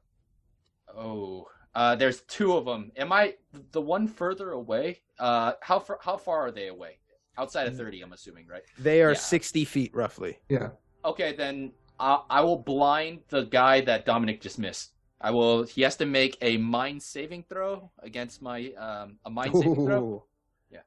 [0.96, 2.92] oh, uh, there's two of them.
[2.98, 3.36] Am I
[3.72, 5.00] the one further away?
[5.20, 5.98] Uh, how far?
[6.02, 7.00] How far are they away?
[7.38, 8.64] Outside of thirty, I'm assuming, right?
[8.80, 9.18] They are Yeah.
[9.18, 10.40] sixty feet roughly.
[10.50, 10.70] Yeah.
[11.06, 14.92] Okay, then I, I will blind the guy that Dominic just missed.
[15.22, 15.64] I will.
[15.64, 20.26] He has to make a mind saving throw against my um a mind saving throw.
[20.70, 20.80] Yeah.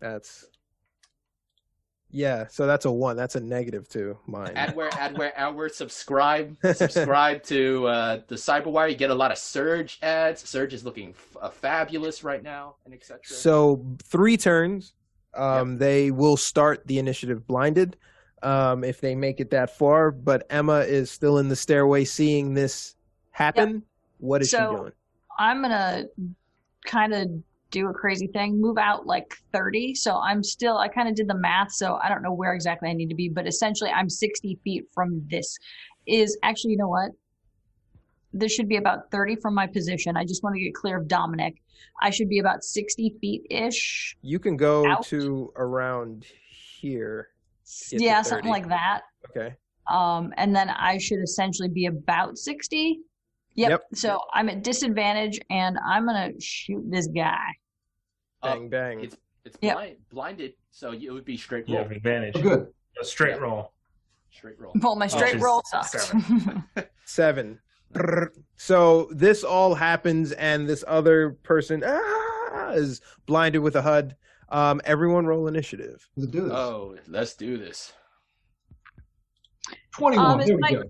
[0.00, 0.46] That's
[2.10, 2.46] yeah.
[2.48, 3.16] So that's a one.
[3.16, 4.52] That's a negative to mine.
[4.54, 5.16] Add where, add.
[5.72, 8.90] Subscribe, subscribe to uh, the Cyberwire.
[8.90, 10.48] You get a lot of Surge ads.
[10.48, 13.20] Surge is looking f- uh, fabulous right now, and etc.
[13.24, 14.92] So three turns.
[15.34, 17.96] Um, They will start the initiative blinded
[18.42, 20.10] um, if they make it that far.
[20.10, 22.96] But Emma is still in the stairway, seeing this
[23.30, 23.82] happen.
[24.18, 24.92] What is she So- doing?
[25.38, 26.04] I'm gonna
[26.84, 27.28] kind of
[27.70, 29.94] do a crazy thing, move out like 30.
[29.94, 32.88] So I'm still, I kind of did the math, so I don't know where exactly
[32.88, 35.56] I need to be, but essentially I'm 60 feet from this.
[36.06, 37.10] Is actually, you know what?
[38.32, 40.16] This should be about 30 from my position.
[40.16, 41.62] I just want to get clear of Dominic.
[42.00, 44.16] I should be about 60 feet ish.
[44.22, 45.04] You can go Out.
[45.06, 46.24] to around
[46.80, 47.28] here.
[47.90, 48.28] Get to Yeah, 30.
[48.28, 49.00] something like that.
[49.30, 49.54] Okay.
[49.90, 53.00] Um, and then I should essentially be about 60.
[53.54, 53.70] Yep.
[53.70, 53.82] Yep.
[53.94, 57.38] So I'm at disadvantage and I'm going to shoot this guy.
[58.42, 59.00] Uh, Bang bang.
[59.00, 59.74] it's it's Yep.
[59.76, 62.36] blind, blinded, so it would be straight You roll, have advantage.
[62.36, 62.66] Oh, good.
[63.00, 63.40] A straight Yeah.
[63.42, 63.72] roll.
[64.30, 64.72] straight roll.
[64.80, 66.12] Well, my straight is roll sucks.
[67.06, 67.58] Seven.
[67.92, 68.28] Brrr.
[68.56, 74.14] So this all happens, and this other person ah, is blinded with a HUD.
[74.50, 76.08] Um, everyone roll initiative.
[76.16, 76.52] Let's do this.
[76.52, 77.92] Oh, let's do this.
[79.94, 80.26] 21.
[80.26, 80.82] Um, is there we my- go.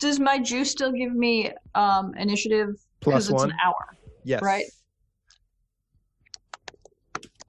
[0.00, 2.74] Does my juice still give me um, initiative?
[3.00, 3.50] Plus it's one.
[3.50, 3.96] an hour.
[4.24, 4.42] Yes.
[4.42, 4.64] Right.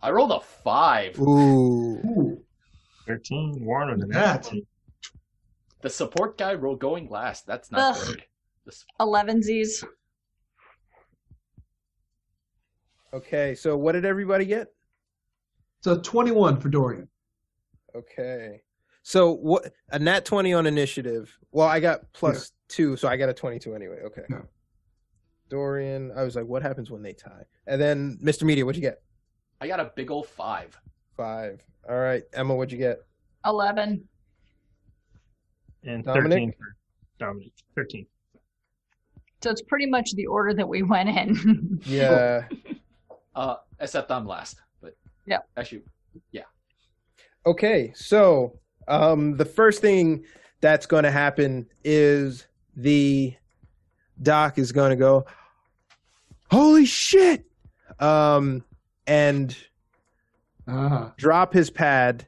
[0.01, 1.19] I rolled a five.
[1.19, 1.97] Ooh.
[1.97, 2.41] Ooh,
[3.07, 3.65] 13.
[3.65, 4.51] Warren with an That.
[5.81, 7.47] The support guy rolled going last.
[7.47, 8.07] That's not Ugh.
[8.07, 8.73] good.
[8.99, 9.83] 11 Z's.
[13.13, 13.55] Okay.
[13.55, 14.74] So what did everybody get?
[15.85, 17.07] So 21 for Dorian.
[17.95, 18.63] Okay.
[19.03, 19.71] So what?
[19.91, 21.37] A nat twenty on initiative.
[21.51, 23.99] Well, I got plus two, so I got a twenty-two anyway.
[24.03, 24.23] Okay.
[24.27, 24.41] Yeah.
[25.47, 27.43] Dorian, I was like, what happens when they tie?
[27.67, 28.45] And then Mr.
[28.45, 29.03] Media, what'd you get?
[29.61, 30.75] I got a big old five.
[31.15, 31.61] Five.
[31.87, 33.05] All right, Emma, what'd you get?
[33.45, 34.03] 11.
[35.83, 36.31] And Dominic?
[36.31, 36.75] 13 for
[37.19, 37.51] Dominic.
[37.75, 38.07] 13.
[39.43, 41.79] So it's pretty much the order that we went in.
[41.85, 42.47] Yeah.
[43.35, 44.61] Uh, except I'm last.
[45.27, 45.83] But Yep.
[46.31, 46.43] Yeah.
[47.45, 50.25] Okay, so um, the first thing
[50.61, 53.35] that's going to happen is the
[54.21, 55.25] doc is going to go,
[56.49, 57.45] "Holy shit!"
[57.99, 58.63] Um,
[59.05, 59.55] and
[60.67, 62.27] Ah, drop his pad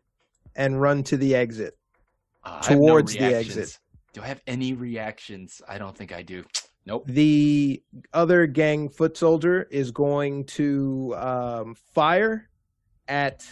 [0.55, 1.75] and run to the exit.
[2.43, 3.79] uh, I have no Towards the exit.
[4.13, 5.61] Do I have any reactions?
[5.67, 6.43] I don't think I do.
[6.85, 7.05] Nope.
[7.07, 12.49] The other gang foot soldier is going to um, fire
[13.07, 13.45] at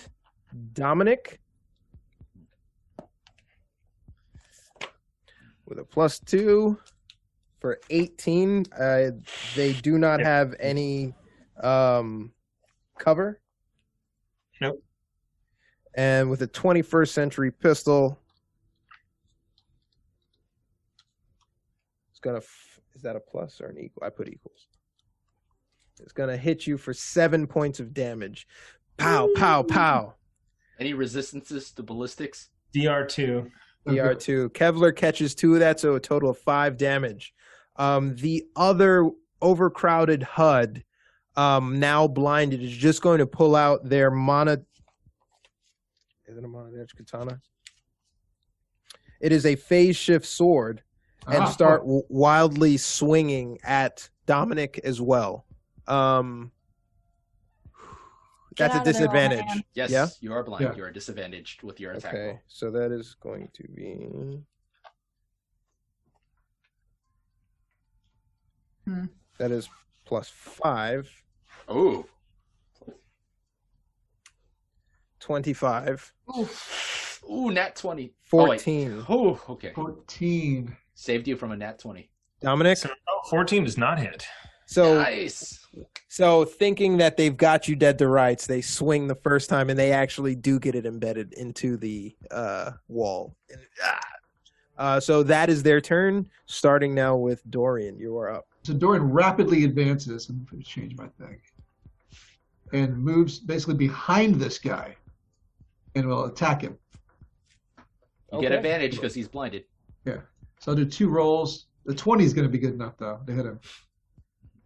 [0.74, 1.40] Dominic
[5.66, 6.80] with a plus two
[7.60, 8.66] for 18.
[8.78, 9.12] Uh,
[9.56, 10.26] they do not Yep.
[10.28, 11.14] have any
[11.62, 12.32] um,
[13.00, 13.42] cover.
[14.62, 14.84] Nope.
[15.96, 18.20] And with a 21st century pistol,
[22.12, 22.38] it's gonna.
[22.38, 24.04] F- is that a plus or an equal?
[24.06, 24.68] I put equals.
[26.02, 28.48] It's gonna hit you for seven points of damage.
[28.98, 30.14] Pow, pow, pow.
[30.80, 32.50] Any resistances to ballistics?
[32.74, 33.50] DR2.
[33.88, 34.50] DR2.
[34.50, 37.34] Kevlar catches two of that, so a total of five damage.
[37.78, 39.10] Um, the other
[39.42, 40.84] overcrowded HUD,
[41.36, 44.54] um, now blinded, is just going to pull out their mono.
[46.28, 47.40] Is it a mono edge katana?
[49.22, 50.82] It is a phase shift sword
[51.28, 55.46] and Ah, start w- wildly swinging at Dominic as well.
[55.88, 56.52] Um,
[58.56, 59.46] Get that's a out there, disadvantage.
[59.48, 59.64] man.
[59.74, 60.08] Yes, Yeah?
[60.22, 60.64] you are blind.
[60.64, 60.76] Yeah.
[60.76, 62.40] You are disadvantaged with your attack Okay, roll.
[62.48, 64.40] so that is going to be.
[68.86, 69.06] Hmm.
[69.40, 69.68] That is
[70.06, 71.10] plus five.
[71.72, 72.06] Ooh.
[75.20, 77.22] 25, Oof.
[77.32, 78.14] Ooh, nat 20.
[78.32, 78.62] Oh, wait.
[78.62, 79.06] 14.
[79.10, 79.72] Ooh, okay.
[79.74, 80.78] 14.
[80.94, 82.08] Saved you from a nat 20.
[82.42, 84.28] Dominic, So, oh, 14 does not hit.
[84.66, 85.66] So nice.
[86.08, 89.78] so thinking that they've got you dead to rights, they swing the first time and
[89.78, 93.36] they actually do get it embedded into the uh, wall.
[93.50, 94.00] And, ah!
[94.78, 96.28] Uh, so that is their turn.
[96.48, 98.46] Starting now with Dorian, you are up.
[98.64, 100.28] So Dorian rapidly advances.
[100.30, 101.40] I'm going to change my thing.
[102.74, 104.96] And moves basically behind this guy
[105.96, 106.78] and will attack him.
[108.34, 108.58] You get Okay.
[108.58, 109.64] advantage because he's blinded.
[110.04, 110.18] Yeah.
[110.60, 111.68] So I'll do two rolls.
[111.86, 113.60] The 20 is going to be good enough, though, to hit him.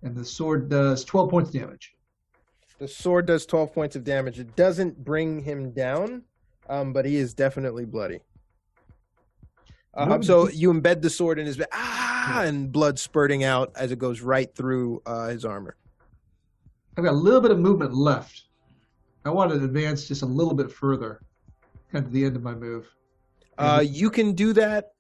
[0.03, 1.94] And the sword does 12 points of damage.
[2.80, 4.40] The sword does 12 points of damage.
[4.40, 6.24] It doesn't bring him down,
[6.69, 8.22] um, but he is definitely bloody.
[9.95, 13.92] Um, so you embed the sword in his back, ah, and blood spurting out as
[13.92, 15.76] it goes right through uh, his armor.
[16.98, 18.44] I've got a little bit of movement left.
[19.26, 21.22] I want to advance just a little bit further,
[21.92, 22.88] kind of the end of my move.
[23.58, 24.94] Uh, you can do that.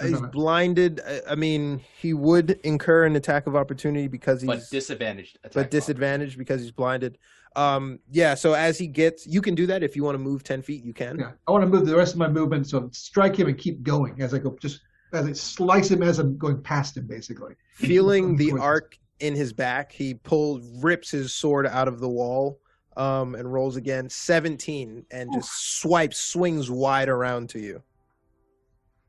[0.00, 1.00] I He's blinded.
[1.06, 5.38] I- I mean, he would incur an attack of opportunity because he's but disadvantaged.
[5.44, 7.18] Attack but disadvantaged because he's blinded.
[7.54, 8.34] Um, yeah.
[8.34, 10.84] So as he gets, you can do that if you want to move ten feet.
[10.84, 11.18] You can.
[11.18, 13.82] Yeah, I want to move the rest of my movement, so strike him and keep
[13.82, 14.80] going as I go, just
[15.12, 17.54] as I slice him as I'm going past him, basically.
[17.74, 22.58] Feeling the arc in his back, he pulls, rips his sword out of the wall,
[22.96, 24.08] um, and rolls again.
[24.08, 27.82] Seventeen, and just swipes, swings wide around to you.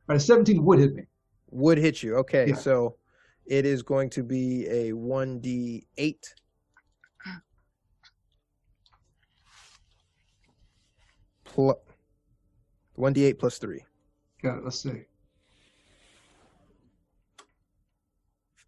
[0.09, 1.03] A 17 would hit me.
[1.51, 2.15] Would hit you.
[2.17, 2.55] Okay, Yeah.
[2.55, 2.97] so
[3.45, 6.33] it is going to be a one d eight.
[11.45, 11.75] Plus
[12.95, 13.83] one d eight plus three.
[14.41, 14.63] Got it.
[14.63, 15.03] Let's see.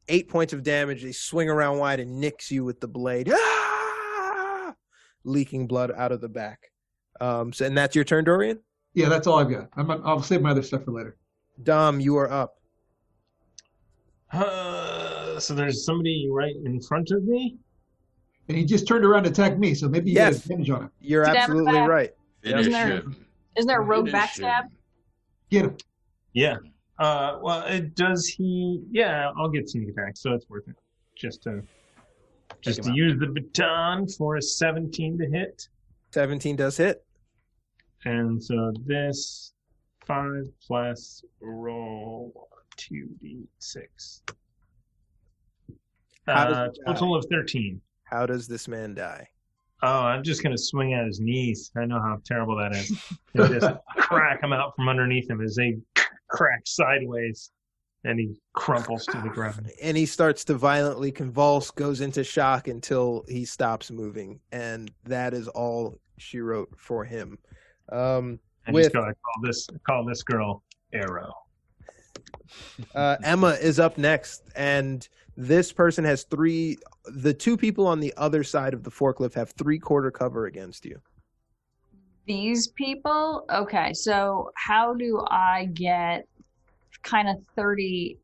[0.07, 1.01] Eight points of damage.
[1.03, 3.31] They swing around wide and nicks you with the blade.
[3.33, 4.75] Ah!
[5.23, 6.71] Leaking blood out of the back.
[7.19, 8.59] Um, so, and that's your turn, Dorian.
[8.93, 9.69] Yeah, that's all I've got.
[9.75, 11.17] I'm, I'll save my other stuff for later.
[11.63, 12.59] Dom, you are up.
[14.31, 17.57] Uh, so there's somebody right in front of me.
[18.47, 20.35] And he just turned around to attack me, so maybe you Yes.
[20.35, 20.91] get advantage on him.
[20.99, 21.89] You're Stab absolutely back.
[21.89, 22.11] right.
[22.41, 23.25] Finish Isn't there- him.
[23.57, 24.63] Isn't there a rogue Finish backstab?
[24.65, 24.71] him.
[25.49, 25.77] Get him.
[26.33, 26.57] Yeah.
[26.99, 28.83] Uh, well, it does he?
[28.91, 30.75] Yeah, I'll get sneak attack, so it's worth it.
[31.15, 31.63] Just to
[32.61, 32.95] just to out.
[32.95, 35.67] use the baton for a 17 to hit,
[36.11, 37.03] Seventeen does hit.
[38.05, 39.53] and so this
[40.05, 44.21] five plus roll two d six.
[46.27, 47.79] Uh, total of 13.
[48.05, 49.27] How does this man die?
[49.83, 51.71] Oh, I'm just gonna swing at his knees.
[51.77, 52.91] I know how terrible that is.
[53.33, 55.77] And just crack him out from underneath him as they
[56.29, 57.51] crack sideways,
[58.03, 59.69] and he crumples to the ground.
[59.81, 65.33] and he starts to violently convulse, goes into shock until he stops moving, and that
[65.33, 67.37] is all she wrote for him.
[67.91, 70.63] Um, I With- just gotta call this call this girl
[70.93, 71.33] Arrow.
[72.95, 76.77] uh, Emma is up next, and this person has three.
[77.05, 80.85] The two people on the other side of the forklift have three quarter cover against
[80.85, 80.99] you.
[82.25, 83.45] These people?
[83.51, 86.27] Okay, so how do I get
[87.03, 88.17] kind of 30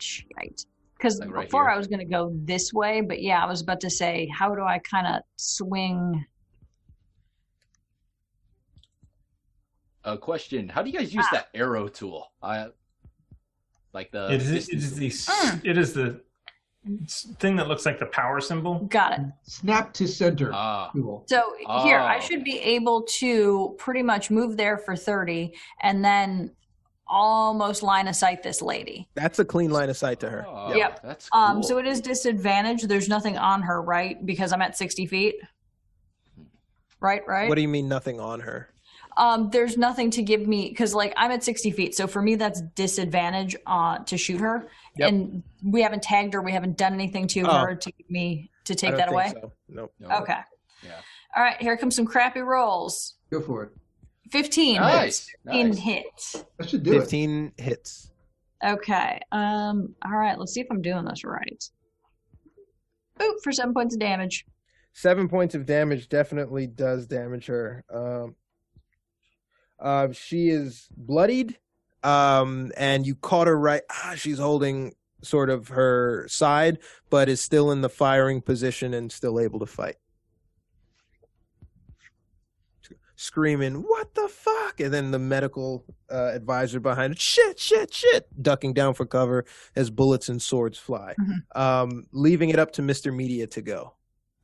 [0.00, 0.64] shite?
[0.96, 1.72] Because Like right before here?
[1.72, 4.54] I was going to go this way, but yeah, I was about to say, how
[4.54, 6.24] do I kind of swing?
[10.06, 11.34] A question: How do you guys use Ah.
[11.34, 12.32] that arrow tool?
[12.42, 12.68] I
[13.92, 14.26] like the.
[14.32, 14.98] It is, it distance is tool.
[15.00, 16.20] the s- it is the
[17.40, 18.78] thing that looks like the power symbol.
[18.88, 19.20] Got it.
[19.42, 20.52] Snap to center.
[20.54, 21.24] Ah, Cool.
[21.28, 26.04] So here, I Oh, should be able to pretty much move there for 30 and
[26.04, 26.52] then
[27.08, 29.08] almost line of sight this lady.
[29.14, 30.44] That's a clean line of sight to her.
[30.46, 30.76] Oh, Yeah.
[30.76, 31.02] Yep.
[31.02, 31.40] That's cool.
[31.42, 32.82] Um, so it is disadvantage.
[32.84, 34.24] There's nothing on her, right?
[34.24, 35.34] Because I'm at 60 feet.
[37.00, 37.48] Right, right.
[37.48, 38.70] What do you mean nothing on her?
[39.16, 42.34] Um, there's nothing to give me because like I'm at 60 feet, so for me
[42.34, 44.68] that's disadvantage uh, to shoot her.
[44.98, 45.08] Yep.
[45.08, 46.42] And we haven't tagged her.
[46.42, 47.58] We haven't done anything to Oh.
[47.58, 49.32] her to give me to take that away.
[49.32, 49.52] so.
[49.68, 49.92] Nope.
[50.00, 50.08] No.
[50.22, 50.38] Okay.
[50.82, 50.90] Yeah.
[51.36, 51.60] All right.
[51.60, 53.14] Here comes some crappy rolls.
[53.30, 53.70] Go for it.
[54.32, 55.28] 15 Nice.
[55.50, 55.78] in nice.
[55.78, 56.44] hit.
[56.58, 57.00] That should do it.
[57.00, 58.10] Fifteen hits.
[58.64, 59.20] Okay.
[59.32, 59.94] Um.
[60.04, 60.38] All right.
[60.38, 61.62] Let's see if I'm doing this right.
[63.22, 63.36] Oop!
[63.42, 64.44] For seven points of damage.
[64.92, 67.84] Seven points of damage definitely does damage her.
[67.92, 68.34] Um,
[69.78, 71.58] uh, she is bloodied,
[72.02, 73.82] um, and you caught her right.
[73.90, 76.78] Ah, she's holding sort of her side,
[77.10, 79.96] but is still in the firing position and still able to fight.
[83.18, 88.28] Screaming, "What the fuck!" And then the medical uh, advisor behind it, "Shit, shit, shit!"
[88.42, 91.14] Ducking down for cover as bullets and swords fly,
[91.54, 93.94] um, leaving it up to Mister Media to go.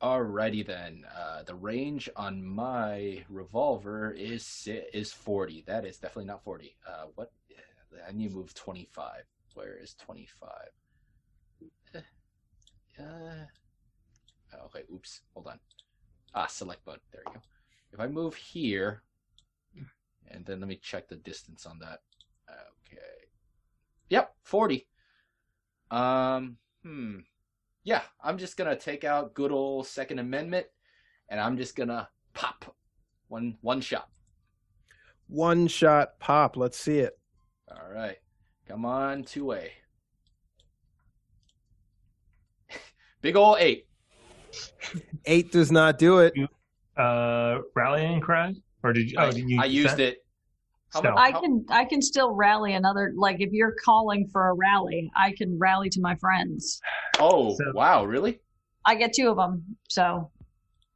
[0.03, 1.05] Alrighty then.
[1.17, 5.63] Uh, the range on my revolver is is forty.
[5.65, 6.75] That is definitely not forty.
[6.85, 7.31] Uh, what?
[8.05, 9.23] I need to move twenty five.
[9.53, 12.03] Where is twenty five?
[12.99, 13.45] Uh,
[14.65, 14.83] okay.
[14.93, 15.21] Oops.
[15.33, 15.59] Hold on.
[16.35, 17.01] Ah, select button.
[17.13, 17.41] There you go.
[17.93, 19.03] If I move here,
[20.27, 21.99] and then let me check the distance on that.
[22.49, 23.29] Okay.
[24.09, 24.85] Yep, forty.
[25.89, 26.57] Um.
[26.83, 27.19] Hmm
[27.83, 30.67] yeah, I'm just gonna take out good old Second Amendment,
[31.29, 32.75] and I'm just gonna pop
[33.27, 34.09] one one shot.
[35.27, 36.55] One shot pop.
[36.57, 37.17] Let's see it.
[37.69, 38.17] All right,
[38.67, 39.71] come on, two way.
[43.21, 43.87] Big ol' eight.
[45.25, 46.33] Eight does not do it.
[46.95, 48.53] Uh, rallying cry,
[48.83, 49.17] or did you?
[49.17, 49.59] I, Oh, did you?
[49.61, 50.03] I use used that?
[50.13, 50.22] it.
[50.93, 54.53] How So- I can I can still rally another like if you're calling for a
[54.53, 56.79] rally, I can rally to my friends.
[57.19, 58.39] Oh So- wow, really?
[58.85, 60.29] I get two of them, so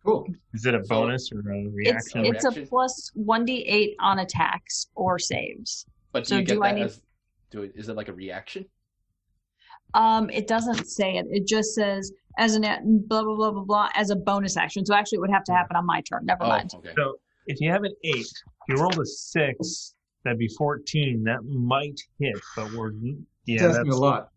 [0.06, 0.26] Cool.
[0.54, 2.26] Is it a So- bonus or a it's reaction?
[2.26, 2.68] it's a reaction?
[2.68, 5.86] plus one d eight on attacks or saves.
[6.14, 7.02] But do So you get do I that need- as?
[7.50, 7.72] Do it?
[7.76, 8.66] Is it like a reaction?
[9.94, 11.26] Um, it doesn't say it.
[11.30, 12.62] It just says as an
[13.08, 14.86] blah blah blah blah blah as a bonus action.
[14.86, 16.26] So actually, it would have to happen on my turn.
[16.26, 16.72] Never Oh, mind.
[16.76, 16.94] okay.
[16.96, 17.16] So
[17.48, 18.32] if you have an eight, if
[18.68, 21.24] you rolled a six, that'd be fourteen.
[21.24, 22.92] That might hit, but we're
[23.46, 24.30] yeah, that's a lot.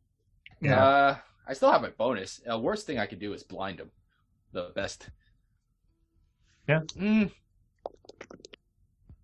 [0.60, 0.84] Yeah.
[0.84, 2.40] Uh, I still have my bonus.
[2.50, 3.90] Uh, worst thing I could do is blind him.
[4.52, 5.08] The best.
[6.68, 6.80] Yeah.
[6.96, 7.30] Mm.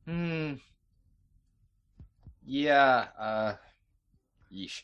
[0.09, 0.61] Mm.
[2.45, 3.07] Yeah.
[3.19, 3.55] Uh.
[4.53, 4.83] Yeesh.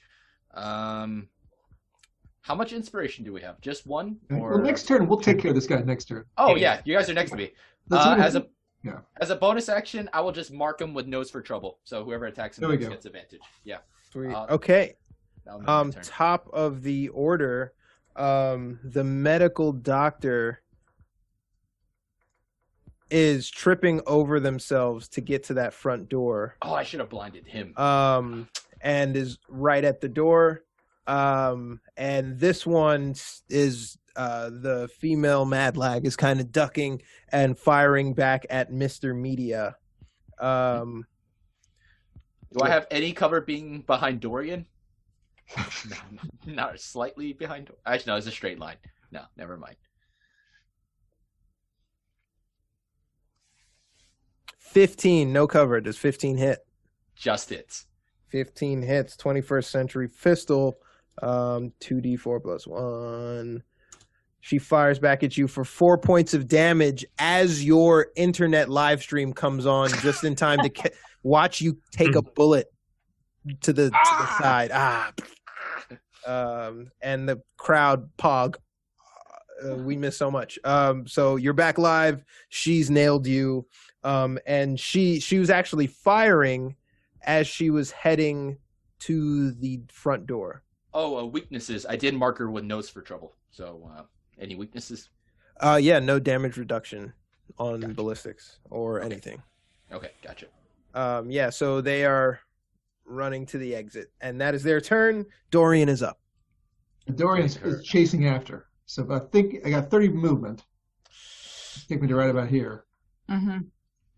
[0.55, 1.29] Um.
[2.43, 3.61] How much inspiration do we have?
[3.61, 4.17] Just one?
[4.31, 6.25] Or well, next turn we'll take care of this guy next turn.
[6.37, 7.53] Oh yeah, you guys are next to me.
[7.91, 8.47] Uh, as a
[8.83, 8.99] yeah.
[9.21, 11.79] as a bonus action, I will just mark him with nose for trouble.
[11.85, 13.41] So whoever attacks him There we next gets advantage.
[13.65, 13.79] Yeah.
[14.11, 14.33] Sweet.
[14.33, 14.95] Uh, okay.
[15.45, 17.73] that'll be my Um, top of the order,
[18.17, 20.63] um, the medical doctor
[23.11, 26.57] is tripping over themselves to get to that front door.
[26.63, 27.77] Oh, I should have blinded him.
[27.77, 28.49] um,
[28.81, 30.65] and is right at the door.
[31.07, 33.15] Um, and this one
[33.49, 39.15] is uh, the female Mad Lag is kind of ducking and firing back at Mister
[39.15, 39.77] Media.
[40.39, 41.05] Um,
[42.53, 44.67] Do I have any cover being behind Dorian?
[45.57, 45.97] no,
[46.47, 47.67] not slightly behind.
[47.67, 48.77] Dor- Actually, no, it's a straight line.
[49.11, 49.77] No, never mind.
[54.59, 55.81] fifteen, no cover.
[55.81, 56.59] Does fifteen hit?
[57.15, 57.87] Just hits.
[58.31, 60.79] 15 hits 21st century pistol
[61.21, 63.63] um 2d4 plus 1
[64.41, 69.33] she fires back at you for 4 points of damage as your internet live stream
[69.33, 70.91] comes on just in time to ca-
[71.23, 72.73] watch you take a bullet
[73.63, 74.71] to the to the side.
[74.73, 75.13] Ah.
[76.27, 78.57] Um and the crowd pog.
[79.65, 80.59] Uh, we miss so much.
[80.65, 82.23] Um so you're back live.
[82.49, 83.67] She's nailed you.
[84.05, 86.77] Um and she she was actually firing
[87.23, 88.59] as she was heading
[89.01, 90.63] to the front door.
[90.95, 91.87] Oh, uh, weaknesses.
[91.89, 93.35] I did mark her with nose for trouble.
[93.51, 94.03] So, uh,
[94.39, 95.09] any weaknesses?
[95.61, 97.13] Uh yeah, no damage reduction
[97.59, 97.95] on Gotcha.
[97.95, 99.07] ballistics or Okay.
[99.07, 99.43] anything.
[99.93, 100.47] Okay, gotcha.
[100.95, 102.41] Um yeah, so they are
[103.05, 105.27] running to the exit and that is their turn.
[105.51, 106.19] Dorian is up.
[107.15, 108.67] Dorian is, is chasing after.
[108.87, 110.65] So I think I got 30 movement.
[111.89, 112.85] Take me to right about here.
[113.29, 113.59] hmm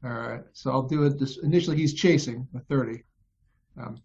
[0.04, 0.42] All right.
[0.52, 1.18] So I'll do it.
[1.18, 3.02] This, initially, he's chasing with 30.
[3.80, 4.00] Um,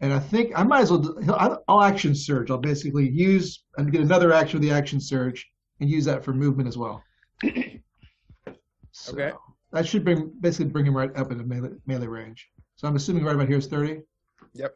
[0.00, 1.62] and I think I might as well.
[1.68, 2.50] I'll, action surge.
[2.50, 5.46] I'll basically use and get another action with the action surge
[5.80, 7.02] and use that for movement as well.
[8.92, 9.32] So Okay.
[9.72, 12.48] That should bring basically bring him right up into melee, melee range.
[12.76, 14.00] So I'm assuming right about here is 30.
[14.54, 14.74] Yep.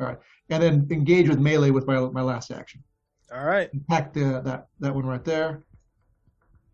[0.00, 0.18] All right.
[0.50, 2.82] And then engage with melee with my my last action.
[3.32, 3.70] All right.
[3.88, 5.62] Attack the, that that one right there.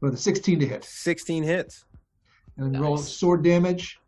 [0.00, 0.84] With a 16 to hit.
[0.84, 1.84] 16 hits.
[2.57, 4.00] and then roll sword damage.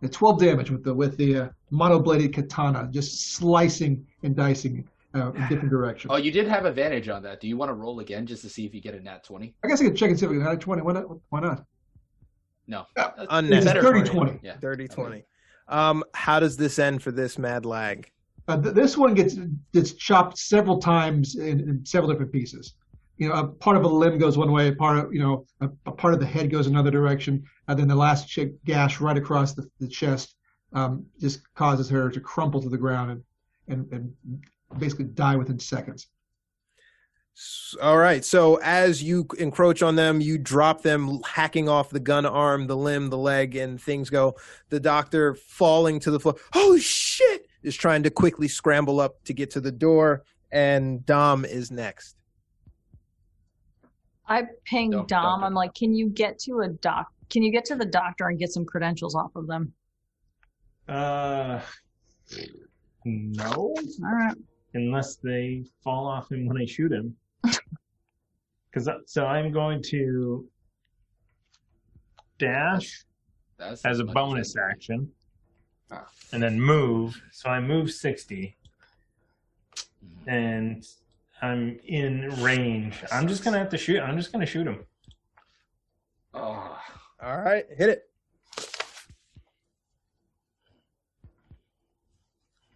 [0.00, 5.32] The 12 damage with the with the uh, monobladed katana, just slicing and dicing uh,
[5.32, 6.12] in different directions.
[6.12, 7.40] Oh, you did have advantage on that.
[7.40, 9.54] Do you want to roll again just to see if you get a nat 20?
[9.64, 10.82] I guess I could check and see if we can add 20.
[10.82, 11.04] Why not?
[11.30, 11.64] Why not?
[12.68, 12.86] No.
[12.96, 13.56] Yeah, That's unnecessary.
[13.56, 14.12] It's better 30 for you.
[14.12, 14.40] 20.
[14.42, 14.56] Yeah.
[14.58, 14.94] 30 Okay.
[14.94, 15.24] 20.
[15.68, 18.10] Um how does this end for this mad lag?
[18.46, 19.34] Uh, th- this one gets
[19.72, 22.74] gets chopped several times in, in several different pieces.
[23.18, 25.68] You know, a part of a limb goes one way, part of you know, a,
[25.86, 29.16] a part of the head goes another direction, and then the last ch- gash right
[29.16, 30.36] across the, the chest
[30.72, 33.22] um, just causes her to crumple to the ground and,
[33.68, 34.12] and and
[34.78, 36.06] basically die within seconds.
[37.80, 38.24] All right.
[38.24, 42.76] So as you encroach on them, you drop them, hacking off the gun arm, the
[42.76, 44.34] limb, the leg, and things go.
[44.70, 46.34] The doctor falling to the floor.
[46.54, 47.46] Oh shit!
[47.62, 52.17] Is trying to quickly scramble up to get to the door, and Dom is next.
[54.28, 55.40] I pinged Don't- Dom.
[55.40, 55.44] don't.
[55.44, 57.08] I'm like, can you get to a doc?
[57.30, 59.72] Can you get to the doctor and get some credentials off of them?
[60.88, 61.60] Uh,
[63.04, 64.34] no, All right.
[64.74, 67.16] unless they fall off him when I shoot him.
[68.70, 70.46] Because so I'm going to
[72.38, 73.02] dash
[73.56, 75.10] That's as a bonus I- action,
[75.90, 76.06] Ah.
[76.32, 77.18] and then move.
[77.32, 78.56] So I move sixty,
[80.04, 80.28] Mhm.
[80.28, 80.86] and
[81.42, 83.02] I'm in range.
[83.12, 84.00] I'm just gonna have to shoot.
[84.00, 84.84] I'm just gonna shoot him.
[86.34, 86.78] Oh,
[87.22, 88.04] All right, hit it.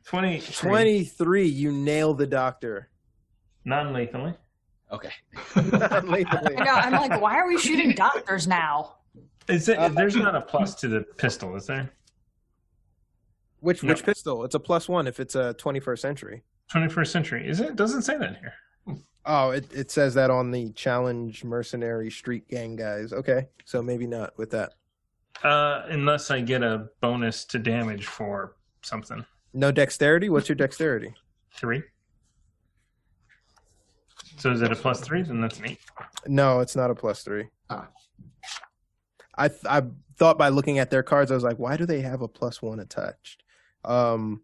[0.04, 0.40] Twenty.
[0.40, 1.46] Twenty-three.
[1.46, 2.90] You nail the doctor.
[3.64, 4.34] non-lethally.
[4.90, 5.10] okay.
[5.56, 6.24] Lethally.
[6.56, 6.72] I know.
[6.74, 8.96] I'm like, why are we shooting doctors now?
[9.48, 9.78] Is it?
[9.78, 11.90] Uh, there's not a plus to the pistol, is there?
[13.60, 13.90] Which No.
[13.90, 14.44] which pistol?
[14.44, 16.42] It's a plus one if it's a 21st century.
[16.72, 17.48] 21st century.
[17.48, 17.76] Is it?
[17.76, 18.54] doesn't say that here.
[19.24, 23.12] Oh, it, it says that on the challenge mercenary street gang guys.
[23.12, 24.72] Okay, so maybe not with that.
[25.44, 29.24] Uh, unless I get a bonus to damage for something.
[29.54, 30.28] No dexterity.
[30.28, 31.14] What's your dexterity?
[31.54, 31.82] Three.
[34.38, 35.22] So is it a plus three?
[35.22, 35.78] Then that's eight.
[36.26, 37.46] No, it's not a plus three.
[37.70, 37.88] Ah.
[39.36, 39.82] I th- I
[40.16, 42.60] thought by looking at their cards, I was like, why do they have a plus
[42.60, 43.42] one attached?
[43.84, 44.42] Um,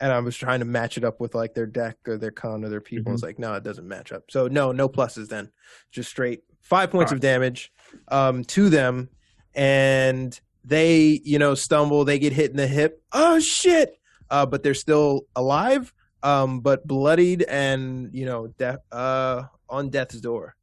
[0.00, 2.64] and I was trying to match it up with like their deck or their con
[2.64, 3.12] or their people.
[3.12, 4.24] It's like, no, it doesn't match up.
[4.30, 5.50] So no, no pluses then.
[5.90, 7.72] Just straight five points of damage
[8.08, 9.10] um, to them,
[9.54, 12.04] and they you know stumble.
[12.04, 13.02] They get hit in the hip.
[13.12, 13.98] Oh shit!
[14.30, 20.20] Uh, but they're still alive, um, but bloodied and you know de- uh, on death's
[20.20, 20.56] door.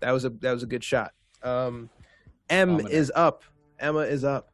[0.00, 1.12] That was a that was a good shot.
[1.42, 1.90] Um,
[2.50, 2.94] M Dominant.
[2.94, 3.44] is up.
[3.78, 4.50] Emma is up.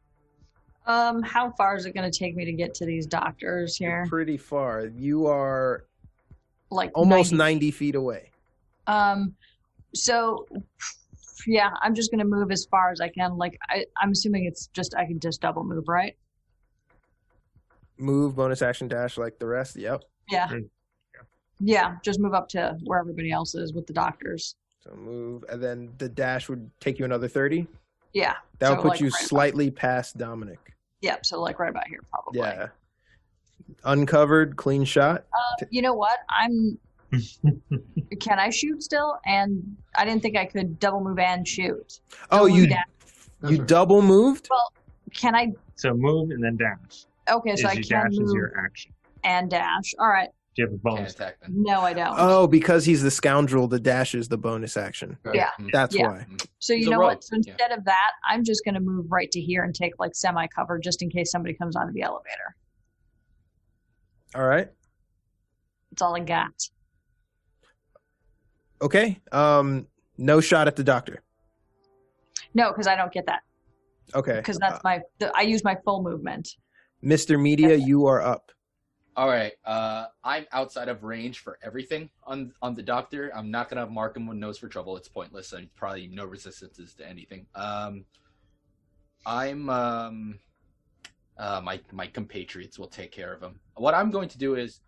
[0.87, 4.05] Um, how far is it going to take me to get to these doctors here?
[4.07, 4.85] Pretty far.
[4.85, 5.85] You are
[6.69, 8.29] Like almost 90 90 feet away.
[8.87, 9.33] Um,
[9.95, 10.45] so
[11.47, 13.37] yeah, I'm just gonna move as far as I can.
[13.37, 16.15] Like I, I'm assuming it's just I can just double move, right?
[17.97, 19.75] Move, bonus action, dash like the rest.
[19.75, 20.03] Yep.
[20.29, 20.47] Yeah.
[20.49, 20.69] Mm,
[21.59, 24.55] Yeah, just move up to where everybody else is with the doctors.
[24.83, 27.65] So move, and then the dash would take you another 30.
[28.13, 28.35] Yeah.
[28.59, 30.74] That would So, put like, you right about- slightly past Dominic.
[31.01, 31.25] Yep.
[31.25, 32.39] So like right about here, probably.
[32.39, 32.67] Yeah.
[33.83, 35.25] Uncovered, clean shot.
[35.33, 36.19] Um, you know what?
[36.29, 36.77] I'm.
[38.19, 39.17] can I shoot still?
[39.25, 41.99] And I didn't think I could double move and shoot.
[42.31, 42.77] Oh, Double you move
[43.51, 43.67] you right.
[43.67, 44.47] double moved?
[44.49, 44.73] Well,
[45.15, 45.53] can I?
[45.75, 47.05] So move and then dash.
[47.29, 48.91] Okay, so I can dash is move your action.
[49.23, 49.93] and dash.
[49.99, 50.29] All right.
[50.55, 51.13] Do you have a bonus?
[51.13, 51.51] attack them.
[51.53, 52.15] No, I don't.
[52.17, 55.17] Oh, because he's the scoundrel, the dash is the bonus action.
[55.33, 55.49] Yeah.
[55.73, 56.07] That's Yeah.
[56.07, 56.25] why.
[56.59, 57.23] So you a know rogue, what?
[57.25, 57.51] So yeah.
[57.51, 60.47] instead of that, I'm just going to move right to here and take like semi
[60.47, 62.55] cover just in case somebody comes onto the elevator.
[64.33, 64.69] All right.
[65.91, 66.53] That's all I got.
[68.81, 69.19] Okay.
[69.33, 71.21] Um, no shot at the doctor.
[72.53, 73.41] No, because I don't get that
[74.13, 74.37] Okay.
[74.37, 76.47] because that's my the, I use my full movement.
[77.03, 77.39] Mr.
[77.41, 78.51] Media, you are up.
[79.17, 79.53] All right.
[79.63, 83.31] Uh, I'm outside of range for everything on on the doctor.
[83.35, 84.97] I'm not gonna mark him with nose for trouble.
[84.97, 85.53] It's pointless.
[85.53, 87.45] And probably no resistances to anything.
[87.55, 88.05] Um,
[89.25, 90.39] I'm um,
[91.37, 93.59] uh, my my compatriots will take care of him.
[93.75, 94.81] What I'm going to do is,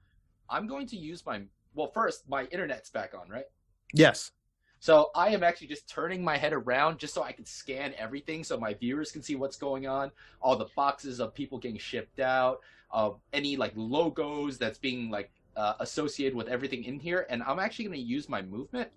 [0.49, 1.41] I'm going to use my
[1.73, 1.91] well.
[1.93, 3.45] First, my internet's back on, right?
[3.93, 4.31] Yes.
[4.79, 8.43] So I am actually just turning my head around just so I can scan everything
[8.43, 10.11] so my viewers can see what's going on.
[10.41, 15.31] All the boxes of people getting shipped out, of any like logos that's being like
[15.55, 17.25] uh, associated with everything in here.
[17.29, 18.89] And I'm actually going to use my movement.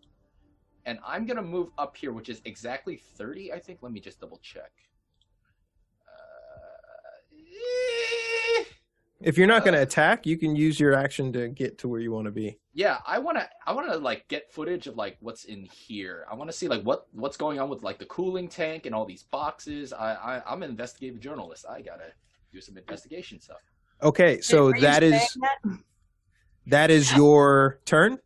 [0.87, 3.81] And I'm going to move up here, which is exactly 30, I think.
[3.83, 4.73] Let me just double check.
[6.07, 7.39] Uh,
[8.59, 8.65] eh,
[9.21, 11.89] If you're not going to Uh, attack, you can use your action to get to
[11.89, 12.59] where you want to be.
[12.73, 16.25] yeah i want to i want to like get footage of like what's in here
[16.31, 18.95] i want to see like what what's going on with like the cooling tank and
[18.95, 22.13] all these boxes i, I i'm an investigative journalist i gotta
[22.53, 23.59] do some investigation stuff
[24.03, 25.59] Okay, so that is that?
[26.67, 28.19] that is your turn.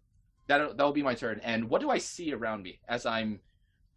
[0.47, 3.41] that that'll be my turn and what do i see around me as i'm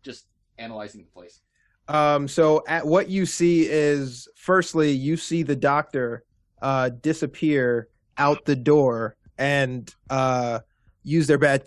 [0.01, 0.27] just
[0.57, 1.41] analyzing the place
[1.89, 6.23] Um, so at what you see is firstly you see the doctor
[6.61, 10.59] uh disappear out the door and uh
[11.03, 11.63] use their bat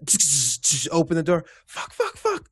[0.91, 2.49] open the door fuck fuck fuck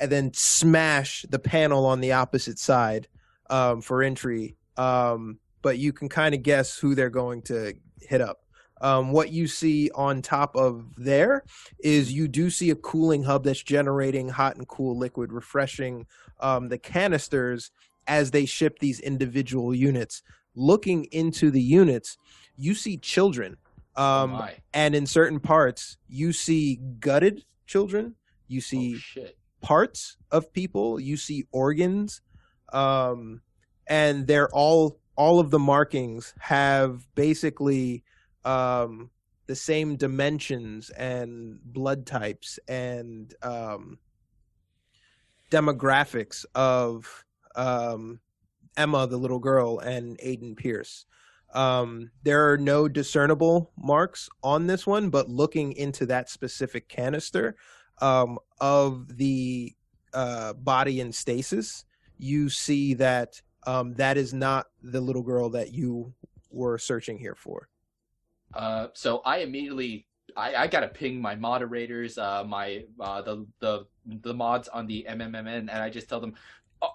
[0.00, 3.08] and then smash the panel on the opposite side
[3.50, 8.20] um for entry um but you can kind of guess who they're going to hit
[8.20, 8.42] up
[8.82, 11.44] um, what you see on top of there
[11.78, 16.06] is you do see a cooling hub that's generating hot and cool liquid, refreshing
[16.40, 17.70] um, the canisters
[18.08, 20.22] as they ship these individual units.
[20.54, 22.18] Looking into the units,
[22.56, 23.56] you see children,
[23.96, 28.16] oh um, my and in certain parts, you see gutted children.
[28.48, 29.22] You see oh
[29.62, 32.20] parts of people you see organs
[32.72, 33.40] um
[33.86, 38.02] and they're all all of the markings have basically
[38.44, 39.08] um
[39.46, 43.98] the same dimensions and blood types and um
[45.50, 47.24] demographics of
[47.54, 48.18] um
[48.76, 51.06] Emma the little girl and Aiden Pierce
[51.54, 57.56] um there are no discernible marks on this one but looking into that specific canister
[58.02, 59.74] um, of the
[60.12, 61.84] uh, body in stasis,
[62.18, 66.12] you see that um, that is not the little girl that you
[66.50, 67.68] were searching here for.
[68.54, 73.86] Uh, so I immediately I, I gotta ping my moderators, uh, my uh, the the
[74.04, 76.34] the mods on the MMMN, and I just tell them,
[76.82, 76.90] oh,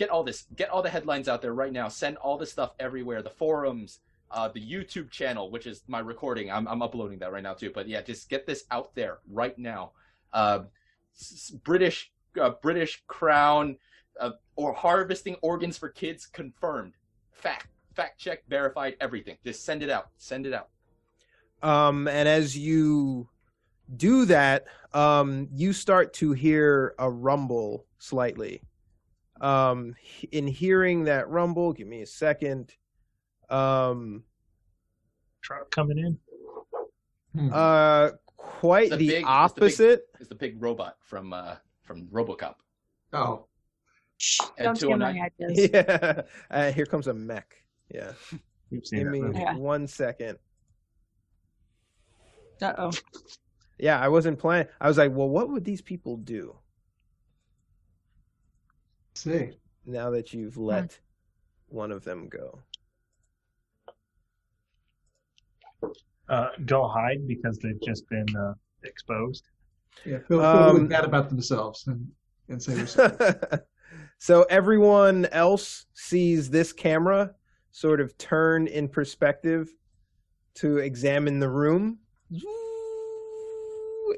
[0.00, 1.86] get all this, get all the headlines out there right now.
[1.86, 3.20] Send all this stuff everywhere.
[3.20, 6.50] The forums, uh, the YouTube channel, which is my recording.
[6.50, 7.70] I'm, I'm uploading that right now too.
[7.72, 9.92] But yeah, just get this out there right now.
[10.32, 10.60] Uh,
[11.64, 13.76] British uh, British Crown
[14.18, 16.94] uh, or harvesting organs for kids confirmed.
[17.32, 19.36] Fact, fact check, verified, everything.
[19.44, 20.08] Just send it out.
[20.16, 20.68] Send it out.
[21.62, 23.28] Um, and as you
[23.94, 24.64] do that,
[24.94, 28.62] um, you start to hear a rumble slightly.
[29.40, 29.94] Um,
[30.32, 32.72] in hearing that rumble, give me a second.
[33.48, 34.24] Um,
[35.42, 36.18] Truck coming in.
[37.34, 37.50] Hmm.
[37.52, 40.02] uh, quite The the, big- it's the big- opposite.
[40.20, 42.54] It's the big robot from uh, from RoboCop.
[43.14, 43.46] oh,
[44.18, 45.70] Shh, don't steal my ideas.
[45.72, 46.22] Yeah.
[46.50, 47.54] Uh, here comes a mech.
[47.92, 48.12] Yeah.
[48.70, 49.22] We've seen Give me.
[49.40, 49.56] Yeah.
[49.56, 50.38] one second.
[52.60, 52.90] Uh oh.
[53.78, 54.68] Yeah, I wasn't planning.
[54.80, 56.59] I was like, well, what would these people do let's
[59.14, 59.50] see.
[59.86, 60.98] now that you've let
[61.68, 62.60] one of them go?
[66.28, 69.48] Uh, go hide because they've just been uh, exposed.
[70.04, 72.06] Yeah, feel, feel Um, really bad about themselves and,
[72.48, 72.84] and say
[74.18, 77.34] so everyone else sees this camera
[77.72, 79.68] sort of turn in perspective
[80.54, 81.98] to examine the room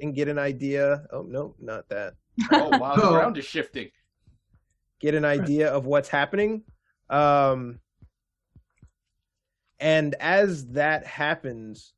[0.03, 1.05] and get an idea.
[1.13, 2.15] Oh no, not that.
[2.51, 3.11] Oh wow, the Oh.
[3.13, 3.91] ground is shifting.
[5.03, 6.63] Get an idea of what's happening.
[7.11, 7.81] Um,
[9.81, 11.93] and as that happens,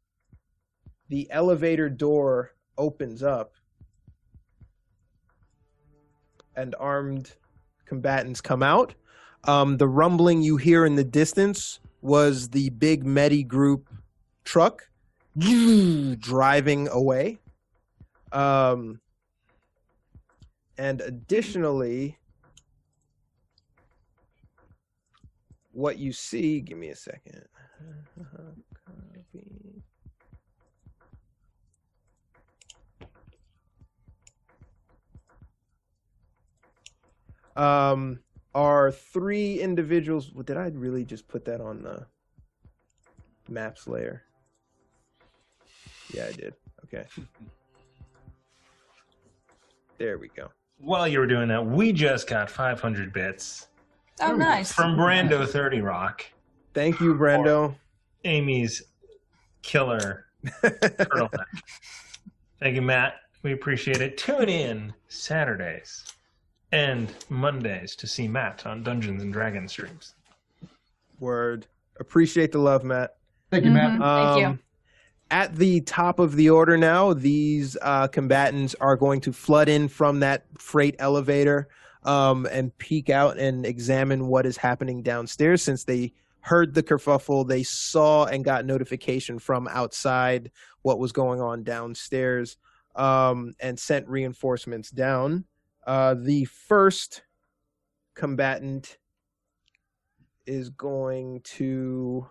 [1.11, 3.53] the elevator door opens up
[6.57, 7.35] and armed
[7.85, 8.95] combatants come out.
[9.45, 13.91] Um, the rumbling you hear in the distance was the big Medi group
[14.45, 14.89] truck
[15.39, 17.39] driving away.
[18.33, 19.01] Um,
[20.79, 22.19] and additionally,
[25.75, 27.45] what you see, give me a second.
[28.87, 29.83] Copy.
[37.57, 38.21] um,
[38.55, 40.33] are three individuals.
[40.33, 42.07] well, Did I really just put that on the
[43.49, 44.23] maps layer?
[46.13, 46.55] Yeah, I did.
[46.85, 47.05] Okay.
[49.99, 50.51] There we go.
[50.79, 53.69] While you were doing that, we just got 500 bits
[54.21, 54.73] Oh, nice.
[54.73, 56.25] from Brando 30 Rock,
[56.73, 57.75] Thank you, Brando.
[58.25, 58.83] Amy's
[59.63, 60.27] killer
[60.63, 61.45] turtleneck.
[62.61, 63.15] Thank you, Matt.
[63.43, 64.17] We appreciate it.
[64.17, 66.05] Tune in Saturdays
[66.73, 70.15] and Mondays to see Matt on Dungeons and Dragons streams.
[71.21, 71.67] Word.
[72.01, 73.17] Appreciate the love, Matt.
[73.51, 73.99] Thank you, Matt.
[74.01, 74.33] Mhm.
[74.33, 74.47] Thank you.
[74.47, 74.61] Um,
[75.31, 79.89] At the top of the order now, these uh, combatants are going to flood in
[79.89, 81.69] from that freight elevator
[82.05, 85.63] um, and peek out and examine what is happening downstairs.
[85.63, 90.51] Since they heard the kerfuffle, they saw and got notification from outside
[90.83, 92.57] what was going on downstairs
[92.97, 95.45] um, and sent reinforcements down.
[95.87, 97.23] Uh, the first
[98.15, 98.99] combatant
[100.47, 102.27] is going to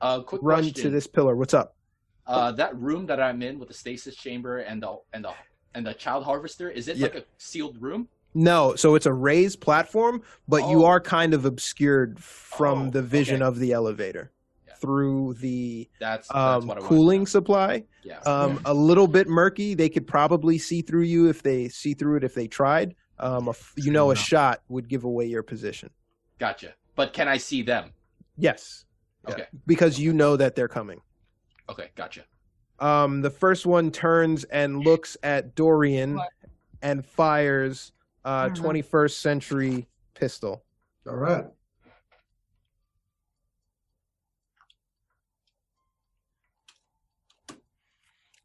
[0.00, 0.82] Uh, quick run question.
[0.84, 1.34] to this pillar.
[1.34, 1.74] What's up?
[2.26, 5.32] Uh, that room that I'm in with the stasis chamber and the and the
[5.74, 7.06] and the child harvester is it Yeah.
[7.06, 8.08] like a sealed room?
[8.36, 10.86] No, so it's a raised platform, but you Oh.
[10.86, 13.48] are kind of obscured from Oh, the vision okay.
[13.48, 14.30] of the elevator
[14.66, 14.74] Yeah.
[14.74, 17.24] through the That's, that's um, what I wanted to cooling know.
[17.24, 17.84] supply.
[18.02, 18.18] Yeah.
[18.26, 19.72] Um, a little bit murky.
[19.72, 22.94] They could probably see through you if they see through it if they tried.
[23.18, 24.20] Um, a f- you know, a No.
[24.20, 25.88] shot would give away your position.
[26.38, 26.74] Gotcha.
[26.94, 27.92] But can I see them?
[28.36, 28.84] Yes,
[29.26, 29.32] Yeah.
[29.34, 29.46] Okay.
[29.66, 31.00] because you know that they're coming.
[31.70, 31.88] Okay.
[31.94, 32.24] Gotcha.
[32.80, 36.28] Um, the first one turns and looks at Dorian What?
[36.82, 37.92] and fires
[38.26, 38.56] uh, Mhm.
[38.56, 40.64] 21st century pistol.
[41.06, 41.46] All right.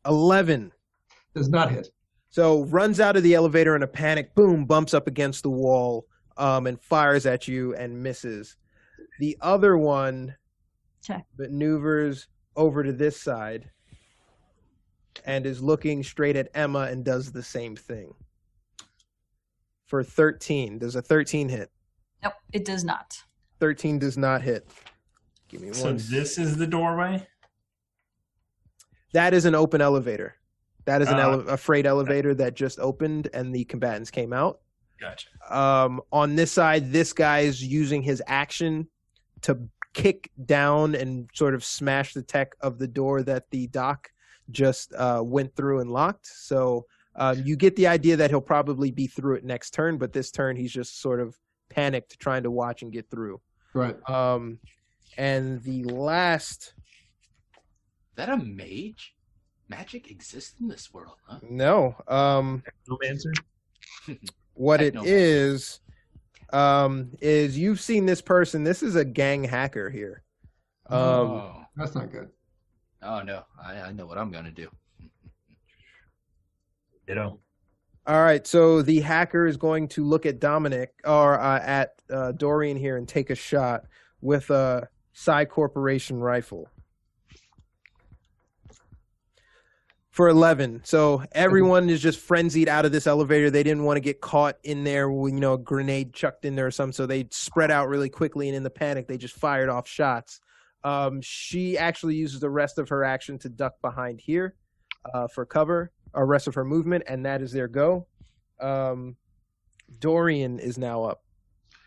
[0.05, 0.71] Eleven.
[1.35, 1.87] Does not hit.
[2.29, 6.05] So runs out of the elevator in a panic, boom, bumps up against the wall,
[6.37, 8.55] um, and fires at you and misses.
[9.19, 10.35] The other one
[11.03, 11.23] Okay.
[11.37, 13.69] maneuvers over to this side
[15.25, 18.13] and is looking straight at Emma and does the same thing.
[19.91, 20.77] For 13.
[20.79, 21.69] Does a 13 hit?
[22.23, 23.21] Nope, it does not.
[23.59, 24.65] 13 does not hit.
[25.49, 25.75] Give me one.
[25.75, 27.27] So this is the doorway?
[29.11, 30.35] That is an open elevator.
[30.85, 31.23] That is an Ah.
[31.33, 34.61] ele- a freight elevator that just opened and the combatants came out.
[34.97, 35.27] Gotcha.
[35.53, 38.87] um, on this side, this guy is using his action
[39.41, 44.09] to kick down and sort of smash the tech of the door that the dock
[44.51, 46.27] just uh, went through and locked.
[46.27, 50.14] So um, you get the idea that he'll probably be through it next turn, but
[50.14, 51.38] this turn he's just sort of
[51.69, 53.41] panicked trying to watch and get through.
[53.73, 53.98] Right.
[54.09, 54.59] Um,
[55.17, 56.73] and the last
[58.15, 59.15] that a mage?
[59.67, 61.40] Magic exists in this world, huh?
[61.49, 63.31] no, um, Romancer.
[64.53, 65.03] what it Technomancer.
[65.06, 65.80] is,
[66.51, 68.65] um, is you've seen this person.
[68.65, 70.23] This is a gang hacker here.
[70.88, 71.61] Um, oh.
[71.77, 72.30] That's not good.
[73.01, 74.69] oh no, I, I know what I'm gonna do.
[77.11, 77.40] Ditto.
[78.07, 82.31] All right, so the hacker is going to look at Dominic or uh, at uh,
[82.31, 83.83] Dorian here and take a shot
[84.22, 86.69] with a Psy Corporation rifle
[90.09, 90.80] for eleven.
[90.85, 93.49] So everyone is just frenzied out of this elevator.
[93.49, 96.67] They didn't want to get caught in there you know a grenade chucked in there
[96.67, 96.93] or something.
[96.93, 100.40] So they spread out really quickly, and in the panic, they just fired off shots.
[100.85, 104.56] Um, she actually uses the rest of her action to duck behind here
[105.14, 108.07] uh, for cover or rest of her movement, and that is their go.
[108.59, 109.15] Um,
[109.99, 111.23] Dorian is now up.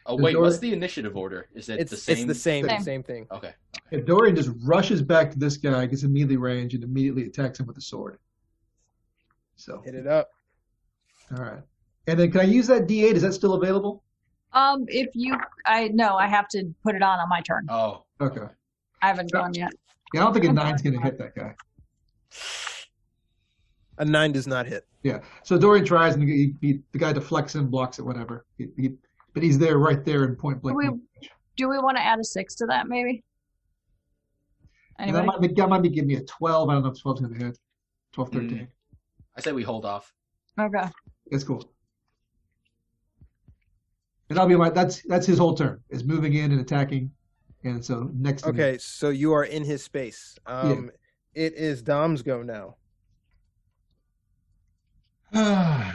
[0.07, 1.49] Oh wait, door- what's the initiative order?
[1.55, 2.17] Is it It's the same?
[2.19, 2.83] it's the same Same.
[2.83, 3.27] same thing.
[3.33, 3.53] Okay.
[3.91, 7.67] And Dorian just rushes back to this guy, gets immediately range, and immediately attacks him
[7.67, 8.19] with a sword.
[9.57, 10.31] So, Hit it up.
[11.37, 11.63] all right.
[12.07, 13.15] And then can I use that D8?
[13.15, 14.03] Is that still available?
[14.53, 17.67] Um, if you, I no, I have to put it on on my turn.
[17.71, 18.05] Oh.
[18.21, 18.43] Okay.
[19.01, 19.73] I haven't gone yet.
[20.13, 21.55] Yeah, I don't think a nine's going to hit that guy.
[23.99, 24.87] A nine does not hit.
[25.03, 25.21] Yeah.
[25.45, 28.45] So Dorian tries, and he, he, the guy deflects him, blocks it, whatever.
[28.59, 28.91] He, he,
[29.35, 30.77] but he's there, right there, in point blank.
[30.79, 31.01] We- range.
[31.57, 33.23] Do we want to add a six to that, maybe?
[34.99, 35.27] And Anybody?
[35.27, 36.69] that might, be, that might be giving me a 12.
[36.69, 37.59] I don't know if 12's going to hit.
[38.13, 38.33] 12, Mm.
[38.51, 38.69] 13.
[39.37, 40.13] I say we hold off.
[40.59, 40.89] Okay.
[41.31, 41.69] That's cool.
[44.31, 47.11] And that'll be my that's that's his whole turn is moving in and attacking,
[47.63, 48.43] and so next.
[48.43, 48.63] to me.
[48.63, 50.37] Okay, so you are in his space.
[50.47, 50.91] Um,
[51.35, 52.77] It is Dom's go now.
[55.35, 55.93] uh,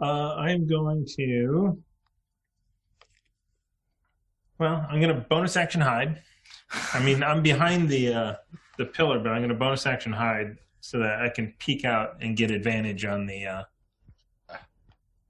[0.00, 1.82] I'm going to.
[4.58, 6.22] Well, I'm going to bonus action hide.
[6.92, 8.34] I mean, I'm behind the uh,
[8.78, 12.16] the pillar, but I'm going to bonus action hide so that I can peek out
[12.20, 13.62] and get advantage on the uh,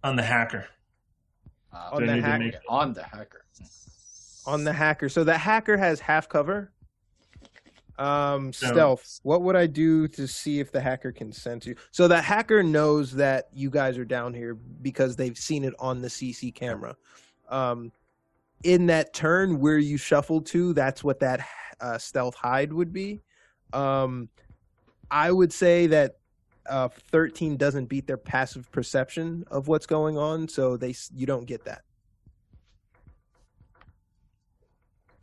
[0.03, 0.67] on the hacker.
[1.73, 3.45] Uh, On the need to hack- make- on the hacker.
[4.47, 5.09] On the hacker.
[5.09, 6.71] So the hacker has half cover.
[7.99, 9.21] Um, So- stealth.
[9.23, 11.77] What would I do to see if the hacker can sense you?
[11.93, 16.03] So the hacker knows that you guys are down here because they've seen it on
[16.03, 16.97] the CC camera.
[17.49, 17.93] Um,
[18.65, 21.47] in that turn where you shuffle to, that's what that
[21.81, 23.21] uh, stealth hide would be.
[23.73, 24.29] Um,
[25.11, 26.17] I would say that
[26.69, 31.45] uh, 13 doesn't beat their passive perception of what's going on, so they you don't
[31.47, 31.83] get that.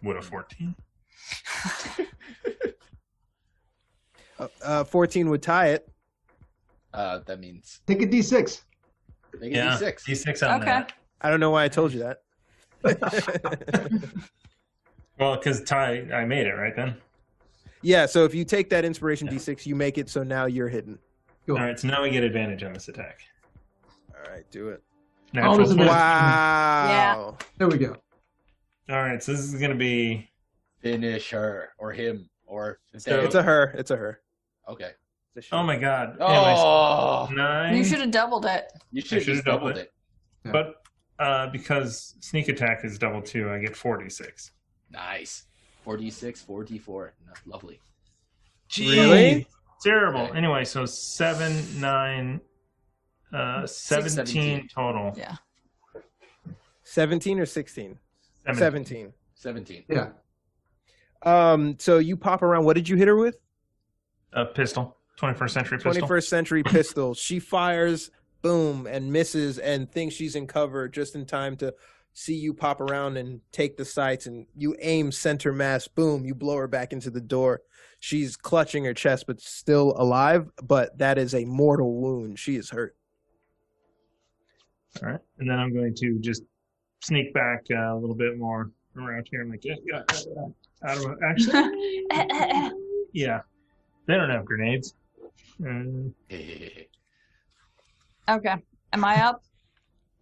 [0.03, 0.75] Would a 14?
[4.41, 5.87] Uh, uh, 14 would tie it.
[6.93, 8.61] Uh, that means Take a D6.
[9.39, 10.03] make it Yeah, D6.
[10.03, 10.65] D6 on Okay.
[10.71, 10.93] that.
[11.21, 12.21] I don't know why I told you that.
[15.19, 16.95] Well, because Ty, I made it right then.
[17.83, 20.97] yeah, so if you take that inspiration d6, you make it so now you're hidden.
[21.45, 21.57] Cool.
[21.57, 23.19] All right, so now we get advantage on this attack.
[24.15, 24.81] All right, do it.
[25.31, 25.91] Natural doesn't 20.
[25.91, 27.19] matter.
[27.21, 27.37] Wow.
[27.59, 27.95] There we go.
[28.89, 30.27] All right, so this is going to be
[30.81, 33.75] Finish her or him or So- It's a her.
[33.77, 34.20] It's a her.
[34.69, 34.91] Okay.
[35.35, 35.56] It's a she.
[35.56, 36.17] Oh my god.
[36.19, 37.77] Oh, Anyways, nine.
[37.77, 38.72] You should have doubled it.
[38.91, 39.91] you should have doubled doubled it.
[40.43, 40.75] But
[41.19, 44.51] uh, because sneak attack is double two, I get 46.
[44.90, 45.45] Nice.
[45.85, 47.09] 4d6, 4d4.
[47.45, 47.80] Lovely.
[48.77, 49.48] Really?
[49.83, 50.22] Terrible.
[50.22, 50.38] Okay.
[50.38, 52.40] Anyway, so seven, nine,
[53.33, 54.67] uh, 17, 17.
[54.67, 55.14] total.
[55.15, 55.35] Yeah.
[56.83, 57.98] 17 or 16?
[58.53, 59.14] 17.
[59.35, 59.83] 17.
[59.90, 60.09] Yeah.
[61.23, 62.65] Um, so you pop around.
[62.65, 63.38] What did you hit her with?
[64.34, 64.98] A pistol.
[65.19, 66.08] 21st century pistol.
[66.08, 67.14] 21st century pistol.
[67.14, 68.11] She fires,
[68.42, 71.74] boom, and misses and thinks she's in cover just in time to
[72.14, 76.35] see you pop around and take the sights and you aim center mass, boom, you
[76.35, 77.61] blow her back into the door.
[78.00, 82.40] She's clutching her chest but still alive, but that is a mortal wound.
[82.40, 82.95] She is hurt.
[85.01, 85.19] All right.
[85.40, 86.43] And then I'm going to just
[87.01, 89.42] sneak back uh, a little bit more around here.
[89.42, 90.90] I'm like, yeah, yeah, yeah, yeah.
[90.90, 92.72] Out of actually,
[93.14, 93.42] yeah.
[94.11, 94.93] They don't have grenades.
[95.65, 96.09] Uh,
[98.30, 98.56] okay.
[98.91, 99.41] Am I up?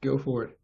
[0.02, 0.60] Go for it.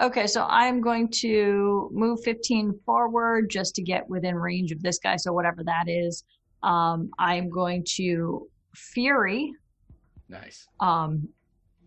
[0.00, 5.00] Okay, so I'm going to move 15 forward just to get within range of this
[5.00, 5.16] guy.
[5.16, 6.22] So whatever that is,
[6.62, 9.52] um, I'm going to fury,
[10.28, 10.68] nice.
[10.78, 11.28] um,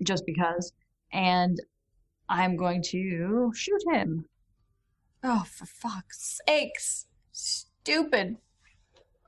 [0.03, 0.73] just because,
[1.13, 1.57] and
[2.27, 4.25] I'm going to shoot him.
[5.23, 7.05] Oh, for fuck's sakes!
[7.31, 8.35] Stupid.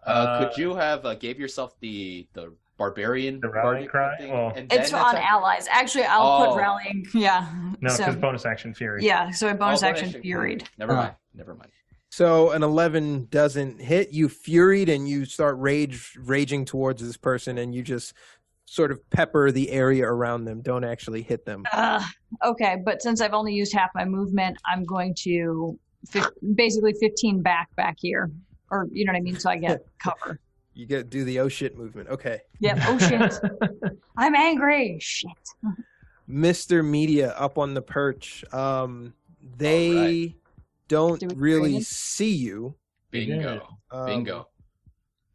[0.06, 4.18] Uh, Uh, could you have uh, gave yourself the the barbarian The rally guardian cry?
[4.18, 5.68] thing, Well- and It's on how- allies.
[5.70, 6.50] Actually, I'll Oh.
[6.52, 7.06] put rallying.
[7.14, 7.48] Yeah.
[7.80, 9.04] No, so, because bonus action fury.
[9.06, 9.30] yeah.
[9.32, 10.22] So a Oh, bonus action action.
[10.24, 10.64] furied.
[10.80, 10.96] Never Ah.
[10.96, 11.16] mind.
[11.36, 11.72] Never mind.
[12.10, 14.12] So an eleven doesn't hit.
[14.12, 18.14] You furied and you start rage raging towards this person, and you just
[18.66, 20.62] sort of pepper the area around them.
[20.62, 21.64] Don't actually hit them.
[21.72, 22.04] Uh,
[22.44, 25.78] okay, but since I've only used half my movement, I'm going to
[26.10, 28.30] fif- basically 15 back back here,
[28.72, 29.38] or you know what I mean.
[29.38, 30.40] So I get cover.
[30.74, 32.09] You get do the oh shit movement.
[32.09, 32.41] Okay.
[32.61, 32.77] Yep.
[32.83, 33.33] Oh shit.
[34.17, 34.98] I'm angry.
[35.01, 35.32] Shit.
[36.30, 36.83] Mr.
[36.85, 38.43] Media up on the perch.
[38.53, 39.14] Um,
[39.58, 40.35] they Alright.
[40.88, 42.75] don't Do really trade see you.
[43.11, 43.67] Bingo.
[43.91, 44.48] um, Bingo.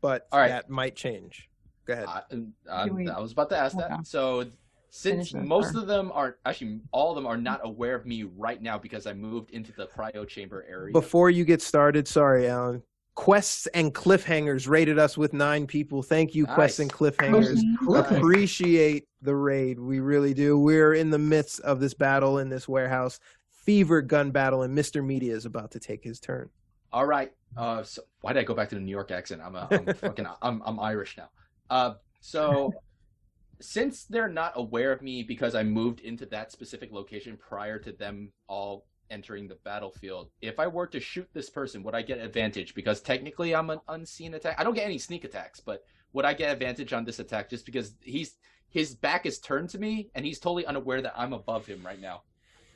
[0.01, 0.51] But Alright.
[0.51, 1.51] that might change.
[1.85, 2.07] Go ahead.
[2.09, 2.23] I,
[2.71, 3.87] I, we- I was about to ask Okay.
[3.89, 4.07] that.
[4.07, 4.47] So,
[4.89, 5.83] since most part.
[5.83, 9.07] of them are actually all of them are not aware of me right now because
[9.07, 10.93] I moved into the cryo chamber area.
[10.93, 12.83] Before you get started, sorry, Alan.
[13.17, 16.03] Quests and cliffhangers rated us with nine people.
[16.03, 17.61] Thank you, Quests and cliffhangers.
[17.83, 18.19] Cliffhanger.
[18.19, 19.81] Appreciate the raid.
[19.81, 20.59] We really do.
[20.59, 23.19] We're in the midst of this battle in this warehouse.
[23.51, 25.05] Fever gun battle, and Mr.
[25.05, 26.51] Media is about to take his turn.
[26.93, 27.33] All right.
[27.57, 29.41] Uh, so why did I go back to the New York accent?
[29.43, 31.31] I'm a, I'm fucking I'm I'm Irish now.
[31.71, 32.73] Uh, so
[33.61, 37.93] since they're not aware of me because I moved into that specific location prior to
[37.93, 42.19] them all entering the battlefield, if I were to shoot this person, would I get
[42.19, 42.75] advantage?
[42.75, 44.57] Because technically, I'm an unseen attack.
[44.59, 47.67] I don't get any sneak attacks, but would I get advantage on this attack just
[47.67, 48.37] because he's
[48.69, 52.01] his back is turned to me and he's totally unaware that I'm above him right
[52.01, 52.23] now,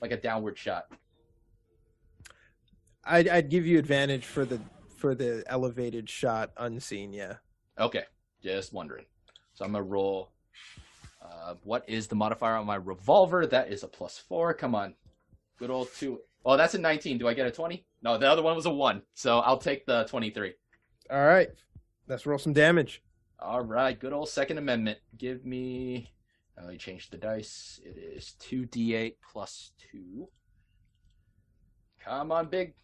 [0.01, 0.87] like a downward shot.
[3.05, 4.61] I'd, I'd give you advantage for the
[4.97, 7.13] for the elevated shot unseen.
[7.13, 7.37] Yeah.
[7.79, 8.05] Okay,
[8.43, 9.07] just wondering.
[9.55, 10.33] So I'm gonna roll.
[11.23, 13.47] Uh, what is the modifier on my revolver?
[13.47, 14.53] That is a plus four.
[14.55, 14.95] Come on,
[15.61, 16.21] good old two.
[16.45, 17.19] Oh, that's a 19.
[17.19, 17.85] Do I get a 20?
[18.03, 19.03] No, the other one was a one.
[19.15, 20.55] So I'll take the 23.
[21.11, 21.49] All right.
[22.09, 23.03] Let's roll some damage.
[23.39, 24.99] All right, good old Second Amendment.
[25.17, 26.11] Give me.
[26.59, 27.79] uh, Let me change the dice.
[27.85, 30.27] It is 2d8 plus 2.
[32.05, 32.75] Come on, big.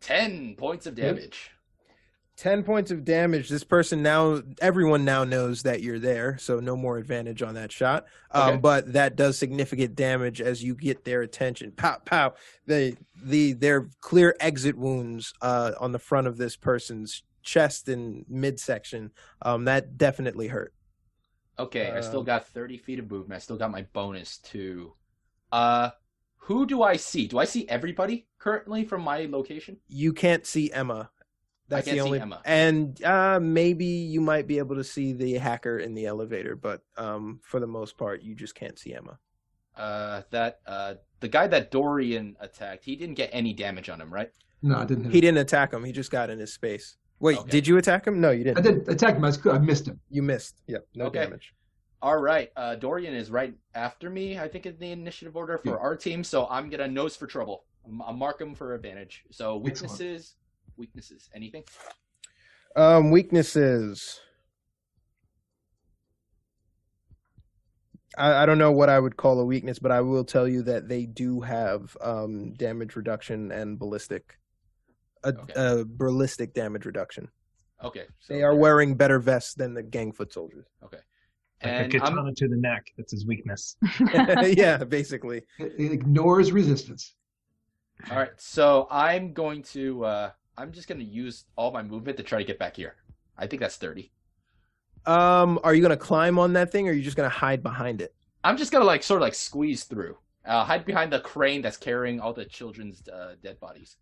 [0.00, 1.50] 10 points of damage.
[2.36, 3.48] 10 points of damage.
[3.48, 7.72] This person now, everyone now knows that you're there, so no more advantage on that
[7.72, 8.06] shot.
[8.30, 8.56] Um, Okay.
[8.58, 11.72] But that does significant damage as you get their attention.
[11.72, 12.34] Pow, pow.
[12.66, 18.24] The, the, their clear exit wounds uh, on the front of this person's chest and
[18.28, 19.12] midsection.
[19.40, 20.74] Um, that definitely hurt.
[21.58, 23.36] Okay, I still Um, got 30 feet of movement.
[23.36, 24.92] I still got my bonus too.
[25.50, 25.90] Uh,
[26.36, 27.26] who do I see?
[27.26, 29.78] Do I see everybody currently from my location?
[29.88, 31.10] You can't see Emma.
[31.68, 32.40] That's can't the see only, Emma.
[32.44, 36.82] and uh, maybe you might be able to see the hacker in the elevator, but
[36.96, 39.18] um, for the most part, you just can't see Emma.
[39.76, 44.12] Uh, that uh, the guy that Dorian attacked, he didn't get any damage on him,
[44.14, 44.30] right?
[44.62, 45.04] No, I didn't.
[45.04, 45.84] Hit He didn't attack him.
[45.84, 46.96] He just got in his space.
[47.18, 47.50] Wait, Okay.
[47.50, 48.20] did you attack him?
[48.20, 48.58] No, you didn't.
[48.58, 49.24] I did attack him.
[49.24, 49.98] I, was, I missed him.
[50.08, 50.62] You missed.
[50.68, 51.20] Yep, no Okay.
[51.24, 51.52] damage.
[52.02, 54.38] All right, uh, Dorian is right after me.
[54.38, 55.76] I think in the initiative order for Yeah.
[55.76, 57.64] our team, so I'm gonna nose for trouble.
[57.84, 59.24] I'm- I'll mark him for advantage.
[59.30, 60.24] So Excellent.
[60.76, 61.64] Weaknesses, weaknesses, anything?
[62.74, 64.20] Um, weaknesses.
[68.18, 70.62] I, I don't know what I would call a weakness, but I will tell you
[70.62, 74.38] that they do have um, damage reduction and ballistic,
[75.24, 75.52] a, Okay.
[75.56, 77.28] a ballistic damage reduction.
[77.84, 80.66] Okay, so They are wearing better vests than the gang foot soldiers.
[80.82, 81.00] Like
[81.60, 82.86] And a I'm, katana to the neck.
[82.96, 83.76] That's his weakness.
[84.56, 85.42] yeah, basically.
[85.58, 87.14] It, it ignores resistance.
[88.10, 92.16] All right, so I'm going to uh I'm just going to use all my movement
[92.18, 92.94] to try to get back here.
[93.36, 94.10] I think that's 30.
[95.04, 98.00] Um, are you gonna climb on that thing, or are you just gonna hide behind
[98.00, 98.12] it?
[98.42, 100.16] I'm just going to like sort of like squeeze through.
[100.44, 103.96] Uh hide behind the crane that's carrying all the children's uh, dead bodies.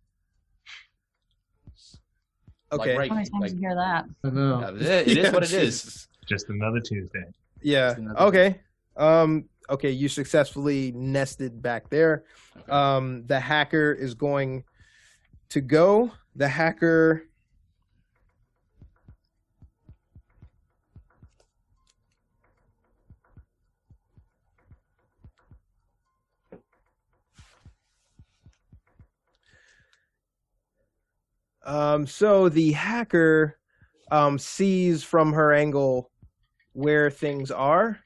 [2.71, 2.97] Like, Okay.
[2.97, 4.05] right- How many times like- you hear that?
[4.23, 4.59] I know.
[4.59, 6.07] Yeah, it it is Yeah, what it is.
[6.25, 7.23] Just another Tuesday.
[7.61, 7.95] Yeah.
[7.95, 8.59] Another- Okay.
[8.97, 9.45] Um.
[9.69, 9.91] Okay.
[9.91, 12.23] You successfully nested back there.
[12.57, 12.71] Okay.
[12.71, 13.25] Um.
[13.27, 14.63] The hacker is going
[15.49, 16.11] to go.
[16.35, 17.23] The hacker.
[31.65, 32.05] Um.
[32.05, 33.57] So the hacker
[34.11, 36.11] um, sees from her angle
[36.73, 37.99] where things are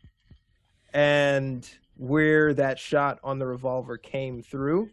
[0.93, 4.89] and where that shot on the revolver came through.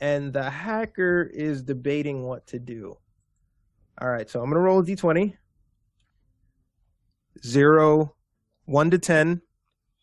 [0.00, 2.98] And the hacker is debating what to do.
[4.00, 5.34] All right, so I'm going to roll a d20.
[7.44, 8.14] Zero,
[8.64, 9.40] one to 10.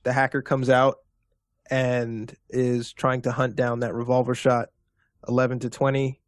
[0.04, 0.98] The hacker comes out
[1.70, 4.70] and is trying to hunt down that revolver shot.
[5.30, 6.20] 11 to 20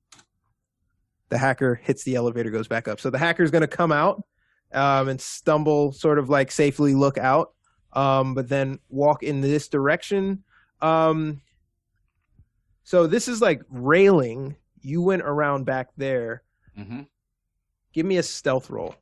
[1.27, 3.91] the hacker hits the elevator goes back up so the hacker is going to come
[3.91, 4.23] out
[4.75, 7.53] um, and stumble, sort of like safely look out,
[7.93, 10.43] um, but then walk in this direction.
[10.81, 11.41] Um,
[12.85, 14.55] so this is like railing.
[14.81, 16.43] You went around back there.
[16.79, 17.01] Mm-hmm.
[17.91, 18.95] Give me a stealth roll.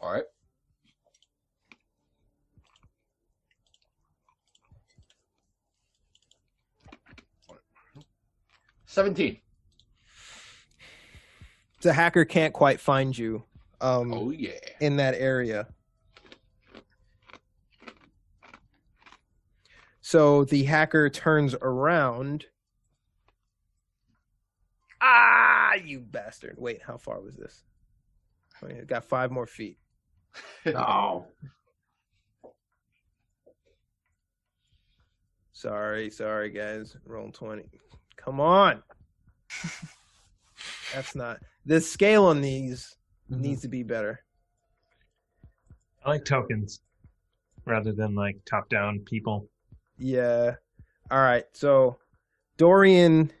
[0.00, 0.24] All right.
[8.86, 9.38] Seventeen.
[11.80, 13.42] The hacker can't quite find you
[13.80, 14.50] um, Oh yeah.
[14.80, 15.66] in that area.
[20.12, 22.44] So the hacker turns around.
[25.00, 26.56] Ah, you bastard.
[26.58, 27.64] Wait, how far was this?
[28.60, 29.78] Wait, it got five more feet.
[30.66, 31.28] No.
[35.54, 36.94] Sorry, sorry, guys.
[37.06, 37.64] Roll 20.
[38.16, 38.82] Come on.
[40.94, 41.38] That's not.
[41.64, 42.98] The scale on these
[43.30, 44.20] needs to be better.
[46.04, 46.82] I like tokens
[47.64, 49.48] rather than like top down people.
[50.02, 50.56] Yeah.
[51.10, 51.44] All right.
[51.52, 51.98] So
[52.56, 53.32] Dorian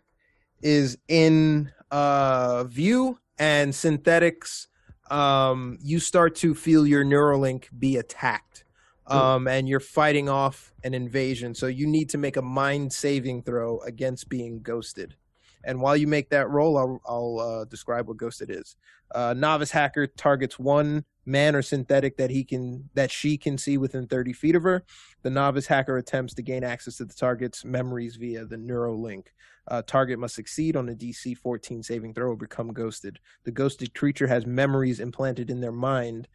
[0.62, 4.68] is in uh view and synthetics
[5.10, 8.64] um you start to feel your neuralink be attacked.
[9.08, 11.54] Um and you're fighting off an invasion.
[11.54, 15.16] So you need to make a mind saving throw against being ghosted.
[15.64, 18.76] And while you make that roll, I'll, I'll uh, describe what ghosted is.
[19.14, 23.78] Uh, novice hacker targets one man or synthetic that he can that she can see
[23.78, 24.84] within 30 feet of her.
[25.22, 29.26] The novice hacker attempts to gain access to the target's memories via the Neuralink.
[29.68, 33.20] Uh, target must succeed on a DC 14 saving throw or become ghosted.
[33.44, 36.26] The ghosted creature has memories implanted in their mind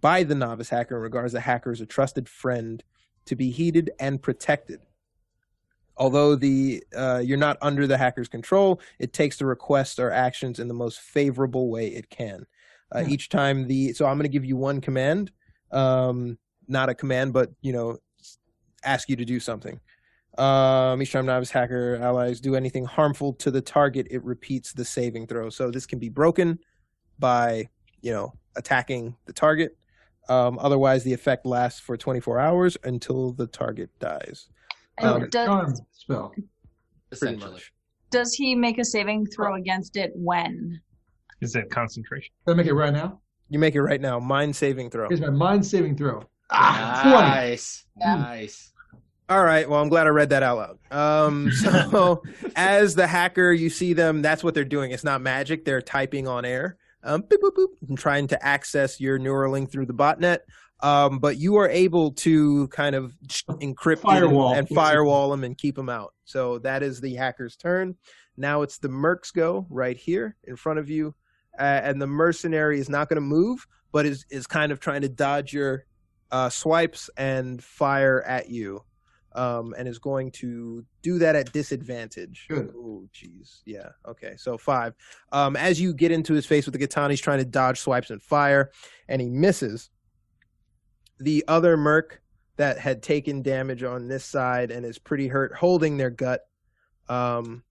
[0.00, 2.82] by the novice hacker and regards the hacker as a trusted friend
[3.26, 4.80] to be heeded and protected.
[5.98, 10.58] Although the uh, you're not under the hacker's control, it takes the requests or actions
[10.58, 12.46] in the most favorable way it can.
[12.92, 13.10] Uh, Hmm.
[13.10, 15.30] Each time the so I'm going to give you one command,
[15.70, 16.38] um,
[16.68, 17.98] not a command, but you know,
[18.84, 19.78] ask you to do something.
[20.38, 24.84] Um, each time novice hacker allies do anything harmful to the target, it repeats the
[24.84, 25.50] saving throw.
[25.50, 26.58] So this can be broken
[27.18, 27.68] by
[28.00, 29.76] you know attacking the target.
[30.28, 34.48] Um, otherwise, the effect lasts for 24 hours until the target dies.
[34.98, 36.34] And Um, a does, charm spell.
[37.12, 37.60] Essentially.
[38.10, 40.80] does he make a saving throw against it when?
[41.40, 42.32] Is it concentration?
[42.46, 43.20] Can I make it right now?
[43.48, 44.18] You make it right now.
[44.20, 45.08] Mind saving throw.
[45.08, 46.22] Here's my mind saving throw.
[46.50, 47.84] Ah, Nice.
[47.98, 48.16] Yeah.
[48.16, 48.72] Nice.
[49.28, 49.68] All right.
[49.68, 51.26] Well, I'm glad I read that out loud.
[51.26, 52.22] Um, so,
[52.56, 54.22] as the hacker, you see them.
[54.22, 54.90] That's what they're doing.
[54.90, 55.64] It's not magic.
[55.64, 59.86] They're typing on air, um, boop, boop, boop, and trying to access your Neuralink through
[59.86, 60.40] the botnet.
[60.82, 63.12] Um, but you are able to kind of
[63.48, 64.54] encrypt it Firewall.
[64.54, 66.14] and firewall them and keep them out.
[66.24, 67.96] So that is the hacker's turn.
[68.36, 71.14] Now it's the mercs go right here in front of you,
[71.60, 75.02] uh, and the mercenary is not going to move, but is is kind of trying
[75.02, 75.84] to dodge your
[76.30, 78.82] uh, swipes and fire at you
[79.34, 82.46] um, and is going to do that at disadvantage.
[82.48, 82.72] Good.
[82.76, 83.60] Oh, jeez.
[83.64, 83.90] Yeah.
[84.06, 84.34] Okay.
[84.36, 84.94] So five.
[85.32, 88.10] Um, as you get into his face with the katana, he's trying to dodge swipes
[88.10, 88.70] and fire,
[89.08, 89.90] and he misses.
[91.18, 92.22] The other merc
[92.56, 96.42] that had taken damage on this side and is pretty hurt, holding their gut,
[97.08, 97.62] um,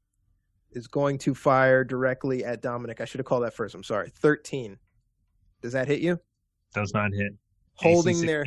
[0.71, 3.01] is going to fire directly at Dominic.
[3.01, 3.75] I should have called that first.
[3.75, 4.11] I'm sorry.
[4.15, 4.77] Thirteen.
[5.61, 6.19] Does that hit you?
[6.73, 7.33] Does not hit.
[7.75, 8.45] Holding their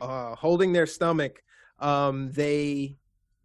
[0.00, 1.42] uh, holding their stomach,
[1.78, 2.96] um, they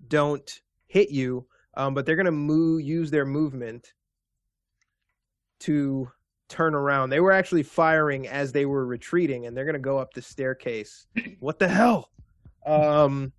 [0.07, 3.93] don't hit you, um, but they're gonna move, use their movement
[5.59, 6.09] to
[6.47, 7.09] turn around.
[7.09, 11.07] They were actually firing as they were retreating, and they're gonna go up the staircase.
[11.39, 12.11] What the hell?
[12.65, 13.31] Um,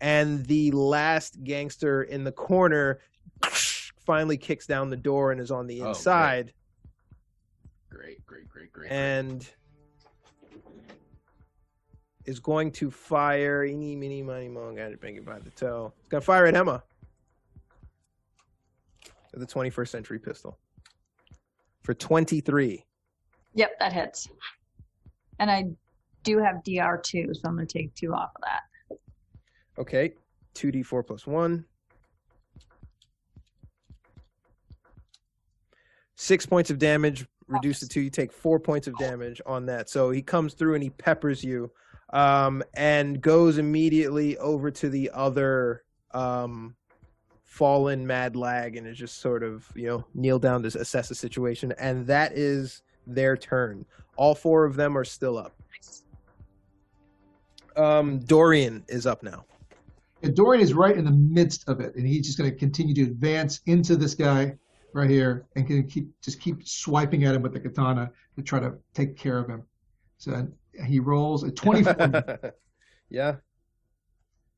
[0.00, 3.00] and the last gangster in the corner
[4.04, 5.88] finally kicks down the door and is on the Oh, great.
[5.90, 6.52] inside.
[7.90, 8.90] Great, great, great, great.
[8.90, 9.48] and
[12.24, 15.92] is going to fire eeny, mini miny, mo, got it bang it by the toe.
[16.00, 16.82] It's gonna fire at Emma
[19.36, 20.58] the 21st century pistol
[21.82, 22.84] for 23.
[23.54, 24.28] Yep, that hits.
[25.38, 25.64] And I
[26.22, 28.98] do have DR2, so I'm going to take two off of that.
[29.78, 30.14] Okay,
[30.54, 31.64] 2d4 plus one.
[36.16, 38.00] Six points of damage, reduce to two.
[38.00, 39.88] You take four points of damage on that.
[39.90, 41.70] So he comes through and he peppers you,
[42.12, 46.76] um, and goes immediately over to the other um,
[47.42, 51.14] fallen mad lag, and is just sort of you know kneel down to assess the
[51.14, 51.72] situation.
[51.78, 53.84] And that is their turn.
[54.16, 55.52] All four of them are still up.
[57.76, 59.44] Um, Dorian is up now.
[60.22, 62.94] And Dorian is right in the midst of it, and he's just going to continue
[62.94, 64.54] to advance into this guy
[64.94, 68.60] right here and can keep just keep swiping at him with the katana to try
[68.60, 69.62] to take care of him.
[70.16, 70.48] So
[70.86, 72.54] he rolls a 24.
[73.10, 73.36] yeah.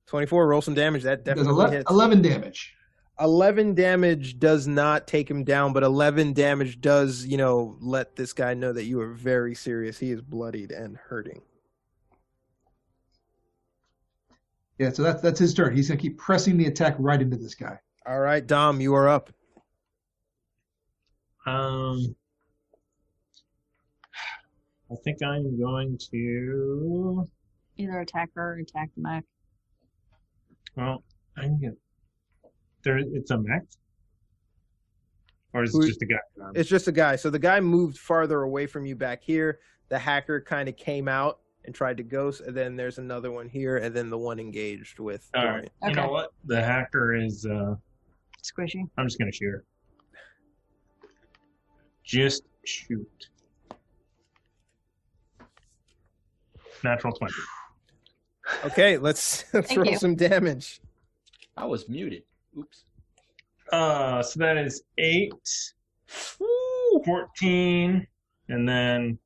[0.06, 1.02] 24, roll some damage.
[1.02, 1.90] That definitely 11, hits.
[1.90, 2.74] 11 damage.
[3.18, 8.32] 11 damage does not take him down, but 11 damage does, you know, let this
[8.32, 9.98] guy know that you are very serious.
[9.98, 11.40] He is bloodied and hurting.
[14.78, 15.74] Yeah, so that's that's his turn.
[15.74, 17.78] He's gonna keep pressing the attack right into this guy.
[18.06, 19.32] All right, Dom, you are up.
[21.46, 22.14] Um,
[24.90, 27.24] I think I'm going to.
[27.78, 29.24] Either attack her or attack the mech.
[30.76, 31.02] Well,
[31.36, 31.72] I'm gonna.
[32.84, 33.62] There, it's a mech,
[35.52, 36.16] or is it Who- just a guy?
[36.42, 37.16] Um, It's just a guy.
[37.16, 39.58] So the guy moved farther away from you back here.
[39.88, 43.48] The hacker kind of came out and tried to ghost, and then there's another one
[43.48, 45.28] here, and then the one engaged with.
[45.34, 45.50] All right.
[45.50, 45.68] Dorian.
[45.82, 45.88] right.
[45.90, 46.30] You know what?
[46.44, 47.44] The hacker is.
[47.46, 47.74] uh
[48.42, 48.82] Squishy.
[48.96, 49.64] I'm just gonna shoot her.
[52.06, 53.28] Just shoot.
[56.82, 57.34] Natural twenty.
[58.64, 59.98] Okay, let's let's roll you.
[59.98, 60.80] some damage.
[61.56, 62.22] I was muted.
[62.56, 62.84] Oops.
[63.72, 65.32] Uh, so that is eight,
[66.06, 68.06] 14,
[68.48, 69.18] and then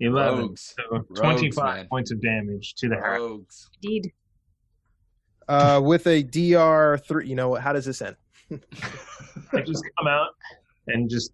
[0.00, 0.38] 11.
[0.40, 0.74] Rogues.
[0.76, 1.86] So Rogues, 25 man.
[1.88, 3.20] points of damage to the hacker.
[3.20, 3.70] Rogues.
[3.82, 4.12] Indeed.
[5.48, 7.28] Uh, with a DR three.
[7.28, 7.62] You know what?
[7.62, 8.16] How does this end?
[9.52, 10.30] I just come out
[10.86, 11.32] and just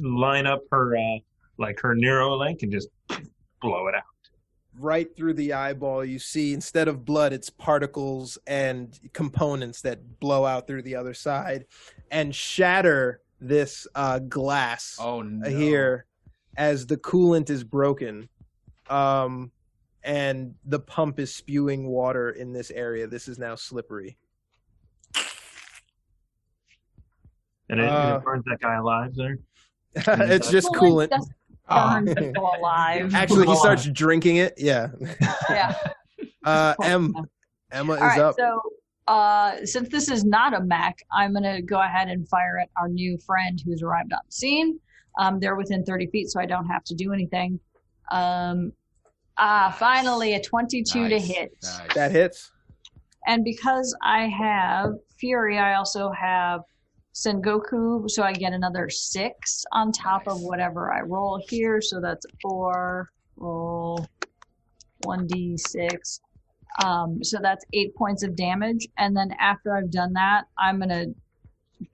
[0.00, 1.18] line up her, uh,
[1.58, 2.88] like her Neuralink and just
[3.60, 4.02] blow it out.
[4.78, 10.44] right through the eyeball you see instead of blood it's particles and components that blow
[10.46, 11.64] out through the other side
[12.12, 15.48] and shatter this uh, glass Oh no.
[15.48, 16.06] here
[16.56, 18.28] as the coolant is broken
[18.88, 19.50] um,
[20.04, 24.16] and the pump is spewing water in this area this is now slippery
[27.70, 29.38] And it, and Uh, it burns that guy alive there.
[29.94, 31.34] it's just Coolant coolant doesn't
[31.70, 33.14] Ah, people alive.
[33.14, 34.88] actually he starts drinking it yeah
[35.50, 35.74] yeah.
[36.44, 37.14] uh, em,
[37.70, 38.60] emma is All right, up so
[39.06, 42.68] uh, since this is not a Mac, I'm going to go ahead and fire at
[42.76, 44.78] our new friend who's arrived on the scene.
[45.18, 47.58] Um, they're within 30 feet, so I don't have to do anything.
[48.12, 48.70] Um,
[49.38, 51.56] ah, finally, a 22 to hit.
[51.62, 51.94] nice.
[51.94, 52.50] that hits
[53.26, 56.60] And because I have Fury, I also have
[57.18, 61.80] Sengoku, so I get another six on top of whatever I roll here.
[61.80, 64.06] So that's four, roll
[65.04, 66.20] 1d6.
[66.84, 68.86] Um, so that's eight points of damage.
[68.98, 71.14] And then after I've done that, I'm going to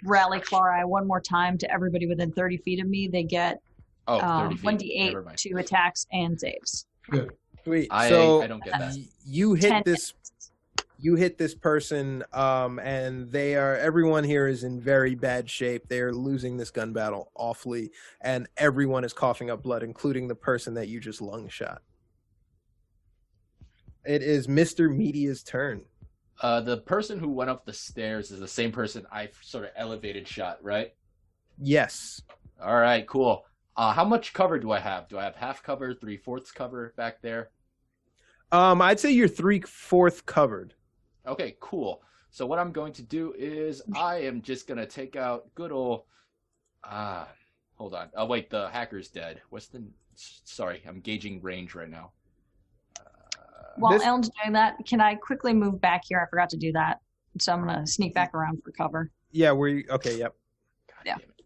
[0.04, 3.08] rally Clara one more time to everybody within 30 feet of me.
[3.08, 3.60] They get
[4.06, 5.38] Oh, um, 1d8 mind.
[5.38, 6.84] to attacks and saves.
[7.64, 7.88] Sweet.
[7.90, 8.94] I, so I don't get that.
[9.24, 10.12] you hit Ten this
[11.04, 15.86] you hit this person um and they are everyone here is in very bad shape
[15.86, 17.90] they are losing this gun battle awfully
[18.22, 21.82] and everyone is coughing up blood including the person that you just lung shot
[24.06, 25.82] it is mr media's turn
[26.40, 29.70] Uh, the person who went up the stairs is the same person I sort of
[29.76, 30.92] elevated shot, right?
[31.58, 32.22] yes
[32.60, 33.44] All right, cool.
[33.76, 35.08] Uh, how much cover do I have?
[35.08, 37.50] Do I have half cover, three fourths cover back there?
[38.52, 40.74] um i'd say you're three-fourth covered
[41.26, 42.02] Okay, cool.
[42.30, 46.02] So what I'm going to do is I am just gonna take out good old.
[46.82, 47.28] Ah,
[47.76, 48.08] hold on.
[48.16, 49.40] Oh wait, the hacker's dead.
[49.50, 49.82] What's the?
[50.16, 52.12] Sorry, I'm gauging range right now.
[52.98, 53.02] Uh,
[53.76, 56.20] While This- Ellen's doing that, can I quickly move back here?
[56.20, 57.00] I forgot to do that.
[57.40, 59.10] So I'm going to sneak back around for cover.
[59.32, 60.34] yeah we okay yep
[60.88, 61.16] God Yeah.
[61.18, 61.44] damn it.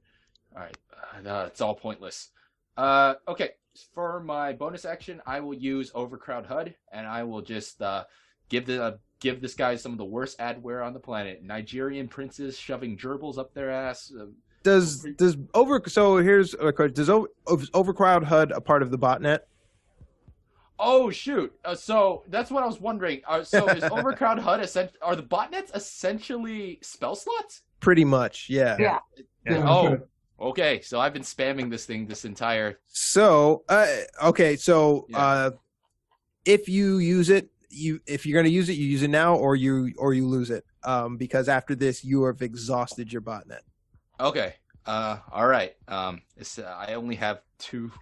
[0.55, 2.31] All right, uh, no, it's all pointless.
[2.77, 3.53] Uh, okay,
[3.95, 8.05] for my bonus action, I will use Overcrowd HUD, and I will just uh,
[8.51, 11.43] give the uh, give this guy some of the worst adware on the planet.
[11.43, 14.13] Nigerian princes shoving gerbils up their ass.
[14.19, 14.27] Uh,
[14.63, 17.29] does does over so here's a question does over,
[17.75, 19.39] overcrowd hud a part of the botnet
[20.81, 21.53] oh shoot!
[21.65, 23.21] Uh, so that's what I was wondering.
[23.27, 27.63] Uh, so is Overcrowd HUD essen- are the botnets essentially spell slots?
[27.81, 28.99] pretty much yeah Yeah.
[29.47, 29.99] Yeah, oh,
[30.49, 30.81] okay.
[30.83, 32.81] So I've been spamming this thing this entire.
[32.89, 33.87] So, uh,
[34.25, 35.19] okay, so Yeah.
[35.19, 35.51] uh,
[36.45, 39.57] if you use it, you if you're gonna use it, you use it now, or
[39.57, 43.61] you or you lose it, um, because after this, you have exhausted your botnet.
[44.21, 44.55] Okay.
[44.87, 45.75] Uh, all right.
[45.87, 47.93] Um, it's, uh, I only have two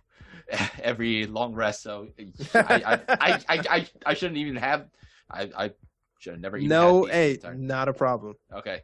[0.82, 2.08] every long rest, so
[2.54, 4.86] I I, I, I, I, I shouldn't even have.
[5.30, 5.70] I, I
[6.18, 6.68] should have never even.
[6.68, 8.36] no, hey, not a problem.
[8.52, 8.82] Okay.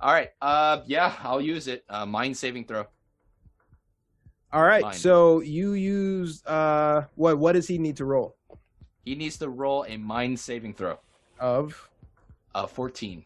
[0.00, 0.30] All right.
[0.40, 1.84] Uh, yeah, I'll use it.
[1.88, 2.86] Uh, mind saving throw.
[4.52, 4.94] All right, Fine.
[4.94, 7.38] so you use uh, what?
[7.38, 8.36] What does he need to roll?
[9.04, 10.98] He needs to roll a mind saving throw.
[11.38, 11.88] Of
[12.54, 13.24] Uh, fourteen.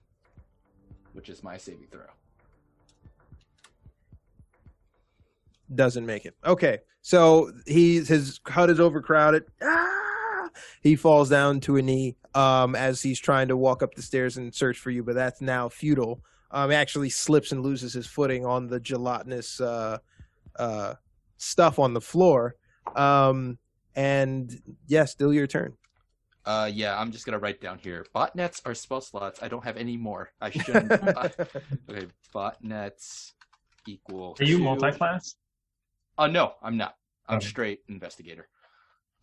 [1.12, 2.04] which is my saving throw.
[5.74, 6.34] Doesn't make it.
[6.44, 9.44] Okay, so he's his hut is overcrowded.
[9.62, 10.48] Ah!
[10.82, 14.36] He falls down to a knee um, as he's trying to walk up the stairs
[14.36, 16.20] and search for you, but that's now futile.
[16.52, 19.98] Um, he actually slips and loses his footing on the gelatinous uh,
[20.58, 20.94] uh,
[21.36, 22.54] stuff on the floor.
[22.94, 23.58] Um,
[23.96, 25.74] and yeah, still your turn.
[26.44, 28.06] Uh, yeah, I'm just gonna write down here.
[28.14, 29.42] Botnets are spell slots.
[29.42, 30.30] I don't have any more.
[30.40, 30.92] I shouldn't.
[30.92, 31.28] uh,
[31.90, 33.32] okay, botnets
[33.88, 34.36] equal.
[34.38, 35.34] Are you to- multi-class?
[36.18, 36.94] Uh, no, I'm not.
[37.28, 37.46] I'm Okay.
[37.48, 38.48] straight investigator.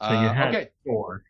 [0.01, 0.69] So you Uh, had okay.
[0.85, 1.23] four.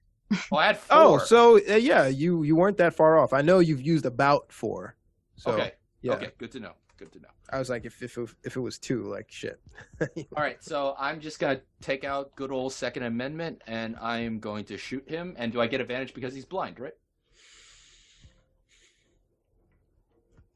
[0.49, 0.97] Well, I had four.
[0.97, 3.31] oh, so uh, yeah, you you weren't that far off.
[3.33, 4.95] I know you've used about four.
[5.35, 5.73] So okay.
[6.01, 6.31] yeah, Okay.
[6.39, 6.73] Good to know.
[6.97, 7.29] Good to know.
[7.49, 9.59] I was like, if if it, if it was two, like shit.
[10.01, 10.63] All right.
[10.63, 15.07] So I'm just gonna take out good old Second Amendment, and I'm going to shoot
[15.09, 15.33] him.
[15.37, 16.93] And do I get advantage because he's blind, right?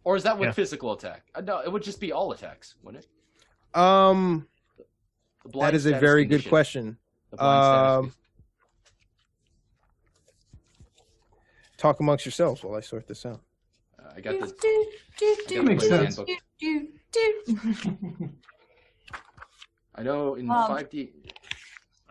[0.04, 0.54] Or is that with Yeah.
[0.54, 1.26] physical attack?
[1.36, 3.78] Uh, no, it would just be all attacks, wouldn't it?
[3.78, 4.48] um,
[5.44, 6.50] The blind that is a status very good condition.
[6.50, 6.98] question.
[7.32, 7.64] The blind
[8.06, 8.14] Um,
[11.78, 13.42] Talk amongst yourselves while I sort this out.
[14.26, 14.54] Uh, I got the.
[14.62, 14.86] Do,
[15.20, 16.16] do, do, makes sense.
[16.60, 18.30] do, do.
[19.96, 21.10] I know in Um, 5D.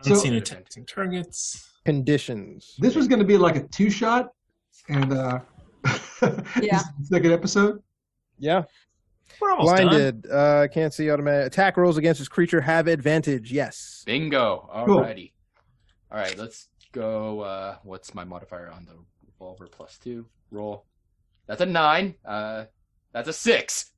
[0.01, 1.73] So- Unseen attacking targets.
[1.85, 2.75] Conditions.
[2.79, 4.31] This was going to be like a two shot,
[4.89, 5.39] and uh,
[6.61, 6.81] Yeah.
[7.03, 7.81] second episode.
[8.37, 8.63] Yeah.
[9.39, 9.87] We're almost done.
[9.87, 10.27] Blinded.
[10.29, 13.51] Uh, can't see automatic attack rolls against this creature have advantage.
[13.51, 14.03] Yes.
[14.05, 14.69] Bingo.
[14.85, 14.97] Cool.
[14.99, 15.31] Alrighty.
[16.11, 17.41] All right, let's go.
[17.41, 18.95] Uh, what's my modifier on the
[19.25, 19.67] revolver?
[19.67, 20.25] Plus two.
[20.51, 20.85] Roll.
[21.47, 22.15] That's a nine.
[22.25, 22.65] Uh,
[23.13, 23.91] that's a six.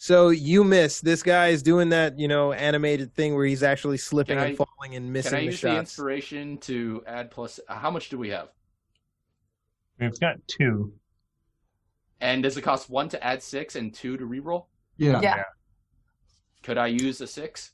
[0.00, 1.00] So you miss.
[1.00, 4.52] This guy is doing that, you know, animated thing where he's actually slipping Can and
[4.52, 7.58] I- falling and missing Can I the use the inspiration to add plus?
[7.68, 8.48] uh, How much do we have?
[9.98, 10.92] We've got two.
[12.20, 14.66] And does it cost one to add six and two to reroll?
[14.96, 15.20] Yeah.
[15.20, 15.42] Yeah.
[16.62, 17.72] Could I use a six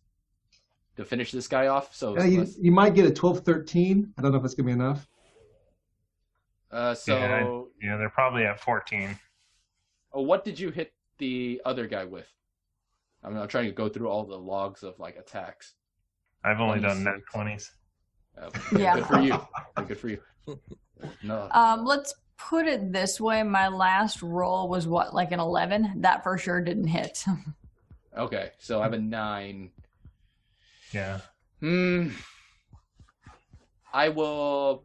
[0.96, 1.94] to finish this guy off?
[1.94, 4.12] So, Yeah, you, you might get a 12 13.
[4.16, 5.06] I don't know if it's going to be enough.
[6.74, 7.16] Uh, so
[7.80, 9.16] Yeah, Yeah, they're probably at 14.
[10.12, 12.26] oh, what did you hit the other guy with?
[13.22, 15.74] I'm, I'm trying to go through all the logs of like attacks.
[16.42, 17.70] I've only done nat 20s.
[18.36, 18.96] Uh, Yeah.
[18.96, 19.40] Good for you.
[19.86, 20.20] Good for you.
[21.22, 21.48] No.
[21.50, 23.42] Um, let's put it this way.
[23.42, 26.00] My last roll was what, like an 11?
[26.02, 27.24] That for sure didn't hit.
[28.16, 29.72] Okay, so I have a nine.
[30.92, 31.18] Yeah.
[31.58, 32.10] Hmm.
[33.92, 34.84] I will.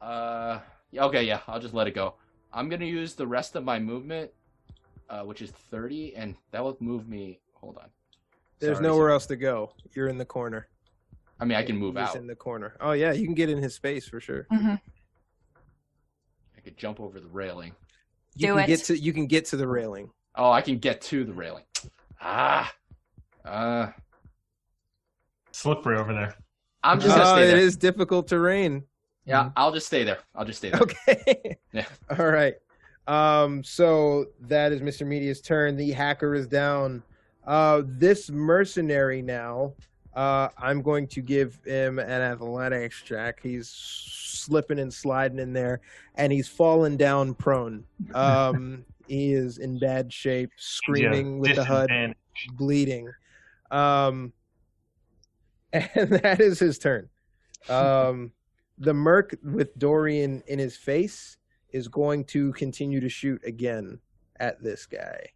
[0.00, 0.58] Uh.
[0.94, 2.14] Yeah, Okay, yeah, I'll just let it go.
[2.52, 4.30] I'm gonna use the rest of my movement,
[5.10, 7.40] uh, which is 30, and that will move me.
[7.54, 7.88] Hold on.
[8.60, 9.72] There's Sorry, nowhere so- else to go.
[9.94, 10.68] You're in the corner.
[11.40, 12.16] I mean, I can move He's out.
[12.16, 12.76] in the corner.
[12.80, 14.46] Oh yeah, you can get in his space for sure.
[14.52, 14.80] Mhm.
[16.56, 17.74] I could jump over the railing.
[18.36, 18.66] You Do can it.
[18.68, 20.10] get to you can get to the railing.
[20.36, 21.64] Oh, I can get to the railing.
[22.20, 22.72] Ah.
[23.44, 23.88] Uh.
[25.52, 26.34] Slippery over there.
[26.82, 27.56] I'm just gonna Oh, stay it there.
[27.58, 28.84] is difficult terrain.
[29.26, 30.18] Yeah, I'll just stay there.
[30.34, 30.80] I'll just stay there.
[30.82, 31.58] Okay.
[31.72, 31.86] Yeah.
[32.18, 32.54] All right.
[33.08, 35.04] Um, so that is Mr.
[35.06, 35.76] Media's turn.
[35.76, 37.02] The hacker is down.
[37.46, 39.72] Uh, this mercenary now,
[40.14, 43.40] uh, I'm going to give him an athletics check.
[43.42, 45.80] He's slipping and sliding in there,
[46.14, 47.84] and he's fallen down prone.
[48.14, 52.16] Um, he is in bad shape, screaming Yeah, with the HUD, disadvantage.
[52.52, 53.10] bleeding.
[53.72, 54.32] Um,
[55.72, 57.08] and that is his turn.
[57.68, 58.30] Um,
[58.78, 61.38] the merc with Dorian in his face
[61.70, 63.98] is going to continue to shoot again
[64.38, 65.28] at this guy.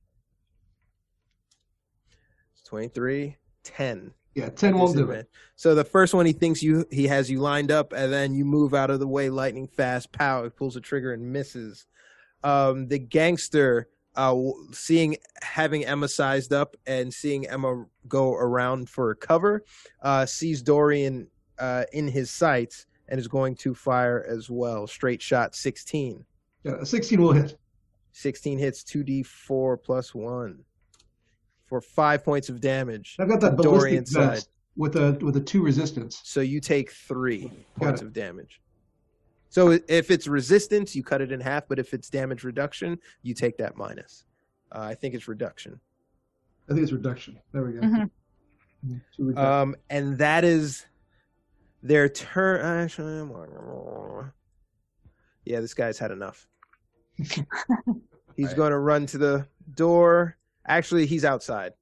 [2.52, 4.12] It's 23, 10.
[4.34, 5.28] Yeah, 10 won't do it.
[5.57, 8.44] So the first one he thinks you he has you lined up, and then you
[8.44, 10.12] move out of the way, lightning fast.
[10.12, 10.44] Pow!
[10.44, 11.86] He pulls the trigger and misses.
[12.44, 14.36] Um, the gangster, uh,
[14.70, 19.65] seeing having Emma sized up and seeing Emma go around for cover,
[20.02, 21.26] uh, sees Dorian
[21.58, 24.87] uh, in his sights and is going to fire as well.
[24.87, 26.25] Straight shot, sixteen.
[26.65, 27.57] Yeah, a 16 will hit.
[28.12, 30.59] 16 hits, 2d4 plus 1
[31.67, 33.15] for 5 points of damage.
[33.20, 34.31] I've got that Dorian ballistic side.
[34.31, 36.20] vest with a with a two resistance.
[36.25, 38.07] So you take 3 points it.
[38.07, 38.61] of damage.
[39.51, 43.35] So if it's resistance, you cut it in half, but if it's damage reduction, you
[43.35, 44.25] take that minus.
[44.73, 45.81] Uh, I think it's reduction.
[46.69, 47.39] I think it's reduction.
[47.53, 47.81] There we go.
[47.81, 49.39] Mhm.
[49.39, 50.85] Um, and that is
[51.82, 52.60] their turn.
[52.60, 54.32] Actually, I'm-
[55.44, 56.47] yeah, this guy's had enough.
[57.16, 57.39] he's
[58.39, 58.57] Alright.
[58.57, 60.36] going to run to the door.
[60.66, 61.73] Actually, he's outside.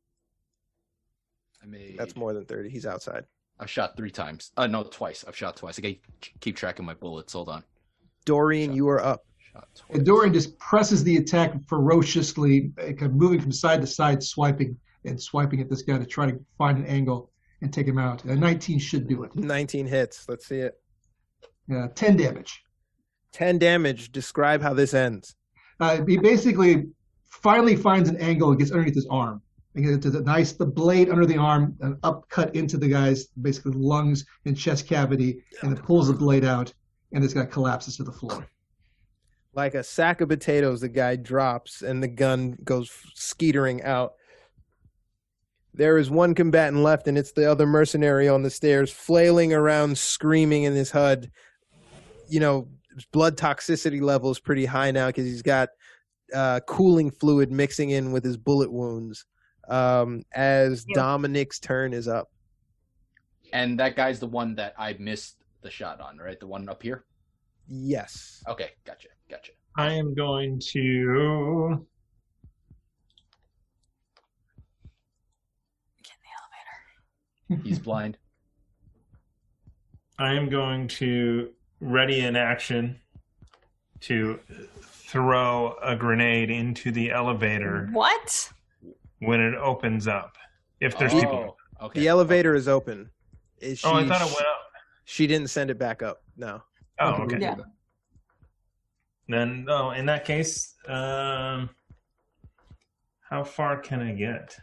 [1.63, 1.97] I made.
[1.99, 2.71] That's more than 30.
[2.71, 3.25] He's outside.
[3.59, 4.53] I've shot three times.
[4.57, 5.25] Uh, no, twice.
[5.27, 5.79] I've shot twice.
[5.79, 5.97] I gotta
[6.41, 7.33] keep track of my bullets.
[7.33, 7.65] Hold on.
[8.25, 8.77] Dorian, Shot.
[8.77, 9.25] you are up.
[9.39, 9.69] Shot.
[9.75, 13.87] Shot And Dorian just presses the attack ferociously, uh, kind of moving from side to
[13.87, 17.31] side, swiping and swiping at this guy to try to find an angle
[17.63, 18.25] and take him out.
[18.25, 19.35] A 19 should do it.
[19.35, 20.29] 19 hits.
[20.29, 20.75] Let's see it.
[21.73, 22.63] Uh, 10 damage.
[23.33, 24.13] 10 damage.
[24.13, 25.35] Describe how this ends.
[25.81, 26.87] Uh, he basically
[27.29, 29.43] finally finds an angle and gets underneath his arm.
[29.75, 33.73] And gets a nice the blade under the arm, an upcut into the guy's basically
[33.73, 36.73] lungs and chest cavity, and it pulls the blade out,
[37.13, 38.49] and this guy collapses to the floor.
[39.53, 44.15] Like a sack of potatoes, the guy drops and the gun goes skeetering out.
[45.77, 49.97] There is one combatant left, and it's the other mercenary on the stairs, flailing around,
[49.97, 51.31] screaming in his HUD.
[52.29, 52.69] You know,
[53.13, 55.69] blood toxicity level is pretty high now because he's got
[56.35, 59.25] uh, cooling fluid mixing in with his bullet wounds.
[59.69, 60.95] Um, as Yep.
[60.97, 62.29] Dominic's turn is up.
[63.53, 66.39] And that guy's the one that I missed the shot on, right?
[66.39, 67.05] The one up here.
[67.69, 68.43] Yes.
[68.49, 69.53] Okay, gotcha, gotcha.
[69.77, 71.87] I am going to.
[76.03, 76.79] Get in the elevator.
[77.63, 78.19] He's blind.
[80.19, 81.51] I am going to
[81.81, 82.99] ready an action
[84.01, 84.41] to
[84.83, 88.51] throw a grenade into the elevator What?
[89.21, 90.37] when it opens up.
[90.81, 91.57] If there's people.
[91.81, 92.01] Oh, okay.
[92.01, 93.11] The elevator is open.
[93.59, 94.63] Is she, Oh, I thought it went up.
[95.05, 96.23] She didn't send it back up.
[96.37, 96.63] No.
[96.99, 97.39] Oh, okay.
[97.39, 97.57] Yeah.
[99.29, 101.71] Then, oh, in that case, um,
[103.29, 104.57] how far can I get?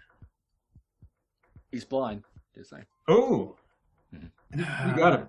[1.71, 2.23] He's blind.
[2.55, 2.85] Just saying.
[3.07, 3.55] Oh,
[4.11, 4.21] You
[4.95, 5.27] got him.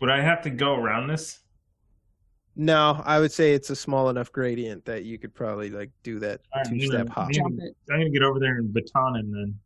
[0.00, 1.40] would I have to go around this?
[2.56, 6.18] No, I would say it's a small enough gradient that you could probably like do
[6.20, 7.26] that All right, two I'm step gonna- hop.
[7.26, 9.58] I'm Jump gonna- I'm gonna get over there and baton him then,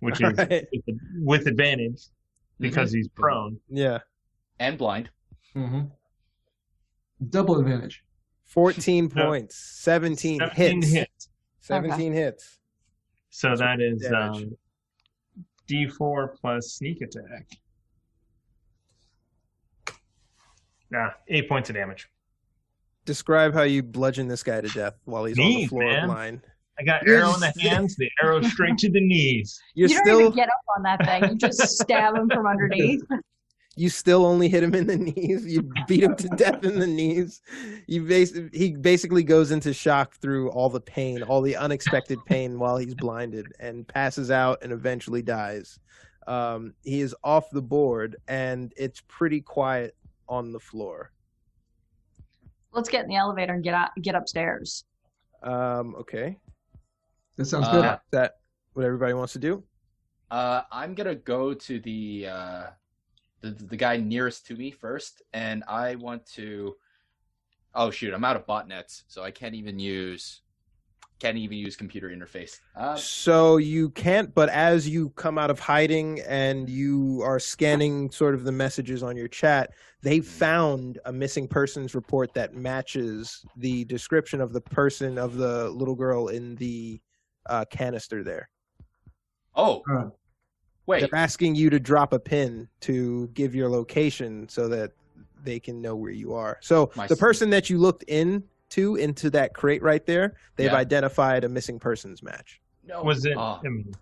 [0.00, 0.66] which is Alright.
[0.86, 2.68] with, with advantage Mm-hmm.
[2.68, 3.58] because he's prone.
[3.70, 4.00] Yeah.
[4.58, 5.08] And blind.
[5.54, 5.80] hmm
[7.30, 8.02] Double advantage.
[8.44, 9.24] 14 No.
[9.26, 9.56] points.
[9.56, 10.92] 17, 17 hits.
[10.92, 11.28] hits.
[11.60, 12.58] 17 hits.
[13.30, 14.42] So that is damage.
[14.44, 14.56] um,
[15.70, 17.46] D4 plus sneak attack.
[20.90, 22.08] Nah, eight points of damage.
[23.04, 26.06] Describe how you bludgeon this guy to death while he's on the floor man.
[26.06, 26.40] blind.
[26.78, 29.60] I got You're arrow in the just- hands, the arrow straight to the knees.
[29.74, 31.30] You're you don't still even get up on that thing.
[31.30, 33.02] You just stab him from underneath.
[33.76, 35.46] you still only hit him in the knees.
[35.46, 37.40] You beat him to death in the knees.
[37.86, 42.58] You bas- he basically goes into shock through all the pain, all the unexpected pain
[42.58, 45.78] while he's blinded and passes out and eventually dies.
[46.26, 49.94] Um, he is off the board and it's pretty quiet
[50.28, 51.12] on the floor.
[52.72, 54.84] Let's get in the elevator and get out, get upstairs.
[55.42, 56.38] Um, okay.
[57.36, 57.84] That sounds Uh, good.
[57.86, 58.36] Is that
[58.74, 59.64] what everybody wants to do?
[60.30, 62.66] Uh, I'm gonna go to the uh,
[63.40, 66.76] the the guy nearest to me first, and I want to.
[67.74, 68.12] Oh shoot!
[68.12, 70.42] I'm out of botnets, so I can't even use
[71.20, 72.58] can't even use computer interface.
[72.74, 78.10] Uh, So you can't, but as you come out of hiding and you are scanning
[78.10, 79.70] sort of the messages on your chat,
[80.02, 85.68] they found a missing persons report that matches the description of the person of the
[85.70, 87.00] little girl in the
[87.46, 88.48] uh, canister there.
[89.54, 89.82] oh,
[90.90, 91.00] wait.
[91.00, 94.92] They're asking you to drop a pin to give your location so that
[95.44, 96.58] they can know where you are.
[96.60, 100.70] So My the s- person that you looked into into that crate right there, they've
[100.72, 100.76] Yeah.
[100.76, 102.60] identified a missing persons match.
[102.84, 103.02] No.
[103.02, 103.36] Was it?
[103.36, 103.92] Oh, I mean,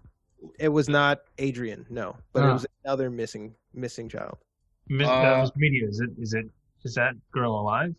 [0.61, 2.53] It was not Adrian, no, but it Ah.
[2.53, 4.39] was another missing missing child.
[4.89, 5.87] mi- Uh, that was media.
[5.87, 6.11] Is it?
[6.19, 6.47] Is it?
[6.85, 7.95] Is that girl alive?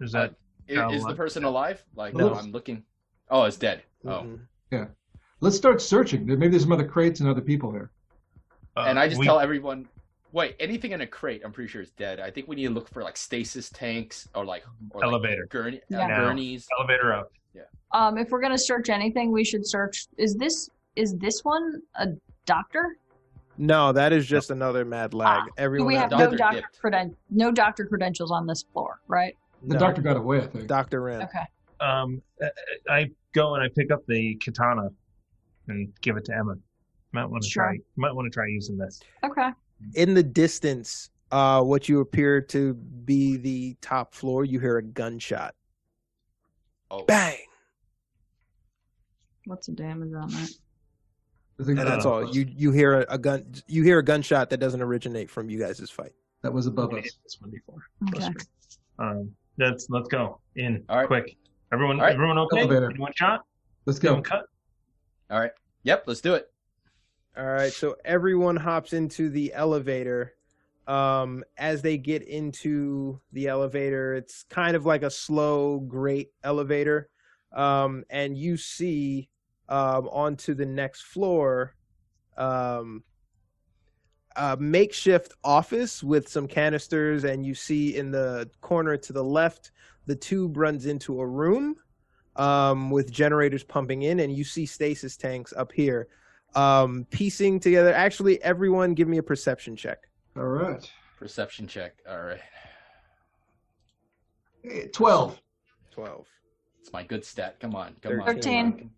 [0.00, 0.34] Is that?
[0.70, 1.84] i- Child is, the person alive?
[1.94, 2.28] Like, No.
[2.30, 2.84] no, I'm looking.
[3.30, 3.82] Oh, it's dead.
[4.06, 4.24] Oh,
[4.72, 4.88] Mhm.
[5.40, 6.24] let's start searching.
[6.24, 7.90] Maybe there's some other crates and other people there.
[8.76, 9.88] Uh, and I just we- tell everyone,
[10.32, 12.20] wait, anything in a crate, I'm pretty sure is dead.
[12.20, 15.46] I think we need to look for like stasis tanks or like or like Elevator.
[15.50, 16.66] gurney, uh, gurneys.
[16.78, 17.30] elevator up.
[17.94, 20.06] Um, if we're gonna search anything, we should search.
[20.16, 22.06] Is this is this one a
[22.46, 22.96] doctor?
[23.58, 25.42] No, that is just another mad lag.
[25.42, 29.00] Ah, Everyone we have else- no Doctor doctor creden- no doctor credentials on this floor,
[29.08, 29.36] right?
[29.64, 30.66] The no, doctor got away, I think.
[30.68, 31.02] Dr.
[31.02, 31.22] Ren.
[31.24, 31.44] Okay.
[31.80, 32.50] Um, I-
[32.88, 34.88] I go and I pick up the katana
[35.68, 36.54] and give it to Emma.
[37.12, 37.64] Might want to Sure.
[37.64, 37.78] try.
[37.96, 39.00] Might want to try using this.
[39.24, 39.50] Okay.
[39.94, 44.82] In the distance, uh, what you appear to be the top floor, you hear a
[44.82, 45.54] gunshot.
[46.90, 47.38] Oh, Bang!
[49.46, 50.50] What's the damage on that?
[51.58, 52.34] And that's all.
[52.34, 53.44] You you hear a, a gun.
[53.66, 56.12] You hear a gunshot that doesn't originate from you guys' fight.
[56.42, 57.04] that was above us.
[57.04, 57.82] hit this one before.
[58.14, 58.28] Okay.
[58.98, 61.06] Um, let's let's go in All right.
[61.06, 61.36] quick.
[61.72, 62.14] Everyone, All right.
[62.14, 62.60] everyone okay?
[62.60, 62.90] Elevator.
[62.90, 63.44] Anyone shot?
[63.86, 64.08] Let's go.
[64.08, 64.44] Anyone cut?
[65.30, 65.52] all right.
[65.84, 66.51] Yep, let's do it.
[67.34, 70.34] All right, so everyone hops into the elevator.
[70.86, 77.08] Um, as they get into the elevator, it's kind of like a slow, great elevator.
[77.50, 79.30] Um, and you see
[79.70, 81.74] um, onto the next floor
[82.36, 83.02] um,
[84.36, 89.70] a makeshift office with some canisters, and you see in the corner to the left,
[90.04, 91.76] the tube runs into a room
[92.36, 96.08] um, with generators pumping in, and you see stasis tanks up here
[96.54, 97.92] um, piecing together.
[97.92, 100.08] Actually, everyone, give me a perception check.
[100.36, 100.90] All right.
[101.18, 101.94] Perception check.
[102.08, 102.40] All right.
[104.64, 105.40] Eh, 12.
[105.92, 106.26] 12.
[106.80, 107.58] It's my good stat.
[107.60, 107.94] Come on.
[108.02, 108.26] Come on.
[108.26, 108.90] Thirteen.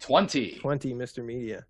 [0.00, 0.58] 20.
[0.60, 1.24] 20, Mr.
[1.24, 1.64] Media.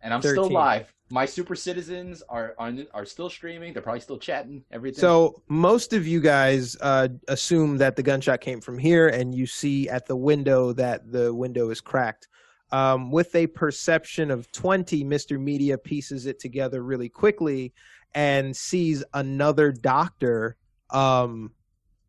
[0.00, 0.52] And I'm still 13.
[0.52, 0.94] live.
[1.10, 3.72] My super citizens are, are are still streaming.
[3.72, 4.64] They're probably still chatting.
[4.70, 5.00] Everything.
[5.00, 9.46] So most of you guys uh, assume that the gunshot came from here, and you
[9.46, 12.28] see at the window that the window is cracked.
[12.70, 15.40] Um, with a perception of 20, Mr.
[15.40, 17.72] Media pieces it together really quickly
[18.14, 20.56] and sees another doctor
[20.90, 21.52] um,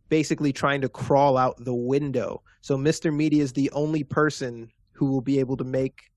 [0.10, 2.42] basically trying to crawl out the window.
[2.62, 3.14] So Mr.
[3.14, 6.12] Media is the only person who will be able to make.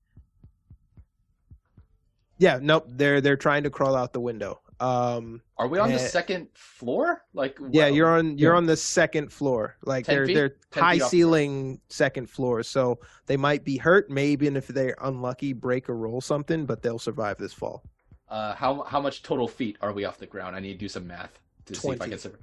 [2.37, 2.85] Yeah, nope.
[2.89, 4.59] They're they're trying to crawl out the window.
[4.83, 7.23] Um, are we on the eh, second floor?
[7.33, 8.57] Like yeah, well, you're on you're yeah.
[8.57, 9.77] on the second floor.
[9.85, 10.33] Like they're feet?
[10.33, 14.09] they're high feet off ceiling second floor, so they might be hurt.
[14.09, 17.81] Maybe, and if they're unlucky, break or roll something, but they'll survive this fall.
[18.27, 20.53] Uh, how how much total feet are we off the ground?
[20.53, 22.41] I need to do some math to see if I can survive.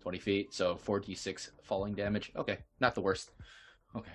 [0.00, 2.32] Twenty feet, so four d six falling damage.
[2.34, 3.30] Okay, not the worst.
[3.94, 4.10] Okay.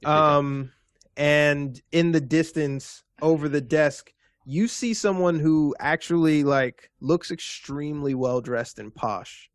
[0.00, 0.16] pick up.
[0.16, 0.72] Um,
[1.16, 4.13] and in the distance over the desk,
[4.44, 9.50] you see someone who actually like looks extremely well dressed and posh.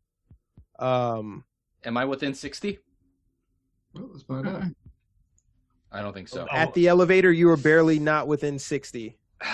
[0.78, 1.44] Um,
[1.84, 2.78] Am I within sixty?
[3.94, 4.62] Well, let's find out.
[5.92, 6.46] I don't think so.
[6.50, 9.18] At the elevator, you are barely not within sixty.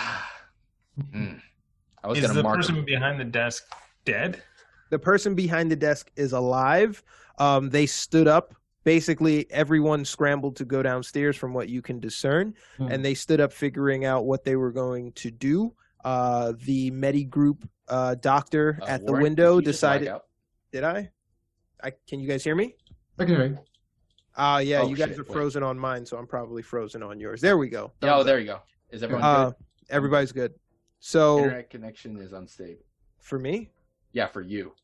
[1.12, 1.34] Hmm.
[2.02, 2.56] I was Is gonna the mark.
[2.56, 2.84] person him.
[2.86, 3.64] behind the desk
[4.06, 4.42] dead?
[4.88, 7.02] the person behind the desk is alive.
[7.38, 8.54] Um, they stood up.
[8.86, 12.86] Basically, everyone scrambled to go downstairs, from what you can discern, Hmm.
[12.86, 15.74] and they stood up, figuring out what they were going to do.
[16.04, 20.20] Uh, the Medi Group uh, doctor Uh, at the window did you just lag decided.
[20.70, 21.10] Did I?
[21.82, 22.76] I can you guys hear me?
[23.18, 23.58] I can hear you.
[24.36, 25.32] Uh yeah, Oh, you guys shit, are wait.
[25.32, 27.40] frozen on mine, so I'm probably frozen on yours.
[27.40, 27.92] There we go.
[28.02, 28.60] Oh, there you go.
[28.90, 29.24] Is everyone.
[29.24, 29.54] Uh, good?
[29.90, 30.54] everybody's good.
[31.00, 32.84] So Internet connection is unstable.
[33.18, 33.72] for me,
[34.12, 34.74] Yeah, for you.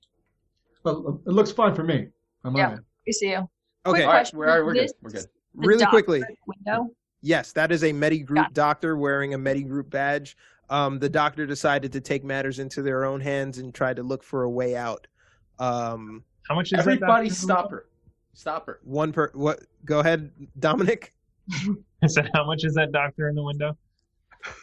[0.82, 2.08] Well, it looks fine for me.
[2.42, 2.70] I'm Yeah.
[2.70, 2.84] on it.
[3.06, 3.48] We see you.
[3.86, 4.90] Okay, All right, we're, all right, we're good.
[5.02, 5.26] We're good.
[5.54, 6.22] Really quickly.
[6.46, 6.90] Window.
[7.20, 8.54] Yes, that is a Medi Group Got it.
[8.54, 10.36] doctor wearing a Medi Group badge.
[10.70, 14.22] Um, the doctor decided to take matters into their own hands and tried to look
[14.22, 15.06] for a way out.
[15.58, 17.34] Um, How much is Everybody, doctor?
[17.34, 17.86] stop her!
[18.32, 18.80] Stop her!
[18.82, 19.60] one per what?
[19.84, 21.12] Go ahead, Dominic.
[22.02, 23.76] I said, how much is that doctor in the window?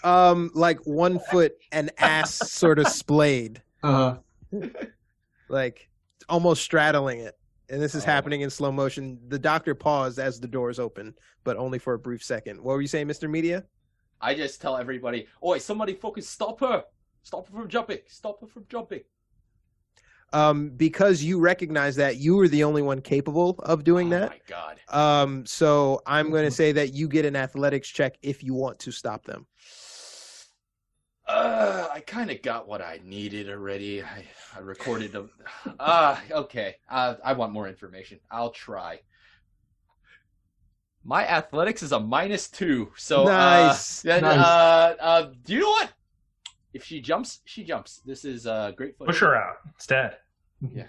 [0.03, 4.15] Um, like one foot and ass sort of splayed, Uh,
[4.51, 4.67] huh.
[5.47, 5.89] like
[6.27, 7.37] almost straddling it.
[7.69, 8.07] And this is Oh.
[8.07, 9.19] happening in slow motion.
[9.27, 12.57] The doctor paused as the doors open, but only for a brief second.
[12.61, 13.29] What were you saying, Mr.
[13.29, 13.65] Media?
[14.21, 16.83] I just tell everybody, "Oi, somebody fucking stop her!
[17.23, 17.99] Stop her from jumping!
[18.07, 19.01] Stop her from jumping!"
[20.31, 24.17] Um, because you recognize that you were the only one capable of doing that.
[24.17, 24.29] oh that.
[24.29, 24.79] my god!
[24.89, 28.77] Um, so I'm going to say that you get an athletics check if you want
[28.79, 29.47] to stop them.
[31.29, 34.01] Uh, I kind of got what I needed already.
[34.01, 34.25] I,
[34.55, 35.27] I recorded a.
[35.79, 36.77] Ah, okay.
[36.89, 38.19] Uh, I want more information.
[38.31, 38.99] I'll try.
[41.03, 44.03] My athletics is a minus two, so Nice.
[44.03, 44.39] Uh, then, Nice.
[44.39, 45.93] uh, uh, do you know what?
[46.73, 48.01] If she jumps, she jumps.
[48.05, 48.97] This is uh, great.
[48.97, 49.11] footage.
[49.13, 49.57] Push her out.
[49.75, 50.17] instead.
[50.73, 50.87] Yeah.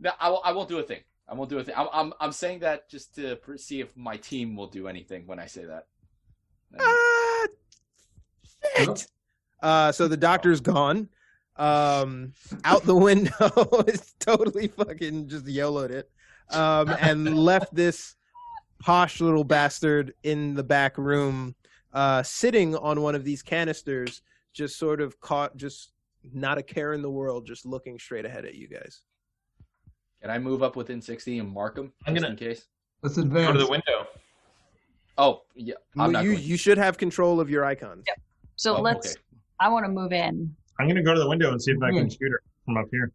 [0.00, 1.00] No, I, won't- I won't do a thing.
[1.28, 1.74] I won't do a thing.
[1.76, 5.26] I'm, I'm, I'm saying that just to pr- see if my team will do anything
[5.26, 5.86] when I say that.
[6.78, 7.46] Ah,
[8.76, 9.06] shit.
[9.62, 11.08] Uh, so the doctor's gone.
[11.56, 12.32] Um,
[12.64, 13.32] out the window.
[13.88, 16.10] it's totally fucking just YOLO'd it.
[16.50, 18.14] Um, and left this
[18.78, 21.54] posh little bastard in the back room,
[21.92, 24.20] uh, sitting on one of these canisters,
[24.52, 25.92] just sort of caught, just
[26.32, 29.00] not a care in the world, just looking straight ahead at you guys.
[30.20, 32.66] Can I move up within 60 and mark them I'm gonna- in case?
[33.02, 33.52] let's Go advance.
[33.58, 34.06] to the window.
[35.18, 35.74] Oh, yeah.
[35.98, 36.44] I'm not you, going.
[36.44, 38.04] you should have control of your icons.
[38.06, 38.20] Yep.
[38.56, 39.12] So Oh, let's.
[39.14, 39.20] okay.
[39.58, 40.54] I want to move in.
[40.78, 42.08] I'm gonna go to the window and see if I can Hmm.
[42.08, 43.10] shoot her from up here.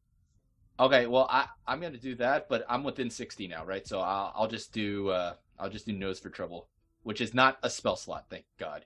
[0.80, 3.88] Okay, well, I I'm gonna do that, but I'm within 60 now, right?
[3.88, 6.70] So I'll I'll just do uh I'll just do nose for trouble,
[7.03, 8.86] which is not a spell slot, thank God.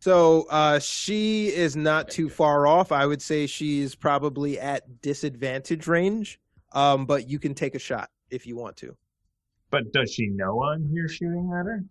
[0.00, 2.92] So uh, she is not too far off.
[2.92, 6.38] I would say she's probably at disadvantage range,
[6.72, 8.96] um, but you can take a shot if you want to.
[9.70, 11.84] But does she know I'm here shooting at her?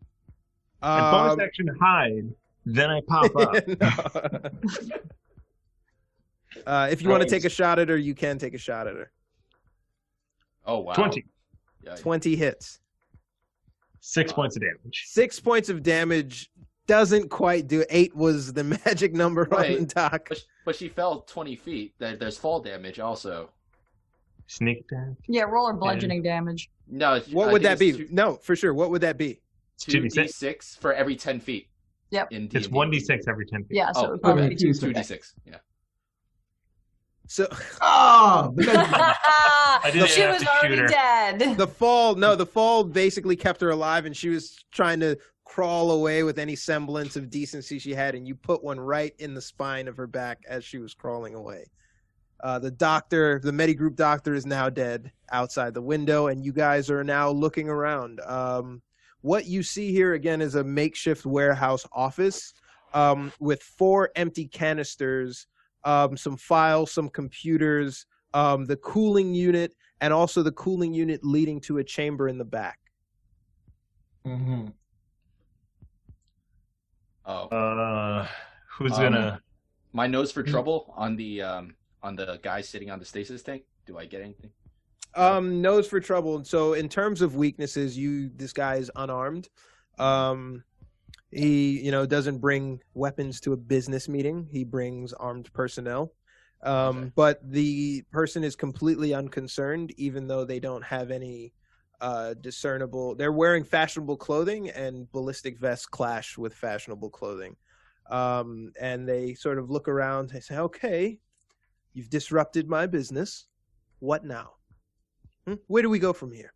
[0.83, 2.29] And bonus Um, action hide.
[2.65, 3.55] Then I pop up.
[6.65, 8.87] Uh, if you want to take a shot at her, you can take a shot
[8.87, 9.11] at her.
[10.65, 10.93] Oh wow.
[10.93, 11.25] 20.
[11.83, 11.95] Yeah.
[11.95, 12.79] 20 hits.
[13.99, 15.03] Six points of damage.
[15.07, 16.49] Six points of damage
[16.87, 17.83] doesn't quite do.
[17.89, 19.87] Eight was the magic number on the Right.
[19.89, 20.29] dock.
[20.29, 21.93] But, but she fell 20 feet.
[21.99, 23.49] There, there's fall damage also.
[24.47, 25.09] Sneak attack.
[25.27, 26.69] Yeah, roll or bludgeoning damage.
[26.87, 27.19] No.
[27.31, 27.91] What I would that be?
[27.91, 28.73] two- No, for sure.
[28.73, 29.41] What would that be?
[29.81, 30.13] 2d6.
[30.15, 31.67] 2d6 for every 10 feet.
[32.11, 32.31] Yep.
[32.31, 32.69] In It's D&D.
[32.69, 33.75] 1d6 every 10 feet.
[33.77, 34.93] Yeah, so Oh, it would I probably mean, be two two.
[35.03, 35.33] six.
[35.45, 35.51] 2d6.
[35.51, 35.55] Yeah.
[37.27, 37.47] So
[37.81, 39.15] Ah, the guy-
[39.83, 40.87] I didn't she have was to shoot already her.
[40.87, 41.39] dead.
[41.57, 45.91] the fall, no, the fall basically kept her alive, and she was trying to crawl
[45.91, 49.41] away with any semblance of decency she had, and you put one right in the
[49.41, 51.65] spine of her back as she was crawling away.
[52.43, 56.89] Uh, the doctor, the Medigroup doctor, is now dead outside the window, and you guys
[56.91, 58.19] are now looking around.
[58.21, 58.81] Um,
[59.25, 62.53] what you see here again is a makeshift warehouse office
[62.93, 65.47] um, with four empty canisters,
[65.83, 68.05] um, some files, some computers,
[68.35, 72.45] um, the cooling unit, and also the cooling unit leading to a chamber in the
[72.45, 72.77] back.
[74.27, 74.71] Mhm.
[77.25, 77.47] Oh.
[77.47, 78.27] Uh,
[78.77, 79.41] who's Um, gonna?
[79.91, 83.63] My nose for trouble on the um on the guy sitting on the stasis tank.
[83.87, 84.51] Do I get anything?
[85.15, 86.43] Um, nose for trouble.
[86.43, 89.49] So in terms of weaknesses, you this guy is unarmed.
[89.97, 90.63] Um,
[91.31, 94.47] he you know doesn't bring weapons to a business meeting.
[94.51, 96.13] He brings armed personnel.
[96.63, 97.11] Um, Okay.
[97.15, 101.53] but the person is completely unconcerned, even though they don't have any
[102.01, 103.15] uh discernible.
[103.15, 107.55] They're wearing fashionable clothing, and ballistic vests clash with fashionable clothing.
[108.09, 110.31] Um, and they sort of look around.
[110.31, 111.19] and say, "Okay,
[111.93, 113.47] you've disrupted my business.
[113.99, 114.55] What now?"
[115.47, 115.55] Hmm?
[115.67, 116.53] Where do we go from here?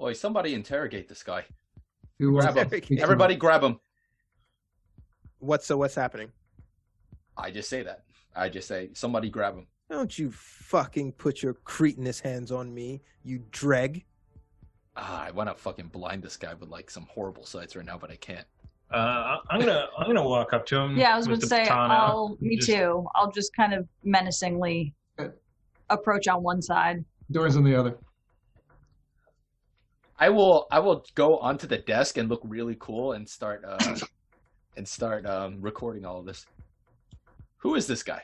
[0.00, 1.44] Oi, somebody interrogate this guy.
[2.18, 2.64] Who Grab him.
[2.64, 3.80] to speak to Everybody grab him.
[5.38, 5.76] What's so?
[5.76, 6.30] What's happening?
[7.36, 8.04] I just say that.
[8.36, 9.66] I just say somebody grab him.
[9.90, 14.04] Don't you fucking put your cretinous hands on me, you dreg!
[14.96, 17.98] Ah, I want to fucking blind this guy with like some horrible sights right now,
[17.98, 18.46] but I can't.
[18.90, 20.96] Uh, I'm gonna I'm gonna walk up to him.
[20.96, 23.06] Yeah, I was going to say, I'll, me just- too.
[23.14, 24.94] I'll just kind of menacingly
[25.90, 27.04] approach on one side.
[27.32, 27.96] Doors on the other.
[30.18, 30.66] I will.
[30.70, 33.96] I will go onto the desk and look really cool and start uh
[34.76, 36.44] and start um recording all of this.
[37.58, 38.22] Who is this guy?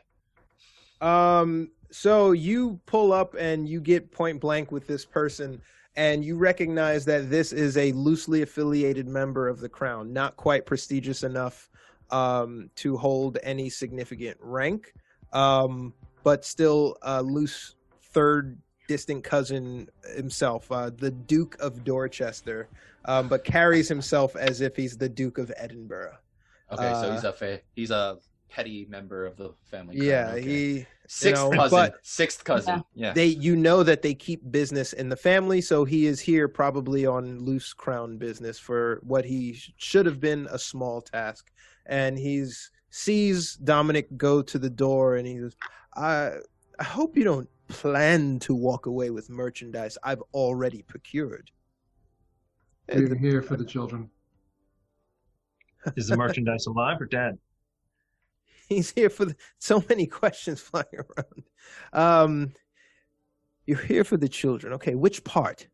[1.00, 5.60] Um, so you pull up and you get point blank with this person,
[5.96, 10.66] and you recognize that this is a loosely affiliated member of the crown, not quite
[10.66, 11.70] prestigious enough
[12.10, 14.92] um, to hold any significant rank,
[15.32, 22.68] um, but still a loose third distant cousin himself, uh, the Duke of Dorchester,
[23.04, 26.16] um, but carries himself as if he's the Duke of Edinburgh.
[26.72, 28.18] Okay, so Uh, he's a fa- he's a
[28.48, 29.96] petty member of the family.
[29.96, 30.42] crown, Yeah, okay.
[30.42, 31.70] he sixth know, cousin.
[31.78, 32.82] but- sixth cousin.
[32.94, 33.12] Yeah.
[33.12, 37.04] they you know that they keep business in the family so he is here probably
[37.06, 41.50] on loose crown business for what he should have been a small task
[41.86, 45.56] and he's sees dominic go to the door and he goes
[45.96, 46.32] i
[46.78, 51.50] i hope you don't plan to walk away with merchandise i've already procured
[52.92, 54.10] We're here for the children.
[55.96, 57.38] Is the merchandise alive or dead?
[58.68, 61.42] he's here for the, so many questions flying around
[61.92, 62.52] um
[63.66, 65.68] you're here for the children okay which part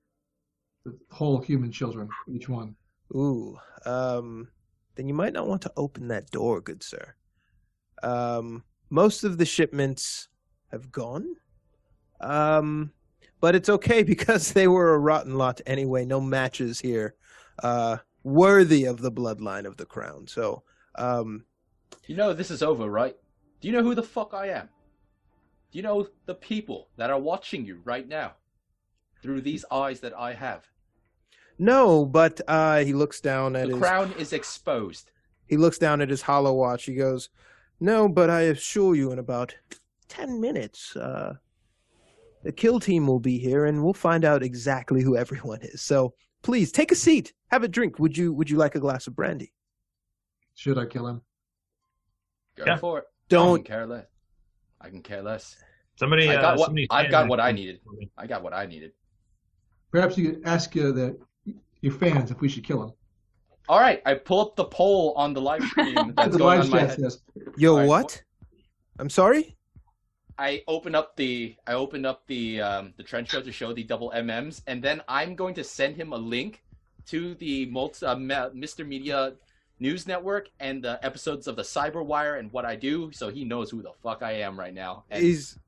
[0.84, 2.76] The whole human children, each one.
[3.14, 3.56] Ooh,
[3.86, 4.48] um,
[4.96, 7.14] then you might not want to open that door, good sir.
[8.02, 10.28] Um, most of the shipments
[10.72, 11.24] have gone.
[12.24, 12.92] Um,
[13.40, 16.04] but it's okay because they were a rotten lot anyway.
[16.04, 17.14] No matches here,
[17.62, 20.26] uh, worthy of the bloodline of the crown.
[20.26, 20.62] So,
[20.96, 21.44] um,
[22.06, 23.16] You know this is over, right?
[23.60, 24.68] Do you know who the fuck I am?
[25.70, 28.34] Do you know the people that are watching you right now
[29.22, 30.64] through these eyes that I have?
[31.58, 35.10] no, but uh, he looks down at The his crown is exposed.
[35.46, 36.84] he looks down at his holo watch.
[36.84, 37.28] He goes,
[37.80, 39.54] "No, but I assure you, in about
[40.08, 41.34] ten minutes, uh,
[42.44, 45.82] the kill team will be here, and we'll find out exactly who everyone is.
[45.82, 47.98] So please take a seat, have a drink.
[47.98, 49.52] Would you Would you like a glass of brandy?
[50.54, 51.22] Should I kill him?
[52.56, 52.76] Go Yeah.
[52.76, 53.04] for it.
[53.28, 53.54] Don't.
[53.54, 54.06] I can care less.
[54.80, 55.56] I can care less.
[55.98, 56.28] Somebody.
[56.28, 57.80] I uh, got what- somebody I've got what I needed.
[58.16, 58.92] I got what I needed.
[59.90, 61.16] Perhaps you could ask uh, the,
[61.80, 62.92] your fans if we should kill him.
[63.68, 66.64] All right, I pull up the poll on the live stream that's the going live
[66.66, 66.98] on my chat head.
[67.00, 67.22] says.
[67.56, 68.22] Yo, All right, what?
[68.98, 69.56] I'm sorry.
[70.38, 73.84] I open up the I open up the um, the trench coat to show the
[73.84, 76.62] double MMs, and then I'm going to send him a link
[77.06, 78.86] to the multi, uh, Mr.
[78.86, 79.34] Media
[79.80, 83.70] news network and the episodes of the Cyberwire and what I do, so he knows
[83.70, 85.04] who the fuck I am right now.
[85.10, 85.58] And he's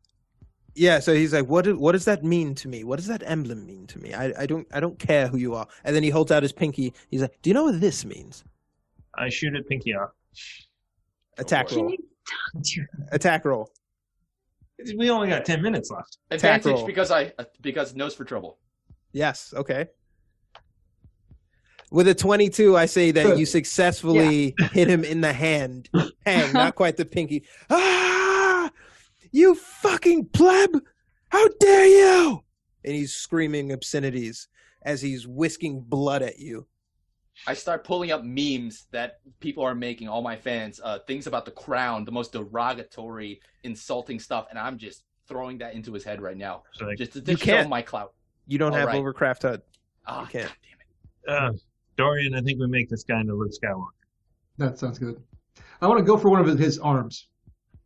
[0.77, 3.23] yeah so he's like what do, what does that mean to me what does that
[3.25, 6.03] emblem mean to me I, I don't i don't care who you are and then
[6.03, 8.45] he holds out his pinky he's like do you know what this means
[9.15, 10.11] I shoot at Pinky off.
[11.39, 11.83] attack for it.
[11.83, 11.97] roll
[13.11, 13.71] attack roll
[14.97, 16.19] We only got ten minutes left.
[16.31, 16.87] Advantage roll.
[16.87, 18.59] because I uh, because nose for trouble.
[19.13, 19.87] yes okay
[21.91, 23.39] with a 22 i say that Good.
[23.39, 25.89] you successfully hit him in the hand
[26.27, 28.69] hang not quite the pinky ah
[29.31, 30.71] you fucking pleb
[31.29, 32.43] how dare you
[32.85, 34.49] and he's screaming obscenities
[34.83, 36.67] as he's whisking blood at you
[37.47, 41.45] I start pulling up memes that people are making, all my fans, uh, things about
[41.45, 46.21] the crown, the most derogatory, insulting stuff, and I'm just throwing that into his head
[46.21, 47.69] right now, So like, just to, to You show can't.
[47.69, 48.15] my clout.
[48.47, 48.97] you don't All have right.
[48.97, 49.63] overcrowd hud
[50.07, 50.47] Ah, You can't.
[50.47, 50.57] God
[51.27, 51.55] damn it.
[51.55, 51.59] uh,
[51.97, 53.87] Dorian, I think we make this guy into Luke Skywalker.
[54.59, 55.21] That sounds good.
[55.81, 57.29] I want to go for one of his, his arms.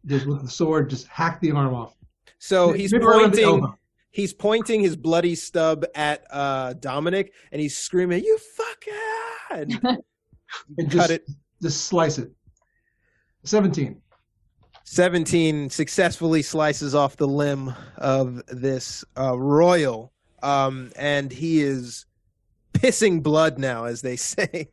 [0.07, 1.95] Just with the sword, just hack the arm off.
[2.39, 3.67] so he's Maybe pointing
[4.11, 8.93] he's pointing his bloody stub at uh dominic and he's screaming you fucking
[9.51, 11.29] and cut just, it.
[11.63, 12.31] just slice it.
[13.45, 14.01] 17.
[14.85, 20.13] 17 successfully slices off the limb of this uh, royal.
[20.43, 22.07] Um, and he is
[22.73, 24.69] pissing blood now as they say.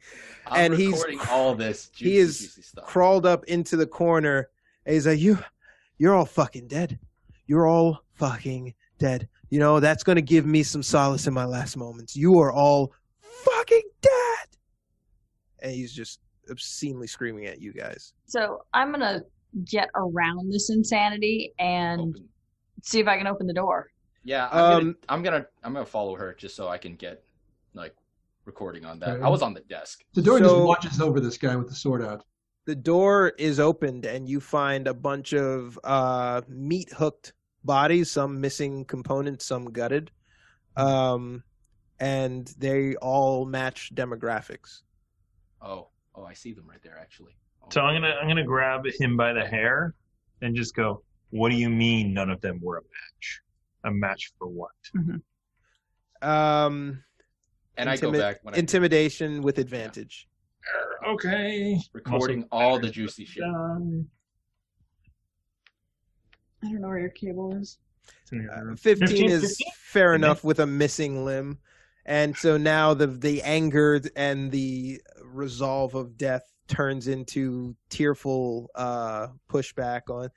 [0.47, 1.89] I'm And he's all this.
[1.89, 4.49] Juicy, he is crawled up into the corner.
[4.85, 5.39] And he's like you
[5.97, 6.99] you're all fucking dead.
[7.47, 9.27] You're all fucking dead.
[9.49, 12.15] You know that's going to give me some solace in my last moments.
[12.15, 14.16] You are all fucking dead
[15.61, 16.19] and he's just
[16.49, 19.21] obscenely screaming at you guys So I'm gonna
[19.65, 22.29] get around this insanity and Open.
[22.83, 23.89] see if I can open the door.
[24.23, 27.23] Yeah, I'm, gonna, Um, I'm gonna I'm gonna follow her just so I can get
[27.73, 27.95] like
[28.45, 29.09] recording on that.
[29.09, 29.23] Okay.
[29.23, 30.03] I was on the desk.
[30.13, 32.23] So Dorian So- just watches over this guy with the sword out.
[32.65, 38.39] the door is opened and you find a bunch of uh, meat hooked bodies some
[38.41, 40.11] missing components some gutted
[40.75, 41.43] um,
[41.99, 44.81] and they all match demographics
[45.61, 47.35] Oh, oh, I see them right there actually.
[47.63, 49.93] Oh, So I'm gonna I'm gonna grab him by the hair
[50.41, 51.03] and just go.
[51.31, 53.41] What do you mean none of them were a match?
[53.83, 54.71] A match for what?
[56.21, 57.03] um,
[57.75, 60.27] and I go back when I intimidation with advantage
[61.07, 61.79] Okay.
[61.93, 63.43] recording all the juicy shit.
[63.43, 64.09] I don't
[66.81, 67.77] know where your cable is.
[68.21, 68.77] it's in the other Uh, room.
[68.77, 69.67] 15, is 15?
[69.77, 71.59] fair enough with a missing limb
[72.07, 79.27] and so now the the anger and the resolve of death turns into tearful uh
[79.49, 80.29] pushback on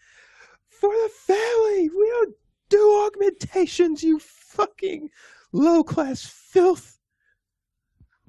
[0.69, 2.35] for the family we don't
[2.71, 5.11] do augmentations you fucking
[5.53, 6.99] low class filth.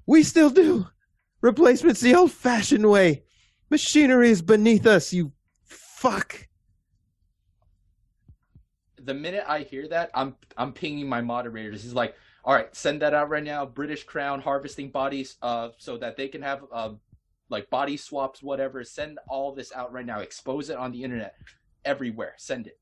[0.06, 0.88] We still do.
[1.42, 3.24] Replacements the old fashioned way.
[3.70, 5.32] Machinery is beneath us you
[5.64, 6.48] fuck.
[9.00, 11.82] The minute I hear that, I'm I'm pinging my moderators.
[11.82, 13.66] He's like, "All right, send that out right now.
[13.66, 16.92] British Crown harvesting bodies, uh, so that they can have uh,
[17.50, 18.84] like body swaps, whatever.
[18.84, 20.20] Send all this out right now.
[20.20, 21.36] Expose it on the internet,
[21.86, 22.34] everywhere.
[22.38, 22.78] Send it."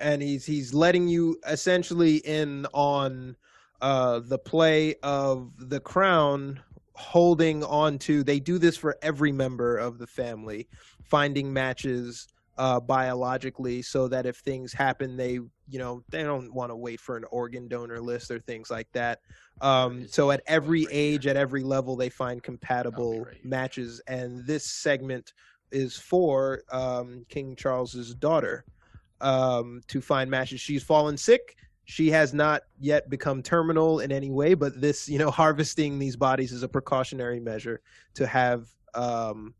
[0.00, 3.36] and he's he's letting you essentially in on
[3.82, 6.60] uh the play of the crown
[6.94, 10.68] holding on to they do this for every member of the family
[11.04, 12.26] finding matches
[12.58, 15.38] uh biologically so that if things happen they
[15.70, 18.88] you know they don't want to wait for an organ donor list or things like
[18.92, 19.20] that
[19.60, 23.50] um so at every age at every level they find compatible right here.
[23.50, 25.32] matches and this segment
[25.70, 28.64] is for um king charles's daughter
[29.20, 30.60] um, to find matches.
[30.60, 31.56] She's fallen sick.
[31.84, 36.16] She has not yet become terminal in any way, but this, you know, harvesting these
[36.16, 37.80] bodies is a precautionary measure
[38.14, 39.54] to have um,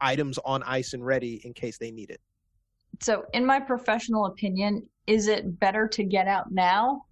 [0.00, 2.20] items on ice and ready in case they need it.
[3.00, 7.04] So, in my professional opinion, is it better to get out now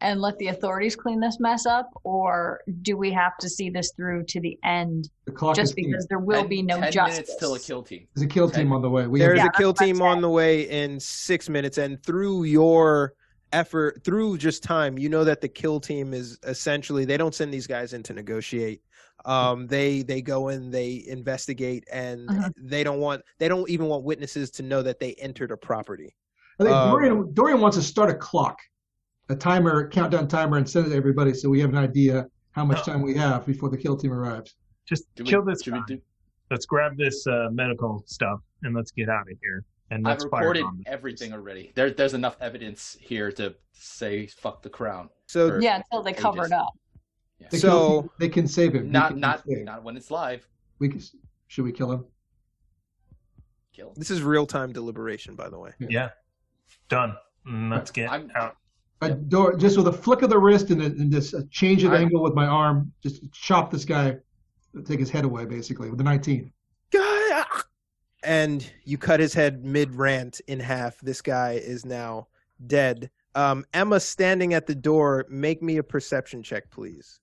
[0.00, 3.92] and let the authorities clean this mess up, or do we have to see this
[3.96, 6.92] through to the end The clock is just because there will Ten- be no ten
[6.92, 7.16] justice?
[7.16, 8.06] minutes till a kill team.
[8.14, 9.06] There's a kill team on the way.
[9.08, 11.48] We There's have, Yeah, a kill that's what I'm team on the way in six
[11.48, 13.14] minutes, and through your
[13.52, 17.52] effort, through just time, you know that the kill team is essentially they don't send
[17.52, 18.82] these guys in to negotiate.
[19.24, 22.52] Um, they they go in, they investigate, and Mhm.
[22.56, 26.14] they don't want they don't even want witnesses to know that they entered a property.
[26.60, 28.58] I think um, Dorian, Dorian wants to start a clock,
[29.28, 32.64] a timer, countdown timer, and send it to everybody so we have an idea how
[32.64, 32.92] much No.
[32.94, 34.56] time we have before the kill team arrives.
[34.86, 35.80] Just Do we- kill this guy.
[35.86, 36.00] do-
[36.50, 39.64] Let's grab this uh, medical stuff and let's get out of here.
[39.90, 41.72] And I've let's fire recorded on everything already.
[41.74, 45.10] There, there's enough evidence here to say fuck the crown.
[45.26, 46.68] So Yeah, until they cover it up.
[47.38, 47.48] Yeah.
[47.50, 48.90] They So- can, they can save him.
[48.90, 49.64] Not not save.
[49.64, 50.46] not when it's live.
[50.78, 51.02] We can,
[51.48, 52.04] should we kill him?
[53.74, 53.88] Kill.
[53.88, 53.94] Him.
[53.96, 55.72] This is real time deliberation, by the way.
[55.78, 56.10] Yeah.
[56.88, 57.16] Done.
[57.46, 58.56] Let's get I'm- out.
[59.00, 61.84] A door, just with a flick of the wrist and, a, and just a change
[61.84, 64.16] of I- angle with my arm, just chop this guy,
[64.84, 66.52] take his head away, basically, with the 19.
[66.90, 67.44] Guy,
[68.24, 70.98] and you cut his head mid rant in half.
[71.00, 72.26] This guy is now
[72.66, 73.08] dead.
[73.36, 75.26] Um, Emma standing at the door.
[75.28, 77.20] Make me a perception check, please.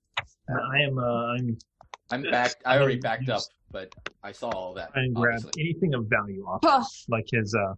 [0.48, 0.98] I am.
[0.98, 1.04] Uh,
[1.34, 1.58] I'm
[2.12, 2.56] I'm back.
[2.66, 4.94] I already backed up, but I saw all that.
[4.94, 6.84] trying to grab anything of value off, Huh.
[7.10, 7.54] like his.
[7.54, 7.74] Uh,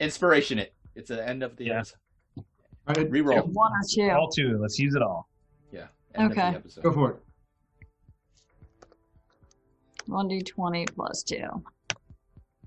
[0.00, 0.58] Inspiration.
[0.58, 0.72] It.
[0.94, 1.78] It's the end of the Yeah.
[1.78, 1.96] episode.
[2.88, 3.46] All right, Reroll.
[3.52, 4.10] One or two.
[4.10, 4.58] all two.
[4.58, 5.28] Let's use it all.
[5.72, 5.86] Yeah.
[6.14, 6.48] End Okay.
[6.48, 6.82] Of the episode.
[6.82, 7.16] go for it.
[10.06, 11.46] One d twenty plus two.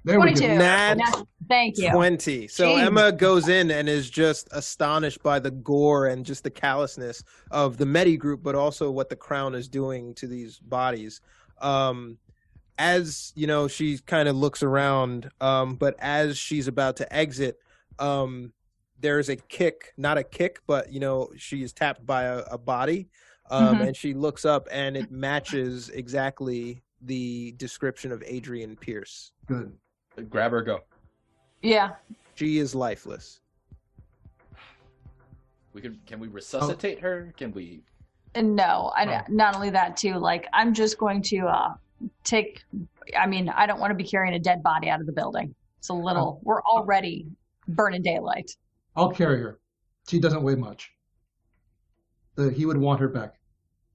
[0.06, 0.48] There we Twenty-two.
[0.48, 0.58] go.
[0.58, 1.90] Nat Nat- Thank you.
[1.92, 2.48] 20.
[2.50, 2.86] So Jeez.
[2.88, 7.78] Emma goes in and is just astonished by the gore and just the callousness of
[7.78, 11.22] the Medi group, but also what the crown is doing to these bodies.
[11.62, 12.18] Um,
[12.78, 17.58] as you know, she kind of looks around, um, but as she's about to exit,
[18.00, 18.52] um,
[19.00, 22.58] there's a kick, not a kick, but you know, she is tapped by a, a
[22.58, 23.10] body,
[23.52, 23.88] um, Mhm.
[23.88, 29.34] and she looks up and it matches exactly the description of Adrian Pierce.
[29.46, 29.74] Good.
[30.30, 30.62] Grab her.
[30.62, 30.82] Go.
[31.62, 31.96] Yeah.
[32.36, 33.42] She is lifeless.
[35.74, 36.00] We can.
[36.06, 37.34] Can we resuscitate her?
[37.38, 37.82] Can we?
[38.36, 39.22] And no, I Oh.
[39.30, 40.16] not only that too.
[40.16, 41.74] Like I'm just going to uh
[42.24, 42.64] take.
[43.18, 45.54] I mean, I don't want to be carrying a dead body out of the building.
[45.80, 46.38] It's a little.
[46.40, 46.42] Oh.
[46.44, 47.28] We're already
[47.68, 48.52] burning daylight.
[48.96, 49.60] I'll carry her.
[50.08, 50.92] She doesn't weigh much.
[52.36, 53.36] The, he would want her back.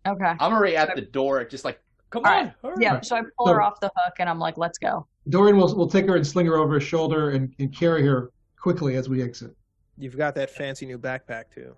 [0.06, 0.32] Okay.
[0.40, 1.44] I'm already at the door.
[1.44, 2.44] Just like, come All on.
[2.46, 2.54] right.
[2.62, 2.74] hurry.
[2.80, 3.00] Yeah.
[3.00, 5.74] So I pull So- her off the hook, and I'm like, "Let's go." Dorian will,
[5.76, 9.08] will take her and sling her over his shoulder and, and carry her quickly as
[9.08, 9.54] we exit.
[9.98, 11.74] You've got that fancy new backpack too.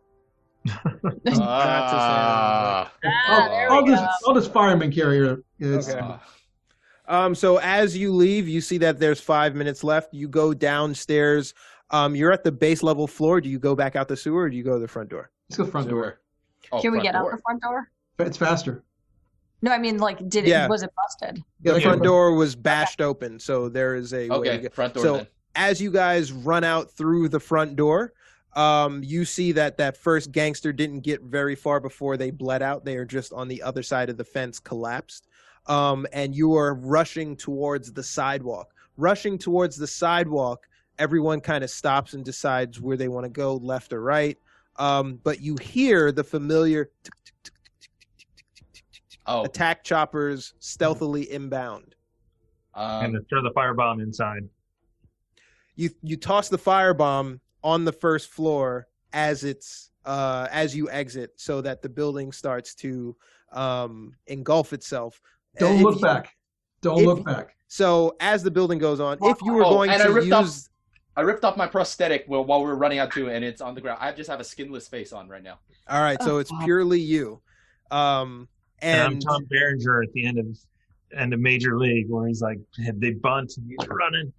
[1.39, 2.93] Ah.
[3.05, 4.09] Ah, there I'll, just, go.
[4.29, 5.43] I'll just fireman carry her.
[5.63, 6.01] Okay.
[7.09, 10.15] Um, so as you leave, you see that there's five minutes left.
[10.15, 11.55] You go downstairs.
[11.91, 13.41] Um, you're at the base level floor.
[13.41, 15.31] Do you go back out the sewer, or do you go to the front door?
[15.49, 16.21] Let's go front door.
[16.73, 17.33] Oh, Can we get door.
[17.33, 17.91] out the front door?
[18.21, 18.85] It's faster.
[19.63, 20.67] No, I mean, like, did Yeah.
[20.67, 21.43] it was it busted?
[21.63, 24.75] Yeah, The front door was bashed open, so there is a way to Okay, get.
[24.75, 25.27] front door So- then.
[25.57, 28.13] As you guys run out through the front door,
[28.55, 32.85] um, you see that that first gangster didn't get very far before they bled out.
[32.85, 35.29] They are just on the other side of the fence, collapsed.
[35.67, 38.75] Um, and you are rushing towards the sidewalk.
[38.97, 40.67] Rushing towards the sidewalk,
[40.99, 44.37] everyone kind of stops and decides where they want to go, left or right.
[44.77, 46.91] Um, but you hear the familiar
[49.27, 49.45] oh.
[49.45, 51.95] attack choppers stealthily inbound.
[52.75, 54.49] Um, and throw the firebomb inside.
[55.77, 61.33] You you toss the firebomb on the first floor as it's uh as you exit
[61.37, 63.15] so that the building starts to
[63.53, 65.21] um engulf itself
[65.59, 66.35] Don't If look you- back.
[66.81, 67.57] Don't if- look back.
[67.69, 70.27] so as the building goes on if you were Oh, going and I to ripped
[70.27, 70.69] use off-
[71.17, 73.75] I ripped off my prosthetic while, while we were running out too, and it's on
[73.75, 73.99] the ground.
[74.01, 75.59] I just have a skinless face on right now.
[75.89, 77.43] all right so Oh, it's purely you
[77.91, 78.49] um
[78.81, 80.47] And, I'm and Tom Berenger at the end of
[81.15, 82.61] end of Major League, where he's like,
[82.95, 84.33] they bunt and he's running.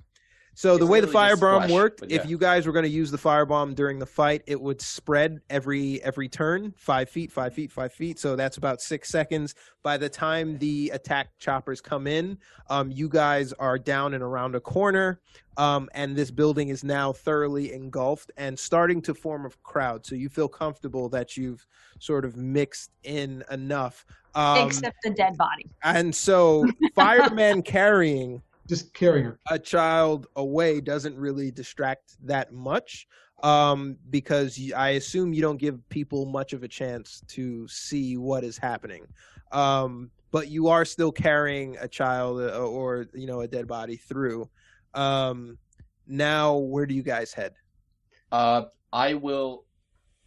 [0.62, 2.72] So the It's way the literally just firebomb splash, worked, but if you guys were
[2.72, 7.10] going to use the firebomb during the fight, it would spread every every turn, five
[7.10, 8.20] feet, five feet, five feet.
[8.20, 9.56] So that's about six seconds.
[9.82, 12.38] By the time the attack choppers come in,
[12.70, 15.20] um, you guys are down and around a corner,
[15.58, 20.06] um, and this building is now thoroughly engulfed and starting to form a crowd.
[20.06, 21.66] So you feel comfortable that you've
[21.98, 24.06] sort of mixed in enough.
[24.36, 25.66] Um, Except the dead body.
[25.84, 29.40] and so fireman carrying Just carrying her.
[29.50, 33.06] a child away doesn't really distract that much
[33.44, 38.46] um, because I assume you don't give people much of a chance to see what
[38.46, 39.08] is happening.
[39.52, 43.98] Um, but you are still carrying a child uh, or you know a dead body
[43.98, 44.50] through.
[44.94, 45.58] Um,
[46.08, 47.56] now, where do you guys head?
[48.32, 49.66] Uh, I will,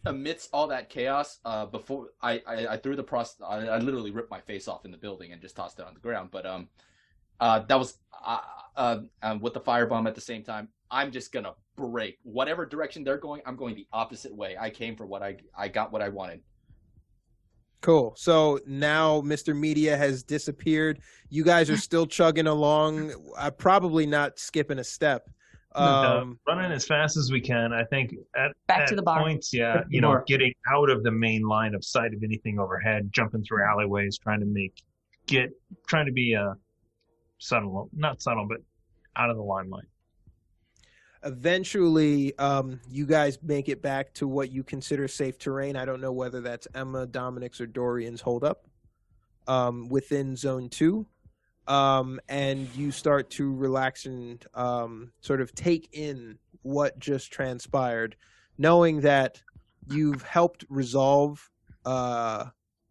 [0.05, 4.11] amidst all that chaos, uh, before I, I, I threw the pros, I, I literally
[4.11, 6.29] ripped my face off in the building and just tossed it on the ground.
[6.31, 6.69] But um,
[7.39, 8.39] uh, that was uh,
[8.75, 10.67] uh, um, with the firebomb at the same time.
[10.91, 13.41] I'm just gonna break whatever direction they're going.
[13.45, 14.55] I'm going the opposite way.
[14.59, 16.41] I came for what I I got what I wanted.
[17.81, 18.13] Cool.
[18.17, 19.55] So now Mr.
[19.55, 20.99] Media has disappeared.
[21.29, 23.11] You guys are still chugging along.
[23.37, 25.29] Uh, probably not skipping a step.
[25.75, 27.73] Uh, Um, running as fast as we can.
[27.73, 29.21] I think at, Back at to the bar.
[29.21, 30.23] points, yeah, Back you know, bar.
[30.25, 34.39] getting out of the main line of sight of anything overhead, jumping through alleyways, trying
[34.39, 34.81] to make
[35.27, 35.49] get
[35.87, 36.53] trying to be uh
[37.93, 38.57] not subtle, but
[39.15, 39.85] out of the limelight.
[41.25, 45.75] eventually, um, you guys make it back to what you consider safe terrain.
[45.75, 48.65] I don't know whether that's Emma, Dominic's, or Dorian's holdup
[49.47, 51.07] um, within Zone Two,
[51.67, 58.15] um, and you start to relax and um, sort of take in what just transpired,
[58.57, 59.41] knowing that
[59.87, 61.49] you've helped resolve
[61.85, 62.45] uh,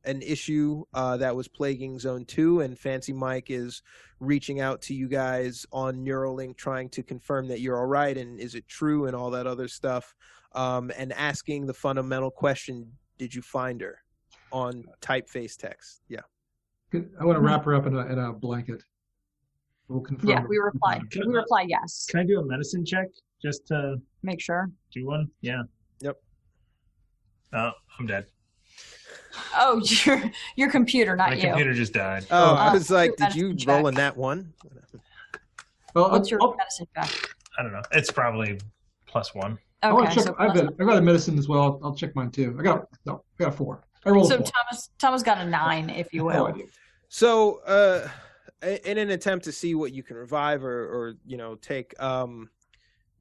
[0.04, 3.82] an issue uh, that was plaguing Zone 2, and Fancy Mike is
[4.20, 8.38] reaching out to you guys on Neuralink, trying to confirm that you're all right and
[8.38, 10.14] is it true and all that other stuff,
[10.54, 13.98] um, and asking the fundamental question Did you find her
[14.52, 16.02] on typeface text?
[16.08, 16.20] Yeah.
[16.92, 18.82] I want to wrap her up in a, in a blanket.
[19.88, 20.30] We'll confirm.
[20.30, 21.00] Yeah, we reply.
[21.10, 22.06] Can I- We reply yes.
[22.08, 23.08] Can I do a medicine check
[23.42, 24.70] just to Make sure.
[24.92, 25.28] do one?
[25.40, 25.62] Yeah.
[26.00, 26.16] Yep.
[27.52, 28.26] Oh, I'm dead.
[29.54, 30.22] Oh, your
[30.56, 31.42] your computer, not My you.
[31.42, 32.26] computer just died.
[32.30, 34.52] Oh, I Uh, was like, Did you medicine roll in that one?
[35.94, 37.30] Well, I'll, What's your I'll, medicine check?
[37.58, 37.82] I don't know.
[37.92, 38.58] It's probably
[39.06, 39.58] plus one.
[39.82, 40.24] I want Okay, to check.
[40.26, 41.62] so, I've, got, I've got a medicine as well.
[41.62, 42.56] I'll, I'll check mine too.
[42.58, 43.22] I got no.
[43.38, 43.84] I got a four.
[44.04, 44.46] I rolled so a four.
[44.46, 46.46] Thomas Thomas got a nine, if you Oh, will.
[46.48, 46.64] I.
[47.08, 48.08] So, uh,
[48.84, 52.50] in an attempt to see what you can revive or, or you know, take, um,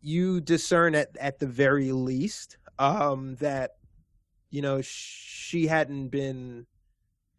[0.01, 3.71] you discern at at the very least um, that
[4.53, 6.67] you know she hadn't been,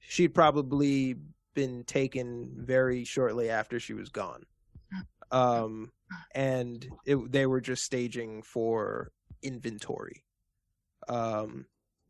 [0.00, 1.14] she'd probably
[1.54, 4.42] been taken very shortly after she was gone,
[5.30, 5.92] um,
[6.34, 9.12] and it, they were just staging for
[9.44, 10.24] inventory.
[11.08, 11.66] Um,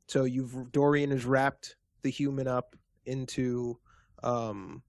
[0.08, 2.74] so you've Dorian has wrapped the human up
[3.04, 3.78] into
[4.22, 4.82] um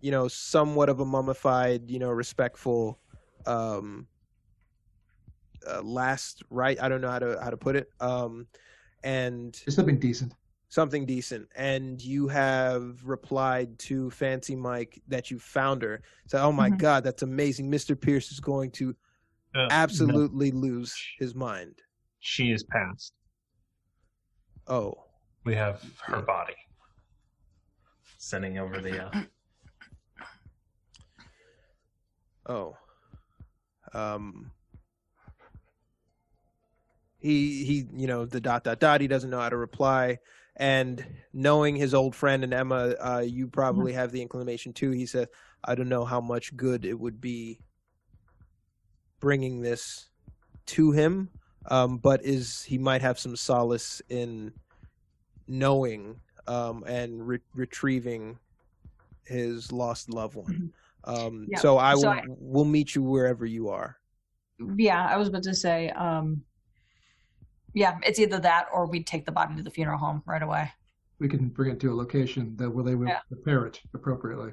[0.00, 3.00] you know somewhat of a mummified you know respectful
[3.46, 4.06] um
[5.68, 8.46] uh, last right i don't know how to how to put it um
[9.04, 10.32] and Just something decent.
[10.68, 16.52] something decent and you have replied to fancy mike that you found her so oh
[16.52, 16.78] my Mhm.
[16.78, 18.94] god that's amazing mr pierce is going to
[19.54, 21.74] Uh, no, absolutely lose his mind
[22.20, 23.12] she is passed.
[24.66, 24.94] oh
[25.44, 26.56] We have her body.
[28.18, 29.06] Sending over the.
[29.06, 29.22] Uh,
[32.46, 32.76] Oh.
[33.94, 34.50] Um
[37.18, 40.18] he he you know the dot dot dot he doesn't know how to reply.
[40.56, 44.90] And knowing his old friend and Emma uh you probably have the inclination too.
[44.90, 45.28] He said
[45.64, 47.60] I don't know how much good it would be
[49.20, 50.08] bringing this
[50.66, 51.28] to him
[51.66, 54.52] um but is he might have some solace in
[55.48, 58.38] knowing um and re- retrieving
[59.24, 60.72] his lost loved one.
[61.04, 61.58] Um Yeah.
[61.58, 63.98] so I will So I- will meet you wherever you are.
[64.76, 66.42] Yeah, I was about to say, um,
[67.74, 70.72] yeah, it's either that or we'd take the body to the funeral home right away.
[71.18, 73.20] We can bring it to a location that where they will Yeah.
[73.28, 74.52] prepare it appropriately.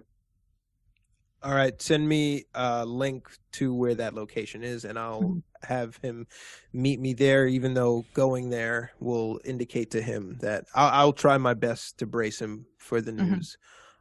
[1.43, 5.43] All right, send me a link to where that location is, and I'll Mhm.
[5.61, 6.25] have him
[6.73, 7.45] meet me there.
[7.47, 12.07] Even though going there will indicate to him that I'll, I'll try my best to
[12.07, 13.37] brace him for the Mhm.
[13.37, 13.57] news,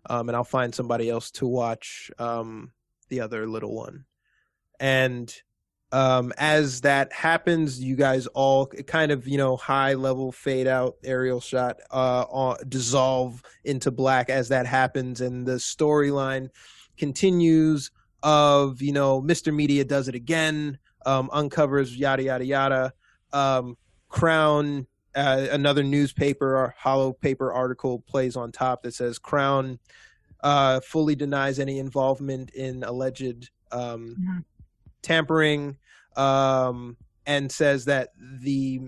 [0.07, 2.73] um, and I'll find somebody else to watch um,
[3.11, 4.07] the other little one.
[4.81, 5.35] And
[5.95, 10.97] um, as that happens, you guys all kind of you know high level fade out
[11.05, 16.49] aerial shot uh, on, dissolve into black as that happens, and the storyline
[16.99, 17.93] continues
[18.25, 19.55] of you know Mr.
[19.55, 22.93] Media does it again, um, uncovers yada yada yada.
[23.33, 23.77] Um,
[24.09, 29.79] Crown, uh, another newspaper or holo paper article plays on top that says Crown
[30.43, 34.45] uh, fully denies any involvement in alleged um, Mhm.
[35.03, 35.77] tampering
[36.17, 38.81] um, and says that the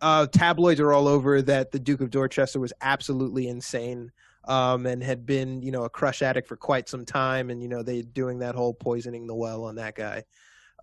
[0.00, 4.10] uh, tabloids are all over that the Duke of Dorchester was absolutely insane
[4.44, 7.68] um, and had been, you know, a crush addict for quite some time, and you
[7.68, 10.24] know they doing that whole poisoning the well on that guy,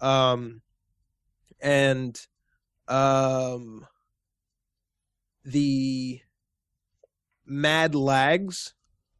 [0.02, 0.62] um,
[1.60, 2.20] and
[2.88, 3.86] um,
[5.44, 6.22] the
[7.46, 8.74] Mad Lags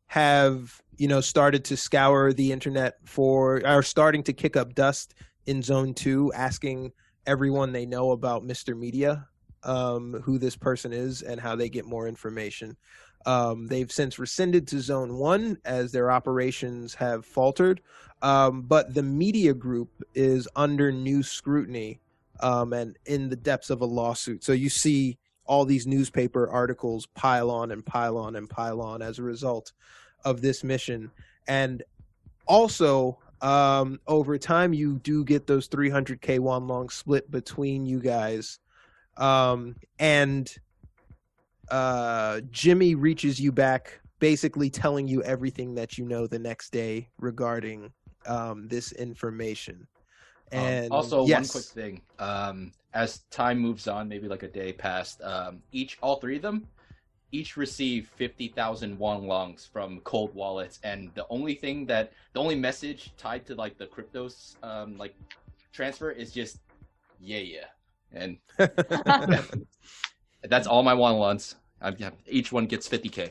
[0.08, 5.14] have you know started to scour the internet for are starting to kick up dust
[5.50, 6.92] in Zone Two, asking
[7.26, 8.78] everyone they know about Mr.
[8.78, 9.28] Media,
[9.64, 12.78] um, who this person is, and how they get more information.
[13.26, 17.82] Um, they've since rescinded to Zone 1 as their operations have faltered.
[18.22, 22.00] Um, but the media group is under new scrutiny
[22.40, 24.44] um, and in the depths of a lawsuit.
[24.44, 29.02] So you see all these newspaper articles pile on and pile on and pile on
[29.02, 29.74] as a result
[30.24, 31.12] of this mission.
[31.48, 31.84] And
[32.46, 38.60] also, um, over time, you do get those 300k one long split between you guys.
[39.18, 40.54] Um, and
[41.70, 47.10] uh, Jimmy reaches you back, basically telling you everything that you know the next day
[47.20, 47.92] regarding
[48.28, 49.88] um, this information.
[50.52, 51.54] Um, And also, yes.
[51.54, 52.02] one quick thing.
[52.18, 56.42] Um, as time moves on, maybe like a day past, um, each all three of
[56.42, 56.68] them
[57.32, 62.40] each receive fifty thousand won longs from cold wallets, and the only thing that the
[62.40, 65.16] only message tied to like the cryptos um, like
[65.72, 66.60] transfer is just
[67.20, 67.66] yeah yeah,
[68.12, 68.38] and
[70.44, 71.56] that's all my one longs.
[72.28, 73.30] Each one gets fifty k.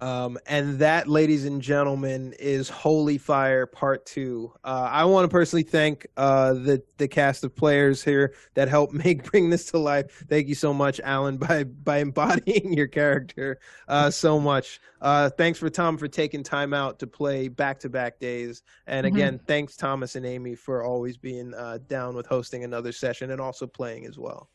[0.00, 4.52] Um, and that, ladies and gentlemen, is Holy Fire Part Two.
[4.64, 8.94] Uh, I want to personally thank uh, the the cast of players here that helped
[9.04, 10.24] make bring this to life.
[10.28, 14.80] Thank you so much, Alan, by by embodying your character uh, so much.
[15.02, 18.62] Uh, thanks for Tom for taking time out to play back to back days.
[18.86, 19.08] And Mhm.
[19.08, 23.40] again, thanks Thomas and Amy for always being uh, down with hosting another session and
[23.40, 24.50] also playing as well.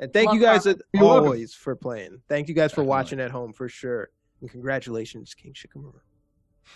[0.00, 0.64] And thank you guys.
[0.64, 1.24] You're welcome.
[1.24, 2.22] always for playing.
[2.28, 4.10] Thank you guys for watching at home for sure.
[4.40, 6.00] And congratulations, King Shikamura.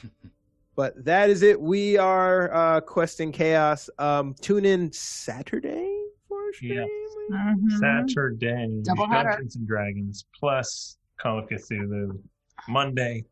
[0.76, 1.60] but that is it.
[1.60, 3.88] We are uh, Quests and Chaos.
[3.98, 5.88] Um, tune in Saturday
[6.28, 6.74] for a stream.
[6.74, 6.88] Yes.
[7.30, 7.78] Mhm.
[7.78, 9.06] Saturday, Double.
[9.06, 12.18] Dungeons and Dragons plus Call of Cthulhu.
[12.68, 13.24] Monday,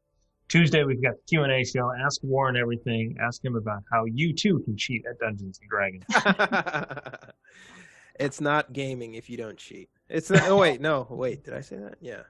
[0.48, 1.92] Tuesday we've got the Q and A show.
[2.04, 3.16] Ask Warren everything.
[3.20, 6.04] Ask him about how you too can cheat at Dungeons and Dragons.
[8.20, 9.88] it's not gaming if you don't cheat.
[10.08, 10.48] It's not.
[10.48, 11.44] Oh wait, no, wait.
[11.44, 11.96] Did I say that?
[12.00, 12.22] Yeah.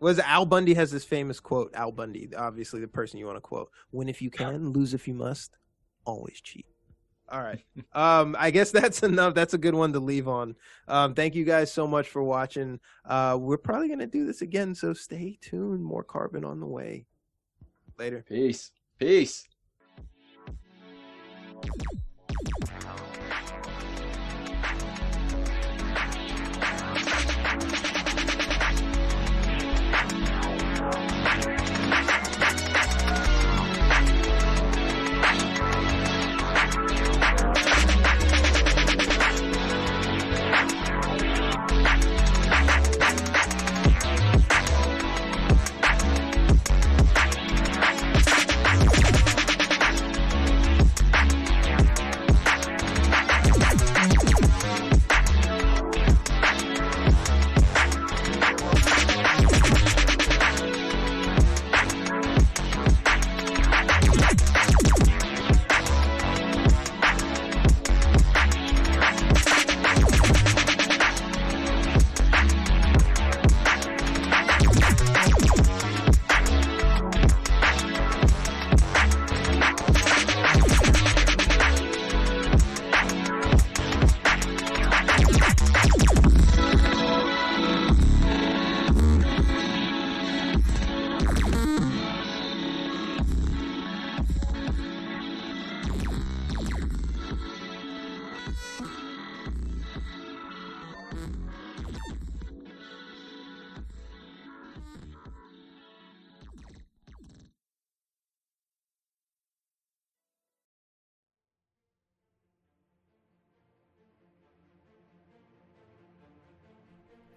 [0.00, 1.74] Was Al Bundy has this famous quote?
[1.74, 3.70] Al Bundy, obviously the person you want to quote.
[3.92, 5.56] Win if you can, lose if you must.
[6.04, 6.66] Always cheat.
[7.28, 7.60] All right.
[7.94, 9.34] Um, I guess that's enough.
[9.34, 10.54] That's a good one to leave on.
[10.86, 12.78] Um, thank you guys so much for watching.
[13.04, 15.82] Uh, we're probably gonna do this again, so stay tuned.
[15.82, 17.06] More carbon on the way.
[17.98, 18.24] Later.
[18.28, 19.48] Peace, peace.